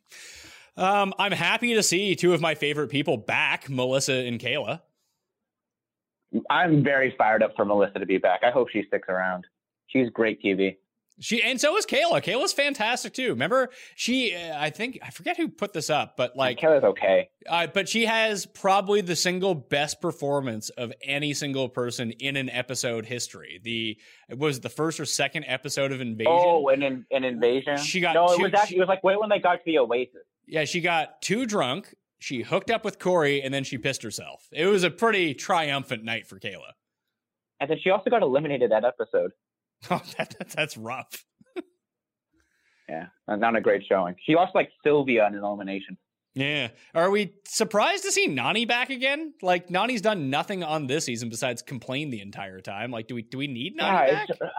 Um, 0.80 1.14
I'm 1.20 1.34
happy 1.34 1.74
to 1.74 1.84
see 1.84 2.16
two 2.16 2.34
of 2.34 2.40
my 2.40 2.56
favorite 2.56 2.88
people 2.88 3.18
back, 3.18 3.70
Melissa 3.70 4.14
and 4.14 4.40
Kayla. 4.40 4.80
I'm 6.50 6.84
very 6.84 7.14
fired 7.18 7.44
up 7.44 7.52
for 7.56 7.66
Melissa 7.66 8.00
to 8.00 8.06
be 8.06 8.18
back. 8.18 8.42
I 8.46 8.52
hope 8.52 8.70
she 8.70 8.84
sticks 8.88 9.10
around. 9.10 9.46
She's 9.88 10.10
great 10.10 10.42
TV. 10.42 10.78
She 11.22 11.44
and 11.44 11.60
so 11.60 11.76
is 11.76 11.86
Kayla. 11.86 12.24
Kayla's 12.24 12.54
fantastic 12.54 13.14
too. 13.14 13.32
Remember, 13.32 13.72
she 13.96 14.34
uh, 14.34 14.58
I 14.58 14.70
think 14.70 15.00
I 15.04 15.10
forget 15.10 15.36
who 15.36 15.50
put 15.50 15.74
this 15.74 15.90
up, 15.90 16.16
but 16.16 16.38
like, 16.38 16.60
Kayla's 16.60 16.86
okay. 16.86 17.30
uh, 17.50 17.68
but 17.68 17.90
she 17.90 18.06
has 18.06 18.46
probably 18.46 19.02
the 19.02 19.18
single 19.18 19.54
best 19.54 20.00
performance 20.00 20.70
of 20.70 20.94
any 21.04 21.34
single 21.34 21.68
person 21.68 22.12
in 22.12 22.38
an 22.38 22.50
episode 22.50 23.06
history. 23.06 23.60
The 23.62 23.98
it 24.30 24.40
was 24.40 24.62
the 24.62 24.70
first 24.70 24.98
or 25.02 25.06
second 25.06 25.44
episode 25.46 25.92
of 25.92 26.00
Invasion. 26.00 26.32
Oh, 26.34 26.70
and 26.70 26.84
an 26.84 27.06
invasion. 27.12 27.78
She 27.80 28.00
got 28.00 28.16
no. 28.16 28.32
It 28.32 28.42
was 28.42 28.54
actually 28.54 28.78
it 28.78 28.82
was 28.82 28.90
like 28.90 29.04
wait 29.04 29.20
when 29.20 29.28
they 29.28 29.40
got 29.40 29.56
to 29.56 29.62
the 29.66 29.80
Oasis. 29.80 30.24
Yeah, 30.50 30.66
she 30.66 30.82
got 30.82 31.22
too 31.22 31.46
drunk. 31.46 31.94
She 32.20 32.42
hooked 32.42 32.70
up 32.70 32.84
with 32.84 33.00
Corey, 33.00 33.42
and 33.42 33.54
then 33.54 33.64
she 33.64 33.78
pissed 33.78 34.04
herself. 34.04 34.48
It 34.52 34.66
was 34.66 34.84
a 34.84 34.90
pretty 34.90 35.34
triumphant 35.34 36.04
night 36.04 36.28
for 36.28 36.40
Kayla. 36.40 36.74
And 37.62 37.70
then 37.70 37.78
she 37.82 37.90
also 37.90 38.10
got 38.10 38.22
eliminated 38.24 38.72
that 38.72 38.84
episode. 38.84 39.32
Oh, 39.90 40.02
that, 40.18 40.36
that, 40.38 40.50
that's 40.50 40.76
rough. 40.76 41.24
Yeah, 42.90 43.06
not 43.28 43.56
a 43.56 43.62
great 43.62 43.84
showing. 43.88 44.16
She 44.26 44.34
lost 44.34 44.56
like 44.56 44.72
Sylvia 44.84 45.28
in 45.28 45.36
an 45.36 45.44
elimination. 45.44 45.96
Yeah. 46.34 46.70
Are 46.96 47.12
we 47.12 47.34
surprised 47.46 48.04
to 48.04 48.12
see 48.12 48.28
Nany 48.28 48.68
back 48.68 48.90
again? 48.90 49.34
Like 49.42 49.68
Nany's 49.68 50.02
done 50.02 50.32
nothing 50.32 50.64
on 50.64 50.88
this 50.88 51.06
season 51.06 51.30
besides 51.30 51.62
complain 51.62 52.10
the 52.10 52.22
entire 52.22 52.60
time. 52.62 52.90
Like, 52.90 53.08
do 53.08 53.16
we 53.16 53.22
do 53.22 53.38
we 53.38 53.48
need 53.48 53.78
Nany 53.78 54.12
back? 54.12 54.28
yeah, 54.30 54.36
her 54.40 54.52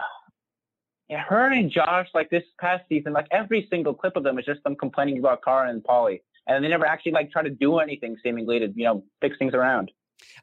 her 1.19 1.51
and 1.51 1.71
Josh 1.71 2.07
like 2.13 2.29
this 2.29 2.43
past 2.59 2.83
season, 2.89 3.13
like 3.13 3.27
every 3.31 3.67
single 3.69 3.93
clip 3.93 4.15
of 4.15 4.23
them 4.23 4.39
is 4.39 4.45
just 4.45 4.63
them 4.63 4.75
complaining 4.75 5.19
about 5.19 5.43
Cara 5.43 5.69
and 5.69 5.83
Paulie, 5.83 6.21
and 6.47 6.63
they 6.63 6.69
never 6.69 6.85
actually 6.85 7.11
like 7.11 7.31
try 7.31 7.43
to 7.43 7.49
do 7.49 7.79
anything 7.79 8.15
seemingly 8.23 8.59
to 8.59 8.67
you 8.75 8.85
know 8.85 9.03
fix 9.21 9.37
things 9.37 9.53
around. 9.53 9.91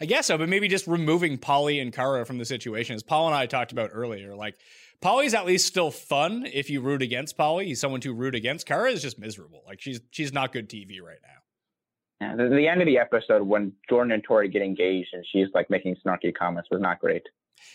I 0.01 0.07
guess 0.07 0.27
so, 0.27 0.39
but 0.39 0.49
maybe 0.49 0.69
just 0.69 0.87
removing 0.87 1.39
Paulie 1.39 1.81
and 1.81 1.93
Cara 1.93 2.27
from 2.27 2.39
the 2.39 2.45
situation, 2.45 2.95
as 2.95 3.03
Paul 3.03 3.27
and 3.29 3.35
I 3.35 3.47
talked 3.47 3.73
about 3.73 3.91
earlier. 3.93 4.35
Like, 4.35 4.57
Paulie's 5.01 5.35
at 5.35 5.47
least 5.47 5.67
still 5.67 5.93
fun 5.93 6.47
if 6.53 6.69
you 6.69 6.81
root 6.81 7.01
against 7.01 7.39
Paulie. 7.39 7.67
He's 7.67 7.81
someone 7.81 8.01
to 8.01 8.13
root 8.13 8.35
against. 8.35 8.67
Cara 8.67 8.91
is 8.91 9.03
just 9.03 9.19
miserable. 9.19 9.63
Like, 9.67 9.81
she's 9.81 10.01
she's 10.11 10.33
not 10.33 10.53
good 10.53 10.69
TV 10.69 11.01
right 11.01 11.19
now. 11.23 11.39
Yeah, 12.21 12.35
the, 12.37 12.49
the 12.49 12.67
end 12.67 12.81
of 12.81 12.87
the 12.87 12.99
episode 12.99 13.43
when 13.43 13.73
Jordan 13.89 14.13
and 14.13 14.25
Tori 14.25 14.49
get 14.49 14.63
engaged 14.63 15.11
and 15.13 15.25
she's 15.31 15.47
like 15.55 15.71
making 15.71 15.97
snarky 16.05 16.35
comments 16.35 16.69
was 16.71 16.81
not 16.81 17.01
great. 17.01 17.23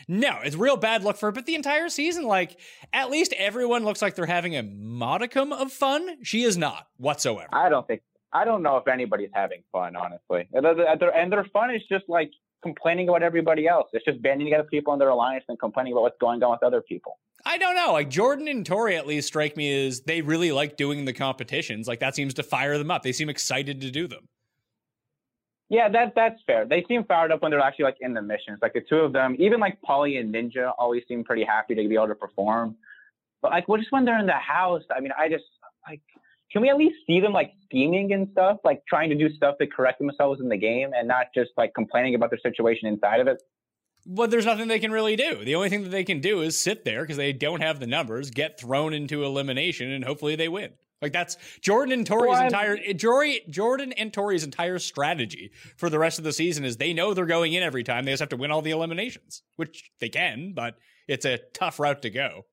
No, 0.07 0.39
it's 0.43 0.55
real 0.55 0.77
bad 0.77 1.03
luck 1.03 1.17
for 1.17 1.27
her. 1.27 1.31
But 1.31 1.45
the 1.45 1.55
entire 1.55 1.89
season, 1.89 2.25
like, 2.25 2.57
at 2.93 3.09
least 3.09 3.33
everyone 3.33 3.83
looks 3.83 4.01
like 4.01 4.15
they're 4.15 4.25
having 4.25 4.55
a 4.55 4.63
modicum 4.63 5.51
of 5.51 5.71
fun. 5.71 6.23
She 6.23 6.43
is 6.43 6.57
not 6.57 6.87
whatsoever. 6.97 7.49
I 7.51 7.69
don't 7.69 7.85
think 7.85 8.01
I 8.31 8.45
don't 8.45 8.63
know 8.63 8.77
if 8.77 8.87
anybody's 8.87 9.29
having 9.33 9.63
fun, 9.71 9.95
honestly. 9.95 10.47
And 10.53 10.65
and 10.65 11.31
their 11.31 11.45
fun 11.53 11.73
is 11.73 11.81
just 11.89 12.05
like 12.07 12.31
complaining 12.63 13.09
about 13.09 13.21
everybody 13.21 13.67
else. 13.67 13.89
It's 13.93 14.05
just 14.05 14.21
banding 14.21 14.47
together 14.47 14.63
people 14.63 14.93
in 14.93 14.99
their 14.99 15.09
alliance 15.09 15.45
and 15.49 15.59
complaining 15.59 15.93
about 15.93 16.01
what's 16.01 16.17
going 16.19 16.41
on 16.41 16.51
with 16.51 16.63
other 16.63 16.81
people. 16.81 17.19
I 17.45 17.57
don't 17.57 17.75
know. 17.75 17.91
Like 17.91 18.09
Jordan 18.09 18.47
and 18.47 18.65
Tori 18.65 18.95
at 18.95 19.05
least 19.05 19.27
strike 19.27 19.57
me 19.57 19.87
as 19.87 20.01
they 20.01 20.21
really 20.21 20.51
like 20.51 20.77
doing 20.77 21.05
the 21.05 21.13
competitions. 21.13 21.87
Like 21.87 21.99
that 21.99 22.15
seems 22.15 22.33
to 22.35 22.43
fire 22.43 22.77
them 22.77 22.89
up. 22.89 23.03
They 23.03 23.11
seem 23.11 23.29
excited 23.29 23.81
to 23.81 23.91
do 23.91 24.07
them. 24.07 24.27
Yeah, 25.69 25.89
that 25.89 26.13
that's 26.15 26.39
fair. 26.45 26.65
They 26.65 26.85
seem 26.87 27.03
fired 27.03 27.31
up 27.31 27.41
when 27.41 27.51
they're 27.51 27.59
actually 27.59 27.85
like 27.85 27.97
in 27.99 28.13
the 28.13 28.21
missions. 28.21 28.59
Like 28.61 28.73
the 28.73 28.81
two 28.81 28.97
of 28.97 29.11
them, 29.11 29.35
even 29.39 29.59
like 29.59 29.79
Paulie 29.81 30.19
and 30.19 30.33
Ninja, 30.33 30.71
always 30.77 31.03
seem 31.07 31.23
pretty 31.23 31.43
happy 31.43 31.75
to 31.75 31.87
be 31.87 31.95
able 31.95 32.07
to 32.07 32.15
perform. 32.15 32.75
But 33.41 33.51
like, 33.51 33.67
well, 33.67 33.79
just 33.79 33.91
when 33.91 34.05
they're 34.05 34.19
in 34.19 34.25
the 34.25 34.33
house, 34.33 34.83
I 34.95 34.99
mean, 34.99 35.11
I 35.17 35.29
just 35.29 35.43
like, 35.87 36.01
can 36.53 36.61
we 36.61 36.69
at 36.69 36.77
least 36.77 36.95
see 37.05 37.19
them 37.19 37.33
like 37.33 37.51
scheming 37.65 38.13
and 38.13 38.29
stuff, 38.31 38.59
like 38.63 38.83
trying 38.87 39.09
to 39.09 39.15
do 39.15 39.33
stuff 39.33 39.57
to 39.59 39.67
correct 39.67 39.99
themselves 39.99 40.39
in 40.39 40.47
the 40.47 40.57
game, 40.57 40.91
and 40.95 41.07
not 41.07 41.27
just 41.35 41.49
like 41.57 41.73
complaining 41.73 42.15
about 42.15 42.29
their 42.29 42.39
situation 42.39 42.87
inside 42.87 43.19
of 43.19 43.27
it? 43.27 43.41
But 44.05 44.29
there's 44.31 44.45
nothing 44.45 44.67
they 44.67 44.79
can 44.79 44.91
really 44.91 45.15
do. 45.15 45.43
The 45.43 45.55
only 45.55 45.69
thing 45.69 45.83
that 45.83 45.89
they 45.89 46.03
can 46.03 46.19
do 46.19 46.41
is 46.41 46.57
sit 46.57 46.85
there 46.85 47.01
because 47.01 47.17
they 47.17 47.33
don't 47.33 47.61
have 47.61 47.79
the 47.79 47.87
numbers, 47.87 48.29
get 48.29 48.59
thrown 48.59 48.93
into 48.93 49.23
elimination, 49.23 49.89
and 49.89 50.03
hopefully 50.03 50.35
they 50.35 50.47
win. 50.47 50.73
Like 51.01 51.11
that's 51.11 51.37
Jordan 51.59 51.93
and 51.93 52.07
Tori's 52.07 52.29
Well, 52.29 52.45
entire 52.45 52.93
Jory, 52.93 53.41
Jordan 53.49 53.91
and 53.93 54.13
Tori's 54.13 54.43
entire 54.45 54.79
strategy 54.79 55.51
for 55.75 55.89
the 55.89 55.99
rest 55.99 56.17
of 56.17 56.23
the 56.23 56.31
season 56.31 56.63
is 56.63 56.77
they 56.77 56.93
know 56.93 57.13
they're 57.13 57.25
going 57.25 57.51
in 57.51 57.61
every 57.61 57.83
time. 57.83 58.05
They 58.05 58.11
just 58.11 58.21
have 58.21 58.29
to 58.29 58.37
win 58.37 58.51
all 58.51 58.61
the 58.61 58.71
eliminations, 58.71 59.43
which 59.57 59.91
they 59.99 60.07
can, 60.07 60.53
but 60.53 60.77
it's 61.07 61.25
a 61.25 61.39
tough 61.53 61.79
route 61.79 62.03
to 62.03 62.09
go. 62.09 62.45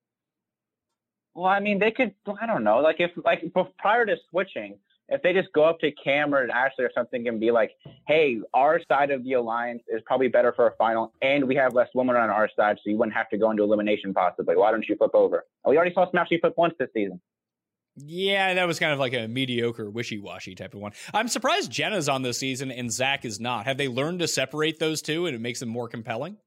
Well, 1.33 1.45
I 1.45 1.59
mean, 1.59 1.79
they 1.79 1.91
could. 1.91 2.13
I 2.41 2.45
don't 2.45 2.63
know. 2.63 2.79
Like 2.79 2.97
if 2.99 3.11
like 3.23 3.43
prior 3.77 4.05
to 4.05 4.15
switching, 4.29 4.77
if 5.07 5.21
they 5.21 5.33
just 5.33 5.51
go 5.53 5.63
up 5.63 5.79
to 5.79 5.91
Cameron 5.91 6.43
and 6.43 6.51
Ashley 6.51 6.85
or 6.85 6.91
something 6.93 7.27
and 7.27 7.39
be 7.39 7.51
like, 7.51 7.71
"Hey, 8.07 8.39
our 8.53 8.81
side 8.87 9.11
of 9.11 9.23
the 9.23 9.33
alliance 9.33 9.83
is 9.87 10.01
probably 10.05 10.27
better 10.27 10.53
for 10.53 10.67
a 10.67 10.75
final, 10.75 11.13
and 11.21 11.47
we 11.47 11.55
have 11.55 11.73
less 11.73 11.89
women 11.93 12.15
on 12.15 12.29
our 12.29 12.49
side, 12.55 12.77
so 12.83 12.89
you 12.89 12.97
wouldn't 12.97 13.15
have 13.15 13.29
to 13.29 13.37
go 13.37 13.51
into 13.51 13.63
elimination 13.63 14.13
possibly. 14.13 14.55
Why 14.55 14.71
don't 14.71 14.87
you 14.87 14.95
flip 14.95 15.11
over?" 15.13 15.45
We 15.65 15.75
already 15.77 15.93
saw 15.93 16.09
Smash 16.09 16.27
you 16.31 16.39
flip 16.39 16.53
once 16.57 16.73
this 16.79 16.89
season. 16.93 17.21
Yeah, 17.97 18.53
that 18.53 18.67
was 18.67 18.79
kind 18.79 18.93
of 18.93 18.99
like 18.99 19.13
a 19.13 19.27
mediocre, 19.27 19.89
wishy 19.89 20.17
washy 20.17 20.55
type 20.55 20.73
of 20.73 20.79
one. 20.79 20.93
I'm 21.13 21.27
surprised 21.27 21.71
Jenna's 21.71 22.07
on 22.07 22.21
this 22.21 22.37
season 22.37 22.71
and 22.71 22.91
Zach 22.91 23.25
is 23.25 23.39
not. 23.39 23.65
Have 23.65 23.77
they 23.77 23.89
learned 23.89 24.19
to 24.19 24.29
separate 24.29 24.79
those 24.79 25.01
two 25.01 25.25
and 25.25 25.35
it 25.35 25.39
makes 25.39 25.59
them 25.59 25.69
more 25.69 25.89
compelling? 25.89 26.37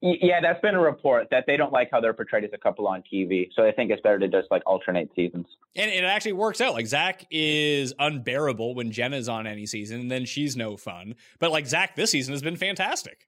Yeah, 0.00 0.40
that's 0.40 0.60
been 0.60 0.76
a 0.76 0.80
report 0.80 1.26
that 1.32 1.44
they 1.48 1.56
don't 1.56 1.72
like 1.72 1.88
how 1.90 2.00
they're 2.00 2.12
portrayed 2.12 2.44
as 2.44 2.50
a 2.52 2.58
couple 2.58 2.86
on 2.86 3.02
TV, 3.12 3.48
so 3.54 3.64
they 3.64 3.72
think 3.72 3.90
it's 3.90 4.00
better 4.00 4.20
to 4.20 4.28
just 4.28 4.48
like 4.48 4.62
alternate 4.64 5.10
seasons. 5.16 5.46
And 5.74 5.90
it 5.90 6.04
actually 6.04 6.34
works 6.34 6.60
out. 6.60 6.74
Like 6.74 6.86
Zach 6.86 7.26
is 7.32 7.92
unbearable 7.98 8.76
when 8.76 8.92
Jenna's 8.92 9.28
on 9.28 9.48
any 9.48 9.66
season, 9.66 10.00
and 10.00 10.10
then 10.10 10.24
she's 10.24 10.56
no 10.56 10.76
fun. 10.76 11.16
But 11.40 11.50
like 11.50 11.66
Zach 11.66 11.96
this 11.96 12.12
season 12.12 12.32
has 12.32 12.42
been 12.42 12.54
fantastic. 12.54 13.26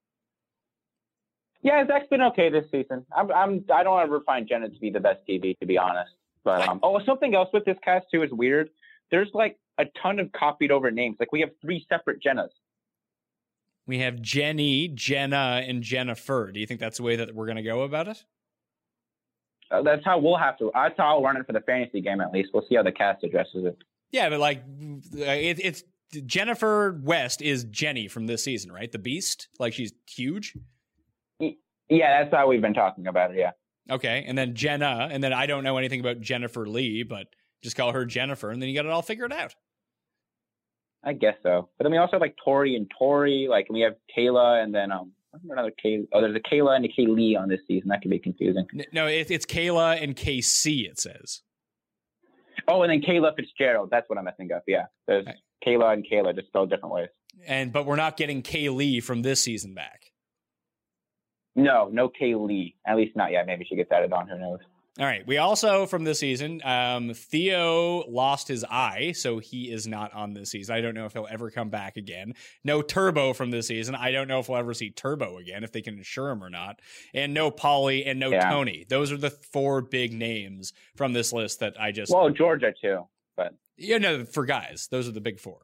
Yeah, 1.61 1.85
Zach's 1.85 2.07
been 2.07 2.21
okay 2.21 2.49
this 2.49 2.65
season. 2.71 3.05
I'm, 3.15 3.31
I'm 3.31 3.65
I 3.73 3.83
don't 3.83 3.99
ever 3.99 4.21
find 4.21 4.47
Jenna 4.47 4.69
to 4.69 4.79
be 4.79 4.89
the 4.89 5.01
best 5.01 5.19
TV, 5.27 5.57
to 5.59 5.65
be 5.65 5.77
honest. 5.77 6.11
But 6.45 6.67
um, 6.69 6.79
oh, 6.83 7.01
something 7.05 7.35
else 7.35 7.49
with 7.51 7.65
this 7.65 7.77
cast 7.83 8.05
too 8.11 8.23
is 8.23 8.31
weird. 8.31 8.69
There's 9.11 9.29
like 9.33 9.59
a 9.77 9.85
ton 10.01 10.19
of 10.19 10.31
copied 10.31 10.71
over 10.71 10.89
names. 10.89 11.17
Like 11.19 11.33
we 11.33 11.41
have 11.41 11.49
three 11.61 11.85
separate 11.89 12.23
Jennas. 12.23 12.49
We 13.91 13.99
have 13.99 14.21
Jenny, 14.21 14.87
Jenna, 14.87 15.65
and 15.67 15.83
Jennifer. 15.83 16.49
Do 16.53 16.61
you 16.61 16.65
think 16.65 16.79
that's 16.79 16.95
the 16.95 17.03
way 17.03 17.17
that 17.17 17.35
we're 17.35 17.45
going 17.45 17.57
to 17.57 17.61
go 17.61 17.81
about 17.81 18.07
it? 18.07 18.23
Uh, 19.69 19.81
that's 19.81 20.05
how 20.05 20.17
we'll 20.17 20.37
have 20.37 20.57
to. 20.59 20.71
That's 20.73 20.95
how 20.97 21.17
I'll 21.17 21.21
run 21.21 21.35
it 21.35 21.45
for 21.45 21.51
the 21.51 21.59
fantasy 21.59 21.99
game. 21.99 22.21
At 22.21 22.31
least 22.31 22.51
we'll 22.53 22.63
see 22.69 22.75
how 22.75 22.83
the 22.83 22.93
cast 22.93 23.21
addresses 23.25 23.65
it. 23.65 23.77
Yeah, 24.13 24.29
but 24.29 24.39
like 24.39 24.63
it, 25.11 25.59
it's 25.61 25.83
Jennifer 26.25 27.01
West 27.03 27.41
is 27.41 27.65
Jenny 27.65 28.07
from 28.07 28.27
this 28.27 28.45
season, 28.45 28.71
right? 28.71 28.89
The 28.89 28.97
Beast, 28.97 29.49
like 29.59 29.73
she's 29.73 29.91
huge. 30.09 30.53
Yeah, 31.89 32.23
that's 32.23 32.33
how 32.33 32.47
we've 32.47 32.61
been 32.61 32.73
talking 32.73 33.07
about 33.07 33.31
it. 33.31 33.39
Yeah. 33.39 33.51
Okay, 33.89 34.23
and 34.25 34.37
then 34.37 34.55
Jenna, 34.55 35.09
and 35.11 35.21
then 35.21 35.33
I 35.33 35.47
don't 35.47 35.65
know 35.65 35.75
anything 35.75 35.99
about 35.99 36.21
Jennifer 36.21 36.65
Lee, 36.65 37.03
but 37.03 37.27
just 37.61 37.75
call 37.75 37.91
her 37.91 38.05
Jennifer, 38.05 38.51
and 38.51 38.61
then 38.61 38.69
you 38.69 38.75
got 38.75 38.85
it 38.85 38.91
all 38.91 39.01
figured 39.01 39.33
out. 39.33 39.53
I 41.03 41.13
guess 41.13 41.35
so. 41.43 41.69
But 41.77 41.85
then 41.85 41.91
we 41.91 41.97
also 41.97 42.13
have 42.13 42.21
like 42.21 42.35
Tori 42.43 42.75
and 42.75 42.89
Tori. 42.97 43.47
Like 43.49 43.67
we 43.69 43.81
have 43.81 43.95
Kayla, 44.15 44.63
and 44.63 44.73
then 44.73 44.91
um 44.91 45.11
another 45.49 45.71
Kay. 45.81 46.05
Oh, 46.13 46.21
there's 46.21 46.35
a 46.35 46.39
Kayla 46.39 46.75
and 46.75 46.85
a 46.85 46.89
Kaylee 46.89 47.37
on 47.39 47.49
this 47.49 47.61
season. 47.67 47.89
That 47.89 48.01
could 48.01 48.11
be 48.11 48.19
confusing. 48.19 48.65
No, 48.93 49.07
it, 49.07 49.31
it's 49.31 49.45
Kayla 49.45 50.01
and 50.01 50.15
KC. 50.15 50.89
It 50.89 50.99
says. 50.99 51.41
Oh, 52.67 52.83
and 52.83 52.91
then 52.91 53.01
Kayla 53.01 53.35
Fitzgerald. 53.35 53.89
That's 53.91 54.07
what 54.09 54.19
I'm 54.19 54.25
messing 54.25 54.51
up. 54.51 54.63
Yeah, 54.67 54.85
there's 55.07 55.25
Right. 55.25 55.35
Kayla 55.65 55.93
and 55.93 56.05
Kayla, 56.05 56.35
just 56.35 56.47
spelled 56.47 56.69
different 56.69 56.93
ways. 56.93 57.09
And 57.47 57.71
but 57.71 57.85
we're 57.85 57.95
not 57.95 58.17
getting 58.17 58.41
Kaylee 58.43 59.01
from 59.03 59.21
this 59.21 59.41
season 59.41 59.73
back. 59.73 60.11
No, 61.55 61.89
no 61.91 62.09
Kaylee. 62.09 62.75
At 62.85 62.97
least 62.97 63.15
not 63.15 63.31
yet. 63.31 63.45
Maybe 63.45 63.65
she 63.67 63.75
gets 63.75 63.91
added 63.91 64.13
on. 64.13 64.27
Who 64.27 64.37
knows? 64.39 64.59
All 64.99 65.05
right. 65.05 65.25
We 65.25 65.37
also 65.37 65.85
from 65.85 66.03
this 66.03 66.19
season, 66.19 66.61
um, 66.65 67.13
Theo 67.13 68.03
lost 68.09 68.49
his 68.49 68.65
eye, 68.65 69.13
so 69.15 69.39
he 69.39 69.71
is 69.71 69.87
not 69.87 70.13
on 70.13 70.33
this 70.33 70.51
season. 70.51 70.75
I 70.75 70.81
don't 70.81 70.93
know 70.93 71.05
if 71.05 71.13
he'll 71.13 71.29
ever 71.31 71.49
come 71.49 71.69
back 71.69 71.95
again. 71.95 72.33
No 72.65 72.81
Turbo 72.81 73.31
from 73.31 73.51
this 73.51 73.67
season. 73.67 73.95
I 73.95 74.11
don't 74.11 74.27
know 74.27 74.39
if 74.39 74.49
we'll 74.49 74.57
ever 74.59 74.73
see 74.73 74.91
Turbo 74.91 75.37
again, 75.37 75.63
if 75.63 75.71
they 75.71 75.81
can 75.81 75.97
insure 75.97 76.29
him 76.29 76.43
or 76.43 76.49
not. 76.49 76.81
And 77.13 77.33
no 77.33 77.51
Paulie 77.51 78.03
and 78.05 78.19
no 78.19 78.31
Yeah. 78.31 78.49
Tony. 78.49 78.85
Those 78.89 79.13
are 79.13 79.17
the 79.17 79.29
four 79.29 79.81
big 79.81 80.11
names 80.11 80.73
from 80.97 81.13
this 81.13 81.31
list 81.31 81.61
that 81.61 81.79
I 81.79 81.93
just. 81.93 82.11
Well, 82.13 82.29
Georgia 82.29 82.73
too. 82.81 83.07
But 83.37 83.53
yeah, 83.77 83.97
no, 83.97 84.25
for 84.25 84.45
guys, 84.45 84.89
those 84.91 85.07
are 85.07 85.13
the 85.13 85.21
big 85.21 85.39
four. 85.39 85.59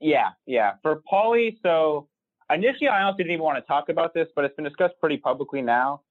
yeah, 0.00 0.28
yeah. 0.46 0.74
For 0.82 1.02
Paulie, 1.12 1.56
so 1.60 2.08
initially 2.52 2.86
I 2.86 3.02
honestly 3.02 3.24
didn't 3.24 3.34
even 3.34 3.44
want 3.44 3.58
to 3.58 3.66
talk 3.66 3.88
about 3.88 4.14
this, 4.14 4.28
but 4.36 4.44
it's 4.44 4.54
been 4.54 4.64
discussed 4.64 4.94
pretty 5.00 5.16
publicly 5.16 5.60
now. 5.60 6.02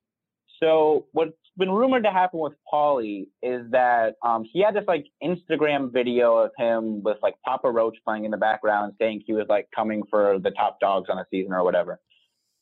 So 0.59 1.05
what's 1.13 1.31
been 1.57 1.71
rumored 1.71 2.03
to 2.03 2.11
happen 2.11 2.39
with 2.39 2.53
Paulie 2.71 3.27
is 3.41 3.69
that 3.71 4.15
um, 4.23 4.43
he 4.51 4.61
had 4.61 4.75
this 4.75 4.85
like 4.87 5.05
Instagram 5.23 5.91
video 5.91 6.37
of 6.37 6.51
him 6.57 7.01
with 7.03 7.17
like 7.21 7.35
Papa 7.43 7.69
Roach 7.69 7.97
playing 8.05 8.25
in 8.25 8.31
the 8.31 8.37
background, 8.37 8.93
saying 8.99 9.23
he 9.25 9.33
was 9.33 9.45
like 9.49 9.67
coming 9.75 10.03
for 10.09 10.39
the 10.39 10.51
top 10.51 10.79
dogs 10.79 11.09
on 11.09 11.17
a 11.17 11.25
season 11.31 11.53
or 11.53 11.63
whatever. 11.63 11.99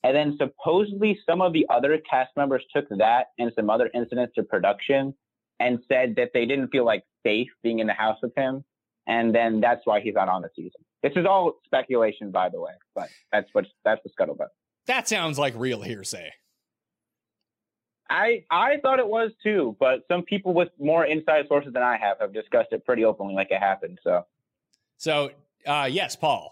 And 0.04 0.16
then 0.16 0.38
supposedly 0.38 1.20
some 1.28 1.41
of 1.41 1.52
the 1.52 1.66
other 1.70 2.00
cast 2.10 2.32
members 2.38 2.64
took 2.74 2.86
that 2.89 3.28
and 3.39 3.52
some 3.56 3.70
other 3.70 3.89
incidents 3.93 4.36
to 4.36 4.43
production 4.43 5.14
and 5.60 5.80
said 5.88 6.16
that 6.18 6.30
they 6.34 6.46
didn't 6.46 6.68
feel 6.70 6.86
like 6.86 7.04
safe 7.26 7.48
being 7.64 7.80
in 7.80 7.88
the 7.88 7.93
house 7.93 8.20
with 8.22 8.36
him. 8.36 8.64
And 9.08 9.34
then 9.34 9.62
that's 9.62 9.82
why 9.86 10.02
he's 10.02 10.14
not 10.14 10.30
on 10.30 10.41
the 10.41 10.50
season. 10.56 10.82
This 11.04 11.14
is 11.16 11.26
all 11.26 11.56
speculation, 11.66 12.32
by 12.32 12.50
the 12.50 12.60
way, 12.60 12.72
but 12.96 13.10
that's 13.32 13.48
what 13.54 13.66
that's 13.84 14.02
the 14.04 14.10
scuttlebutt. 14.10 14.48
That 14.88 15.08
sounds 15.08 15.38
like 15.39 15.54
real 15.56 15.82
hearsay. 15.82 16.32
I 18.10 18.43
I 18.51 18.78
thought 18.82 18.99
it 18.99 19.08
was 19.08 19.32
too, 19.43 19.76
but 19.80 20.06
some 20.08 20.24
people 20.24 20.53
with 20.53 20.70
more 20.80 21.06
inside 21.06 21.47
sources 21.47 21.74
than 21.74 21.84
I 21.84 21.97
have 21.97 22.20
have 22.20 22.34
discussed 22.34 22.70
it 22.72 22.86
pretty 22.86 23.03
openly, 23.06 23.34
like 23.36 23.49
it 23.51 23.60
happened. 23.60 23.99
So 24.03 24.26
So, 24.97 25.32
uh, 25.66 25.89
yes, 25.91 26.16
Paul. 26.16 26.51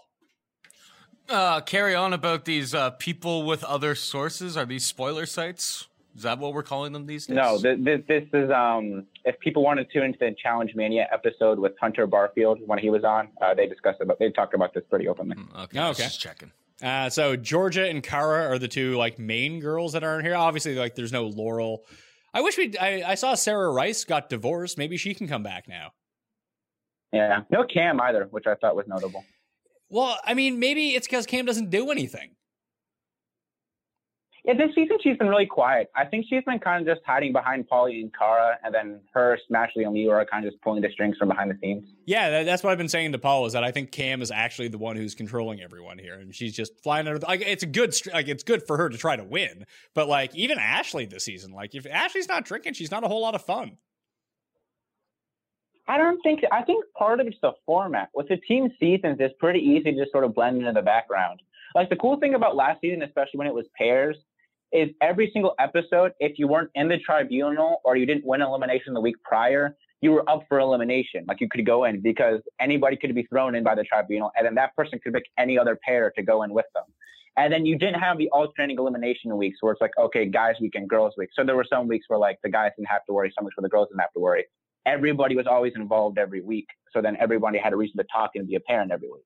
Uh, 1.28 1.60
carry 1.62 1.94
on 1.94 2.12
about 2.12 2.44
these 2.44 2.74
uh, 2.74 2.90
people 2.90 3.44
with 3.46 3.64
other 3.64 3.94
sources. 3.94 4.56
Are 4.58 4.66
these 4.66 4.84
spoiler 4.84 5.24
sites? 5.24 5.88
Is 6.14 6.22
that 6.22 6.38
what 6.38 6.52
we're 6.52 6.62
calling 6.62 6.92
them 6.92 7.06
these 7.06 7.26
days? 7.26 7.36
no, 7.36 7.58
this, 7.58 7.78
this 7.80 8.00
this 8.06 8.24
is 8.32 8.50
um 8.50 9.06
if 9.24 9.38
people 9.40 9.62
want 9.64 9.78
to 9.78 9.84
tune 9.84 10.04
into 10.04 10.18
the 10.18 10.34
Challenge 10.40 10.72
Mania 10.74 11.08
episode 11.12 11.58
with 11.58 11.72
Hunter 11.80 12.06
Barfield 12.06 12.60
when 12.66 12.78
he 12.78 12.90
was 12.90 13.04
on, 13.04 13.28
uh, 13.40 13.54
they 13.54 13.66
discussed 13.66 14.00
about 14.00 14.18
they 14.18 14.30
talked 14.30 14.54
about 14.54 14.74
this 14.74 14.84
pretty 14.90 15.08
openly. 15.08 15.36
Mm, 15.36 15.64
Okay, 15.64 15.78
Oh, 15.78 15.88
okay. 15.90 16.02
just 16.04 16.20
checking. 16.20 16.52
Uh, 16.82 17.08
so 17.08 17.36
Georgia 17.36 17.88
and 17.88 18.02
Cara 18.02 18.50
are 18.50 18.58
the 18.58 18.68
two 18.68 18.96
like 18.96 19.18
main 19.18 19.60
girls 19.60 19.92
that 19.92 20.02
aren't 20.02 20.24
here. 20.24 20.34
Obviously, 20.34 20.74
like 20.74 20.94
there's 20.94 21.12
no 21.12 21.26
Laurel. 21.26 21.84
I 22.32 22.40
wish 22.40 22.58
we. 22.58 22.76
I, 22.78 23.10
I 23.10 23.14
saw 23.14 23.34
Sarah 23.34 23.72
Rice 23.72 24.04
got 24.04 24.28
divorced. 24.28 24.76
Maybe 24.76 24.96
she 24.96 25.14
can 25.14 25.28
come 25.28 25.42
back 25.42 25.68
now. 25.68 25.92
Yeah, 27.12 27.42
no 27.48 27.64
Kam 27.64 28.00
either, 28.00 28.26
which 28.30 28.46
I 28.48 28.56
thought 28.56 28.74
was 28.74 28.86
notable. 28.88 29.24
Well, 29.88 30.18
I 30.24 30.34
mean, 30.34 30.58
maybe 30.58 30.90
it's 30.90 31.06
because 31.06 31.26
Kam 31.26 31.46
doesn't 31.46 31.70
do 31.70 31.92
anything. 31.92 32.32
Yeah, 34.44 34.52
this 34.52 34.74
season 34.74 34.98
she's 35.02 35.16
been 35.16 35.28
really 35.28 35.46
quiet. 35.46 35.90
I 35.96 36.04
think 36.04 36.26
she's 36.28 36.44
been 36.44 36.58
kind 36.58 36.86
of 36.86 36.94
just 36.94 37.04
hiding 37.06 37.32
behind 37.32 37.66
Paulie 37.66 38.02
and 38.02 38.12
Cara, 38.14 38.58
and 38.62 38.74
then 38.74 39.00
her, 39.14 39.38
Smashley, 39.50 39.86
and 39.86 39.94
Leo 39.94 40.10
are 40.10 40.26
kind 40.26 40.44
of 40.44 40.52
just 40.52 40.62
pulling 40.62 40.82
the 40.82 40.90
strings 40.90 41.16
from 41.16 41.28
behind 41.28 41.50
the 41.50 41.56
scenes. 41.62 41.88
Yeah, 42.04 42.28
that, 42.28 42.44
that's 42.44 42.62
what 42.62 42.70
I've 42.70 42.78
been 42.78 42.90
saying 42.90 43.12
to 43.12 43.18
Paul 43.18 43.46
is 43.46 43.54
that 43.54 43.64
I 43.64 43.70
think 43.70 43.90
Kam 43.90 44.20
is 44.20 44.30
actually 44.30 44.68
the 44.68 44.76
one 44.76 44.96
who's 44.96 45.14
controlling 45.14 45.62
everyone 45.62 45.96
here, 45.96 46.18
and 46.18 46.34
she's 46.34 46.54
just 46.54 46.78
flying 46.82 47.06
under. 47.06 47.18
The, 47.18 47.26
like 47.26 47.40
it's 47.40 47.62
a 47.62 47.66
good, 47.66 47.94
like 48.12 48.28
it's 48.28 48.42
good 48.42 48.66
for 48.66 48.76
her 48.76 48.90
to 48.90 48.98
try 48.98 49.16
to 49.16 49.24
win. 49.24 49.64
But 49.94 50.08
like 50.08 50.34
even 50.34 50.58
Ashley 50.58 51.06
this 51.06 51.24
season, 51.24 51.52
like 51.52 51.74
if 51.74 51.86
Ashley's 51.86 52.28
not 52.28 52.44
drinking, 52.44 52.74
she's 52.74 52.90
not 52.90 53.02
a 53.02 53.08
whole 53.08 53.22
lot 53.22 53.34
of 53.34 53.42
fun. 53.42 53.78
I 55.88 55.96
don't 55.96 56.20
think. 56.22 56.40
I 56.52 56.62
think 56.62 56.84
part 56.98 57.20
of 57.20 57.26
it's 57.26 57.36
the 57.40 57.52
format. 57.64 58.10
With 58.14 58.28
the 58.28 58.36
team 58.36 58.70
seasons, 58.78 59.16
it's 59.20 59.34
pretty 59.38 59.60
easy 59.60 59.92
to 59.92 59.98
just 59.98 60.12
sort 60.12 60.24
of 60.24 60.34
blend 60.34 60.58
into 60.58 60.72
the 60.72 60.82
background. 60.82 61.40
Like 61.74 61.88
the 61.88 61.96
cool 61.96 62.20
thing 62.20 62.34
about 62.34 62.56
last 62.56 62.82
season, 62.82 63.02
especially 63.02 63.38
when 63.38 63.46
it 63.46 63.54
was 63.54 63.66
pairs, 63.76 64.16
is 64.74 64.90
every 65.00 65.30
single 65.32 65.54
episode, 65.58 66.12
if 66.18 66.38
you 66.38 66.48
weren't 66.48 66.70
in 66.74 66.88
the 66.88 66.98
tribunal 66.98 67.80
or 67.84 67.96
you 67.96 68.04
didn't 68.04 68.26
win 68.26 68.42
elimination 68.42 68.92
the 68.92 69.00
week 69.00 69.14
prior, 69.22 69.76
you 70.00 70.10
were 70.10 70.28
up 70.28 70.42
for 70.48 70.58
elimination. 70.58 71.24
Like 71.26 71.40
you 71.40 71.48
could 71.48 71.64
go 71.64 71.84
in 71.84 72.02
because 72.02 72.40
anybody 72.60 72.96
could 72.96 73.14
be 73.14 73.22
thrown 73.22 73.54
in 73.54 73.62
by 73.62 73.76
the 73.76 73.84
tribunal, 73.84 74.32
and 74.36 74.44
then 74.44 74.56
that 74.56 74.74
person 74.76 74.98
could 75.02 75.14
pick 75.14 75.24
any 75.38 75.56
other 75.56 75.78
pair 75.86 76.12
to 76.16 76.22
go 76.22 76.42
in 76.42 76.52
with 76.52 76.66
them. 76.74 76.84
And 77.36 77.52
then 77.52 77.64
you 77.64 77.78
didn't 77.78 78.00
have 78.00 78.18
the 78.18 78.28
alternating 78.30 78.78
elimination 78.78 79.36
weeks 79.36 79.58
where 79.60 79.72
it's 79.72 79.80
like, 79.80 79.92
okay, 79.98 80.26
guys 80.26 80.56
week 80.60 80.74
and 80.74 80.88
girls 80.88 81.14
week. 81.16 81.30
So 81.34 81.44
there 81.44 81.56
were 81.56 81.66
some 81.68 81.88
weeks 81.88 82.06
where 82.08 82.18
like 82.18 82.38
the 82.42 82.50
guys 82.50 82.72
didn't 82.76 82.88
have 82.88 83.04
to 83.06 83.12
worry, 83.12 83.32
some 83.34 83.44
weeks 83.44 83.56
where 83.56 83.62
the 83.62 83.68
girls 83.68 83.88
didn't 83.88 84.00
have 84.00 84.12
to 84.12 84.20
worry. 84.20 84.44
Everybody 84.86 85.34
was 85.36 85.46
always 85.46 85.72
involved 85.74 86.18
every 86.18 86.42
week. 86.42 86.66
So 86.92 87.00
then 87.00 87.16
everybody 87.18 87.58
had 87.58 87.72
a 87.72 87.76
reason 87.76 87.96
to 87.96 88.04
talk 88.12 88.32
and 88.34 88.46
be 88.46 88.54
a 88.56 88.60
parent 88.60 88.92
every 88.92 89.08
week. 89.10 89.24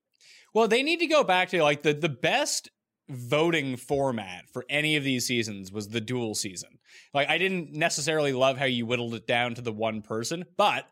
Well, 0.53 0.67
they 0.67 0.81
need 0.81 0.99
to 0.99 1.07
go 1.07 1.23
back 1.23 1.49
to 1.49 1.61
like 1.61 1.81
the 1.83 1.93
the 1.93 2.09
best 2.09 2.69
voting 3.09 3.75
format 3.75 4.49
for 4.49 4.65
any 4.69 4.95
of 4.95 5.03
these 5.03 5.25
seasons 5.25 5.71
was 5.71 5.89
the 5.89 6.01
dual 6.01 6.35
season. 6.35 6.79
Like 7.13 7.29
I 7.29 7.37
didn't 7.37 7.73
necessarily 7.73 8.33
love 8.33 8.57
how 8.57 8.65
you 8.65 8.85
whittled 8.85 9.15
it 9.15 9.27
down 9.27 9.55
to 9.55 9.61
the 9.61 9.71
one 9.71 10.01
person, 10.01 10.45
but 10.57 10.85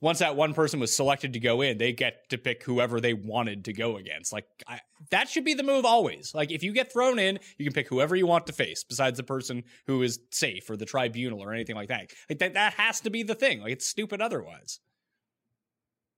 once 0.00 0.20
that 0.20 0.34
one 0.34 0.54
person 0.54 0.80
was 0.80 0.92
selected 0.92 1.34
to 1.34 1.40
go 1.40 1.60
in, 1.60 1.76
they 1.76 1.92
get 1.92 2.28
to 2.30 2.38
pick 2.38 2.62
whoever 2.62 3.00
they 3.00 3.12
wanted 3.12 3.66
to 3.66 3.72
go 3.72 3.96
against. 3.96 4.32
Like 4.32 4.46
I, 4.66 4.80
that 5.10 5.28
should 5.28 5.44
be 5.44 5.54
the 5.54 5.62
move 5.62 5.84
always. 5.84 6.34
Like 6.34 6.50
if 6.50 6.62
you 6.62 6.72
get 6.72 6.92
thrown 6.92 7.18
in, 7.18 7.38
you 7.58 7.66
can 7.66 7.74
pick 7.74 7.88
whoever 7.88 8.16
you 8.16 8.26
want 8.26 8.46
to 8.46 8.52
face 8.52 8.82
besides 8.82 9.18
the 9.18 9.22
person 9.22 9.64
who 9.86 10.02
is 10.02 10.18
safe 10.30 10.68
or 10.70 10.76
the 10.76 10.86
tribunal 10.86 11.42
or 11.42 11.52
anything 11.52 11.76
like 11.76 11.88
that. 11.88 12.12
Like 12.28 12.38
that 12.38 12.54
that 12.54 12.74
has 12.74 13.00
to 13.02 13.10
be 13.10 13.22
the 13.22 13.34
thing. 13.34 13.60
Like 13.60 13.72
it's 13.72 13.86
stupid 13.86 14.20
otherwise. 14.20 14.80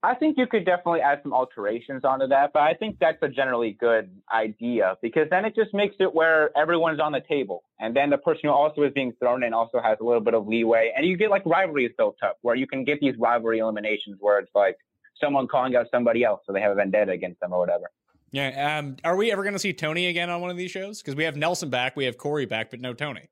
I 0.04 0.16
think 0.16 0.36
you 0.36 0.48
could 0.48 0.64
definitely 0.64 1.00
add 1.00 1.20
some 1.22 1.32
alterations 1.32 2.04
onto 2.04 2.26
that, 2.26 2.52
but 2.52 2.62
I 2.62 2.74
think 2.74 2.96
that's 3.00 3.22
a 3.22 3.28
generally 3.28 3.76
good 3.78 4.10
idea 4.34 4.96
because 5.00 5.28
then 5.30 5.44
it 5.44 5.54
just 5.54 5.72
makes 5.72 5.94
it 6.00 6.12
where 6.12 6.56
everyone's 6.58 6.98
on 6.98 7.12
the 7.12 7.20
table. 7.28 7.62
And 7.78 7.94
then 7.94 8.10
the 8.10 8.18
person 8.18 8.40
who 8.44 8.50
also 8.50 8.82
is 8.82 8.92
being 8.92 9.12
thrown 9.20 9.44
in 9.44 9.54
also 9.54 9.80
has 9.80 9.98
a 10.00 10.04
little 10.04 10.20
bit 10.20 10.34
of 10.34 10.48
leeway. 10.48 10.92
And 10.96 11.06
you 11.06 11.16
get 11.16 11.30
like 11.30 11.46
rivalries 11.46 11.92
built 11.96 12.16
up 12.24 12.38
where 12.42 12.56
you 12.56 12.66
can 12.66 12.82
get 12.82 12.98
these 13.00 13.14
rivalry 13.16 13.60
eliminations 13.60 14.16
where 14.18 14.40
it's 14.40 14.50
like 14.56 14.76
someone 15.20 15.46
calling 15.46 15.76
out 15.76 15.86
somebody 15.92 16.24
else 16.24 16.40
so 16.46 16.52
they 16.52 16.60
have 16.60 16.72
a 16.72 16.74
vendetta 16.74 17.12
against 17.12 17.38
them 17.38 17.52
or 17.52 17.60
whatever. 17.60 17.84
Yeah. 18.32 18.78
Um, 18.78 18.96
are 19.04 19.14
we 19.14 19.30
ever 19.30 19.42
going 19.42 19.52
to 19.52 19.60
see 19.60 19.72
Tony 19.72 20.08
again 20.08 20.30
on 20.30 20.40
one 20.40 20.50
of 20.50 20.56
these 20.56 20.72
shows? 20.72 21.00
Because 21.00 21.14
we 21.14 21.22
have 21.24 21.36
Nelson 21.36 21.70
back, 21.70 21.94
we 21.94 22.06
have 22.06 22.18
Corey 22.18 22.46
back, 22.46 22.70
but 22.70 22.80
no 22.80 22.92
Tony. 22.92 23.28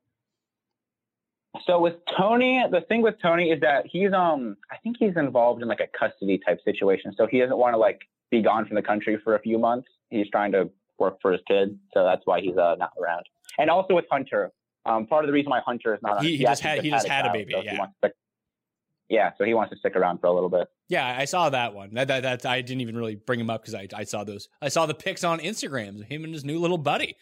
So 1.67 1.81
with 1.81 1.95
Tony, 2.17 2.65
the 2.71 2.81
thing 2.83 3.03
with 3.03 3.17
Tony 3.21 3.51
is 3.51 3.61
that 3.61 3.85
he's 3.87 4.13
um 4.13 4.57
I 4.71 4.77
think 4.79 4.97
he's 4.99 5.17
involved 5.17 5.63
in 5.63 5.69
like 5.69 5.81
a 5.81 5.89
custody 5.99 6.39
type 6.39 6.61
situation. 6.65 7.13
So 7.17 7.27
he 7.27 7.41
doesn't 7.41 7.57
want 7.59 7.75
to 7.75 7.79
like 7.79 8.01
be 8.31 8.41
gone 8.43 8.67
from 8.67 8.77
the 8.77 8.83
country 8.83 9.19
for 9.25 9.35
a 9.35 9.41
few 9.41 9.59
months. 9.59 9.89
He's 10.11 10.29
trying 10.31 10.53
to 10.53 10.71
work 10.99 11.19
for 11.21 11.33
his 11.33 11.41
kid, 11.49 11.79
so 11.93 12.05
that's 12.05 12.23
why 12.25 12.41
he's 12.41 12.57
uh, 12.57 12.77
not 12.79 12.93
around. 13.01 13.25
And 13.59 13.69
also 13.71 13.95
with 13.95 14.05
Hunter, 14.11 14.53
Um, 14.87 15.07
part 15.07 15.25
of 15.25 15.29
the 15.29 15.33
reason 15.33 15.51
why 15.51 15.61
Hunter 15.61 15.95
is 15.95 16.01
not 16.03 16.19
on 16.19 16.25
He- 16.25 16.37
he 16.37 16.45
just 16.45 16.63
had- 16.63 16.83
he 16.83 16.91
just 16.91 17.07
had 17.09 17.25
a 17.25 17.29
child, 17.29 17.33
baby, 17.35 17.53
so 17.53 17.61
he 17.61 17.67
yeah. 17.67 17.87
to 18.05 18.13
yeah, 19.09 19.31
so 19.37 19.45
he 19.45 19.55
wants 19.55 19.73
to 19.73 19.77
stick 19.79 19.97
around 19.97 20.19
for 20.21 20.29
a 20.29 20.33
little 20.33 20.49
bit. 20.49 20.69
Yeah, 20.89 21.17
I 21.19 21.25
saw 21.25 21.51
that 21.51 21.75
one. 21.75 21.95
That, 21.95 22.07
that, 22.07 22.23
that 22.23 22.47
I 22.47 22.61
didn't 22.61 22.81
even 22.83 22.97
really 22.97 23.17
bring 23.17 23.41
him 23.41 23.51
up 23.51 23.61
because 23.63 23.75
I, 23.75 23.89
I 23.93 24.05
saw 24.05 24.23
those. 24.23 24.49
I 24.63 24.69
saw 24.69 24.87
the 24.87 24.95
pics 24.95 25.25
on 25.25 25.41
Instagram 25.41 26.01
of 26.01 26.07
him 26.07 26.23
and 26.23 26.33
his 26.33 26.45
new 26.45 26.61
little 26.61 26.79
buddy. 26.79 27.17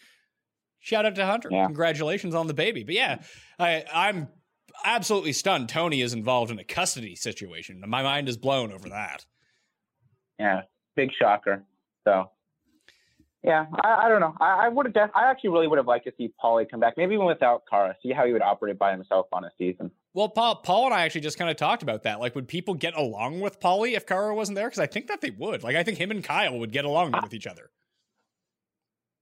Shout 0.79 1.05
out 1.05 1.15
to 1.15 1.25
Hunter. 1.25 1.49
Yeah. 1.51 1.65
Congratulations 1.65 2.33
on 2.33 2.47
the 2.47 2.53
baby. 2.53 2.83
But 2.83 2.95
yeah, 2.95 3.21
I, 3.57 3.83
I'm 3.93 4.29
absolutely 4.83 5.33
stunned. 5.33 5.69
Tony 5.69 6.01
is 6.01 6.13
involved 6.13 6.51
in 6.51 6.59
a 6.59 6.63
custody 6.63 7.15
situation. 7.15 7.81
My 7.85 8.01
mind 8.01 8.29
is 8.29 8.37
blown 8.37 8.71
over 8.71 8.89
that. 8.89 9.25
Yeah, 10.39 10.61
big 10.95 11.09
shocker. 11.19 11.65
So, 12.07 12.31
yeah, 13.43 13.65
I, 13.83 14.05
I 14.05 14.09
don't 14.09 14.21
know. 14.21 14.33
I, 14.39 14.65
I 14.65 14.67
would 14.69 14.85
have. 14.85 14.93
Def- 14.93 15.15
I 15.15 15.29
actually 15.29 15.49
really 15.49 15.67
would 15.67 15.77
have 15.77 15.87
liked 15.87 16.05
to 16.05 16.13
see 16.17 16.31
Paulie 16.41 16.69
come 16.69 16.79
back, 16.79 16.95
maybe 16.95 17.13
even 17.13 17.25
without 17.25 17.63
Cara. 17.69 17.95
See 18.01 18.13
how 18.13 18.25
he 18.25 18.31
would 18.31 18.41
operate 18.41 18.79
by 18.79 18.91
himself 18.91 19.27
on 19.33 19.43
a 19.43 19.51
season. 19.57 19.91
Well, 20.13 20.29
Paul, 20.29 20.55
Paul 20.57 20.85
and 20.85 20.93
I 20.93 21.01
actually 21.01 21.21
just 21.21 21.37
kind 21.37 21.51
of 21.51 21.57
talked 21.57 21.83
about 21.83 22.03
that. 22.03 22.19
Like, 22.19 22.35
would 22.35 22.47
people 22.47 22.73
get 22.73 22.97
along 22.97 23.41
with 23.41 23.59
Paulie 23.59 23.95
if 23.95 24.05
Cara 24.05 24.33
wasn't 24.33 24.55
there? 24.55 24.67
Because 24.67 24.79
I 24.79 24.87
think 24.87 25.07
that 25.07 25.21
they 25.21 25.29
would. 25.29 25.61
Like, 25.61 25.75
I 25.75 25.83
think 25.83 25.97
him 25.97 26.09
and 26.09 26.23
Kyle 26.23 26.57
would 26.57 26.71
get 26.71 26.85
along 26.85 27.11
with 27.11 27.33
each 27.33 27.47
other. 27.47 27.69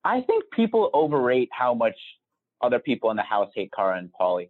I 0.08 0.22
think 0.22 0.46
people 0.52 0.90
overrate 0.94 1.50
how 1.52 1.74
much 1.74 1.98
other 2.62 2.80
people 2.80 3.12
in 3.12 3.18
the 3.18 3.24
house 3.24 3.52
hate 3.54 3.74
Cara 3.76 3.98
and 3.98 4.10
Paulie. 4.20 4.50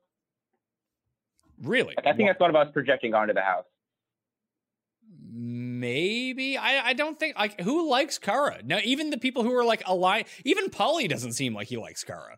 Really? 1.64 1.96
Like, 1.98 2.06
I 2.06 2.14
think 2.14 2.30
that's 2.30 2.40
what 2.40 2.52
about 2.52 2.74
projecting 2.74 3.16
onto 3.16 3.34
the 3.34 3.42
house. 3.42 3.66
Maybe 5.34 6.58
I, 6.58 6.90
I 6.90 6.94
don't 6.94 7.20
think 7.20 7.38
like 7.38 7.60
who 7.62 7.90
likes 7.90 8.20
Cara 8.20 8.60
now. 8.64 8.78
Even 8.84 9.10
the 9.10 9.18
people 9.18 9.42
who 9.42 9.54
are 9.56 9.66
like 9.66 9.82
aligned, 9.88 10.26
even 10.46 10.70
Paulie 10.70 11.10
doesn't 11.10 11.34
seem 11.34 11.56
like 11.56 11.70
he 11.70 11.78
likes 11.78 12.04
Cara. 12.04 12.38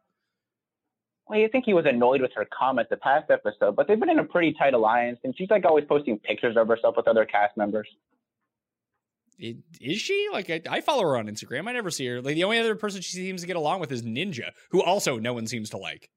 Well, 1.28 1.40
you 1.40 1.50
think 1.50 1.66
he 1.66 1.74
was 1.74 1.86
annoyed 1.86 2.22
with 2.22 2.32
her 2.36 2.48
comment 2.58 2.88
the 2.90 2.98
past 2.98 3.30
episode, 3.30 3.76
but 3.76 3.88
they've 3.88 4.00
been 4.00 4.10
in 4.10 4.20
a 4.20 4.24
pretty 4.24 4.54
tight 4.54 4.74
alliance, 4.74 5.20
and 5.26 5.36
she's 5.38 5.50
like 5.50 5.66
always 5.66 5.84
posting 5.86 6.18
pictures 6.20 6.56
of 6.58 6.70
herself 6.70 6.96
with 6.96 7.08
other 7.08 7.26
cast 7.26 7.58
members. 7.58 7.88
I- 9.42 9.58
Is 9.82 10.00
she 10.00 10.28
like 10.32 10.50
I, 10.50 10.62
I 10.70 10.82
follow 10.82 11.04
her 11.04 11.18
on 11.18 11.28
Instagram? 11.28 11.68
I 11.68 11.74
never 11.74 11.90
see 11.92 12.06
her. 12.08 12.22
Like 12.22 12.36
the 12.36 12.44
only 12.44 12.60
other 12.60 12.76
person 12.76 13.02
she 13.02 13.14
seems 13.18 13.42
to 13.42 13.48
get 13.48 13.56
along 13.56 13.80
with 13.80 13.92
is 13.92 14.04
Ninja, 14.04 14.52
who 14.72 14.82
also 14.82 15.18
no 15.18 15.34
one 15.34 15.48
seems 15.48 15.70
to 15.72 15.78
like. 15.78 16.10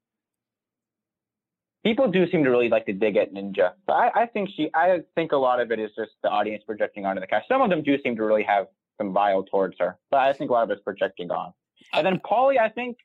People 1.84 2.08
do 2.10 2.30
seem 2.30 2.44
to 2.44 2.50
really 2.50 2.68
like 2.68 2.86
to 2.86 2.92
dig 2.92 3.16
at 3.16 3.34
Ninja, 3.34 3.72
but 3.88 3.94
I, 3.94 4.22
I 4.22 4.26
think 4.26 4.50
she. 4.56 4.70
I 4.74 5.00
think 5.16 5.32
a 5.32 5.36
lot 5.36 5.60
of 5.60 5.72
it 5.72 5.80
is 5.80 5.90
just 5.96 6.12
the 6.22 6.28
audience 6.28 6.62
projecting 6.64 7.04
onto 7.06 7.20
the 7.20 7.26
cast. 7.26 7.48
Some 7.48 7.60
of 7.60 7.70
them 7.70 7.82
do 7.82 7.96
seem 8.02 8.14
to 8.16 8.22
really 8.24 8.44
have 8.44 8.66
some 8.98 9.12
bile 9.12 9.42
towards 9.42 9.74
her, 9.80 9.98
but 10.10 10.20
I 10.20 10.32
think 10.32 10.50
a 10.50 10.52
lot 10.52 10.62
of 10.62 10.70
it's 10.70 10.82
projecting 10.82 11.30
on. 11.32 11.48
Uh, 11.92 11.96
and 11.98 12.06
then 12.06 12.20
Paulie, 12.24 12.58
I 12.58 12.68
think, 12.68 12.98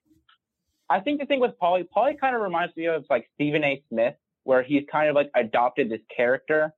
I 0.91 0.99
think 0.99 1.19
the 1.19 1.25
thing 1.25 1.39
with 1.39 1.53
Paulie, 1.59 1.87
Paulie 1.95 2.19
kind 2.19 2.35
of 2.35 2.41
reminds 2.43 2.75
me 2.75 2.85
of 2.85 3.03
like 3.09 3.27
Stephen 3.33 3.63
A. 3.63 3.81
Smith, 3.89 4.13
where 4.43 4.61
he's 4.61 4.83
kind 4.91 5.09
of 5.09 5.15
like 5.15 5.31
adopted 5.35 5.89
this 5.89 6.01
character. 6.15 6.71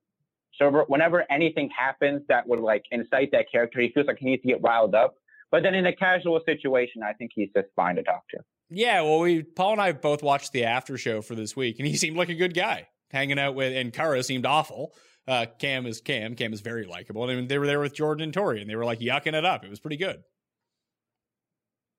So 0.60 0.84
whenever 0.88 1.24
anything 1.30 1.70
happens 1.76 2.22
that 2.28 2.46
would 2.46 2.60
like 2.60 2.84
incite 2.90 3.30
that 3.32 3.46
character, 3.50 3.80
he 3.80 3.90
feels 3.92 4.06
like 4.06 4.18
he 4.18 4.26
needs 4.26 4.42
to 4.42 4.48
get 4.48 4.62
riled 4.62 4.94
up. 4.94 5.14
But 5.50 5.62
then 5.62 5.74
in 5.74 5.86
a 5.86 5.94
casual 5.94 6.40
situation, 6.44 7.02
I 7.02 7.14
think 7.14 7.32
he's 7.34 7.48
just 7.56 7.68
fine 7.74 7.96
to 7.96 8.02
talk 8.02 8.22
to. 8.30 8.38
Yeah, 8.68 9.02
well, 9.02 9.20
we 9.20 9.42
Paul 9.42 9.72
and 9.72 9.80
I 9.80 9.92
both 9.92 10.22
watched 10.22 10.52
the 10.52 10.64
after 10.64 10.96
show 10.96 11.22
for 11.22 11.34
this 11.34 11.56
week, 11.56 11.78
and 11.78 11.88
he 11.88 11.96
seemed 11.96 12.16
like 12.16 12.28
a 12.28 12.34
good 12.34 12.54
guy, 12.54 12.88
hanging 13.10 13.38
out 13.38 13.54
with. 13.54 13.74
And 13.74 13.92
Cara 13.92 14.22
seemed 14.22 14.46
awful. 14.46 14.94
Uh, 15.26 15.46
Kam 15.58 15.86
is 15.86 16.00
Kam. 16.00 16.36
Kam 16.36 16.52
is 16.52 16.60
very 16.60 16.84
likable, 16.84 17.28
and 17.28 17.48
they 17.48 17.58
were 17.58 17.66
there 17.66 17.80
with 17.80 17.94
Jordan 17.94 18.24
and 18.24 18.34
Tori, 18.34 18.60
and 18.60 18.70
they 18.70 18.76
were 18.76 18.84
like 18.84 19.00
yucking 19.00 19.34
it 19.34 19.44
up. 19.44 19.64
It 19.64 19.70
was 19.70 19.80
pretty 19.80 19.96
good. 19.96 20.22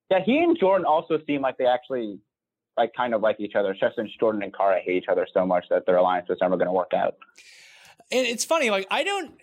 Yeah, 0.09 0.19
he 0.23 0.37
and 0.37 0.57
Jordan 0.57 0.85
also 0.85 1.19
seem 1.25 1.41
like 1.41 1.57
they 1.57 1.65
actually 1.65 2.19
like 2.77 2.91
kind 2.95 3.13
of 3.13 3.21
like 3.21 3.39
each 3.39 3.55
other. 3.55 3.71
It's 3.71 3.79
just 3.79 3.95
since 3.95 4.11
Jordan 4.19 4.43
and 4.43 4.55
Cara 4.55 4.79
hate 4.79 5.03
each 5.03 5.09
other 5.09 5.27
so 5.33 5.45
much 5.45 5.65
that 5.69 5.85
their 5.85 5.97
alliance 5.97 6.29
was 6.29 6.37
never 6.41 6.57
going 6.57 6.67
to 6.67 6.73
work 6.73 6.91
out. 6.95 7.15
And 8.11 8.27
it's 8.27 8.45
funny, 8.45 8.69
like 8.69 8.87
I 8.91 9.03
don't, 9.03 9.33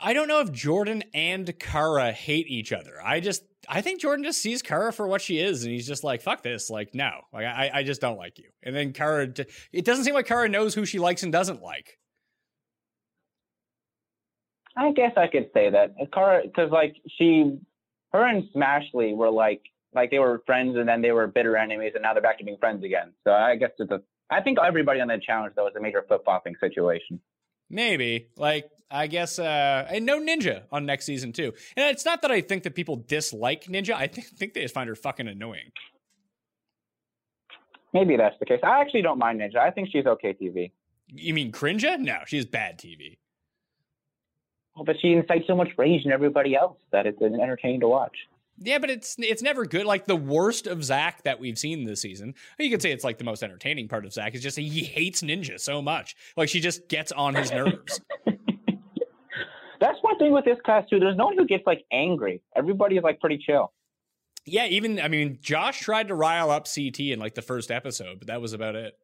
I 0.00 0.12
don't 0.12 0.28
know 0.28 0.40
if 0.40 0.52
Jordan 0.52 1.04
and 1.14 1.56
Cara 1.58 2.12
hate 2.12 2.46
each 2.48 2.72
other. 2.72 2.94
I 3.04 3.20
just, 3.20 3.44
I 3.68 3.80
think 3.80 4.00
Jordan 4.00 4.24
just 4.24 4.40
sees 4.40 4.62
Cara 4.62 4.92
for 4.92 5.06
what 5.06 5.20
she 5.20 5.38
is, 5.38 5.64
and 5.64 5.72
he's 5.72 5.86
just 5.86 6.04
like, 6.04 6.22
"Fuck 6.22 6.42
this!" 6.42 6.70
Like, 6.70 6.94
no, 6.94 7.10
like 7.32 7.46
I, 7.46 7.70
I 7.74 7.82
just 7.82 8.00
don't 8.00 8.16
like 8.16 8.38
you. 8.38 8.48
And 8.62 8.74
then 8.74 8.92
Cara, 8.92 9.28
it 9.72 9.84
doesn't 9.84 10.04
seem 10.04 10.14
like 10.14 10.26
Cara 10.26 10.48
knows 10.48 10.74
who 10.74 10.84
she 10.84 10.98
likes 10.98 11.22
and 11.22 11.32
doesn't 11.32 11.62
like. 11.62 11.98
I 14.76 14.92
guess 14.92 15.12
I 15.16 15.26
could 15.26 15.50
say 15.52 15.70
that 15.70 15.94
Cara, 16.12 16.42
because 16.44 16.70
like 16.70 16.94
she, 17.18 17.58
her 18.12 18.26
and 18.26 18.44
Smashley 18.54 19.16
were 19.16 19.30
like 19.30 19.62
like 19.94 20.10
they 20.10 20.18
were 20.18 20.42
friends 20.46 20.76
and 20.76 20.88
then 20.88 21.02
they 21.02 21.12
were 21.12 21.26
bitter 21.26 21.56
enemies 21.56 21.92
and 21.94 22.02
now 22.02 22.12
they're 22.12 22.22
back 22.22 22.38
to 22.38 22.44
being 22.44 22.58
friends 22.58 22.84
again. 22.84 23.12
So 23.24 23.32
I 23.32 23.56
guess 23.56 23.70
it's 23.78 23.90
a. 23.90 24.00
I 24.30 24.42
think 24.42 24.58
everybody 24.64 25.00
on 25.00 25.08
that 25.08 25.22
challenge 25.22 25.54
though 25.56 25.66
is 25.66 25.74
a 25.76 25.80
major 25.80 26.04
flip 26.06 26.22
flopping 26.24 26.54
situation. 26.60 27.20
Maybe, 27.70 28.28
like, 28.36 28.70
I 28.90 29.06
guess, 29.06 29.38
uh, 29.38 29.86
and 29.90 30.06
no 30.06 30.18
Ninja 30.18 30.62
on 30.72 30.86
next 30.86 31.04
season 31.04 31.32
too. 31.32 31.52
And 31.76 31.90
it's 31.90 32.04
not 32.04 32.22
that 32.22 32.30
I 32.30 32.40
think 32.40 32.62
that 32.62 32.74
people 32.74 32.96
dislike 32.96 33.64
Ninja. 33.64 33.92
I 33.94 34.06
think, 34.06 34.26
think 34.28 34.54
they 34.54 34.62
just 34.62 34.74
find 34.74 34.88
her 34.88 34.94
fucking 34.94 35.28
annoying. 35.28 35.72
Maybe 37.92 38.16
that's 38.16 38.38
the 38.38 38.46
case. 38.46 38.60
I 38.62 38.80
actually 38.80 39.02
don't 39.02 39.18
mind 39.18 39.40
Ninja. 39.40 39.56
I 39.56 39.70
think 39.70 39.88
she's 39.90 40.06
okay 40.06 40.34
TV. 40.34 40.72
You 41.08 41.34
mean 41.34 41.52
Crinja? 41.52 41.98
No, 41.98 42.18
she's 42.26 42.44
bad 42.44 42.78
TV. 42.78 43.18
Well, 44.74 44.84
but 44.84 44.96
she 45.00 45.12
incites 45.12 45.46
so 45.46 45.56
much 45.56 45.68
rage 45.76 46.04
in 46.04 46.12
everybody 46.12 46.54
else 46.54 46.76
that 46.92 47.06
it's 47.06 47.20
entertaining 47.20 47.80
to 47.80 47.88
watch. 47.88 48.16
Yeah, 48.60 48.78
but 48.78 48.90
it's 48.90 49.16
it's 49.18 49.42
never 49.42 49.64
good. 49.64 49.86
Like 49.86 50.06
the 50.06 50.16
worst 50.16 50.66
of 50.66 50.82
Zach 50.82 51.22
that 51.22 51.38
we've 51.38 51.58
seen 51.58 51.84
this 51.84 52.00
season. 52.00 52.34
You 52.58 52.70
could 52.70 52.82
say 52.82 52.90
it's 52.90 53.04
like 53.04 53.18
the 53.18 53.24
most 53.24 53.42
entertaining 53.42 53.88
part 53.88 54.04
of 54.04 54.12
Zach 54.12 54.34
is 54.34 54.42
just 54.42 54.58
he 54.58 54.84
hates 54.84 55.22
Ninja 55.22 55.60
so 55.60 55.80
much. 55.80 56.16
Like 56.36 56.48
she 56.48 56.60
just 56.60 56.88
gets 56.88 57.12
on 57.12 57.34
his 57.34 57.52
nerves. 57.52 58.00
That's 59.80 59.98
one 60.02 60.18
thing 60.18 60.32
with 60.32 60.44
this 60.44 60.58
cast 60.66 60.90
too. 60.90 60.98
There's 60.98 61.16
no 61.16 61.26
one 61.26 61.38
who 61.38 61.46
gets 61.46 61.64
like 61.66 61.84
angry. 61.92 62.42
Everybody 62.56 62.96
is 62.96 63.04
like 63.04 63.20
pretty 63.20 63.38
chill. 63.38 63.72
yeah, 64.44 64.66
even 64.66 64.98
I 65.00 65.08
mean, 65.08 65.38
Josh 65.40 65.80
tried 65.80 66.08
to 66.08 66.14
rile 66.14 66.50
up 66.50 66.66
CT 66.72 67.00
in 67.00 67.20
like 67.20 67.34
the 67.34 67.42
first 67.42 67.70
episode, 67.70 68.18
but 68.18 68.26
that 68.26 68.40
was 68.40 68.52
about 68.52 68.74
it. 68.74 68.98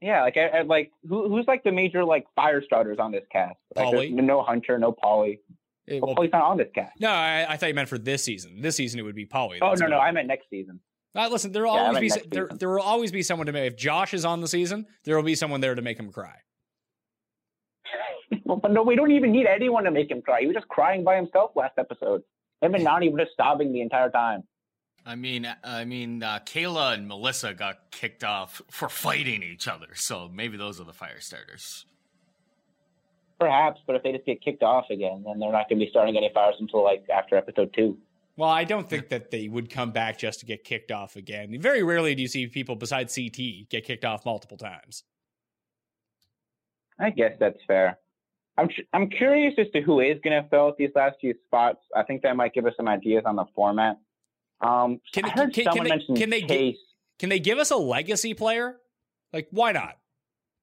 Yeah, 0.00 0.22
like 0.22 0.36
I, 0.36 0.58
I, 0.58 0.62
like 0.62 0.92
who 1.08 1.28
who's 1.28 1.46
like 1.46 1.64
the 1.64 1.72
major 1.72 2.04
like 2.04 2.26
fire 2.34 2.62
starters 2.62 2.98
on 2.98 3.12
this 3.12 3.24
cast? 3.30 3.56
Like 3.74 4.10
no 4.10 4.42
Hunter, 4.42 4.78
no 4.78 4.92
Paulie. 4.92 5.38
It- 5.86 6.02
Well, 6.02 6.08
well, 6.08 6.16
Paulie's 6.16 6.32
not 6.32 6.42
on 6.42 6.56
this 6.56 6.68
cast. 6.74 6.98
no, 7.00 7.10
I, 7.10 7.46
I 7.48 7.56
thought 7.56 7.68
you 7.68 7.74
meant 7.74 7.88
for 7.88 7.98
this 7.98 8.24
season. 8.24 8.60
This 8.60 8.76
season 8.76 8.98
it 8.98 9.02
would 9.04 9.14
be 9.14 9.26
Paulie. 9.26 9.58
Oh 9.62 9.68
That's 9.70 9.80
no, 9.80 9.86
no. 9.88 9.98
I 9.98 10.10
meant 10.10 10.26
next 10.28 10.50
season. 10.50 10.80
Uh, 11.14 11.28
listen, 11.30 11.52
there 11.52 11.64
will 11.64 11.74
Yeah, 11.74 11.86
always 11.86 12.14
be 12.16 12.22
there, 12.30 12.48
there 12.52 12.68
will 12.68 12.80
always 12.82 13.10
be 13.12 13.22
someone 13.22 13.46
to 13.46 13.52
make. 13.52 13.72
If 13.72 13.78
Josh 13.78 14.12
is 14.12 14.24
on 14.24 14.40
the 14.40 14.48
season, 14.48 14.86
there 15.04 15.16
will 15.16 15.22
be 15.22 15.34
someone 15.34 15.60
there 15.60 15.74
to 15.74 15.80
make 15.82 15.98
him 15.98 16.12
cry. 16.12 16.34
Well, 18.44 18.56
but 18.62 18.72
no, 18.72 18.82
we 18.82 18.96
don't 18.96 19.10
even 19.12 19.32
need 19.32 19.46
anyone 19.46 19.84
to 19.84 19.90
make 19.90 20.10
him 20.10 20.20
cry. 20.22 20.40
He 20.40 20.46
was 20.46 20.54
just 20.54 20.68
crying 20.68 21.04
by 21.04 21.16
himself 21.16 21.52
last 21.54 21.78
episode. 21.78 22.22
Him 22.60 22.74
and 22.74 22.84
Nany 22.86 23.10
were 23.10 23.18
just 23.18 23.32
sobbing 23.36 23.72
the 23.72 23.80
entire 23.80 24.10
time. 24.10 24.42
I 25.06 25.14
mean, 25.14 25.46
I 25.62 25.84
mean, 25.84 26.22
uh, 26.22 26.40
Kayla 26.44 26.94
and 26.94 27.06
Melissa 27.06 27.54
got 27.54 27.92
kicked 27.92 28.24
off 28.24 28.60
for 28.70 28.88
fighting 28.88 29.42
each 29.42 29.68
other, 29.68 29.94
so 29.94 30.28
maybe 30.32 30.56
those 30.56 30.80
are 30.80 30.84
the 30.84 30.92
fire 30.92 31.20
starters. 31.20 31.86
Perhaps, 33.38 33.80
but 33.86 33.96
if 33.96 34.02
they 34.02 34.12
just 34.12 34.24
get 34.24 34.40
kicked 34.42 34.62
off 34.62 34.86
again, 34.90 35.22
then 35.26 35.38
they're 35.38 35.52
not 35.52 35.68
going 35.68 35.78
to 35.78 35.84
be 35.84 35.90
starting 35.90 36.16
any 36.16 36.30
fires 36.32 36.54
until 36.58 36.82
like 36.82 37.04
after 37.14 37.36
episode 37.36 37.72
two. 37.74 37.98
Well, 38.36 38.48
I 38.50 38.64
don't 38.64 38.88
think 38.88 39.08
that 39.10 39.30
they 39.30 39.48
would 39.48 39.70
come 39.70 39.92
back 39.92 40.18
just 40.18 40.40
to 40.40 40.46
get 40.46 40.64
kicked 40.64 40.90
off 40.92 41.16
again. 41.16 41.58
Very 41.60 41.82
rarely 41.82 42.14
do 42.14 42.22
you 42.22 42.28
see 42.28 42.46
people 42.46 42.76
besides 42.76 43.14
CT 43.14 43.68
get 43.70 43.84
kicked 43.84 44.04
off 44.04 44.24
multiple 44.26 44.56
times. 44.58 45.04
I 46.98 47.10
guess 47.10 47.32
that's 47.38 47.58
fair. 47.66 47.98
I'm 48.58 48.68
I'm 48.94 49.10
curious 49.10 49.54
as 49.58 49.66
to 49.74 49.82
who 49.82 50.00
is 50.00 50.18
going 50.24 50.42
to 50.42 50.48
fill 50.48 50.68
out 50.68 50.78
these 50.78 50.90
last 50.94 51.16
few 51.20 51.34
spots. 51.46 51.80
I 51.94 52.02
think 52.04 52.22
that 52.22 52.36
might 52.36 52.54
give 52.54 52.64
us 52.66 52.72
some 52.76 52.88
ideas 52.88 53.24
on 53.26 53.36
the 53.36 53.44
format. 53.54 53.98
Um, 54.62 55.00
Can- 55.12 55.26
I 55.26 55.28
heard 55.30 55.52
can- 55.52 55.64
can 55.64 55.72
someone 55.72 55.84
they- 55.84 55.90
mention 55.90 56.16
can 56.16 56.30
they. 56.30 56.76
Can 57.18 57.28
they 57.30 57.38
give 57.38 57.58
us 57.58 57.70
a 57.70 57.76
legacy 57.76 58.34
player? 58.34 58.76
Like, 59.32 59.48
why 59.50 59.72
not? 59.72 59.96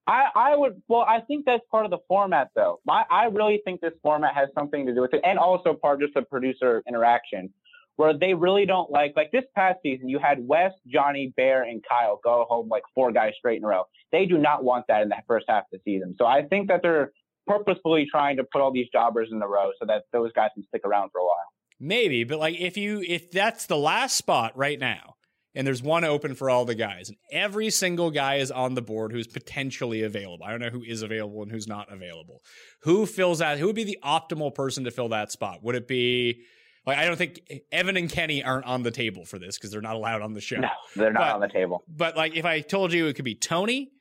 I, 0.05 0.25
I 0.35 0.55
would 0.55 0.81
well 0.87 1.05
I 1.07 1.21
think 1.21 1.45
that's 1.45 1.63
part 1.71 1.85
of 1.85 1.91
the 1.91 1.99
format 2.07 2.49
though. 2.55 2.79
I, 2.89 3.03
I 3.09 3.25
really 3.25 3.61
think 3.63 3.81
this 3.81 3.93
format 4.01 4.35
has 4.35 4.49
something 4.57 4.85
to 4.85 4.93
do 4.93 5.01
with 5.01 5.13
it 5.13 5.21
and 5.23 5.39
also 5.39 5.73
part 5.73 6.01
just 6.01 6.13
the 6.13 6.23
producer 6.23 6.83
interaction 6.87 7.53
where 7.95 8.17
they 8.17 8.33
really 8.33 8.65
don't 8.65 8.91
like 8.91 9.13
like 9.15 9.31
this 9.31 9.45
past 9.55 9.79
season 9.83 10.09
you 10.09 10.19
had 10.19 10.45
Wes, 10.45 10.71
Johnny, 10.87 11.33
Bear, 11.37 11.63
and 11.63 11.83
Kyle 11.87 12.19
go 12.23 12.45
home 12.49 12.67
like 12.69 12.83
four 12.93 13.11
guys 13.11 13.33
straight 13.37 13.57
in 13.57 13.63
a 13.63 13.67
row. 13.67 13.83
They 14.11 14.25
do 14.25 14.37
not 14.37 14.63
want 14.63 14.85
that 14.87 15.01
in 15.03 15.09
the 15.09 15.15
first 15.27 15.45
half 15.47 15.63
of 15.63 15.79
the 15.79 15.79
season. 15.85 16.15
So 16.17 16.25
I 16.25 16.43
think 16.43 16.67
that 16.67 16.81
they're 16.81 17.11
purposefully 17.47 18.07
trying 18.09 18.37
to 18.37 18.43
put 18.43 18.61
all 18.61 18.71
these 18.71 18.87
jobbers 18.91 19.29
in 19.31 19.41
a 19.41 19.47
row 19.47 19.71
so 19.79 19.85
that 19.85 20.03
those 20.11 20.31
guys 20.33 20.49
can 20.53 20.63
stick 20.67 20.81
around 20.85 21.09
for 21.11 21.19
a 21.19 21.25
while. 21.25 21.35
Maybe, 21.79 22.23
but 22.23 22.39
like 22.39 22.59
if 22.59 22.77
you 22.77 23.03
if 23.07 23.31
that's 23.31 23.65
the 23.65 23.77
last 23.77 24.15
spot 24.17 24.57
right 24.57 24.79
now, 24.79 25.15
and 25.55 25.65
there's 25.67 25.83
one 25.83 26.03
open 26.03 26.35
for 26.35 26.49
all 26.49 26.65
the 26.65 26.75
guys, 26.75 27.09
and 27.09 27.17
every 27.31 27.69
single 27.69 28.09
guy 28.11 28.35
is 28.35 28.49
on 28.51 28.73
the 28.73 28.81
board 28.81 29.11
who's 29.11 29.27
potentially 29.27 30.01
available. 30.03 30.43
I 30.45 30.51
don't 30.51 30.59
know 30.61 30.69
who 30.69 30.83
is 30.83 31.01
available 31.01 31.43
and 31.43 31.51
who's 31.51 31.67
not 31.67 31.91
available. 31.91 32.41
Who 32.83 33.05
fills 33.05 33.39
that? 33.39 33.59
Who 33.59 33.67
would 33.67 33.75
be 33.75 33.83
the 33.83 33.99
optimal 34.03 34.53
person 34.55 34.83
to 34.85 34.91
fill 34.91 35.09
that 35.09 35.31
spot? 35.31 35.63
Would 35.63 35.75
it 35.75 35.87
be 35.87 36.41
Like 36.85 36.97
I 36.97 37.05
don't 37.05 37.15
think 37.17 37.39
Evan 37.71 37.95
and 37.97 38.09
Kenny 38.09 38.43
aren't 38.43 38.65
on 38.65 38.83
the 38.83 38.91
table 38.91 39.23
for 39.25 39.39
this 39.39 39.57
because 39.57 39.71
they're 39.71 39.79
not 39.81 39.95
allowed 39.95 40.21
on 40.21 40.33
the 40.33 40.41
show. 40.41 40.57
No, 40.57 40.69
they're 40.95 41.13
not 41.13 41.19
But- 41.29 41.35
on 41.35 41.39
the 41.41 41.47
table. 41.47 41.83
But 41.87 42.17
like 42.17 42.35
if 42.35 42.43
I 42.45 42.59
told 42.61 42.91
you 42.91 43.07
it 43.07 43.13
could 43.13 43.23
be 43.25 43.35
Tony, 43.35 43.91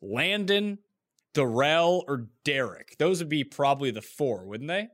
Landon, 0.00 0.78
Darrell, 1.34 2.04
or 2.08 2.26
Derek, 2.44 2.96
those 2.98 3.20
would 3.20 3.28
be 3.28 3.44
probably 3.44 3.90
the 3.90 4.02
four, 4.02 4.44
wouldn't 4.46 4.68
they? 4.68 4.88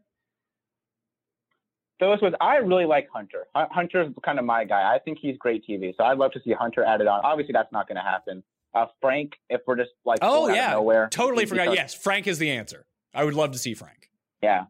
Those 2.01 2.21
was 2.23 2.33
I 2.41 2.57
really 2.57 2.85
like 2.85 3.09
Hunter. 3.13 3.47
Hunter's 3.55 4.13
kind 4.25 4.39
of 4.39 4.45
my 4.45 4.65
guy. 4.65 4.95
I 4.95 4.99
think 5.01 5.19
he's 5.21 5.37
great 5.37 5.65
TV. 5.69 5.95
So 5.97 6.05
I'd 6.05 6.19
love 6.19 6.33
to 6.33 6.41
see 6.45 6.53
Hunter 6.53 6.85
added 6.85 7.07
on. 7.09 7.21
Obviously, 7.25 7.53
that's 7.53 7.73
not 7.73 7.89
going 7.89 7.97
to 7.97 8.03
happen. 8.03 8.43
Uh, 8.75 8.87
Frank, 9.01 9.33
if 9.51 9.63
we're 9.67 9.77
just 9.77 9.91
like 10.05 10.19
Oh 10.23 10.47
going 10.47 10.51
out 10.51 10.51
of 10.51 10.57
yeah, 10.57 10.71
nowhere, 10.73 11.09
totally 11.11 11.45
because- 11.45 11.59
forgot. 11.59 11.75
Yes, 11.75 11.95
Frank 11.95 12.27
is 12.27 12.39
the 12.39 12.51
answer. 12.51 12.85
I 13.15 13.25
would 13.25 13.35
love 13.35 13.51
to 13.53 13.59
see 13.59 13.75
Frank. 13.75 14.11
Yeah. 14.43 14.65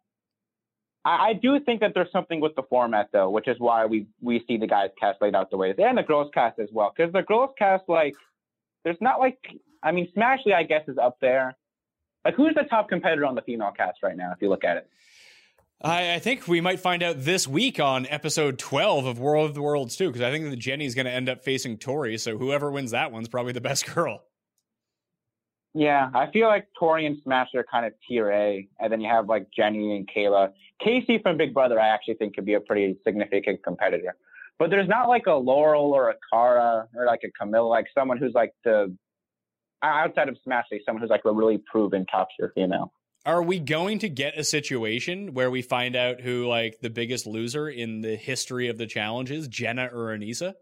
I, 1.04 1.28
I 1.30 1.32
do 1.34 1.58
think 1.60 1.80
that 1.80 1.92
there's 1.94 2.10
something 2.12 2.40
with 2.40 2.54
the 2.54 2.62
format 2.62 3.10
though, 3.12 3.28
which 3.30 3.48
is 3.48 3.56
why 3.58 3.84
we 3.86 4.06
we 4.22 4.42
see 4.46 4.56
the 4.56 4.66
guys 4.66 4.90
cast 4.98 5.20
laid 5.20 5.34
out 5.34 5.50
the 5.50 5.56
way 5.56 5.74
and 5.76 5.98
the 5.98 6.02
girls 6.02 6.30
cast 6.32 6.58
as 6.58 6.68
well. 6.72 6.92
Because 6.96 7.12
the 7.12 7.22
girls 7.22 7.50
cast 7.58 7.84
like 7.88 8.14
there's 8.84 8.96
not 9.00 9.18
like 9.20 9.38
I 9.82 9.92
mean 9.92 10.08
Smashley 10.16 10.54
I 10.54 10.62
guess 10.62 10.82
is 10.88 10.96
up 10.96 11.18
there. 11.20 11.56
Like 12.24 12.34
who's 12.34 12.54
the 12.54 12.64
top 12.64 12.88
competitor 12.88 13.26
on 13.26 13.34
the 13.34 13.42
female 13.42 13.72
cast 13.76 13.98
right 14.02 14.16
now 14.16 14.32
if 14.34 14.40
you 14.40 14.48
look 14.48 14.64
at 14.64 14.76
it? 14.78 14.88
I, 15.80 16.14
I 16.14 16.18
think 16.18 16.48
we 16.48 16.60
might 16.60 16.80
find 16.80 17.02
out 17.02 17.16
this 17.18 17.46
week 17.46 17.78
on 17.78 18.06
episode 18.06 18.58
12 18.58 19.06
of 19.06 19.18
War 19.18 19.36
of 19.36 19.54
the 19.54 19.62
Worlds 19.62 19.96
too, 19.96 20.08
because 20.08 20.22
I 20.22 20.30
think 20.30 20.50
that 20.50 20.56
Jenny's 20.56 20.94
going 20.94 21.06
to 21.06 21.12
end 21.12 21.28
up 21.28 21.44
facing 21.44 21.78
Tori. 21.78 22.18
So 22.18 22.36
whoever 22.36 22.70
wins 22.70 22.90
that 22.90 23.12
one's 23.12 23.28
probably 23.28 23.52
the 23.52 23.60
best 23.60 23.86
girl. 23.94 24.24
Yeah, 25.74 26.10
I 26.14 26.30
feel 26.32 26.48
like 26.48 26.66
Tori 26.76 27.06
and 27.06 27.18
Smash 27.22 27.48
are 27.54 27.64
kind 27.70 27.86
of 27.86 27.92
tier 28.08 28.32
A, 28.32 28.66
and 28.80 28.90
then 28.90 29.00
you 29.00 29.08
have 29.08 29.28
like 29.28 29.46
Jenny 29.54 29.96
and 29.96 30.08
Kayla. 30.08 30.52
Kaycee 30.84 31.22
from 31.22 31.36
Big 31.36 31.54
Brother, 31.54 31.78
I 31.78 31.88
actually 31.88 32.14
think 32.14 32.34
could 32.34 32.46
be 32.46 32.54
a 32.54 32.60
pretty 32.60 32.96
significant 33.04 33.62
competitor. 33.62 34.16
But 34.58 34.70
there's 34.70 34.88
not 34.88 35.08
like 35.08 35.26
a 35.26 35.34
Laurel 35.34 35.92
or 35.92 36.10
a 36.10 36.14
Cara 36.32 36.88
or 36.96 37.06
like 37.06 37.20
a 37.22 37.30
Camilla, 37.30 37.68
like 37.68 37.86
someone 37.96 38.18
who's 38.18 38.34
like 38.34 38.52
the 38.64 38.92
outside 39.82 40.28
of 40.28 40.36
Smashy, 40.46 40.80
someone 40.84 41.02
who's 41.02 41.10
like 41.10 41.24
a 41.24 41.30
really 41.30 41.62
proven 41.70 42.04
top 42.06 42.28
tier 42.36 42.50
female. 42.56 42.92
Are 43.28 43.42
we 43.42 43.58
going 43.58 43.98
to 43.98 44.08
get 44.08 44.38
a 44.38 44.42
situation 44.42 45.34
where 45.34 45.50
we 45.50 45.60
find 45.60 45.94
out 45.94 46.22
who 46.22 46.46
like 46.46 46.80
the 46.80 46.88
biggest 46.88 47.26
loser 47.26 47.68
in 47.68 48.00
the 48.00 48.16
history 48.16 48.68
of 48.68 48.78
the 48.78 48.86
challenges, 48.86 49.46
Jenna 49.48 49.90
or 49.92 50.16
Aneesa? 50.16 50.54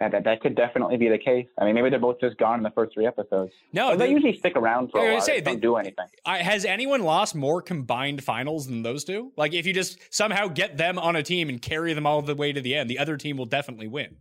That, 0.00 0.10
that 0.10 0.24
that 0.24 0.40
could 0.40 0.56
definitely 0.56 0.96
be 0.96 1.08
the 1.08 1.18
case. 1.18 1.46
I 1.60 1.64
mean, 1.64 1.76
maybe 1.76 1.90
they're 1.90 2.00
both 2.00 2.18
just 2.18 2.38
gone 2.38 2.58
in 2.58 2.64
the 2.64 2.72
first 2.72 2.92
three 2.92 3.06
episodes. 3.06 3.52
No, 3.72 3.90
they 3.90 4.06
they- 4.06 4.10
usually 4.10 4.36
stick 4.36 4.56
around 4.56 4.90
for 4.90 4.98
a 4.98 5.14
while. 5.14 5.20
gonna 5.20 5.32
They 5.32 5.40
don't 5.42 5.60
do 5.60 5.76
anything. 5.76 6.06
I, 6.26 6.38
has 6.38 6.64
anyone 6.64 7.02
lost 7.02 7.36
more 7.36 7.62
combined 7.62 8.24
finals 8.24 8.66
than 8.66 8.82
those 8.82 9.04
two? 9.04 9.30
Like, 9.36 9.54
if 9.54 9.64
you 9.64 9.72
just 9.72 10.12
somehow 10.12 10.48
get 10.48 10.76
them 10.76 10.98
on 10.98 11.14
a 11.14 11.22
team 11.22 11.50
and 11.50 11.62
carry 11.62 11.94
them 11.94 12.04
all 12.04 12.20
the 12.20 12.34
way 12.34 12.52
to 12.52 12.60
the 12.60 12.74
end, 12.74 12.90
the 12.90 12.98
other 12.98 13.16
team 13.16 13.36
will 13.36 13.46
definitely 13.46 13.86
win. 13.86 14.16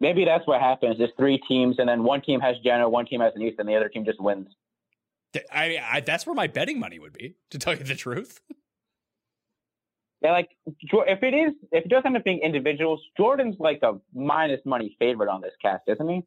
Maybe 0.00 0.24
that's 0.24 0.46
what 0.46 0.60
happens. 0.60 0.98
There's 0.98 1.12
three 1.16 1.38
teams, 1.48 1.78
and 1.78 1.88
then 1.88 2.02
one 2.02 2.20
team 2.20 2.40
has 2.40 2.56
Jenna, 2.62 2.88
one 2.88 3.06
team 3.06 3.20
has 3.20 3.32
Aneesa, 3.34 3.58
and 3.58 3.68
the 3.68 3.74
other 3.74 3.88
team 3.88 4.04
just 4.04 4.20
wins. 4.20 4.48
I, 5.52 5.78
I 5.82 6.00
that's 6.00 6.26
where 6.26 6.34
my 6.34 6.46
betting 6.46 6.78
money 6.78 6.98
would 6.98 7.12
be, 7.12 7.36
to 7.50 7.58
tell 7.58 7.74
you 7.74 7.84
the 7.84 7.94
truth. 7.94 8.40
Yeah, 10.22 10.32
like 10.32 10.50
if 10.66 11.22
it 11.22 11.34
is, 11.34 11.52
if 11.72 11.84
it 11.84 11.88
does 11.88 12.02
end 12.04 12.16
up 12.16 12.24
being 12.24 12.40
individuals, 12.40 13.00
Jordan's 13.16 13.56
like 13.58 13.80
a 13.82 13.98
minus 14.14 14.60
money 14.64 14.96
favorite 14.98 15.28
on 15.28 15.40
this 15.40 15.52
cast, 15.60 15.82
isn't 15.86 16.08
he? 16.08 16.24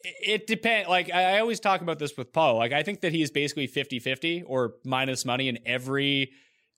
It, 0.00 0.46
depends. 0.46 0.88
Like, 0.88 1.12
I, 1.12 1.40
always 1.40 1.58
talk 1.58 1.80
about 1.80 1.98
this 1.98 2.16
with 2.16 2.32
Paul. 2.32 2.56
Like, 2.56 2.72
I 2.72 2.84
think 2.84 3.00
that 3.00 3.12
he's 3.12 3.30
basically 3.30 3.66
50 3.66 3.98
50 3.98 4.42
or 4.44 4.74
minus 4.84 5.24
money 5.24 5.48
in 5.48 5.58
every 5.66 6.32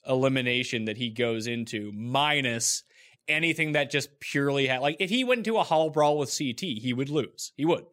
elimination 0.08 0.86
that 0.86 0.96
he 0.96 1.10
goes 1.10 1.46
into, 1.46 1.92
minus 1.92 2.82
anything 3.30 3.72
that 3.72 3.90
just 3.90 4.20
purely 4.20 4.66
had. 4.66 4.80
Like, 4.80 4.96
if 5.00 5.10
he 5.10 5.24
went 5.24 5.38
into 5.38 5.56
a 5.58 5.62
hall 5.62 5.90
brawl 5.90 6.18
with 6.18 6.36
CT, 6.36 6.60
he 6.60 6.92
would 6.92 7.08
lose. 7.08 7.52
He 7.56 7.64
would. 7.64 7.86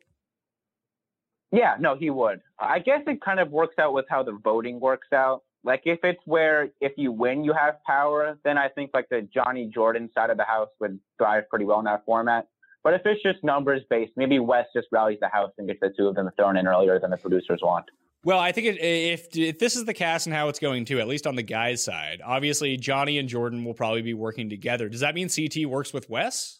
Yeah, 1.51 1.75
no, 1.79 1.95
he 1.95 2.09
would. 2.09 2.41
I 2.59 2.79
guess 2.79 3.01
it 3.07 3.21
kind 3.21 3.39
of 3.39 3.51
works 3.51 3.75
out 3.79 3.93
with 3.93 4.05
how 4.09 4.23
the 4.23 4.37
voting 4.43 4.79
works 4.79 5.07
out. 5.13 5.43
Like 5.63 5.81
if 5.85 5.99
it's 6.03 6.19
where 6.25 6.69
if 6.81 6.93
you 6.97 7.11
win 7.11 7.43
you 7.43 7.53
have 7.53 7.75
power, 7.85 8.37
then 8.43 8.57
I 8.57 8.69
think 8.69 8.91
like 8.93 9.09
the 9.09 9.27
Johnny 9.33 9.69
Jordan 9.73 10.09
side 10.13 10.29
of 10.29 10.37
the 10.37 10.43
house 10.43 10.69
would 10.79 10.99
thrive 11.17 11.43
pretty 11.49 11.65
well 11.65 11.79
in 11.79 11.85
that 11.85 12.05
format. 12.05 12.47
But 12.83 12.93
if 12.93 13.01
it's 13.05 13.21
just 13.21 13.43
numbers 13.43 13.81
based, 13.89 14.13
maybe 14.15 14.39
Wes 14.39 14.65
just 14.73 14.87
rallies 14.91 15.19
the 15.19 15.27
house 15.27 15.51
and 15.57 15.67
gets 15.67 15.79
the 15.81 15.91
two 15.97 16.07
of 16.07 16.15
them 16.15 16.29
thrown 16.37 16.57
in 16.57 16.67
earlier 16.67 16.99
than 16.99 17.11
the 17.11 17.17
producers 17.17 17.59
want. 17.61 17.85
Well, 18.27 18.39
I 18.39 18.51
think 18.51 18.67
it, 18.67 18.81
if 18.81 19.37
if 19.37 19.57
this 19.57 19.77
is 19.77 19.85
the 19.85 19.93
cast 19.93 20.27
and 20.27 20.35
how 20.35 20.49
it's 20.49 20.59
going 20.59 20.83
to, 20.83 20.99
at 20.99 21.07
least 21.07 21.25
on 21.25 21.37
the 21.37 21.43
guys' 21.43 21.81
side, 21.81 22.21
obviously 22.21 22.75
Johnny 22.75 23.19
and 23.19 23.29
Jordan 23.29 23.63
will 23.63 23.73
probably 23.73 24.01
be 24.01 24.13
working 24.13 24.49
together. 24.49 24.89
Does 24.89 24.99
that 24.99 25.15
mean 25.15 25.29
CT 25.29 25.65
works 25.65 25.93
with 25.93 26.09
Wes? 26.09 26.59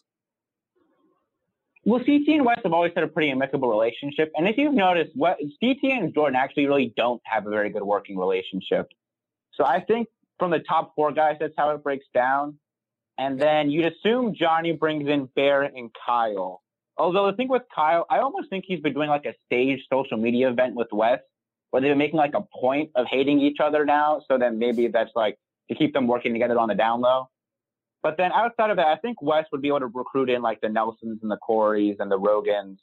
Well, 1.83 1.99
CT 1.99 2.25
and 2.29 2.45
Wes 2.45 2.59
have 2.63 2.71
always 2.71 2.93
had 2.95 3.03
a 3.03 3.07
pretty 3.09 3.31
amicable 3.31 3.67
relationship. 3.69 4.31
And 4.35 4.47
if 4.47 4.57
you've 4.57 4.73
noticed, 4.73 5.11
what, 5.13 5.39
CT 5.61 5.79
and 5.91 6.13
Jordan 6.13 6.37
actually 6.37 6.67
really 6.67 6.93
don't 6.95 7.21
have 7.25 7.45
a 7.45 7.49
very 7.49 7.69
good 7.69 7.83
working 7.83 8.17
relationship. 8.17 8.87
So 9.55 9.65
I 9.65 9.81
think 9.81 10.07
from 10.39 10.51
the 10.51 10.59
top 10.59 10.93
four 10.95 11.11
guys, 11.11 11.35
that's 11.37 11.53
how 11.57 11.71
it 11.71 11.83
breaks 11.83 12.05
down. 12.13 12.57
And 13.17 13.37
then 13.37 13.69
you'd 13.69 13.91
assume 13.91 14.35
Johnny 14.39 14.71
brings 14.71 15.09
in 15.09 15.25
Bear 15.35 15.63
and 15.63 15.89
Kyle. 16.05 16.61
Although 16.97 17.29
the 17.29 17.35
thing 17.35 17.49
with 17.49 17.63
Kyle, 17.75 18.05
I 18.09 18.19
almost 18.19 18.49
think 18.49 18.63
he's 18.65 18.79
been 18.79 18.93
doing 18.93 19.09
like 19.09 19.25
a 19.25 19.33
staged 19.47 19.83
social 19.91 20.15
media 20.15 20.49
event 20.49 20.73
with 20.73 20.87
Wes, 20.93 21.19
they've 21.73 21.83
been 21.83 21.97
making 21.97 22.17
like 22.17 22.33
a 22.33 22.41
point 22.41 22.91
of 22.95 23.05
hating 23.09 23.39
each 23.39 23.57
other 23.61 23.85
now. 23.85 24.21
So 24.27 24.37
then 24.37 24.59
maybe 24.59 24.87
that's 24.87 25.11
like 25.15 25.37
to 25.69 25.75
keep 25.75 25.93
them 25.93 26.07
working 26.07 26.33
together 26.33 26.57
on 26.57 26.69
the 26.69 26.75
down 26.75 27.01
low. 27.01 27.29
But 28.03 28.15
then 28.17 28.31
outside 28.31 28.69
of 28.69 28.77
that, 28.77 28.87
I 28.87 28.95
think 28.97 29.21
Wes 29.21 29.45
would 29.51 29.61
be 29.61 29.67
able 29.67 29.81
to 29.81 29.87
recruit 29.87 30.29
in 30.29 30.41
like 30.41 30.61
the 30.61 30.69
Nelsons 30.69 31.19
and 31.21 31.31
the 31.31 31.37
Coreys 31.37 31.97
and 31.99 32.09
the 32.09 32.19
Rogans 32.19 32.77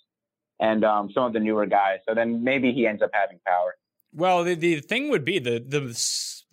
and 0.61 0.85
um, 0.85 1.11
some 1.13 1.25
of 1.25 1.33
the 1.33 1.41
newer 1.41 1.67
guys. 1.67 1.99
So 2.07 2.15
then 2.15 2.45
maybe 2.45 2.73
he 2.73 2.87
ends 2.87 3.03
up 3.03 3.11
having 3.13 3.39
power. 3.47 3.75
Well, 4.13 4.45
the, 4.45 4.55
the 4.55 4.81
thing 4.81 5.09
would 5.09 5.25
be 5.25 5.39
the 5.39 5.65
the 5.67 5.93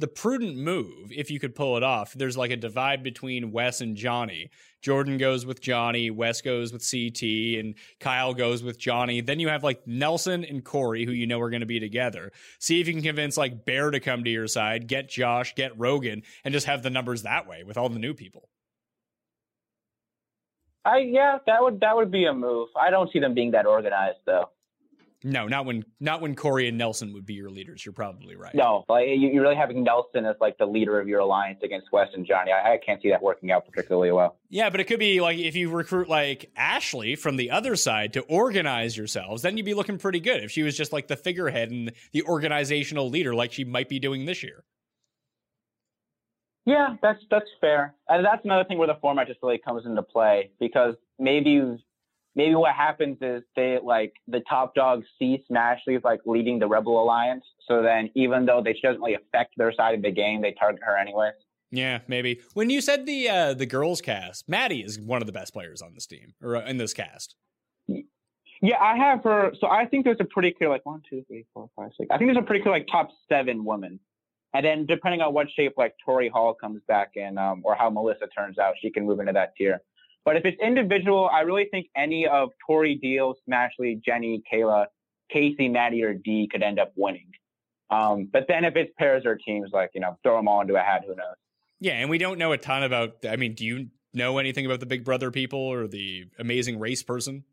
the 0.02 0.08
prudent 0.08 0.58
move 0.58 1.12
if 1.12 1.32
you 1.32 1.40
could 1.40 1.56
pull 1.56 1.78
it 1.78 1.84
off. 1.84 2.14
There's 2.14 2.36
like 2.36 2.52
a 2.52 2.58
divide 2.58 3.04
between 3.04 3.52
Wes 3.52 3.80
and 3.82 3.96
Johnny. 3.96 4.50
Jordan 4.82 5.18
goes 5.18 5.46
with 5.46 5.62
Johnny, 5.62 6.10
Wes 6.10 6.42
goes 6.42 6.74
with 6.74 6.82
CT, 6.82 7.60
and 7.60 7.76
Kyle 8.00 8.34
goes 8.34 8.64
with 8.64 8.80
Johnny. 8.80 9.22
Then 9.22 9.40
you 9.40 9.48
have 9.50 9.64
like 9.64 9.86
Nelson 9.86 10.44
and 10.44 10.66
Corey, 10.66 11.06
who 11.06 11.12
you 11.12 11.28
know 11.28 11.40
are 11.40 11.52
going 11.52 11.62
to 11.62 11.68
be 11.68 11.80
together. 11.80 12.32
See 12.60 12.82
if 12.82 12.88
you 12.88 12.94
can 12.94 13.04
convince 13.04 13.38
like 13.38 13.64
Bear 13.64 13.92
to 13.92 14.00
come 14.00 14.24
to 14.24 14.30
your 14.30 14.48
side, 14.48 14.88
get 14.88 15.08
Josh, 15.08 15.54
get 15.56 15.78
Rogan, 15.80 16.24
and 16.44 16.52
just 16.52 16.66
have 16.66 16.82
the 16.82 16.90
numbers 16.90 17.22
that 17.24 17.48
way 17.48 17.64
with 17.64 17.78
all 17.78 17.90
the 17.90 18.00
new 18.00 18.16
people. 18.16 18.50
I 20.84 20.98
yeah, 20.98 21.38
that 21.46 21.62
would 21.62 21.80
that 21.82 21.96
would 21.96 22.12
be 22.12 22.26
a 22.26 22.34
move. 22.34 22.70
I 22.76 22.90
don't 22.90 23.12
see 23.14 23.20
them 23.20 23.36
being 23.36 23.52
that 23.52 23.68
organized 23.68 24.20
though. 24.26 24.50
No, 25.24 25.48
not 25.48 25.66
when 25.66 25.86
not 26.00 26.20
when 26.22 26.36
Corey 26.36 26.68
and 26.68 26.78
Nelson 26.78 27.14
would 27.14 27.26
be 27.26 27.36
your 27.36 27.52
leaders. 27.52 27.86
You're 27.86 27.94
probably 27.94 28.36
right. 28.36 28.56
No, 28.56 28.86
like 28.90 29.08
you, 29.08 29.30
you're 29.30 29.44
really 29.44 29.56
having 29.56 29.84
Nelson 29.84 30.26
as 30.26 30.36
like 30.42 30.58
the 30.58 30.66
leader 30.66 31.00
of 31.00 31.08
your 31.08 31.20
alliance 31.20 31.60
against 31.64 31.92
Wes 31.92 32.08
and 32.14 32.26
Johnny. 32.26 32.52
I, 32.52 32.74
I 32.74 32.78
can't 32.84 33.02
see 33.02 33.10
that 33.10 33.22
working 33.22 33.52
out 33.52 33.68
particularly 33.68 34.12
well. 34.12 34.38
Yeah, 34.50 34.72
but 34.72 34.80
it 34.80 34.86
could 34.86 35.00
be 35.00 35.22
like 35.22 35.38
if 35.38 35.56
you 35.56 35.70
recruit 35.70 36.10
like 36.10 36.50
Ashley 36.56 37.16
from 37.16 37.36
the 37.36 37.52
other 37.52 37.76
side 37.76 38.14
to 38.14 38.22
organize 38.22 38.98
yourselves, 38.98 39.44
then 39.44 39.58
you'd 39.58 39.66
be 39.66 39.76
looking 39.76 40.00
pretty 40.00 40.20
good. 40.20 40.44
If 40.44 40.50
she 40.50 40.64
was 40.64 40.76
just 40.76 40.92
like 40.92 41.08
the 41.08 41.16
figurehead 41.16 41.70
and 41.70 41.92
the 42.14 42.24
organizational 42.24 43.10
leader, 43.10 43.36
like 43.36 43.52
she 43.52 43.64
might 43.64 43.90
be 43.90 44.00
doing 44.00 44.26
this 44.26 44.42
year. 44.42 44.64
Yeah, 46.66 46.96
that's 47.02 47.20
that's 47.30 47.50
fair. 47.60 47.96
And 48.08 48.26
that's 48.26 48.44
another 48.44 48.64
thing 48.64 48.78
where 48.78 48.88
the 48.88 48.98
format 49.02 49.28
just 49.28 49.40
really 49.44 49.58
comes 49.60 49.86
into 49.86 50.02
play 50.04 50.52
because 50.60 50.96
maybe 51.20 51.62
maybe 52.36 52.56
what 52.56 52.74
happens 52.74 53.18
is 53.22 53.44
they 53.56 53.78
like 53.84 54.14
the 54.28 54.42
top 54.50 54.76
dog 54.76 55.04
see 55.20 55.44
Smashley 55.50 55.98
is 55.98 56.04
like 56.04 56.22
leading 56.26 56.60
the 56.60 56.68
Rebel 56.68 57.02
Alliance. 57.02 57.44
So 57.68 57.82
then 57.82 58.10
even 58.16 58.46
though 58.46 58.62
they, 58.64 58.74
she 58.74 58.82
doesn't 58.82 59.02
really 59.02 59.16
affect 59.16 59.54
their 59.58 59.74
side 59.74 59.96
of 59.96 60.02
the 60.02 60.12
game, 60.12 60.42
they 60.42 60.54
target 60.54 60.82
her 60.84 60.98
anyway. 60.98 61.32
Yeah, 61.72 62.00
maybe. 62.08 62.42
When 62.54 62.70
you 62.70 62.82
said 62.82 63.06
the 63.06 63.30
uh, 63.30 63.54
the 63.54 63.66
girls 63.66 64.02
cast, 64.02 64.50
Maddie 64.50 64.82
is 64.82 65.00
one 65.00 65.22
of 65.22 65.26
the 65.26 65.32
best 65.32 65.54
players 65.54 65.82
on 65.82 65.94
this 65.94 66.06
team 66.06 66.34
or 66.42 66.58
uh, 66.58 66.66
in 66.66 66.78
this 66.78 66.94
cast. 66.94 67.36
Yeah, 68.62 68.78
I 68.80 68.96
have 68.98 69.24
her. 69.24 69.54
So 69.60 69.68
I 69.68 69.86
think 69.86 70.06
there's 70.06 70.20
a 70.20 70.26
pretty 70.26 70.52
clear 70.52 70.70
like 70.70 70.86
one, 70.86 71.02
two, 71.10 71.24
three, 71.28 71.46
four, 71.54 71.70
five, 71.76 71.92
six. 71.98 72.10
I 72.12 72.18
think 72.18 72.28
there's 72.28 72.44
a 72.44 72.46
pretty 72.46 72.62
clear 72.62 72.74
like 72.74 72.88
top 72.92 73.10
seven 73.28 73.66
women. 73.66 74.00
And 74.54 74.66
then 74.66 74.86
depending 74.86 75.22
on 75.22 75.34
what 75.34 75.48
shape 75.56 75.74
like 75.78 75.96
Tori 76.06 76.28
Hall 76.28 76.54
comes 76.54 76.82
back 76.88 77.12
in, 77.16 77.38
um, 77.38 77.62
or 77.64 77.74
how 77.74 77.90
Melissa 77.90 78.28
turns 78.28 78.60
out, 78.60 78.76
she 78.82 78.92
can 78.92 79.06
move 79.06 79.20
into 79.22 79.32
that 79.32 79.56
tier. 79.56 79.82
But 80.24 80.36
if 80.36 80.46
it's 80.46 80.62
individual, 80.62 81.30
I 81.34 81.42
really 81.42 81.68
think 81.72 81.88
any 81.96 82.28
of 82.28 82.50
Tori, 82.66 82.96
Deal, 82.96 83.36
Smashley, 83.48 84.04
Jenny, 84.04 84.44
Kayla, 84.52 84.86
Kaycee, 85.34 85.72
Maddie, 85.72 86.04
or 86.04 86.14
D 86.14 86.48
could 86.52 86.62
end 86.62 86.80
up 86.80 86.92
winning. 86.96 87.32
Um, 87.90 88.30
but 88.32 88.46
then 88.48 88.64
if 88.64 88.76
it's 88.76 88.92
pairs 88.98 89.24
or 89.26 89.36
teams, 89.36 89.72
like 89.74 89.92
you 89.94 90.02
know, 90.02 90.18
throw 90.24 90.38
them 90.38 90.48
all 90.48 90.62
into 90.62 90.76
a 90.76 90.80
hat. 90.80 91.04
Who 91.06 91.16
knows? 91.16 91.36
Yeah, 91.80 91.94
and 91.94 92.10
we 92.10 92.18
don't 92.18 92.38
know 92.38 92.52
a 92.52 92.58
ton 92.58 92.84
about. 92.84 93.26
I 93.28 93.36
mean, 93.36 93.54
do 93.54 93.66
you 93.66 93.88
know 94.14 94.38
anything 94.38 94.66
about 94.66 94.80
the 94.80 94.86
Big 94.86 95.04
Brother 95.04 95.32
people 95.32 95.60
or 95.60 95.88
the 95.88 96.26
Amazing 96.40 96.80
Race 96.80 97.04
person? 97.04 97.44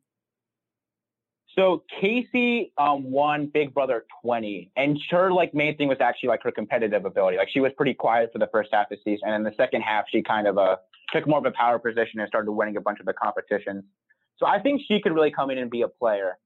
So 1.55 1.82
Kaycee 2.01 2.70
um, 2.78 3.11
won 3.11 3.51
Big 3.53 3.74
Brother 3.74 4.05
20, 4.23 4.70
and 4.77 4.97
her 5.11 5.32
like 5.32 5.55
main 5.55 5.77
thing 5.77 5.89
was 5.89 5.99
actually 6.01 6.28
like 6.28 6.43
her 6.45 6.53
competitive 6.53 7.05
ability. 7.05 7.36
Like 7.36 7.49
she 7.53 7.59
was 7.59 7.73
pretty 7.77 7.95
quiet 7.95 8.31
for 8.32 8.39
the 8.39 8.49
first 8.53 8.70
half 8.73 8.93
of 8.93 8.99
the 8.99 9.11
season, 9.11 9.28
and 9.28 9.35
in 9.35 9.43
the 9.43 9.57
second 9.57 9.81
half 9.81 10.05
she 10.09 10.23
kind 10.23 10.47
of 10.47 10.57
uh, 10.57 10.77
took 11.12 11.26
more 11.26 11.39
of 11.39 11.44
a 11.44 11.51
power 11.51 11.78
position 11.78 12.20
and 12.20 12.28
started 12.28 12.51
winning 12.51 12.76
a 12.76 12.80
bunch 12.80 13.01
of 13.01 13.06
the 13.06 13.12
competitions. 13.12 13.85
So 14.39 14.47
I 14.47 14.60
think 14.60 14.82
she 14.86 15.01
could 15.01 15.12
really 15.12 15.30
come 15.30 15.51
in 15.51 15.59
and 15.59 15.70
be 15.70 15.82
a 15.82 15.89
player. 15.89 16.39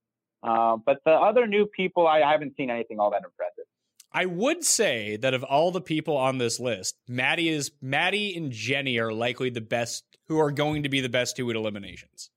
Uh, 0.42 0.76
but 0.76 0.98
the 1.04 1.12
other 1.12 1.46
new 1.46 1.66
people, 1.66 2.06
I, 2.06 2.22
I 2.22 2.32
haven't 2.32 2.56
seen 2.56 2.70
anything 2.70 2.98
all 2.98 3.10
that 3.10 3.22
impressive. 3.24 3.64
I 4.12 4.26
would 4.26 4.64
say 4.64 5.16
that 5.16 5.32
of 5.32 5.42
all 5.42 5.70
the 5.70 5.80
people 5.80 6.16
on 6.16 6.38
this 6.38 6.60
list, 6.60 6.96
Maddie 7.08 7.48
is 7.48 7.70
Maddie 7.80 8.36
and 8.36 8.52
Jenny 8.52 8.98
are 8.98 9.12
likely 9.12 9.48
the 9.48 9.62
best 9.62 10.04
who 10.28 10.38
are 10.38 10.50
going 10.50 10.82
to 10.82 10.88
be 10.88 11.00
the 11.00 11.08
best 11.08 11.36
two 11.36 11.48
at 11.48 11.56
eliminations. 11.56 12.30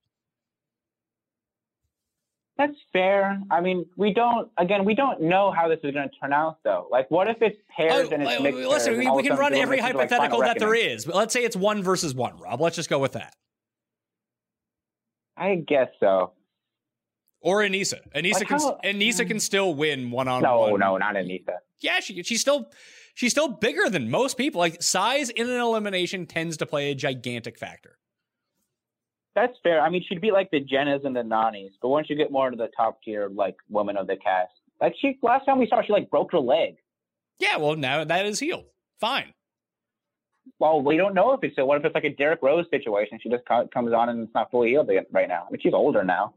That's 2.57 2.73
fair. 2.94 3.41
I 3.52 3.60
mean, 3.60 3.86
we 3.98 4.14
don't. 4.14 4.49
Again, 4.57 4.86
we 4.86 4.95
don't 4.95 5.22
know 5.22 5.52
how 5.52 5.68
this 5.68 5.80
is 5.84 5.94
going 5.94 6.07
to 6.10 6.15
turn 6.22 6.32
out, 6.32 6.60
though. 6.64 6.88
Like, 6.90 7.11
what 7.11 7.27
if 7.27 7.38
it's 7.41 7.57
pairs 7.76 8.07
Oh, 8.10 8.14
and 8.14 8.23
it's 8.23 8.41
mixed 8.41 8.60
listen, 8.60 8.94
pairs, 8.94 9.06
we, 9.06 9.11
we 9.11 9.23
can 9.23 9.36
run 9.38 9.53
every 9.53 9.77
like 9.82 9.94
hypothetical 9.94 10.40
that 10.40 10.57
there 10.57 10.69
Reckoning? 10.69 10.95
is, 10.95 11.06
but 11.06 11.15
let's 11.15 11.34
say 11.34 11.44
it's 11.44 11.57
one 11.57 11.84
versus 11.84 12.15
one, 12.15 12.38
Rob. 12.38 12.61
Let's 12.61 12.77
just 12.77 12.90
go 12.90 12.98
with 12.99 13.11
that. 13.14 13.36
I 15.38 15.56
guess 15.56 15.90
so. 15.99 16.32
Or 17.41 17.60
Aneesa. 17.61 17.99
Aneesa 18.15 18.34
Like 18.36 18.48
can 18.48 18.60
how- 18.60 18.80
Aneesa 18.84 19.27
can 19.27 19.40
still 19.40 19.73
win 19.76 20.10
one 20.11 20.27
on 20.27 20.41
No, 20.41 20.60
one. 20.61 20.80
no, 20.80 20.91
no, 20.94 20.98
not 20.98 21.15
Anita. 21.18 21.56
Yeah, 21.82 21.99
she 21.99 22.23
she's 22.23 22.41
still 22.41 22.69
she's 23.15 23.32
still 23.32 23.49
bigger 23.49 23.90
than 23.90 24.10
most 24.10 24.38
people. 24.38 24.60
Like 24.60 24.82
size 24.82 25.30
in 25.30 25.49
an 25.49 25.60
elimination 25.60 26.26
tends 26.26 26.57
to 26.57 26.65
play 26.65 26.90
a 26.91 26.95
gigantic 26.95 27.57
factor. 27.60 27.98
That's 29.36 29.53
fair. 29.64 29.82
I 29.82 29.90
mean, 29.90 30.03
she'd 30.07 30.22
be 30.22 30.32
like 30.32 30.49
the 30.52 30.62
Jennas 30.62 31.06
and 31.06 31.16
the 31.16 31.22
Nanys, 31.22 31.72
but 31.82 31.90
once 31.90 32.10
you 32.10 32.16
get 32.16 32.32
more 32.32 32.48
into 32.48 32.57
the 32.57 32.70
top 32.76 33.02
tier, 33.03 33.28
like 33.30 33.56
women 33.70 33.98
of 33.98 34.07
the 34.07 34.16
cast, 34.16 34.52
like 34.82 34.95
she 34.99 35.18
last 35.22 35.45
time 35.45 35.60
we 35.60 35.68
saw, 35.68 35.78
her, 35.78 35.84
she 35.86 35.91
like 35.94 36.10
broke 36.10 36.32
her 36.32 36.40
leg. 36.40 36.76
Yeah, 37.40 37.57
well 37.57 37.76
now 37.76 38.03
that 38.06 38.26
is 38.26 38.40
healed. 38.40 38.66
Fine. 39.02 39.34
Well, 40.60 40.82
we 40.82 40.95
don't 40.95 41.14
know 41.16 41.34
if 41.34 41.44
it's 41.44 41.56
so. 41.56 41.66
What 41.66 41.80
if 41.80 41.86
it's 41.86 41.95
like 41.95 42.03
a 42.06 42.16
Derrick 42.16 42.40
Rose 42.41 42.66
situation? 42.70 43.20
She 43.22 43.30
just 43.30 43.44
co- 43.48 43.68
comes 43.74 43.94
on 43.94 44.10
and 44.10 44.24
it's 44.24 44.34
not 44.34 44.52
fully 44.52 44.70
healed 44.70 44.90
right 45.12 45.28
now. 45.28 45.45
I 45.48 45.52
mean, 45.52 45.60
she's 45.62 45.74
older 45.74 46.03
now. 46.03 46.34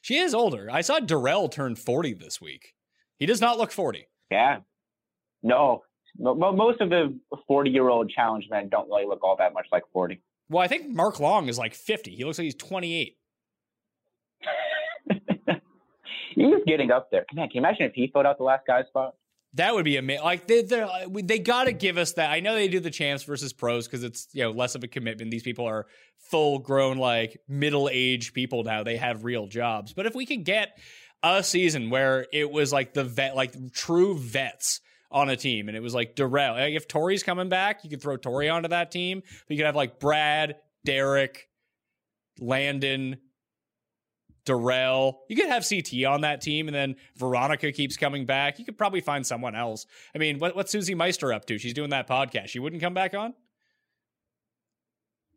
She 0.00 0.16
is 0.16 0.34
older. 0.34 0.68
I 0.70 0.80
saw 0.80 0.98
Darrell 0.98 1.48
turn 1.48 1.76
40 1.76 2.14
this 2.14 2.40
week. 2.40 2.74
He 3.18 3.26
does 3.26 3.40
not 3.40 3.58
look 3.58 3.70
40. 3.70 4.08
Yeah. 4.32 4.60
No, 5.44 5.82
Mo- 6.18 6.34
mo- 6.34 6.52
most 6.52 6.80
of 6.80 6.90
the 6.90 7.18
forty-year-old 7.48 8.10
challenge 8.10 8.46
men 8.50 8.68
don't 8.68 8.88
really 8.88 9.06
look 9.06 9.22
all 9.24 9.36
that 9.36 9.54
much 9.54 9.66
like 9.72 9.82
forty. 9.92 10.20
Well, 10.52 10.62
I 10.62 10.68
think 10.68 10.88
Mark 10.88 11.18
Long 11.18 11.48
is 11.48 11.58
like 11.58 11.74
50. 11.74 12.14
He 12.14 12.24
looks 12.24 12.38
like 12.38 12.44
he's 12.44 12.54
28. 12.54 13.16
He's 16.34 16.54
getting 16.66 16.90
up 16.90 17.10
there. 17.10 17.26
Man, 17.34 17.48
can 17.48 17.56
you 17.56 17.60
imagine 17.60 17.86
if 17.86 17.92
he 17.94 18.08
filled 18.12 18.26
out 18.26 18.38
the 18.38 18.44
last 18.44 18.66
guy's 18.66 18.86
spot? 18.86 19.14
That 19.54 19.74
would 19.74 19.84
be 19.84 19.98
amazing. 19.98 20.24
Like 20.24 20.46
they 20.46 20.60
uh, 20.60 21.08
they 21.08 21.22
they 21.22 21.38
got 21.38 21.64
to 21.64 21.72
give 21.72 21.98
us 21.98 22.14
that. 22.14 22.30
I 22.30 22.40
know 22.40 22.54
they 22.54 22.68
do 22.68 22.80
the 22.80 22.90
champs 22.90 23.22
versus 23.24 23.52
pros 23.52 23.86
because 23.86 24.02
it's 24.02 24.28
you 24.32 24.42
know 24.42 24.50
less 24.50 24.74
of 24.74 24.82
a 24.82 24.88
commitment. 24.88 25.30
These 25.30 25.42
people 25.42 25.66
are 25.66 25.86
full 26.30 26.58
grown 26.58 26.96
like 26.96 27.38
middle 27.48 27.90
aged 27.92 28.32
people 28.32 28.64
now. 28.64 28.82
They 28.82 28.96
have 28.96 29.24
real 29.24 29.46
jobs. 29.46 29.92
But 29.92 30.06
if 30.06 30.14
we 30.14 30.24
could 30.24 30.44
get 30.44 30.78
a 31.22 31.44
season 31.44 31.90
where 31.90 32.26
it 32.32 32.50
was 32.50 32.72
like 32.72 32.94
the 32.94 33.04
vet, 33.04 33.36
like 33.36 33.54
true 33.72 34.16
vets 34.16 34.80
on 35.12 35.28
a 35.28 35.36
team, 35.36 35.68
and 35.68 35.76
it 35.76 35.80
was 35.80 35.94
like 35.94 36.14
Darrell. 36.14 36.54
Like 36.54 36.74
if 36.74 36.88
Tori's 36.88 37.22
coming 37.22 37.48
back, 37.48 37.84
you 37.84 37.90
could 37.90 38.02
throw 38.02 38.16
Tori 38.16 38.48
onto 38.48 38.68
that 38.68 38.90
team. 38.90 39.20
But 39.20 39.50
you 39.50 39.56
could 39.56 39.66
have 39.66 39.76
like 39.76 40.00
Brad, 40.00 40.56
Derek, 40.84 41.48
Landon, 42.40 43.18
Darrell. 44.44 45.22
You 45.28 45.36
could 45.36 45.48
have 45.48 45.68
CT 45.68 46.04
on 46.04 46.22
that 46.22 46.40
team, 46.40 46.68
and 46.68 46.74
then 46.74 46.96
Veronica 47.16 47.70
keeps 47.72 47.96
coming 47.96 48.26
back. 48.26 48.58
You 48.58 48.64
could 48.64 48.78
probably 48.78 49.00
find 49.00 49.26
someone 49.26 49.54
else. 49.54 49.86
I 50.14 50.18
mean, 50.18 50.38
what, 50.38 50.56
what's 50.56 50.72
Susie 50.72 50.94
Meister 50.94 51.32
up 51.32 51.44
to? 51.46 51.58
She's 51.58 51.74
doing 51.74 51.90
that 51.90 52.08
podcast. 52.08 52.48
She 52.48 52.58
wouldn't 52.58 52.82
come 52.82 52.94
back 52.94 53.14
on? 53.14 53.34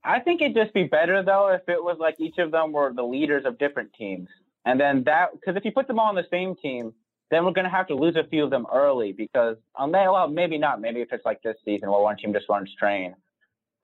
I 0.06 0.20
think 0.20 0.42
it'd 0.42 0.56
just 0.56 0.74
be 0.74 0.84
better 0.84 1.24
though 1.24 1.48
if 1.50 1.68
it 1.68 1.84
was 1.84 1.98
like 2.00 2.16
each 2.20 2.38
of 2.38 2.52
them 2.52 2.72
were 2.72 2.94
the 2.94 3.04
leaders 3.04 3.44
of 3.46 3.58
different 3.58 3.92
teams, 3.94 4.30
and 4.64 4.80
then 4.80 5.04
that 5.06 5.30
because 5.34 5.56
if 5.56 5.66
you 5.66 5.72
put 5.72 5.88
them 5.88 5.98
all 5.98 6.10
on 6.10 6.16
the 6.16 6.28
same 6.30 6.56
team, 6.56 6.94
then 7.32 7.46
we're 7.46 7.52
gonna 7.52 7.70
have 7.70 7.88
to 7.88 7.96
lose 7.96 8.16
a 8.16 8.24
few 8.28 8.44
of 8.44 8.50
them 8.50 8.66
early 8.74 9.12
because 9.12 9.58
um, 9.76 9.86
on 9.86 9.92
that 9.92 10.12
well 10.12 10.28
maybe 10.28 10.58
not 10.58 10.82
maybe 10.82 11.02
if 11.02 11.12
it's 11.12 11.26
like 11.26 11.42
this 11.42 11.56
season 11.66 11.90
where 11.90 12.02
one 12.02 12.18
team 12.18 12.34
just 12.34 12.48
runs 12.50 12.70
train. 12.80 13.16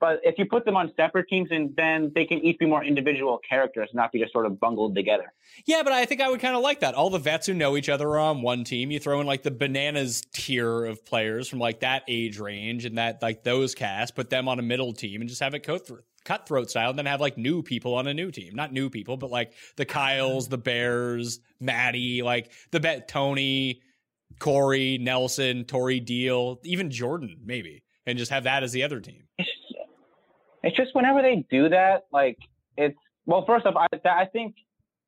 But 0.02 0.18
if 0.24 0.36
you 0.36 0.46
put 0.46 0.64
them 0.64 0.76
on 0.76 0.92
separate 0.96 1.28
teams, 1.28 1.50
and 1.52 1.72
then 1.76 2.10
they 2.12 2.24
can 2.24 2.38
each 2.38 2.58
be 2.58 2.66
more 2.66 2.82
individual 2.82 3.38
characters, 3.48 3.88
not 3.94 4.10
be 4.10 4.18
just 4.18 4.32
sort 4.32 4.46
of 4.46 4.58
bungled 4.58 4.96
together. 4.96 5.32
Yeah, 5.64 5.84
but 5.84 5.92
I 5.92 6.06
think 6.06 6.20
I 6.20 6.28
would 6.28 6.40
kind 6.40 6.56
of 6.56 6.60
like 6.60 6.80
that. 6.80 6.96
All 6.96 7.08
the 7.08 7.20
vets 7.20 7.46
who 7.46 7.54
know 7.54 7.76
each 7.76 7.88
other 7.88 8.08
are 8.08 8.18
on 8.18 8.42
one 8.42 8.64
team. 8.64 8.90
You 8.90 8.98
throw 8.98 9.20
in 9.20 9.28
like 9.28 9.44
the 9.44 9.52
bananas 9.52 10.22
tier 10.32 10.86
of 10.86 11.04
players 11.04 11.46
from 11.46 11.60
like 11.60 11.78
that 11.80 12.02
age 12.08 12.40
range 12.40 12.84
and 12.84 12.98
that 12.98 13.22
like 13.22 13.44
those 13.44 13.76
cast, 13.76 14.16
put 14.16 14.28
them 14.28 14.48
on 14.48 14.58
a 14.58 14.62
middle 14.62 14.92
team 14.92 15.20
and 15.20 15.30
just 15.30 15.40
have 15.40 15.54
it 15.54 15.60
cutthroat, 15.60 16.02
cutthroat 16.24 16.70
style, 16.70 16.90
and 16.90 16.98
then 16.98 17.06
have 17.06 17.20
like 17.20 17.36
new 17.36 17.62
people 17.62 17.94
on 17.94 18.06
a 18.06 18.14
new 18.14 18.30
team. 18.30 18.54
Not 18.54 18.72
new 18.72 18.90
people, 18.90 19.16
but 19.16 19.30
like 19.30 19.52
the 19.76 19.84
Kyles, 19.84 20.48
the 20.48 20.58
Bears, 20.58 21.40
Maddie, 21.60 22.22
like 22.22 22.52
the 22.70 22.80
bet 22.80 23.08
Tony, 23.08 23.82
Corey, 24.38 24.98
Nelson, 24.98 25.64
Tori 25.64 26.00
Deal, 26.00 26.60
even 26.64 26.90
Jordan, 26.90 27.36
maybe, 27.44 27.82
and 28.06 28.18
just 28.18 28.30
have 28.30 28.44
that 28.44 28.62
as 28.62 28.72
the 28.72 28.82
other 28.82 29.00
team. 29.00 29.24
It's 30.64 30.76
just, 30.76 30.94
whenever 30.94 31.22
they 31.22 31.44
do 31.50 31.68
that, 31.70 32.06
like 32.12 32.38
it's 32.76 32.96
well. 33.26 33.44
First 33.46 33.66
off, 33.66 33.74
I 33.76 33.86
I 34.08 34.26
think 34.26 34.54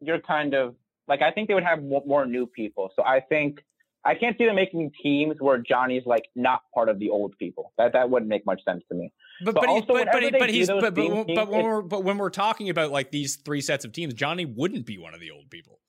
you're 0.00 0.20
kind 0.20 0.54
of 0.54 0.74
like 1.06 1.22
I 1.22 1.30
think 1.30 1.48
they 1.48 1.54
would 1.54 1.64
have 1.64 1.82
mo- 1.82 2.02
more 2.06 2.26
new 2.26 2.46
people. 2.46 2.90
So 2.96 3.04
I 3.04 3.20
think 3.20 3.60
I 4.04 4.14
can't 4.14 4.36
see 4.36 4.46
them 4.46 4.56
making 4.56 4.92
teams 5.02 5.36
where 5.38 5.58
Johnny's 5.58 6.04
like 6.06 6.24
not 6.34 6.62
part 6.74 6.88
of 6.88 6.98
the 6.98 7.08
old 7.08 7.38
people. 7.38 7.72
That 7.78 7.92
that 7.92 8.10
wouldn't 8.10 8.28
make 8.28 8.44
much 8.44 8.64
sense 8.64 8.82
to 8.90 8.94
me. 8.94 9.12
But 9.42 9.54
But 9.54 9.64
but 9.66 9.86
but 9.86 10.08
but, 10.12 10.38
but 10.38 10.50
he's 10.50 10.68
but 10.68 10.94
but, 10.94 11.26
but 11.34 11.48
when 11.48 11.64
we're 11.64 11.82
but 11.82 12.04
when 12.04 12.18
we're 12.18 12.30
talking 12.30 12.70
about 12.70 12.92
like 12.92 13.10
these 13.10 13.36
three 13.36 13.60
sets 13.60 13.84
of 13.84 13.92
teams, 13.92 14.14
Johnny 14.14 14.44
wouldn't 14.44 14.86
be 14.86 14.98
one 14.98 15.14
of 15.14 15.20
the 15.20 15.30
old 15.30 15.50
people. 15.50 15.80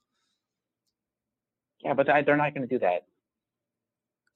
Yeah, 1.83 1.93
but 1.93 2.07
they're 2.07 2.37
not 2.37 2.55
going 2.55 2.67
to 2.67 2.73
do 2.73 2.79
that. 2.79 3.05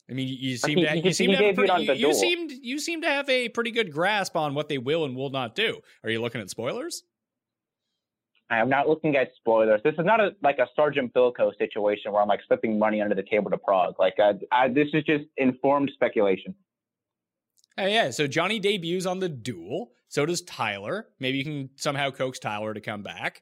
I 0.09 0.13
mean, 0.13 0.27
you- 0.27 0.57
seem 0.57 0.77
to 0.77 0.97
you 0.97 1.11
seem 1.11 1.31
to 1.31 1.37
have 1.37 1.45
a 1.45 1.53
pretty, 1.53 1.83
you, 1.83 1.93
you 2.07 2.13
seemed 2.13 2.51
you 2.51 2.79
seem 2.79 3.01
to 3.01 3.07
have 3.07 3.29
a 3.29 3.49
pretty 3.49 3.71
good 3.71 3.91
grasp 3.91 4.35
on 4.35 4.53
what 4.53 4.69
they 4.69 4.77
will 4.77 5.05
and 5.05 5.15
will 5.15 5.29
not 5.29 5.55
do. 5.55 5.81
Are 6.03 6.09
you 6.09 6.21
looking 6.21 6.41
at 6.41 6.49
spoilers? 6.49 7.03
I 8.51 8.57
am 8.57 8.69
not 8.69 8.89
looking 8.89 9.15
at 9.15 9.29
spoilers. 9.35 9.81
This 9.83 9.93
is 9.99 10.05
not 10.05 10.19
a 10.19 10.31
like 10.41 10.57
a 10.57 10.67
Sergeant 10.75 11.13
Bilko 11.13 11.55
situation 11.57 12.11
where 12.11 12.21
I'm 12.21 12.27
like 12.27 12.39
slipping 12.47 12.79
money 12.79 13.01
under 13.01 13.13
the 13.13 13.23
table 13.23 13.51
to 13.51 13.57
Prague. 13.57 13.95
Like 13.99 14.15
I, 14.19 14.33
I, 14.51 14.67
this 14.67 14.87
is 14.93 15.03
just 15.03 15.25
informed 15.37 15.91
speculation. 15.93 16.55
Oh, 17.77 17.85
yeah. 17.85 18.09
So 18.11 18.27
Johnny 18.27 18.59
debuts 18.59 19.05
on 19.05 19.19
the 19.19 19.29
duel. 19.29 19.91
So 20.09 20.25
does 20.25 20.41
Tyler. 20.41 21.07
Maybe 21.19 21.37
you 21.37 21.43
can 21.43 21.69
somehow 21.75 22.09
coax 22.11 22.39
Tyler 22.39 22.73
to 22.73 22.81
come 22.81 23.03
back. 23.03 23.41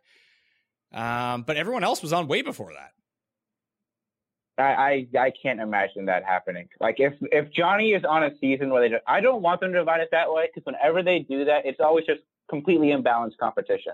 Um, 0.94 1.44
but 1.44 1.58
everyone 1.58 1.84
else 1.84 2.02
was 2.02 2.14
on 2.14 2.28
way 2.28 2.42
before 2.42 2.74
that. 2.74 2.92
I, 4.60 5.08
I 5.16 5.20
I 5.20 5.32
can't 5.42 5.60
imagine 5.60 6.06
that 6.06 6.24
happening. 6.24 6.68
Like 6.80 6.96
if 7.00 7.14
if 7.32 7.52
Johnny 7.52 7.92
is 7.92 8.04
on 8.04 8.24
a 8.24 8.32
season 8.40 8.72
where 8.72 8.82
they, 8.82 8.90
just, 8.90 9.04
I 9.08 9.20
don't 9.22 9.42
want 9.44 9.62
them 9.62 9.72
to 9.74 9.78
divide 9.80 10.02
it 10.02 10.10
that 10.12 10.32
way 10.34 10.48
because 10.54 10.66
whenever 10.66 11.04
they 11.04 11.20
do 11.20 11.46
that, 11.46 11.66
it's 11.66 11.80
always 11.80 12.06
just 12.06 12.22
completely 12.50 12.88
imbalanced 12.88 13.38
competition. 13.40 13.94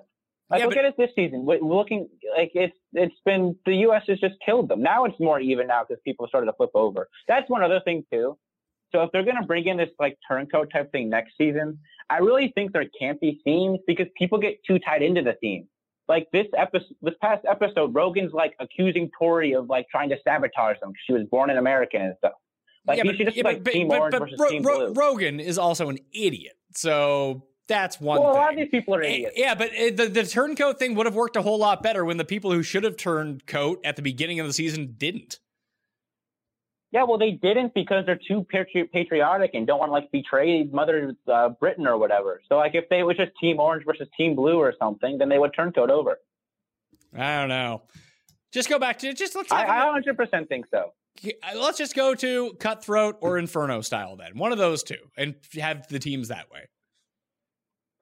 Like 0.50 0.60
Yeah, 0.60 0.66
look 0.68 0.76
but- 0.76 0.86
at 0.86 0.90
it 0.92 0.98
this 0.98 1.10
season. 1.16 1.46
We're 1.46 1.60
looking 1.60 2.08
like 2.38 2.52
it's 2.54 2.76
it's 2.94 3.16
been 3.26 3.58
the 3.66 3.76
U.S. 3.88 4.04
has 4.08 4.20
just 4.22 4.36
killed 4.46 4.70
them. 4.70 4.82
Now 4.82 5.04
it's 5.04 5.20
more 5.20 5.40
even 5.40 5.68
now 5.68 5.84
because 5.88 6.02
people 6.06 6.28
started 6.28 6.46
to 6.46 6.54
flip 6.54 6.72
over. 6.76 7.10
That's 7.28 7.50
one 7.50 7.62
other 7.62 7.82
thing 7.84 8.06
too. 8.12 8.38
So 8.94 9.02
if 9.04 9.12
they're 9.12 9.24
gonna 9.26 9.46
bring 9.46 9.68
in 9.68 9.78
this 9.78 9.90
like 10.00 10.18
turncoat 10.28 10.72
type 10.72 10.92
thing 10.92 11.10
next 11.10 11.34
season, 11.38 11.80
I 12.10 12.18
really 12.18 12.52
think 12.56 12.74
there 12.74 12.86
can't 13.00 13.20
be 13.20 13.42
themes 13.44 13.80
because 13.88 14.08
people 14.18 14.38
get 14.38 14.60
too 14.66 14.78
tied 14.80 15.02
into 15.02 15.22
the 15.22 15.34
theme. 15.42 15.68
Like 16.08 16.28
this 16.34 16.48
episode, 16.58 16.96
this 17.02 17.16
past 17.22 17.46
episode, 17.50 17.96
Rogan's 17.96 18.34
like 18.34 18.54
accusing 18.60 19.10
Tori 19.18 19.54
of 19.54 19.70
like 19.70 19.88
trying 19.90 20.10
to 20.10 20.18
sabotage 20.24 20.78
them 20.82 20.90
because 20.92 21.02
She 21.08 21.14
was 21.14 21.24
born 21.32 21.50
an 21.50 21.58
American 21.58 22.02
and 22.02 22.16
stuff. 22.18 22.34
Like 22.86 22.98
yeah, 22.98 23.04
but, 23.06 23.16
should 23.16 23.26
just 23.28 23.38
yeah, 23.38 23.44
like 23.46 23.64
but- 23.64 23.72
Team 23.74 23.88
but- 23.88 24.00
Orange 24.00 24.12
but 24.12 24.20
versus 24.22 24.38
Ro- 24.40 24.50
Team 24.50 24.62
Blue. 24.62 24.94
Rogan 24.94 25.40
is 25.40 25.58
also 25.58 25.90
an 25.90 25.98
idiot. 26.14 26.54
So 26.76 27.46
that's 27.70 28.02
one 28.02 28.20
well, 28.22 28.32
a 28.32 28.34
lot 28.34 28.52
of 28.52 28.58
these 28.58 28.68
people 28.70 28.94
are 28.96 29.02
Eh, 29.02 29.08
idiots. 29.08 29.34
Yeah, 29.38 29.56
but 29.56 29.70
uh, 29.72 29.92
the, 29.96 30.10
the 30.14 30.24
turncoat 30.26 30.78
thing 30.78 30.94
would 30.96 31.06
have 31.06 31.16
worked 31.16 31.38
a 31.38 31.42
whole 31.42 31.58
lot 31.58 31.82
better 31.82 32.04
when 32.04 32.18
the 32.18 32.26
people 32.26 32.52
who 32.52 32.62
should 32.62 32.84
have 32.84 32.98
turned 32.98 33.48
coat 33.48 33.80
at 33.86 33.96
the 33.96 34.02
beginning 34.02 34.42
of 34.42 34.48
the 34.48 34.54
season 34.54 34.96
didn't. 34.98 35.40
Yeah, 36.94 37.06
well, 37.06 37.18
they 37.18 37.32
didn't 37.32 37.74
because 37.74 38.06
they're 38.06 38.20
too 38.28 38.46
patri- 38.48 38.88
patriotic 38.94 39.56
and 39.56 39.66
don't 39.66 39.80
want 39.80 39.90
to 39.90 39.94
like 39.94 40.12
betray 40.12 40.64
Mother 40.66 41.16
uh, 41.28 41.50
Britain 41.50 41.88
or 41.88 41.98
whatever. 41.98 42.40
So 42.48 42.58
like 42.58 42.76
if 42.76 42.88
they 42.88 43.02
was 43.02 43.18
just 43.18 43.32
Team 43.42 43.60
Orange 43.60 43.84
versus 43.84 44.08
Team 44.16 44.36
Blue 44.36 44.58
or 44.58 44.76
something, 44.78 45.18
then 45.18 45.28
they 45.28 45.40
would 45.40 45.56
turncoat 45.56 45.90
over. 45.90 46.20
I 47.18 47.40
don't 47.40 47.50
know. 47.50 47.82
Just 48.52 48.70
go 48.70 48.78
back 48.78 49.00
to 49.00 49.12
just 49.14 49.36
let's 49.36 49.52
I, 49.52 49.66
I 49.66 50.02
100% 50.02 50.48
think 50.48 50.68
so. 50.70 50.94
let's 51.56 51.80
just 51.80 51.96
go 51.96 52.14
to 52.14 52.54
cutthroat 52.60 53.18
or 53.22 53.40
inferno 53.40 53.82
style 53.82 54.16
then. 54.16 54.38
One 54.38 54.52
of 54.52 54.60
those 54.60 54.84
two, 54.84 54.98
and 55.18 55.34
have 55.56 55.88
the 55.88 55.98
teams 55.98 56.28
that 56.28 56.52
way. 56.52 56.68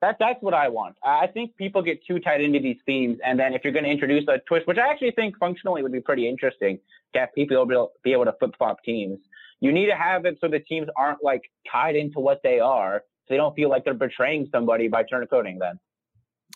That, 0.02 0.16
that's 0.18 0.42
what 0.42 0.52
I 0.52 0.68
want. 0.68 0.96
I 1.04 1.28
think 1.28 1.56
people 1.56 1.80
get 1.80 2.04
too 2.04 2.18
tied 2.18 2.40
into 2.40 2.58
these 2.58 2.78
themes, 2.84 3.18
and 3.24 3.38
then 3.38 3.54
if 3.54 3.62
you're 3.62 3.72
going 3.72 3.84
to 3.84 3.90
introduce 3.90 4.26
a 4.28 4.38
twist, 4.48 4.66
which 4.66 4.76
I 4.76 4.90
actually 4.90 5.12
think 5.12 5.38
functionally 5.38 5.80
would 5.84 5.92
be 5.92 6.00
pretty 6.00 6.28
interesting, 6.28 6.80
to 7.14 7.20
have 7.20 7.28
people 7.36 7.64
be 7.64 7.74
able, 7.74 7.92
be 8.02 8.12
able 8.12 8.24
to 8.24 8.34
flip 8.40 8.50
flop 8.58 8.82
teams, 8.84 9.20
you 9.60 9.70
need 9.70 9.86
to 9.86 9.94
have 9.94 10.24
it 10.24 10.38
so 10.40 10.48
the 10.48 10.58
teams 10.58 10.88
aren't 10.96 11.22
like 11.22 11.42
tied 11.70 11.94
into 11.94 12.18
what 12.18 12.40
they 12.42 12.58
are, 12.58 13.04
so 13.26 13.26
they 13.30 13.36
don't 13.36 13.54
feel 13.54 13.70
like 13.70 13.84
they're 13.84 13.94
betraying 13.94 14.48
somebody 14.50 14.88
by 14.88 15.04
turncoating 15.04 15.60
them. 15.60 15.78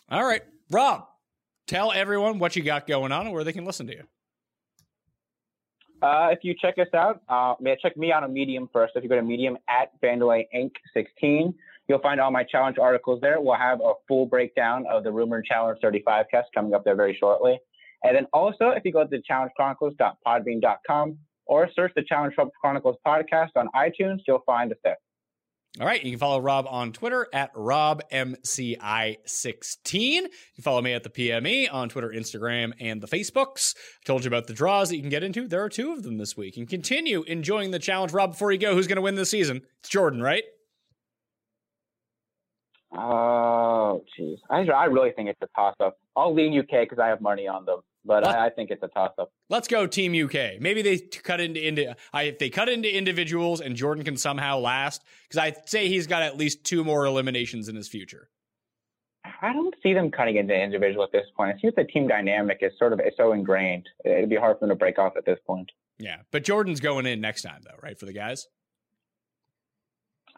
All 0.09 0.25
right, 0.25 0.41
Rob, 0.69 1.07
tell 1.67 1.93
everyone 1.93 2.39
what 2.39 2.57
you 2.57 2.63
got 2.63 2.85
going 2.85 3.13
on 3.13 3.27
and 3.27 3.33
where 3.33 3.45
they 3.45 3.53
can 3.53 3.63
listen 3.63 3.87
to 3.87 3.93
you. 3.93 4.03
Uh, 6.01 6.27
if 6.31 6.39
you 6.43 6.53
check 6.53 6.75
us 6.79 6.93
out, 6.93 7.21
uh, 7.29 7.55
check 7.81 7.95
me 7.95 8.11
out 8.11 8.23
on 8.23 8.33
Medium 8.33 8.69
first. 8.73 8.93
If 8.97 9.03
you 9.03 9.09
go 9.09 9.15
to 9.15 9.23
Medium 9.23 9.57
at 9.69 9.99
Vandalay 10.01 10.47
Inc. 10.53 10.71
16, 10.93 11.53
you'll 11.87 11.99
find 11.99 12.19
all 12.19 12.31
my 12.31 12.43
challenge 12.43 12.77
articles 12.77 13.19
there. 13.21 13.39
We'll 13.39 13.55
have 13.55 13.79
a 13.81 13.93
full 14.07 14.25
breakdown 14.25 14.85
of 14.91 15.03
the 15.03 15.11
Rumored 15.11 15.45
Challenge 15.45 15.79
35 15.81 16.25
test 16.29 16.49
coming 16.53 16.73
up 16.73 16.83
there 16.83 16.95
very 16.95 17.15
shortly. 17.19 17.59
And 18.03 18.15
then 18.15 18.27
also, 18.33 18.69
if 18.69 18.83
you 18.85 18.91
go 18.91 19.05
to 19.05 19.21
challengechronicles.podbean.com 19.29 21.17
or 21.45 21.69
search 21.75 21.91
the 21.95 22.03
Challenge 22.03 22.35
Chronicles 22.61 22.97
podcast 23.05 23.49
on 23.55 23.69
iTunes, 23.75 24.19
you'll 24.27 24.43
find 24.45 24.71
us 24.71 24.77
there. 24.83 24.97
All 25.79 25.85
right. 25.85 26.03
You 26.03 26.11
can 26.11 26.19
follow 26.19 26.39
Rob 26.39 26.65
on 26.69 26.91
Twitter 26.91 27.27
at 27.33 27.53
RobMCI16. 27.53 29.93
You 29.93 30.29
can 30.55 30.63
follow 30.63 30.81
me 30.81 30.93
at 30.93 31.03
the 31.03 31.09
PME 31.09 31.71
on 31.71 31.89
Twitter, 31.89 32.09
Instagram, 32.09 32.73
and 32.79 32.99
the 32.99 33.07
Facebooks. 33.07 33.75
I 33.77 34.05
told 34.05 34.23
you 34.23 34.27
about 34.27 34.47
the 34.47 34.53
draws 34.53 34.89
that 34.89 34.95
you 34.95 35.03
can 35.03 35.11
get 35.11 35.23
into. 35.23 35.47
There 35.47 35.63
are 35.63 35.69
two 35.69 35.91
of 35.91 36.01
them 36.01 36.17
this 36.17 36.35
week. 36.35 36.57
And 36.57 36.67
continue 36.67 37.21
enjoying 37.23 37.71
the 37.71 37.79
challenge. 37.79 38.11
Rob, 38.11 38.31
before 38.31 38.51
you 38.51 38.57
go, 38.57 38.73
who's 38.73 38.87
going 38.87 38.95
to 38.95 39.03
win 39.03 39.15
this 39.15 39.29
season? 39.29 39.61
It's 39.81 39.89
Jordan, 39.89 40.21
right? 40.21 40.43
Oh, 42.91 44.03
jeez. 44.17 44.37
I, 44.49 44.61
I 44.61 44.85
really 44.85 45.11
think 45.11 45.29
it's 45.29 45.41
a 45.41 45.47
toss 45.55 45.75
up. 45.79 45.97
I'll 46.15 46.33
lean 46.33 46.57
UK 46.57 46.81
because 46.81 46.99
I 46.99 47.07
have 47.07 47.19
money 47.19 47.47
on 47.47 47.65
them, 47.65 47.81
but 48.05 48.25
I, 48.25 48.47
I, 48.47 48.49
think 48.49 48.71
it's 48.71 48.81
a 48.81 48.87
toss 48.87 49.11
up. 49.19 49.29
Let's 49.49 49.67
go 49.67 49.85
Team 49.85 50.13
UK. 50.13 50.61
Maybe 50.61 50.81
they 50.81 50.99
cut 50.99 51.41
into 51.41 51.65
into 51.65 51.95
I, 52.13 52.23
if 52.23 52.39
they 52.39 52.49
cut 52.49 52.69
into 52.69 52.95
individuals 52.95 53.59
and 53.59 53.75
Jordan 53.75 54.05
can 54.05 54.15
somehow 54.15 54.59
last 54.59 55.03
because 55.27 55.37
I 55.37 55.55
say 55.65 55.89
he's 55.89 56.07
got 56.07 56.23
at 56.23 56.37
least 56.37 56.63
two 56.63 56.83
more 56.83 57.05
eliminations 57.05 57.67
in 57.67 57.75
his 57.75 57.89
future. 57.89 58.29
I 59.41 59.51
don't 59.51 59.75
see 59.83 59.93
them 59.93 60.09
cutting 60.09 60.37
into 60.37 60.55
individual 60.55 61.03
at 61.03 61.11
this 61.11 61.25
point. 61.35 61.53
I 61.55 61.59
see 61.59 61.67
that 61.67 61.75
the 61.75 61.83
team 61.83 62.07
dynamic 62.07 62.59
is 62.61 62.71
sort 62.79 62.93
of 62.93 63.01
so 63.17 63.33
ingrained. 63.33 63.87
It'd 64.05 64.29
be 64.29 64.37
hard 64.37 64.57
for 64.57 64.61
them 64.61 64.69
to 64.69 64.75
break 64.75 64.97
off 64.97 65.17
at 65.17 65.25
this 65.25 65.39
point. 65.45 65.69
Yeah, 65.99 66.17
but 66.31 66.43
Jordan's 66.43 66.79
going 66.79 67.05
in 67.05 67.19
next 67.19 67.41
time 67.41 67.61
though, 67.63 67.77
right? 67.83 67.99
For 67.99 68.05
the 68.05 68.13
guys. 68.13 68.47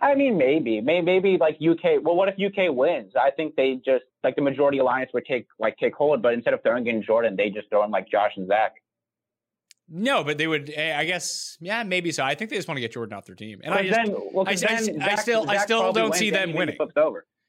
I 0.02 0.16
mean, 0.16 0.38
maybe, 0.38 0.80
maybe, 0.82 1.02
maybe 1.06 1.38
like 1.38 1.56
UK. 1.56 2.02
Well, 2.02 2.16
what 2.16 2.30
if 2.30 2.36
UK 2.36 2.74
wins? 2.76 3.14
I 3.22 3.32
think 3.32 3.56
they 3.56 3.76
just 3.84 4.06
like 4.24 4.36
the 4.36 4.42
majority 4.42 4.78
alliance 4.80 5.12
would 5.14 5.26
take 5.26 5.48
like 5.60 5.78
take 5.78 5.94
hold, 5.94 6.22
but 6.22 6.34
instead 6.34 6.54
of 6.54 6.62
throwing 6.64 6.88
in 6.88 7.04
Jordan, 7.04 7.36
they 7.36 7.50
just 7.50 7.70
throw 7.70 7.84
in 7.84 7.92
like 7.92 8.10
Josh 8.10 8.32
and 8.38 8.48
Zach. 8.48 8.74
No, 9.92 10.24
but 10.24 10.38
they 10.38 10.46
would. 10.48 10.72
eh, 10.76 10.96
I 10.98 11.06
guess, 11.06 11.58
yeah, 11.60 11.82
maybe 11.84 12.12
so. 12.12 12.24
I 12.24 12.36
think 12.36 12.52
they 12.52 12.56
just 12.56 12.68
want 12.68 12.78
to 12.78 12.82
get 12.82 12.92
Jordan 12.94 13.18
off 13.18 13.26
their 13.26 13.36
team, 13.36 13.60
and 13.64 13.74
I 13.74 13.82
just, 13.88 13.96
then, 13.96 14.16
well, 14.34 14.48
I, 14.48 14.52
I, 14.52 14.56
then 14.56 15.02
I 15.02 15.10
Zach- 15.10 15.20
still, 15.22 15.50
I 15.50 15.58
still 15.58 15.92
don't 15.92 16.14
see 16.14 16.30
them 16.30 16.50
he 16.50 16.56
winning. 16.56 16.78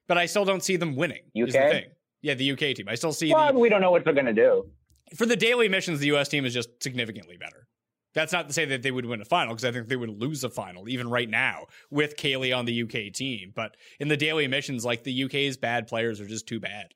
But 0.08 0.18
I 0.18 0.26
still 0.26 0.44
don't 0.44 0.62
see 0.62 0.76
them 0.76 0.96
winning. 0.96 1.22
Is 1.34 1.52
the 1.52 1.62
UK? 1.64 1.70
thing. 1.70 1.84
Yeah, 2.22 2.34
the 2.34 2.52
UK 2.52 2.58
team. 2.74 2.86
I 2.88 2.94
still 2.94 3.12
see 3.12 3.32
Well, 3.32 3.52
the 3.52 3.58
we 3.58 3.68
don't 3.68 3.80
know 3.80 3.90
what 3.90 4.04
they're 4.04 4.14
gonna 4.14 4.32
do. 4.32 4.66
for 5.14 5.26
the 5.26 5.36
daily 5.36 5.68
missions. 5.68 6.00
The 6.00 6.08
US 6.16 6.28
team 6.28 6.44
is 6.46 6.52
just 6.54 6.82
significantly 6.82 7.36
better. 7.36 7.66
That's 8.14 8.32
not 8.32 8.48
to 8.48 8.54
say 8.54 8.64
that 8.66 8.82
they 8.82 8.90
would 8.90 9.06
win 9.06 9.20
a 9.20 9.24
final 9.24 9.54
because 9.54 9.64
I 9.64 9.72
think 9.72 9.88
they 9.88 9.96
would 9.96 10.20
lose 10.20 10.42
a 10.42 10.50
final 10.50 10.88
even 10.88 11.08
right 11.08 11.28
now 11.28 11.66
with 11.90 12.16
Kaylee 12.16 12.56
on 12.56 12.64
the 12.64 12.82
UK 12.82 13.12
team. 13.12 13.52
But 13.54 13.76
in 13.98 14.08
the 14.08 14.16
daily 14.16 14.48
missions, 14.48 14.84
like 14.84 15.04
the 15.04 15.24
UK's 15.24 15.56
bad 15.56 15.86
players 15.86 16.20
are 16.20 16.26
just 16.26 16.46
too 16.46 16.60
bad. 16.60 16.94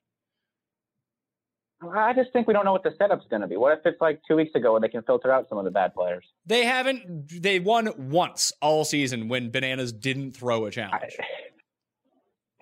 I 1.93 2.13
just 2.13 2.31
think 2.33 2.47
we 2.47 2.53
don't 2.53 2.65
know 2.65 2.71
what 2.71 2.83
the 2.83 2.93
setup's 2.97 3.25
gonna 3.29 3.47
be. 3.47 3.57
What 3.57 3.77
if 3.77 3.85
it's 3.85 4.01
like 4.01 4.21
two 4.27 4.35
weeks 4.35 4.55
ago 4.55 4.71
where 4.71 4.81
they 4.81 4.87
can 4.87 5.03
filter 5.03 5.31
out 5.31 5.47
some 5.49 5.57
of 5.57 5.65
the 5.65 5.71
bad 5.71 5.93
players? 5.93 6.25
They 6.45 6.65
haven't. 6.65 7.41
They 7.41 7.59
won 7.59 7.91
once 8.09 8.51
all 8.61 8.85
season 8.85 9.27
when 9.27 9.51
Bananas 9.51 9.91
didn't 9.91 10.31
throw 10.31 10.65
a 10.65 10.71
challenge. 10.71 11.15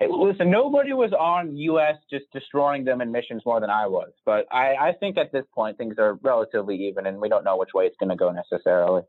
Hey, 0.00 0.06
listen, 0.10 0.50
nobody 0.50 0.92
was 0.92 1.12
on 1.12 1.56
US 1.56 1.96
just 2.10 2.24
destroying 2.32 2.84
them 2.84 3.00
in 3.00 3.12
missions 3.12 3.42
more 3.46 3.60
than 3.60 3.70
I 3.70 3.86
was. 3.86 4.10
But 4.24 4.46
I, 4.52 4.74
I 4.74 4.92
think 4.98 5.16
at 5.16 5.30
this 5.32 5.44
point 5.54 5.78
things 5.78 5.96
are 5.98 6.14
relatively 6.22 6.76
even, 6.88 7.06
and 7.06 7.20
we 7.20 7.28
don't 7.28 7.44
know 7.44 7.56
which 7.56 7.70
way 7.74 7.84
it's 7.86 7.96
gonna 7.98 8.16
go 8.16 8.32
necessarily. 8.32 9.02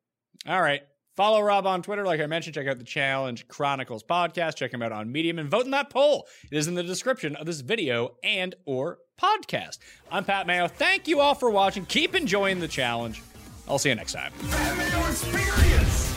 All 0.47 0.61
right. 0.61 0.81
Follow 1.15 1.41
Rob 1.41 1.65
on 1.65 1.81
Twitter. 1.81 2.03
Like 2.05 2.19
I 2.19 2.25
mentioned, 2.25 2.55
check 2.55 2.67
out 2.67 2.77
the 2.77 2.83
Challenge 2.83 3.47
Chronicles 3.47 4.03
podcast. 4.03 4.55
Check 4.55 4.73
him 4.73 4.81
out 4.81 4.91
on 4.91 5.11
Medium 5.11 5.39
and 5.39 5.49
vote 5.49 5.63
in 5.63 5.71
that 5.71 5.89
poll. 5.89 6.27
It 6.51 6.57
is 6.57 6.67
in 6.67 6.75
the 6.75 6.83
description 6.83 7.37
of 7.37 7.45
this 7.45 7.61
video 7.61 8.17
and 8.21 8.53
or 8.65 8.99
podcast. 9.19 9.79
I'm 10.11 10.25
Pat 10.25 10.45
Mayo. 10.45 10.67
Thank 10.67 11.07
you 11.07 11.21
all 11.21 11.33
for 11.33 11.49
watching. 11.49 11.85
Keep 11.85 12.15
enjoying 12.15 12.59
the 12.59 12.67
challenge. 12.67 13.23
I'll 13.67 13.79
see 13.79 13.89
you 13.89 13.95
next 13.95 14.13
time. 14.13 14.33
Batman 14.49 15.09
experience! 15.09 16.11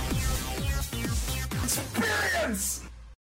Experience! 1.63 2.88